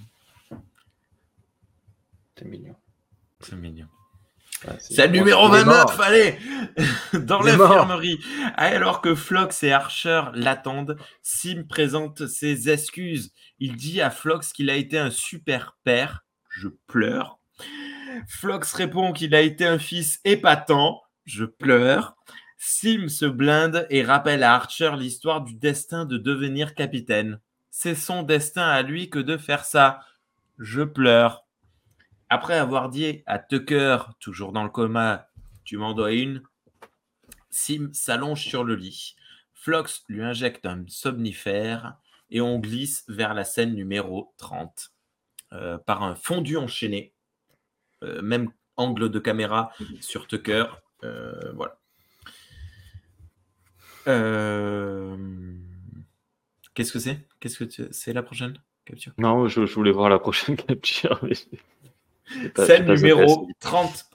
C'est 2.37 2.45
mignon. 2.45 2.75
c'est 3.39 3.55
mignon. 3.55 3.87
Ouais, 4.67 4.75
c'est- 4.79 5.07
le 5.07 5.13
numéro 5.13 5.47
il 5.49 5.55
est 5.55 5.63
29, 5.63 5.65
mort. 5.97 6.01
allez 6.01 6.37
Dans 7.13 7.41
l'infirmerie. 7.41 8.19
Alors 8.55 9.01
que 9.01 9.15
Flox 9.15 9.63
et 9.63 9.71
Archer 9.71 10.23
l'attendent, 10.33 10.97
Sim 11.21 11.63
présente 11.67 12.27
ses 12.27 12.69
excuses. 12.69 13.31
Il 13.59 13.75
dit 13.75 14.01
à 14.01 14.09
Flox 14.11 14.53
qu'il 14.53 14.69
a 14.69 14.75
été 14.75 14.97
un 14.99 15.09
super 15.11 15.77
père. 15.83 16.23
Je 16.49 16.67
pleure. 16.87 17.39
Flox 18.27 18.73
répond 18.73 19.13
qu'il 19.13 19.33
a 19.35 19.41
été 19.41 19.65
un 19.65 19.79
fils 19.79 20.19
épatant. 20.25 21.01
Je 21.25 21.45
pleure. 21.45 22.15
Sim 22.57 23.07
se 23.09 23.25
blinde 23.25 23.87
et 23.89 24.03
rappelle 24.03 24.43
à 24.43 24.53
Archer 24.53 24.91
l'histoire 24.97 25.41
du 25.41 25.55
destin 25.55 26.05
de 26.05 26.17
devenir 26.17 26.75
capitaine. 26.75 27.39
C'est 27.71 27.95
son 27.95 28.21
destin 28.21 28.67
à 28.67 28.81
lui 28.83 29.09
que 29.09 29.17
de 29.19 29.37
faire 29.37 29.65
ça. 29.65 30.01
Je 30.59 30.81
pleure. 30.83 31.45
Après 32.33 32.57
avoir 32.57 32.87
dit 32.87 33.23
à 33.25 33.39
Tucker, 33.39 33.97
toujours 34.21 34.53
dans 34.53 34.63
le 34.63 34.69
coma, 34.69 35.27
tu 35.65 35.75
m'en 35.75 35.93
dois 35.93 36.13
une, 36.13 36.41
Sim 37.49 37.89
s'allonge 37.91 38.41
sur 38.45 38.63
le 38.63 38.75
lit. 38.75 39.15
Flox 39.53 40.05
lui 40.07 40.23
injecte 40.23 40.65
un 40.65 40.85
somnifère 40.87 41.97
et 42.29 42.39
on 42.39 42.57
glisse 42.59 43.03
vers 43.09 43.33
la 43.33 43.43
scène 43.43 43.75
numéro 43.75 44.33
30 44.37 44.93
euh, 45.51 45.77
par 45.79 46.03
un 46.03 46.15
fondu 46.15 46.55
enchaîné. 46.55 47.13
Euh, 48.05 48.21
même 48.21 48.49
angle 48.77 49.09
de 49.09 49.19
caméra 49.19 49.73
sur 49.99 50.25
Tucker. 50.27 50.63
Euh, 51.03 51.51
voilà. 51.53 51.77
Euh, 54.07 55.17
Qu'est-ce 56.73 56.93
que 56.93 56.99
c'est? 56.99 57.27
Qu'est-ce 57.41 57.59
que 57.59 57.65
tu- 57.65 57.87
c'est 57.91 58.13
la 58.13 58.23
prochaine 58.23 58.53
capture? 58.85 59.11
Non, 59.17 59.49
je, 59.49 59.65
je 59.65 59.75
voulais 59.75 59.91
voir 59.91 60.07
la 60.09 60.19
prochaine 60.19 60.55
capture. 60.67 61.19
mais 61.23 61.33
Scène 62.55 62.91
numéro 62.91 63.21
assez 63.21 63.47
vite. 63.47 63.59
30. 63.59 64.05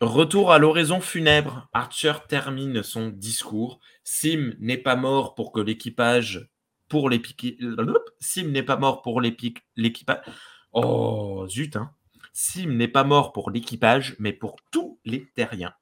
Retour 0.00 0.52
à 0.52 0.58
l'horizon 0.58 1.00
funèbre. 1.00 1.68
Archer 1.72 2.14
termine 2.28 2.82
son 2.82 3.08
discours. 3.08 3.80
Sim 4.02 4.54
n'est 4.58 4.78
pas 4.78 4.96
mort 4.96 5.34
pour 5.34 5.52
que 5.52 5.60
l'équipage. 5.60 6.48
Pour 6.88 7.10
l'épique. 7.10 7.58
Sim 8.18 8.50
n'est 8.50 8.62
pas 8.62 8.76
mort 8.76 9.02
pour 9.02 9.20
l'équipage. 9.20 10.20
Oh, 10.72 11.46
zut, 11.48 11.76
hein. 11.76 11.90
Sim 12.32 12.76
n'est 12.76 12.88
pas 12.88 13.04
mort 13.04 13.32
pour 13.32 13.50
l'équipage, 13.50 14.16
mais 14.18 14.32
pour 14.32 14.56
tous 14.70 14.98
les 15.04 15.26
terriens. 15.34 15.74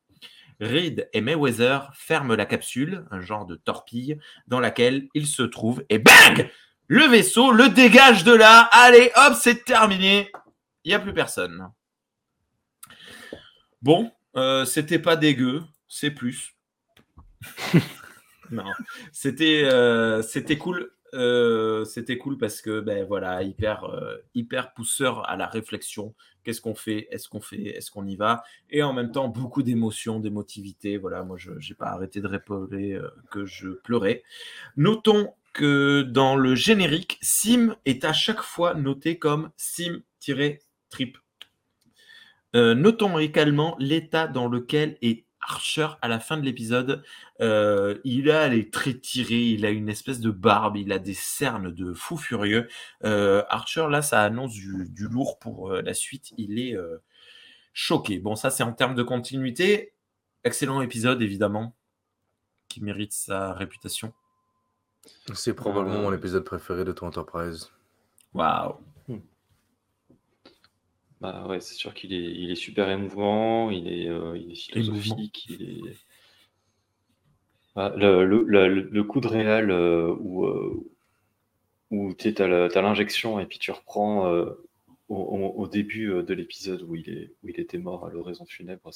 Reed 0.60 1.08
et 1.12 1.20
Mayweather 1.20 1.90
ferment 1.94 2.34
la 2.34 2.46
capsule, 2.46 3.04
un 3.10 3.20
genre 3.20 3.46
de 3.46 3.54
torpille, 3.54 4.18
dans 4.48 4.58
laquelle 4.58 5.06
ils 5.14 5.26
se 5.26 5.42
trouvent, 5.42 5.84
et 5.88 5.98
bang 5.98 6.50
Le 6.88 7.04
vaisseau 7.06 7.52
le 7.52 7.68
dégage 7.68 8.24
de 8.24 8.32
là. 8.32 8.68
Allez, 8.72 9.12
hop, 9.14 9.34
c'est 9.38 9.64
terminé. 9.64 10.32
Il 10.84 10.88
n'y 10.88 10.94
a 10.94 11.00
plus 11.00 11.14
personne. 11.14 11.70
Bon, 13.82 14.10
euh, 14.36 14.64
c'était 14.64 14.98
pas 14.98 15.16
dégueu, 15.16 15.62
c'est 15.88 16.10
plus. 16.10 16.56
non, 18.50 18.64
c'était 19.12 19.62
euh, 19.64 20.22
c'était 20.22 20.58
cool. 20.58 20.90
euh, 21.14 21.84
c'était 21.84 22.18
cool 22.18 22.38
parce 22.38 22.60
que 22.60 22.80
ben 22.80 23.06
voilà 23.06 23.42
hyper 23.42 23.86
hyper 24.34 24.74
pousseur 24.74 25.28
à 25.28 25.36
la 25.36 25.46
réflexion 25.46 26.14
qu'est-ce 26.44 26.60
qu'on 26.60 26.74
fait? 26.74 27.08
Est-ce 27.10 27.28
qu'on 27.28 27.40
fait? 27.40 27.62
Est-ce 27.76 27.90
qu'on 27.90 28.06
y 28.06 28.16
va? 28.16 28.42
Et 28.70 28.82
en 28.82 28.92
même 28.92 29.12
temps 29.12 29.28
beaucoup 29.28 29.62
d'émotions 29.62 30.18
d'émotivité 30.18 30.96
voilà 30.98 31.22
moi 31.22 31.36
je 31.38 31.52
j'ai 31.58 31.74
pas 31.74 31.86
arrêté 31.86 32.20
de 32.20 32.26
répondre 32.26 32.68
que 33.30 33.46
je 33.46 33.68
pleurais 33.68 34.22
notons 34.76 35.32
que 35.52 36.02
dans 36.02 36.36
le 36.36 36.54
générique 36.54 37.18
sim 37.22 37.76
est 37.84 38.04
à 38.04 38.12
chaque 38.12 38.42
fois 38.42 38.74
noté 38.74 39.18
comme 39.18 39.50
sim-trip 40.88 41.18
euh, 42.56 42.74
notons 42.74 43.18
également 43.18 43.76
l'état 43.78 44.26
dans 44.26 44.48
lequel 44.48 44.96
est 45.02 45.26
Archer 45.40 45.88
à 46.02 46.08
la 46.08 46.18
fin 46.18 46.36
de 46.36 46.42
l'épisode. 46.42 47.02
Euh, 47.40 47.98
il 48.04 48.30
a 48.30 48.48
les 48.48 48.70
traits 48.70 49.00
tirés, 49.00 49.46
il 49.50 49.64
a 49.64 49.70
une 49.70 49.88
espèce 49.88 50.20
de 50.20 50.30
barbe, 50.30 50.76
il 50.76 50.92
a 50.92 50.98
des 50.98 51.14
cernes 51.14 51.70
de 51.70 51.94
fou 51.94 52.16
furieux. 52.16 52.68
Euh, 53.04 53.42
Archer, 53.48 53.86
là, 53.88 54.02
ça 54.02 54.22
annonce 54.22 54.52
du, 54.52 54.88
du 54.90 55.08
lourd 55.08 55.38
pour 55.38 55.72
euh, 55.72 55.80
la 55.82 55.94
suite. 55.94 56.32
Il 56.36 56.58
est 56.58 56.76
euh, 56.76 56.98
choqué. 57.72 58.18
Bon, 58.18 58.34
ça, 58.34 58.50
c'est 58.50 58.62
en 58.62 58.72
termes 58.72 58.94
de 58.94 59.02
continuité. 59.02 59.94
Excellent 60.44 60.82
épisode, 60.82 61.22
évidemment, 61.22 61.74
qui 62.68 62.82
mérite 62.82 63.12
sa 63.12 63.54
réputation. 63.54 64.12
C'est 65.32 65.54
probablement 65.54 66.02
mon 66.02 66.12
épisode 66.12 66.44
préféré 66.44 66.84
de 66.84 66.92
ton 66.92 67.06
Enterprise. 67.06 67.70
Waouh! 68.34 68.76
Bah 71.20 71.46
ouais, 71.48 71.60
c'est 71.60 71.74
sûr 71.74 71.94
qu'il 71.94 72.12
est, 72.12 72.22
il 72.32 72.50
est 72.50 72.54
super 72.56 72.88
émouvant, 72.90 73.70
il 73.70 73.88
est, 73.88 74.08
euh, 74.08 74.36
il 74.38 74.52
est 74.52 74.54
philosophique, 74.56 75.46
il 75.48 75.62
est. 75.62 75.96
Ah, 77.76 77.94
le, 77.96 78.26
le, 78.26 78.44
le, 78.44 78.68
le 78.68 79.04
coup 79.04 79.20
de 79.22 79.26
réal 79.26 79.70
euh, 79.70 80.14
où, 80.20 80.44
euh, 80.44 80.84
où 81.90 82.14
tu 82.14 82.34
as 82.42 82.82
l'injection 82.82 83.40
et 83.40 83.46
puis 83.46 83.58
tu 83.58 83.70
reprends 83.70 84.26
au, 85.08 85.16
au- 85.16 85.54
au 85.62 85.68
début 85.68 86.08
de 86.22 86.34
l'épisode 86.34 86.82
où, 86.82 86.96
il 86.96 87.08
est- 87.10 87.32
où 87.42 87.48
il 87.48 87.60
était 87.60 87.78
mort 87.78 88.06
à 88.06 88.10
l'horizon 88.10 88.46
funèbre, 88.46 88.92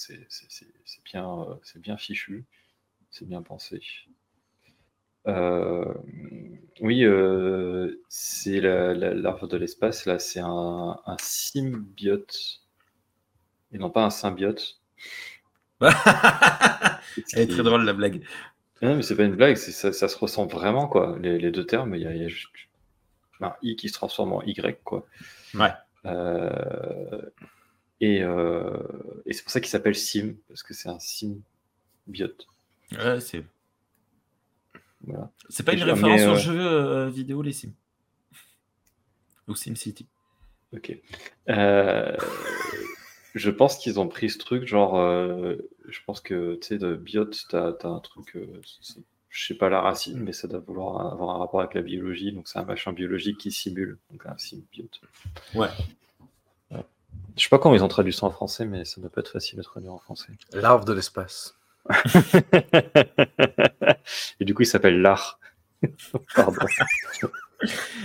bien, 1.05 1.47
c'est 1.62 1.81
bien 1.81 1.97
fichu, 1.97 2.44
c'est 3.11 3.28
bien 3.28 3.43
pensé. 3.43 3.81
Euh, 5.28 5.85
oui, 6.81 7.05
euh, 7.05 8.03
c'est 8.09 8.61
la, 8.61 8.94
de 8.94 9.57
l'espace, 9.57 10.07
là, 10.07 10.19
c'est 10.19 10.40
un, 10.40 10.99
un 11.07 11.16
symbiote 11.19 12.61
et 13.73 13.78
non 13.78 13.90
pas 13.90 14.05
un 14.05 14.11
symbiote. 14.11 14.81
Elle 15.81 15.90
est 17.35 17.47
très 17.47 17.62
drôle, 17.62 17.85
la 17.85 17.93
blague. 17.93 18.23
Non, 18.81 18.97
mais 18.97 19.03
c'est 19.03 19.16
pas 19.16 19.24
une 19.24 19.36
blague, 19.36 19.57
ça, 19.57 19.93
ça 19.93 20.09
se 20.09 20.16
ressent 20.19 20.47
vraiment, 20.47 20.89
quoi. 20.89 21.16
Les, 21.20 21.39
les 21.39 21.51
deux 21.51 21.66
termes, 21.66 21.94
il 21.94 22.03
y 22.03 22.07
a, 22.07 22.15
il 22.15 22.23
y 22.23 22.24
a 22.24 22.28
juste 22.28 22.51
un 23.40 23.55
I 23.62 23.77
qui 23.77 23.89
se 23.89 23.94
transforme 23.94 24.32
en 24.32 24.43
Y, 24.43 24.82
quoi. 24.85 25.07
Ouais. 25.55 25.73
Euh, 26.07 27.23
et, 28.01 28.23
euh, 28.23 28.77
et 29.27 29.32
c'est 29.32 29.43
pour 29.43 29.53
ça 29.53 29.61
qu'il 29.61 29.69
s'appelle 29.69 29.94
Sim, 29.94 30.35
parce 30.49 30.62
que 30.62 30.74
c'est 30.74 30.89
un 30.89 30.99
symbiote. 30.99 32.47
Ouais, 32.93 33.20
c'est. 33.20 33.44
Voilà. 35.05 35.31
C'est 35.49 35.65
pas 35.65 35.73
une 35.73 35.85
Mais, 35.85 35.93
référence 35.93 36.20
euh, 36.20 36.33
au 36.33 36.37
jeu 36.37 36.61
euh, 36.61 37.09
vidéo, 37.09 37.43
les 37.43 37.53
Sims. 37.53 37.74
Ou 39.49 39.55
SimCity. 39.55 40.07
Ok. 40.74 40.97
Euh, 41.49 42.16
je 43.35 43.51
pense 43.51 43.77
qu'ils 43.77 43.99
ont 44.01 44.09
pris 44.09 44.31
ce 44.31 44.39
truc, 44.39 44.66
genre, 44.66 44.99
euh, 44.99 45.57
je 45.89 45.99
pense 46.07 46.20
que, 46.20 46.55
tu 46.57 46.69
sais, 46.69 46.79
de 46.79 46.95
biote, 46.95 47.47
t'as, 47.49 47.73
t'as 47.73 47.89
un 47.89 48.01
truc, 48.01 48.37
euh, 48.37 48.47
je 49.29 49.47
sais 49.47 49.55
pas 49.55 49.69
la 49.69 49.81
racine, 49.81 50.20
mais 50.20 50.33
ça 50.33 50.49
doit 50.49 50.61
vouloir 50.61 51.12
avoir 51.12 51.35
un 51.37 51.39
rapport 51.39 51.61
avec 51.61 51.74
la 51.74 51.83
biologie, 51.83 52.33
donc 52.33 52.49
c'est 52.49 52.59
un 52.59 52.65
machin 52.65 52.93
biologique 52.93 53.39
qui 53.39 53.51
simule, 53.51 53.99
donc 54.11 54.24
un 54.27 54.37
symbiote. 54.39 55.01
Ouais. 55.55 55.69
Ouais. 56.70 56.85
Je 57.37 57.43
sais 57.43 57.49
pas 57.49 57.59
comment 57.59 57.74
ils 57.74 57.85
ont 57.85 57.89
traduit 57.89 58.12
ça 58.12 58.27
en 58.27 58.31
français, 58.31 58.65
mais 58.66 58.85
ça 58.85 59.01
doit 59.01 59.11
pas 59.11 59.20
être 59.20 59.33
facile 59.33 59.59
à 59.61 59.62
traduire 59.62 59.95
en 59.95 59.99
français. 59.99 60.33
L'arbre 60.53 60.85
de 60.85 60.93
l'espace. 60.93 61.57
Et 64.41 64.45
du 64.45 64.55
coup, 64.55 64.62
il 64.62 64.66
s'appelle 64.66 65.01
l'art. 65.01 65.39
Pardon. 66.35 66.59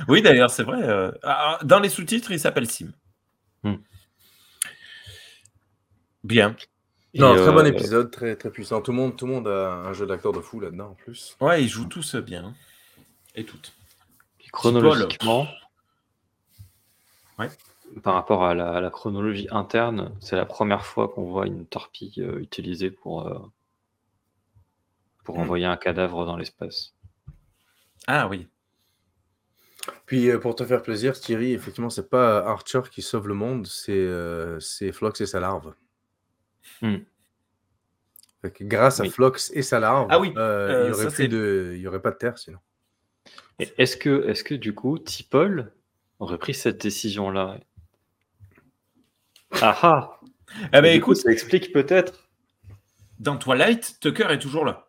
Oui, 0.07 0.21
d'ailleurs, 0.21 0.49
c'est 0.51 0.63
vrai. 0.63 0.81
euh, 0.83 1.11
ah, 1.23 1.59
Dans 1.63 1.79
les 1.79 1.89
sous-titres, 1.89 2.31
il 2.31 2.39
s'appelle 2.39 2.69
Sim. 2.69 2.91
Hmm. 3.63 3.75
Bien. 6.23 6.55
Et, 7.13 7.19
Non, 7.19 7.35
très 7.35 7.51
bon 7.51 7.59
euh, 7.59 7.65
épisode, 7.65 8.11
très, 8.11 8.35
très 8.35 8.51
puissant. 8.51 8.81
Tout 8.81 8.91
le 8.91 8.97
monde, 8.97 9.15
tout 9.17 9.25
le 9.25 9.33
monde 9.33 9.47
a 9.47 9.73
un 9.73 9.93
jeu 9.93 10.05
d'acteur 10.05 10.33
de 10.33 10.41
fou 10.41 10.59
là-dedans 10.59 10.89
en 10.91 10.93
plus. 10.95 11.35
Ouais, 11.39 11.63
ils 11.63 11.69
jouent 11.69 11.87
tous 11.87 12.15
bien. 12.15 12.53
Et 13.35 13.43
toutes. 13.45 13.73
chronologiquement, 14.51 15.47
Ouais. 17.39 17.49
par 18.03 18.15
rapport 18.15 18.43
à 18.43 18.55
la, 18.55 18.71
à 18.73 18.81
la 18.81 18.89
chronologie 18.89 19.47
interne, 19.51 20.11
c'est 20.19 20.35
la 20.35 20.45
première 20.45 20.85
fois 20.85 21.07
qu'on 21.07 21.25
voit 21.25 21.45
une 21.45 21.65
torpille 21.67 22.13
euh, 22.19 22.39
utilisée 22.39 22.89
pour, 22.89 23.27
euh, 23.27 23.37
pour 25.27 25.35
Hmm. 25.37 25.41
envoyer 25.41 25.65
un 25.65 25.75
cadavre 25.75 26.25
dans 26.25 26.37
l'espace. 26.37 26.93
Ah 28.07 28.29
oui. 28.29 28.47
Puis 30.05 30.29
euh, 30.29 30.39
pour 30.39 30.55
te 30.55 30.63
faire 30.65 30.81
plaisir, 30.81 31.19
Thierry, 31.19 31.51
effectivement, 31.51 31.89
c'est 31.89 32.09
pas 32.09 32.37
Archer 32.45 32.79
qui 32.89 33.01
sauve 33.01 33.27
le 33.27 33.33
monde, 33.33 33.67
c'est 33.67 33.91
euh, 33.91 34.57
c'est 34.61 34.93
Flox 34.93 35.19
et 35.19 35.25
sa 35.25 35.41
larve. 35.41 35.73
Fait 36.81 38.51
que 38.53 38.63
grâce 38.63 39.01
à. 39.01 39.05
Flox 39.09 39.51
et 39.53 39.63
sa 39.63 39.81
larve, 39.81 40.07
Ah 40.09 40.19
oui, 40.21 40.31
euh, 40.37 40.39
euh, 40.39 40.83
il 40.85 40.89
y 40.89 40.93
aurait 40.93 41.03
ça, 41.03 41.09
plus 41.09 41.15
c'est- 41.23 41.27
de, 41.27 41.73
il 41.75 41.81
y 41.81 41.87
aurait 41.87 42.01
pas 42.01 42.11
de 42.11 42.17
terre 42.17 42.37
sinon. 42.37 42.59
Est-ce 43.59 43.97
que, 43.97 44.29
est 44.29 44.43
que 44.43 44.55
du 44.55 44.73
coup, 44.73 44.97
T'Pol 44.97 45.73
aurait 46.19 46.37
pris 46.37 46.53
cette 46.53 46.79
décision-là? 46.81 47.59
Ah 49.61 49.77
ah 49.81 50.19
Eh 50.73 50.79
ben 50.81 50.95
écoute, 50.95 51.17
ça 51.17 51.31
explique 51.31 51.73
peut-être. 51.73 52.29
dans 53.19 53.35
Twilight, 53.35 53.97
Tucker 53.99 54.27
est 54.31 54.39
toujours 54.39 54.63
là. 54.63 54.86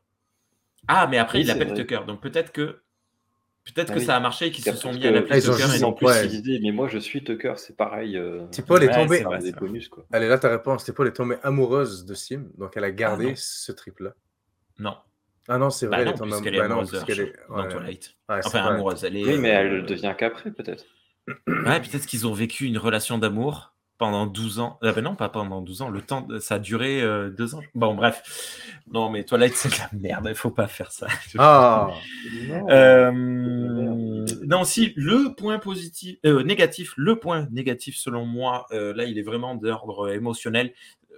Ah, 0.89 1.07
mais 1.07 1.19
après, 1.19 1.39
Oui, 1.39 1.45
il 1.45 1.51
appelle 1.51 1.69
vrai. 1.69 1.77
Tucker. 1.77 2.01
Donc 2.07 2.21
peut-être 2.21 2.51
que 2.53 2.81
peut-être 3.65 3.91
Ah 3.91 3.95
que 3.95 3.99
oui. 3.99 4.05
ça 4.07 4.17
a 4.17 4.21
marché 4.21 4.47
et 4.47 4.51
qu'ils 4.51 4.65
se 4.65 4.73
sont 4.75 4.93
mis 4.93 5.01
que- 5.01 5.07
à 5.09 5.11
l'appeler 5.11 5.33
Ah, 5.35 5.37
ils 5.39 5.51
ont 5.51 5.55
Tucker. 5.55 5.85
en 5.85 5.89
non 5.89 5.93
plus, 5.93 6.07
ouais. 6.07 6.27
dit, 6.27 6.59
mais 6.63 6.73
moi 6.73 6.89
je 6.89 6.99
suis 6.99 7.23
Tucker, 7.23 7.53
c'est 7.57 7.77
pareil. 7.77 8.17
Euh, 8.17 8.47
T'Pol 8.51 8.83
est 8.83 8.89
Ouais, 8.89 8.95
tombé. 8.95 9.17
c'est 9.19 9.25
vrai. 9.25 9.35
avoir 9.37 9.39
des 9.43 9.53
bonus 9.53 9.89
quoi. 9.89 10.07
Elle 10.13 10.23
est 10.23 10.29
là 10.29 10.39
ta 10.39 10.49
réponse. 10.49 10.85
T'Pol 10.85 11.07
est 11.09 11.13
tombée 11.13 11.37
amoureuse 11.43 12.05
de 12.07 12.15
Sim, 12.15 12.47
donc 12.57 12.73
elle 12.77 12.85
a 12.85 12.89
Ah, 12.89 12.91
gardé 12.93 13.35
ce 13.37 13.71
trip-là. 13.73 14.15
Non. 14.79 14.97
Ah 15.51 15.59
non, 15.59 15.71
c'est 15.71 15.87
vrai, 15.87 15.97
Bah 15.97 16.03
elle 16.03 16.09
non, 16.09 16.13
est 16.15 16.19
tombée 16.41 16.51
bah 16.51 16.59
non, 16.59 16.65
amoureuse 16.75 16.91
de 16.93 16.97
puisqu'elle 16.99 17.27
est- 17.27 17.33
dans 17.49 17.57
ouais. 17.63 17.69
Twilight. 17.69 18.15
Ouais, 18.29 18.41
c'est 18.43 18.49
Enfin, 18.49 18.63
vrai. 18.63 18.75
amoureuse. 18.75 19.05
Elle 19.05 19.17
est, 19.17 19.25
Oui, 19.25 19.39
mais 19.39 19.51
euh, 19.55 19.61
elle 19.61 19.69
le 19.69 19.83
devient 19.83 20.15
qu'après 20.17 20.51
peut-être. 20.51 20.85
Ouais, 21.47 21.81
peut-être 21.81 22.07
qu'ils 22.07 22.27
ont 22.27 22.33
vécu 22.33 22.65
une 22.65 22.79
relation 22.79 23.19
d'amour 23.19 23.75
pendant 23.99 24.27
12 24.27 24.61
ans. 24.61 24.79
Ah 24.83 24.93
ben 24.93 25.03
non, 25.03 25.17
pas 25.17 25.29
pendant 25.29 25.61
12 25.61 25.83
ans. 25.83 25.91
Le 25.91 26.01
temps, 26.01 26.27
ça 26.41 26.55
a 26.55 26.59
duré 26.59 27.03
euh, 27.03 27.31
deux 27.31 27.55
ans. 27.55 27.61
Bon, 27.75 27.95
bref. 27.95 28.23
Non, 28.91 29.11
mais 29.11 29.25
Twilight, 29.25 29.55
c'est 29.55 29.69
de 29.69 29.75
la 29.79 29.89
merde. 29.93 30.27
Il 30.29 30.35
faut 30.37 30.51
pas 30.51 30.69
faire 30.69 30.93
ça. 30.93 31.09
Ah, 31.37 31.91
Euh, 32.71 33.11
non, 34.47 34.65
si 34.65 34.93
le 34.97 35.35
point 35.35 35.59
positif, 35.59 36.17
euh, 36.25 36.43
négatif, 36.43 36.95
le 36.97 37.19
point 37.19 37.49
négatif 37.51 37.97
selon 37.97 38.25
moi, 38.25 38.67
euh, 38.73 38.95
là, 38.95 39.05
il 39.05 39.19
est 39.19 39.23
vraiment 39.23 39.55
d'ordre 39.55 40.11
émotionnel. 40.13 40.73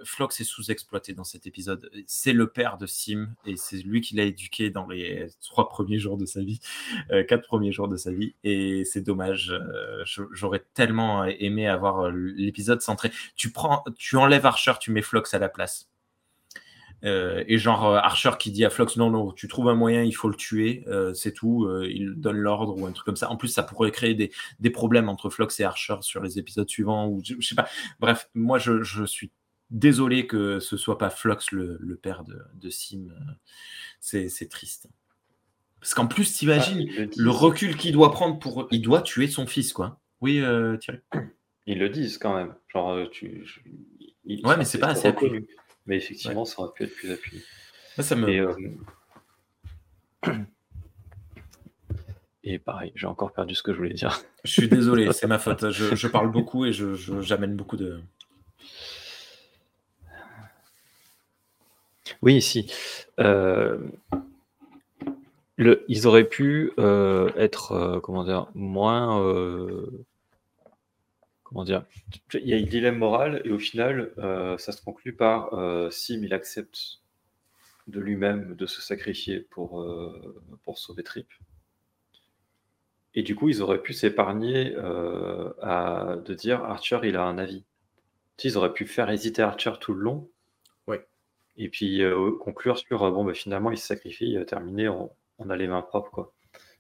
Flox 0.04 0.40
est 0.40 0.44
sous-exploité 0.44 1.12
dans 1.12 1.24
cet 1.24 1.46
épisode. 1.46 1.90
C'est 2.06 2.32
le 2.32 2.48
père 2.48 2.78
de 2.78 2.86
Sim 2.86 3.28
et 3.46 3.56
c'est 3.56 3.78
lui 3.78 4.00
qui 4.00 4.14
l'a 4.16 4.24
éduqué 4.24 4.70
dans 4.70 4.86
les 4.86 5.26
trois 5.40 5.68
premiers 5.68 5.98
jours 5.98 6.16
de 6.16 6.26
sa 6.26 6.40
vie, 6.42 6.60
euh, 7.10 7.24
quatre 7.24 7.46
premiers 7.46 7.72
jours 7.72 7.88
de 7.88 7.96
sa 7.96 8.10
vie. 8.12 8.34
Et 8.44 8.84
c'est 8.84 9.02
dommage. 9.02 9.50
euh, 9.52 10.04
J'aurais 10.32 10.64
tellement 10.74 11.24
aimé 11.24 11.66
avoir 11.66 12.06
euh, 12.06 12.10
l'épisode 12.10 12.80
centré. 12.82 13.10
Tu 13.36 13.50
prends, 13.52 13.84
tu 13.98 14.16
enlèves 14.16 14.46
Archer, 14.46 14.72
tu 14.80 14.90
mets 14.92 15.02
Flox 15.02 15.34
à 15.34 15.38
la 15.38 15.48
place. 15.48 15.88
Et 17.02 17.56
genre 17.56 17.94
Archer 17.96 18.32
qui 18.38 18.50
dit 18.50 18.62
à 18.62 18.68
Flox 18.68 18.98
non 18.98 19.08
non 19.08 19.32
tu 19.32 19.48
trouves 19.48 19.70
un 19.70 19.74
moyen 19.74 20.02
il 20.02 20.12
faut 20.12 20.28
le 20.28 20.34
tuer 20.34 20.84
c'est 21.14 21.32
tout 21.32 21.66
il 21.88 22.12
donne 22.16 22.36
l'ordre 22.36 22.76
ou 22.76 22.84
un 22.84 22.92
truc 22.92 23.06
comme 23.06 23.16
ça 23.16 23.30
en 23.30 23.38
plus 23.38 23.48
ça 23.48 23.62
pourrait 23.62 23.90
créer 23.90 24.12
des, 24.14 24.30
des 24.58 24.68
problèmes 24.68 25.08
entre 25.08 25.30
Flox 25.30 25.58
et 25.60 25.64
Archer 25.64 25.96
sur 26.02 26.22
les 26.22 26.38
épisodes 26.38 26.68
suivants 26.68 27.08
ou 27.08 27.22
je 27.24 27.40
sais 27.40 27.54
pas 27.54 27.66
bref 28.00 28.28
moi 28.34 28.58
je, 28.58 28.82
je 28.82 29.04
suis 29.04 29.30
désolé 29.70 30.26
que 30.26 30.58
ce 30.60 30.76
soit 30.76 30.98
pas 30.98 31.10
Flox 31.10 31.52
le, 31.52 31.76
le 31.80 31.96
père 31.96 32.24
de, 32.24 32.38
de 32.54 32.70
Sim 32.70 33.08
c'est 34.00 34.48
triste 34.50 34.88
parce 35.80 35.94
qu'en 35.94 36.06
plus 36.06 36.30
Ah, 36.34 36.38
t'imagines 36.38 36.80
ils 36.80 37.10
le 37.16 37.30
recul 37.30 37.76
qu'il 37.76 37.92
doit 37.92 38.10
prendre 38.12 38.38
pour 38.38 38.66
il 38.70 38.82
doit 38.82 39.02
tuer 39.02 39.26
son 39.28 39.46
fils 39.46 39.72
quoi 39.72 40.00
oui 40.20 40.40
euh, 40.40 40.76
Thierry 40.76 40.98
Ils 41.66 41.78
le 41.78 41.88
disent 41.88 42.18
quand 42.18 42.34
même. 42.34 42.54
Genre, 42.68 42.90
euh, 42.92 43.06
tu. 43.10 43.42
je- 43.44 43.60
ils- 44.24 44.44
Ouais, 44.46 44.56
mais 44.56 44.64
c'est 44.64 44.78
pas 44.78 44.88
assez 44.88 45.08
reconnu. 45.08 45.46
Mais 45.86 45.96
effectivement, 45.98 46.44
ça 46.44 46.60
aurait 46.60 46.72
pu 46.74 46.84
être 46.84 46.94
plus 46.94 47.10
appuyé. 47.12 47.42
Moi, 47.96 48.04
ça 48.04 48.16
me 48.16 48.28
Et, 48.28 48.40
euh, 48.40 48.54
Et 52.44 52.58
pareil, 52.58 52.92
j'ai 52.94 53.06
encore 53.06 53.32
perdu 53.32 53.54
ce 53.54 53.62
que 53.62 53.72
je 53.72 53.76
voulais 53.78 53.92
dire. 53.94 54.18
je 54.44 54.50
suis 54.50 54.68
désolé 54.68 55.10
c'est 55.12 55.26
ma 55.26 55.38
faute 55.38 55.70
je, 55.70 55.94
je 55.94 56.08
parle 56.08 56.30
beaucoup 56.30 56.64
et 56.64 56.72
je- 56.72 56.94
j'amène 57.20 57.54
beaucoup 57.56 57.76
de 57.76 58.00
Oui, 62.22 62.42
si. 62.42 62.70
Euh, 63.18 63.78
ils 65.88 66.06
auraient 66.06 66.28
pu 66.28 66.72
euh, 66.78 67.30
être, 67.36 68.00
moins. 68.54 69.22
euh, 69.22 69.86
comment 71.44 71.64
dire 71.64 71.84
Il 72.34 72.48
y 72.48 72.54
a 72.54 72.56
un 72.56 72.62
dilemme 72.62 72.98
moral 72.98 73.40
et 73.44 73.50
au 73.50 73.58
final, 73.58 74.12
ça 74.58 74.72
se 74.72 74.82
conclut 74.82 75.14
par 75.14 75.50
Sim, 75.90 76.20
il 76.22 76.34
accepte 76.34 77.00
de 77.86 78.00
lui-même 78.00 78.54
de 78.54 78.66
se 78.66 78.80
sacrifier 78.82 79.40
pour, 79.40 79.84
sauver 80.74 81.02
Trip. 81.02 81.26
Et 83.14 83.22
du 83.22 83.34
coup, 83.34 83.48
ils 83.48 83.62
auraient 83.62 83.82
pu 83.82 83.92
s'épargner 83.92 84.70
de 84.70 86.34
dire 86.34 86.62
Archer, 86.64 87.00
il 87.04 87.16
a 87.16 87.24
un 87.24 87.38
avis. 87.38 87.64
Ils 88.44 88.56
auraient 88.56 88.72
pu 88.72 88.86
faire 88.86 89.10
hésiter 89.10 89.42
Archer 89.42 89.72
tout 89.80 89.92
le 89.92 90.00
long. 90.00 90.30
Et 91.62 91.68
puis 91.68 92.02
euh, 92.02 92.32
conclure 92.40 92.78
sur 92.78 93.02
euh, 93.04 93.10
bon, 93.10 93.24
bah, 93.24 93.34
finalement, 93.34 93.70
il 93.70 93.76
se 93.78 93.86
sacrifie, 93.86 94.36
euh, 94.36 94.44
terminé, 94.44 94.88
on, 94.88 95.10
on 95.38 95.50
a 95.50 95.56
les 95.56 95.68
mains 95.68 95.82
propres. 95.82 96.10
Quoi. 96.10 96.32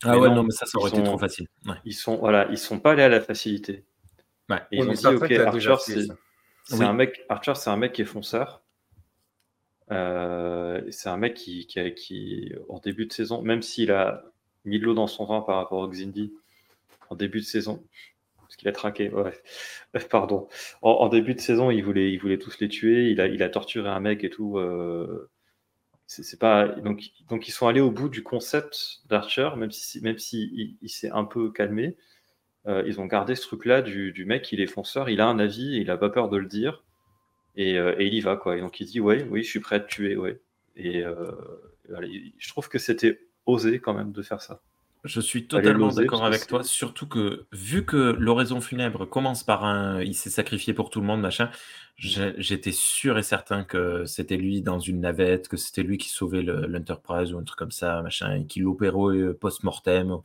ah 0.04 0.12
Mais 0.14 0.18
ouais 0.18 0.28
non, 0.30 0.36
non 0.36 0.42
mais 0.44 0.52
ça 0.52 0.64
ça 0.66 0.78
aurait 0.78 0.88
ils 0.90 0.94
été 0.94 1.02
sont- 1.04 1.10
trop 1.10 1.18
facile 1.18 1.46
ouais. 1.66 1.74
Ils 1.84 1.92
sont, 1.94 2.16
voilà, 2.16 2.48
ils 2.50 2.58
sont 2.58 2.80
pas 2.80 2.92
allés 2.92 3.02
à 3.02 3.08
la 3.10 3.20
facilité. 3.20 3.84
Ouais. 4.48 4.56
Et 4.72 4.78
ils 4.78 4.82
Oui, 4.82 4.88
ont 4.88 4.92
dit 4.92 5.06
ok, 5.06 5.30
Archer, 5.32 5.74
c'est 5.80 6.06
ça. 6.06 6.14
c'est 6.64 6.76
Oui. 6.78 6.84
un 6.84 6.92
mec, 6.94 7.24
Archer, 7.28 7.54
c'est 7.56 7.70
un 7.70 7.76
mec 7.76 7.92
qui 7.92 8.02
est 8.02 8.06
fonceur. 8.06 8.62
Euh, 9.90 10.80
c'est 10.90 11.08
un 11.08 11.16
mec 11.16 11.34
qui, 11.34 11.66
qui, 11.66 11.80
a- 11.80 11.90
qui, 11.90 12.52
en 12.68 12.78
début 12.78 13.06
de 13.06 13.12
saison, 13.12 13.42
même 13.42 13.60
s'il 13.62 13.90
a 13.90 14.24
mis 14.64 14.78
de 14.78 14.84
l'eau 14.84 14.94
dans 14.94 15.06
son 15.08 15.24
vin 15.24 15.40
par 15.40 15.56
rapport 15.56 15.80
au 15.80 15.88
Xindi, 15.88 16.32
en 17.10 17.16
début 17.16 17.40
de 17.40 17.44
saison, 17.44 17.82
parce 18.50 18.56
qu'il 18.56 18.68
a 18.68 18.72
traqué, 18.72 19.10
ouais, 19.10 19.32
pardon. 20.10 20.48
En, 20.82 21.08
début 21.08 21.34
de 21.34 21.40
saison, 21.40 21.70
il 21.70 21.84
voulait, 21.84 22.18
tous 22.38 22.58
les 22.58 22.68
tuer, 22.68 23.10
il 23.10 23.42
a, 23.42 23.48
torturé 23.48 23.88
un 23.88 24.00
mec 24.00 24.24
et 24.24 24.30
tout. 24.30 24.58
euh, 24.58 25.30
c'est 26.08 26.40
pas 26.40 26.66
donc, 26.66 27.12
ils 27.48 27.52
sont 27.52 27.68
allés 27.68 27.80
au 27.80 27.92
bout 27.92 28.08
du 28.08 28.24
concept 28.24 29.02
d'Archer, 29.08 29.50
même 29.56 29.70
si 29.70 30.00
même 30.00 30.16
il, 30.32 30.76
s'est 30.88 31.10
un 31.10 31.24
peu 31.24 31.52
calmé. 31.52 31.96
euh, 32.66 32.82
ils 32.86 33.00
ont 33.00 33.06
gardé 33.06 33.36
ce 33.36 33.42
truc-là 33.42 33.82
du, 33.82 34.24
mec, 34.26 34.50
il 34.52 34.60
est 34.60 34.66
fonceur, 34.66 35.08
il 35.10 35.20
a 35.20 35.28
un 35.28 35.38
avis, 35.38 35.76
il 35.80 35.90
a 35.90 35.96
pas 35.96 36.10
peur 36.10 36.28
de 36.28 36.38
le 36.38 36.46
dire, 36.46 36.82
et, 37.56 37.78
euh, 37.78 37.94
il 38.00 38.14
y 38.14 38.20
va 38.20 38.36
quoi. 38.36 38.56
Et 38.56 38.60
donc 38.60 38.80
il 38.80 38.86
dit 38.86 39.00
ouais, 39.00 39.24
oui, 39.30 39.44
je 39.44 39.50
suis 39.50 39.60
prêt 39.60 39.76
à 39.76 39.80
te 39.80 39.88
tuer, 39.88 40.16
ouais. 40.16 40.40
Et 40.76 41.04
euh, 41.04 41.14
je 42.38 42.48
trouve 42.48 42.68
que 42.68 42.78
c'était 42.78 43.20
osé 43.46 43.80
quand 43.80 43.94
même 43.94 44.12
de 44.12 44.22
faire 44.22 44.42
ça. 44.42 44.62
Je 45.02 45.20
suis 45.22 45.46
totalement 45.46 45.92
d'accord 45.92 46.26
avec 46.26 46.46
toi, 46.46 46.62
surtout 46.62 47.08
que 47.08 47.46
vu 47.52 47.86
que 47.86 47.96
l'oraison 48.18 48.60
funèbre 48.60 49.08
commence 49.08 49.42
par 49.42 49.64
un 49.64 50.02
il 50.02 50.14
s'est 50.14 50.28
sacrifié 50.28 50.74
pour 50.74 50.90
tout 50.90 51.00
le 51.00 51.06
monde, 51.06 51.22
machin, 51.22 51.50
j'étais 51.96 52.72
sûr 52.72 53.16
et 53.16 53.22
certain 53.22 53.64
que 53.64 54.04
c'était 54.04 54.36
lui 54.36 54.60
dans 54.60 54.78
une 54.78 55.00
navette, 55.00 55.48
que 55.48 55.56
c'était 55.56 55.82
lui 55.82 55.96
qui 55.96 56.10
sauvait 56.10 56.42
le- 56.42 56.66
l'Enterprise 56.66 57.32
ou 57.32 57.38
un 57.38 57.44
truc 57.44 57.58
comme 57.58 57.70
ça, 57.70 58.02
machin, 58.02 58.34
et 58.36 58.46
qui 58.46 58.60
l'opérait 58.60 59.16
euh, 59.18 59.32
post-mortem. 59.32 60.18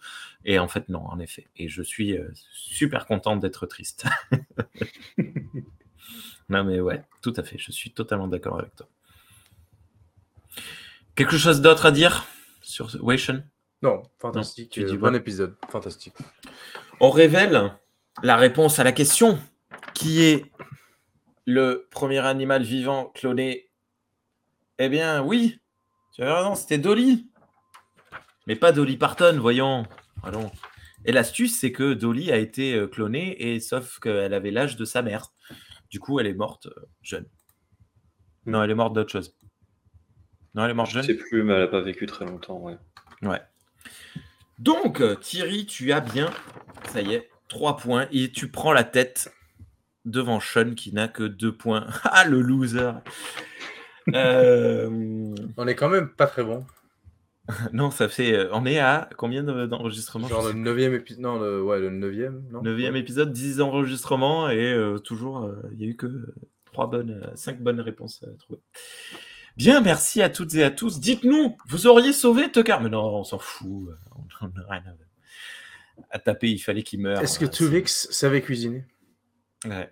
Et 0.44 0.60
en 0.60 0.68
fait, 0.68 0.90
non, 0.90 1.06
en 1.06 1.20
effet. 1.20 1.48
Et 1.56 1.70
je 1.70 1.82
suis 1.82 2.18
euh, 2.18 2.30
super 2.52 3.06
content 3.06 3.38
d'être 3.38 3.66
triste. 3.68 4.06
non, 6.50 6.64
mais 6.64 6.80
ouais, 6.80 7.04
tout 7.22 7.34
à 7.38 7.44
fait, 7.44 7.58
je 7.58 7.72
suis 7.72 7.92
totalement 7.92 8.28
d'accord 8.28 8.60
avec 8.60 8.76
toi. 8.76 8.88
Quelque 11.16 11.38
chose 11.38 11.62
d'autre 11.62 11.86
à 11.86 11.92
dire 11.92 12.26
sur 12.62 12.90
Wation 13.02 13.44
Non, 13.86 14.02
fantastique. 14.20 14.72
tu 14.72 14.84
dis 14.84 14.96
euh, 14.96 14.98
bon 14.98 15.14
épisode, 15.14 15.56
fantastique. 15.70 16.14
on 17.00 17.12
révèle 17.12 17.72
la 18.24 18.36
réponse 18.36 18.80
à 18.80 18.84
la 18.84 18.92
question 18.92 19.38
qui 19.94 20.24
est 20.24 20.52
le 21.46 21.88
premier 21.92 22.18
animal 22.20 22.64
vivant 22.64 23.12
cloné 23.14 23.70
Eh 24.80 24.90
bien, 24.90 25.22
oui, 25.24 25.60
tu 26.14 26.24
as 26.24 26.36
raison, 26.38 26.56
c'était 26.56 26.80
Dolly. 26.80 27.30
Mais 28.48 28.56
pas 28.56 28.72
Dolly 28.72 28.98
Parton, 28.98 29.38
voyons. 29.40 29.86
Allons. 30.24 30.52
Et 31.06 31.12
l'astuce, 31.12 31.60
c'est 31.60 31.72
que 31.72 31.94
Dolly 31.94 32.32
a 32.32 32.38
été 32.38 32.74
euh, 32.74 32.88
clonée, 32.88 33.36
et 33.40 33.60
sauf 33.60 34.00
qu'elle 34.00 34.34
avait 34.34 34.50
l'âge 34.50 34.76
de 34.78 34.86
sa 34.86 35.04
mère. 35.04 35.32
Du 35.92 36.00
coup, 36.00 36.20
elle 36.20 36.26
est 36.26 36.34
morte 36.34 36.66
euh, 36.66 36.86
jeune. 37.04 37.28
Non, 38.48 38.64
elle 38.64 38.72
est 38.72 38.76
morte 38.76 38.94
d'autre 38.94 39.12
chose. 39.12 39.36
Non, 40.56 40.64
elle 40.66 40.72
est 40.72 40.74
morte 40.74 40.90
Je 40.90 40.96
jeune. 40.96 41.04
sais 41.04 41.14
plus, 41.16 41.44
mais 41.44 41.54
elle 41.54 41.62
a 41.64 41.68
pas 41.68 41.82
vécu 41.82 42.08
très 42.08 42.26
longtemps, 42.26 42.58
ouais. 42.60 42.78
Ouais. 43.22 43.42
Donc, 44.60 45.02
Thierry, 45.22 45.66
tu 45.66 45.92
as 45.92 46.00
bien, 46.02 46.30
ça 46.92 47.02
y 47.02 47.14
est, 47.14 47.30
trois 47.48 47.78
points 47.78 48.08
et 48.12 48.32
tu 48.32 48.48
prends 48.50 48.74
la 48.74 48.84
tête 48.84 49.34
devant 50.06 50.40
Sean 50.40 50.74
qui 50.76 50.94
n'a 50.94 51.08
que 51.08 51.24
deux 51.24 51.56
points. 51.56 51.88
Ah, 52.04 52.26
le 52.26 52.42
loser 52.42 52.92
Euh, 54.14 55.36
On 55.58 55.68
est 55.68 55.76
quand 55.76 55.90
même 55.90 56.10
pas 56.10 56.28
très 56.28 56.44
bon. 56.44 56.66
non, 57.74 57.92
ça 57.92 58.08
fait. 58.08 58.34
euh, 58.36 58.50
On 58.54 58.66
est 58.66 58.80
à 58.80 59.10
combien 59.18 59.44
de- 59.44 59.66
d'enregistrements? 59.66 60.28
Genre 60.28 60.44
le 60.46 60.52
sais 60.52 60.58
neuvième 60.58 60.94
épisode. 60.94 61.22
Non, 61.22 61.40
le... 61.40 61.62
ouais, 61.62 61.80
le. 61.80 61.90
Non? 62.52 62.62
Épisode, 62.96 63.32
10 63.34 63.62
enregistrements 63.62 64.50
et 64.50 64.74
euh, 64.74 64.98
toujours, 65.00 65.44
euh, 65.44 65.56
il 65.74 65.78
n'y 65.80 65.84
a 65.86 65.88
eu 65.88 65.96
que 65.96 66.08
trois 66.72 66.88
bonnes, 66.90 67.22
euh, 67.24 67.32
cinq 67.36 67.60
bonnes 67.62 67.82
réponses 67.82 68.24
à 68.24 68.28
trouver. 68.38 68.60
Bien, 69.58 69.80
merci 69.82 70.22
à 70.22 70.30
toutes 70.30 70.54
et 70.56 70.64
à 70.64 70.72
tous. 70.72 71.00
Dites-nous, 71.00 71.58
vous 71.68 71.88
auriez 71.88 72.12
sauvé 72.14 72.52
Tucker 72.52 72.78
Mais 72.82 72.90
non, 72.90 73.04
on 73.20 73.24
s'en 73.24 73.40
fout. 73.40 73.90
euh, 73.90 73.96
On 74.42 74.48
n'a 74.48 74.66
rien 74.70 74.84
à, 74.88 76.16
à 76.16 76.20
taper, 76.20 76.50
il 76.50 76.60
fallait 76.60 76.84
qu'il 76.84 77.00
meure. 77.02 77.22
Est-ce 77.22 77.40
que 77.40 77.46
Euh, 77.46 77.50
Tuvix 77.50 78.08
savait 78.12 78.42
cuisiner? 78.42 78.86
Ouais. 79.66 79.90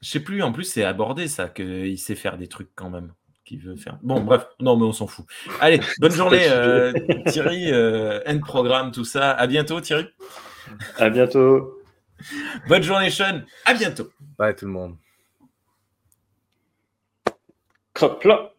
Je 0.00 0.08
sais 0.10 0.20
plus, 0.20 0.42
en 0.42 0.52
plus, 0.52 0.64
c'est 0.64 0.84
abordé 0.84 1.26
ça, 1.28 1.48
qu'il 1.48 1.98
sait 1.98 2.14
faire 2.14 2.36
des 2.38 2.46
trucs 2.46 2.70
quand 2.74 2.90
même. 2.90 3.12
Qu'il 3.44 3.58
veut 3.60 3.76
faire. 3.76 3.98
Bon, 4.02 4.22
bref, 4.22 4.46
non, 4.60 4.76
mais 4.76 4.84
on 4.84 4.92
s'en 4.92 5.06
fout. 5.06 5.26
Allez, 5.60 5.80
bonne 5.98 6.12
journée, 6.12 6.46
euh, 6.48 6.92
Thierry. 7.26 7.70
Euh, 7.72 8.20
end 8.26 8.38
programme, 8.38 8.90
tout 8.92 9.04
ça. 9.04 9.32
À 9.32 9.46
bientôt, 9.46 9.80
Thierry. 9.80 10.06
À 10.96 11.10
bientôt. 11.10 11.82
Bonne 12.68 12.82
journée, 12.82 13.10
Sean. 13.10 13.42
À 13.66 13.74
bientôt. 13.74 14.10
Bye 14.38 14.54
tout 14.54 14.64
le 14.66 14.70
monde. 14.72 14.96
Crop 17.94 18.24
là. 18.24 18.53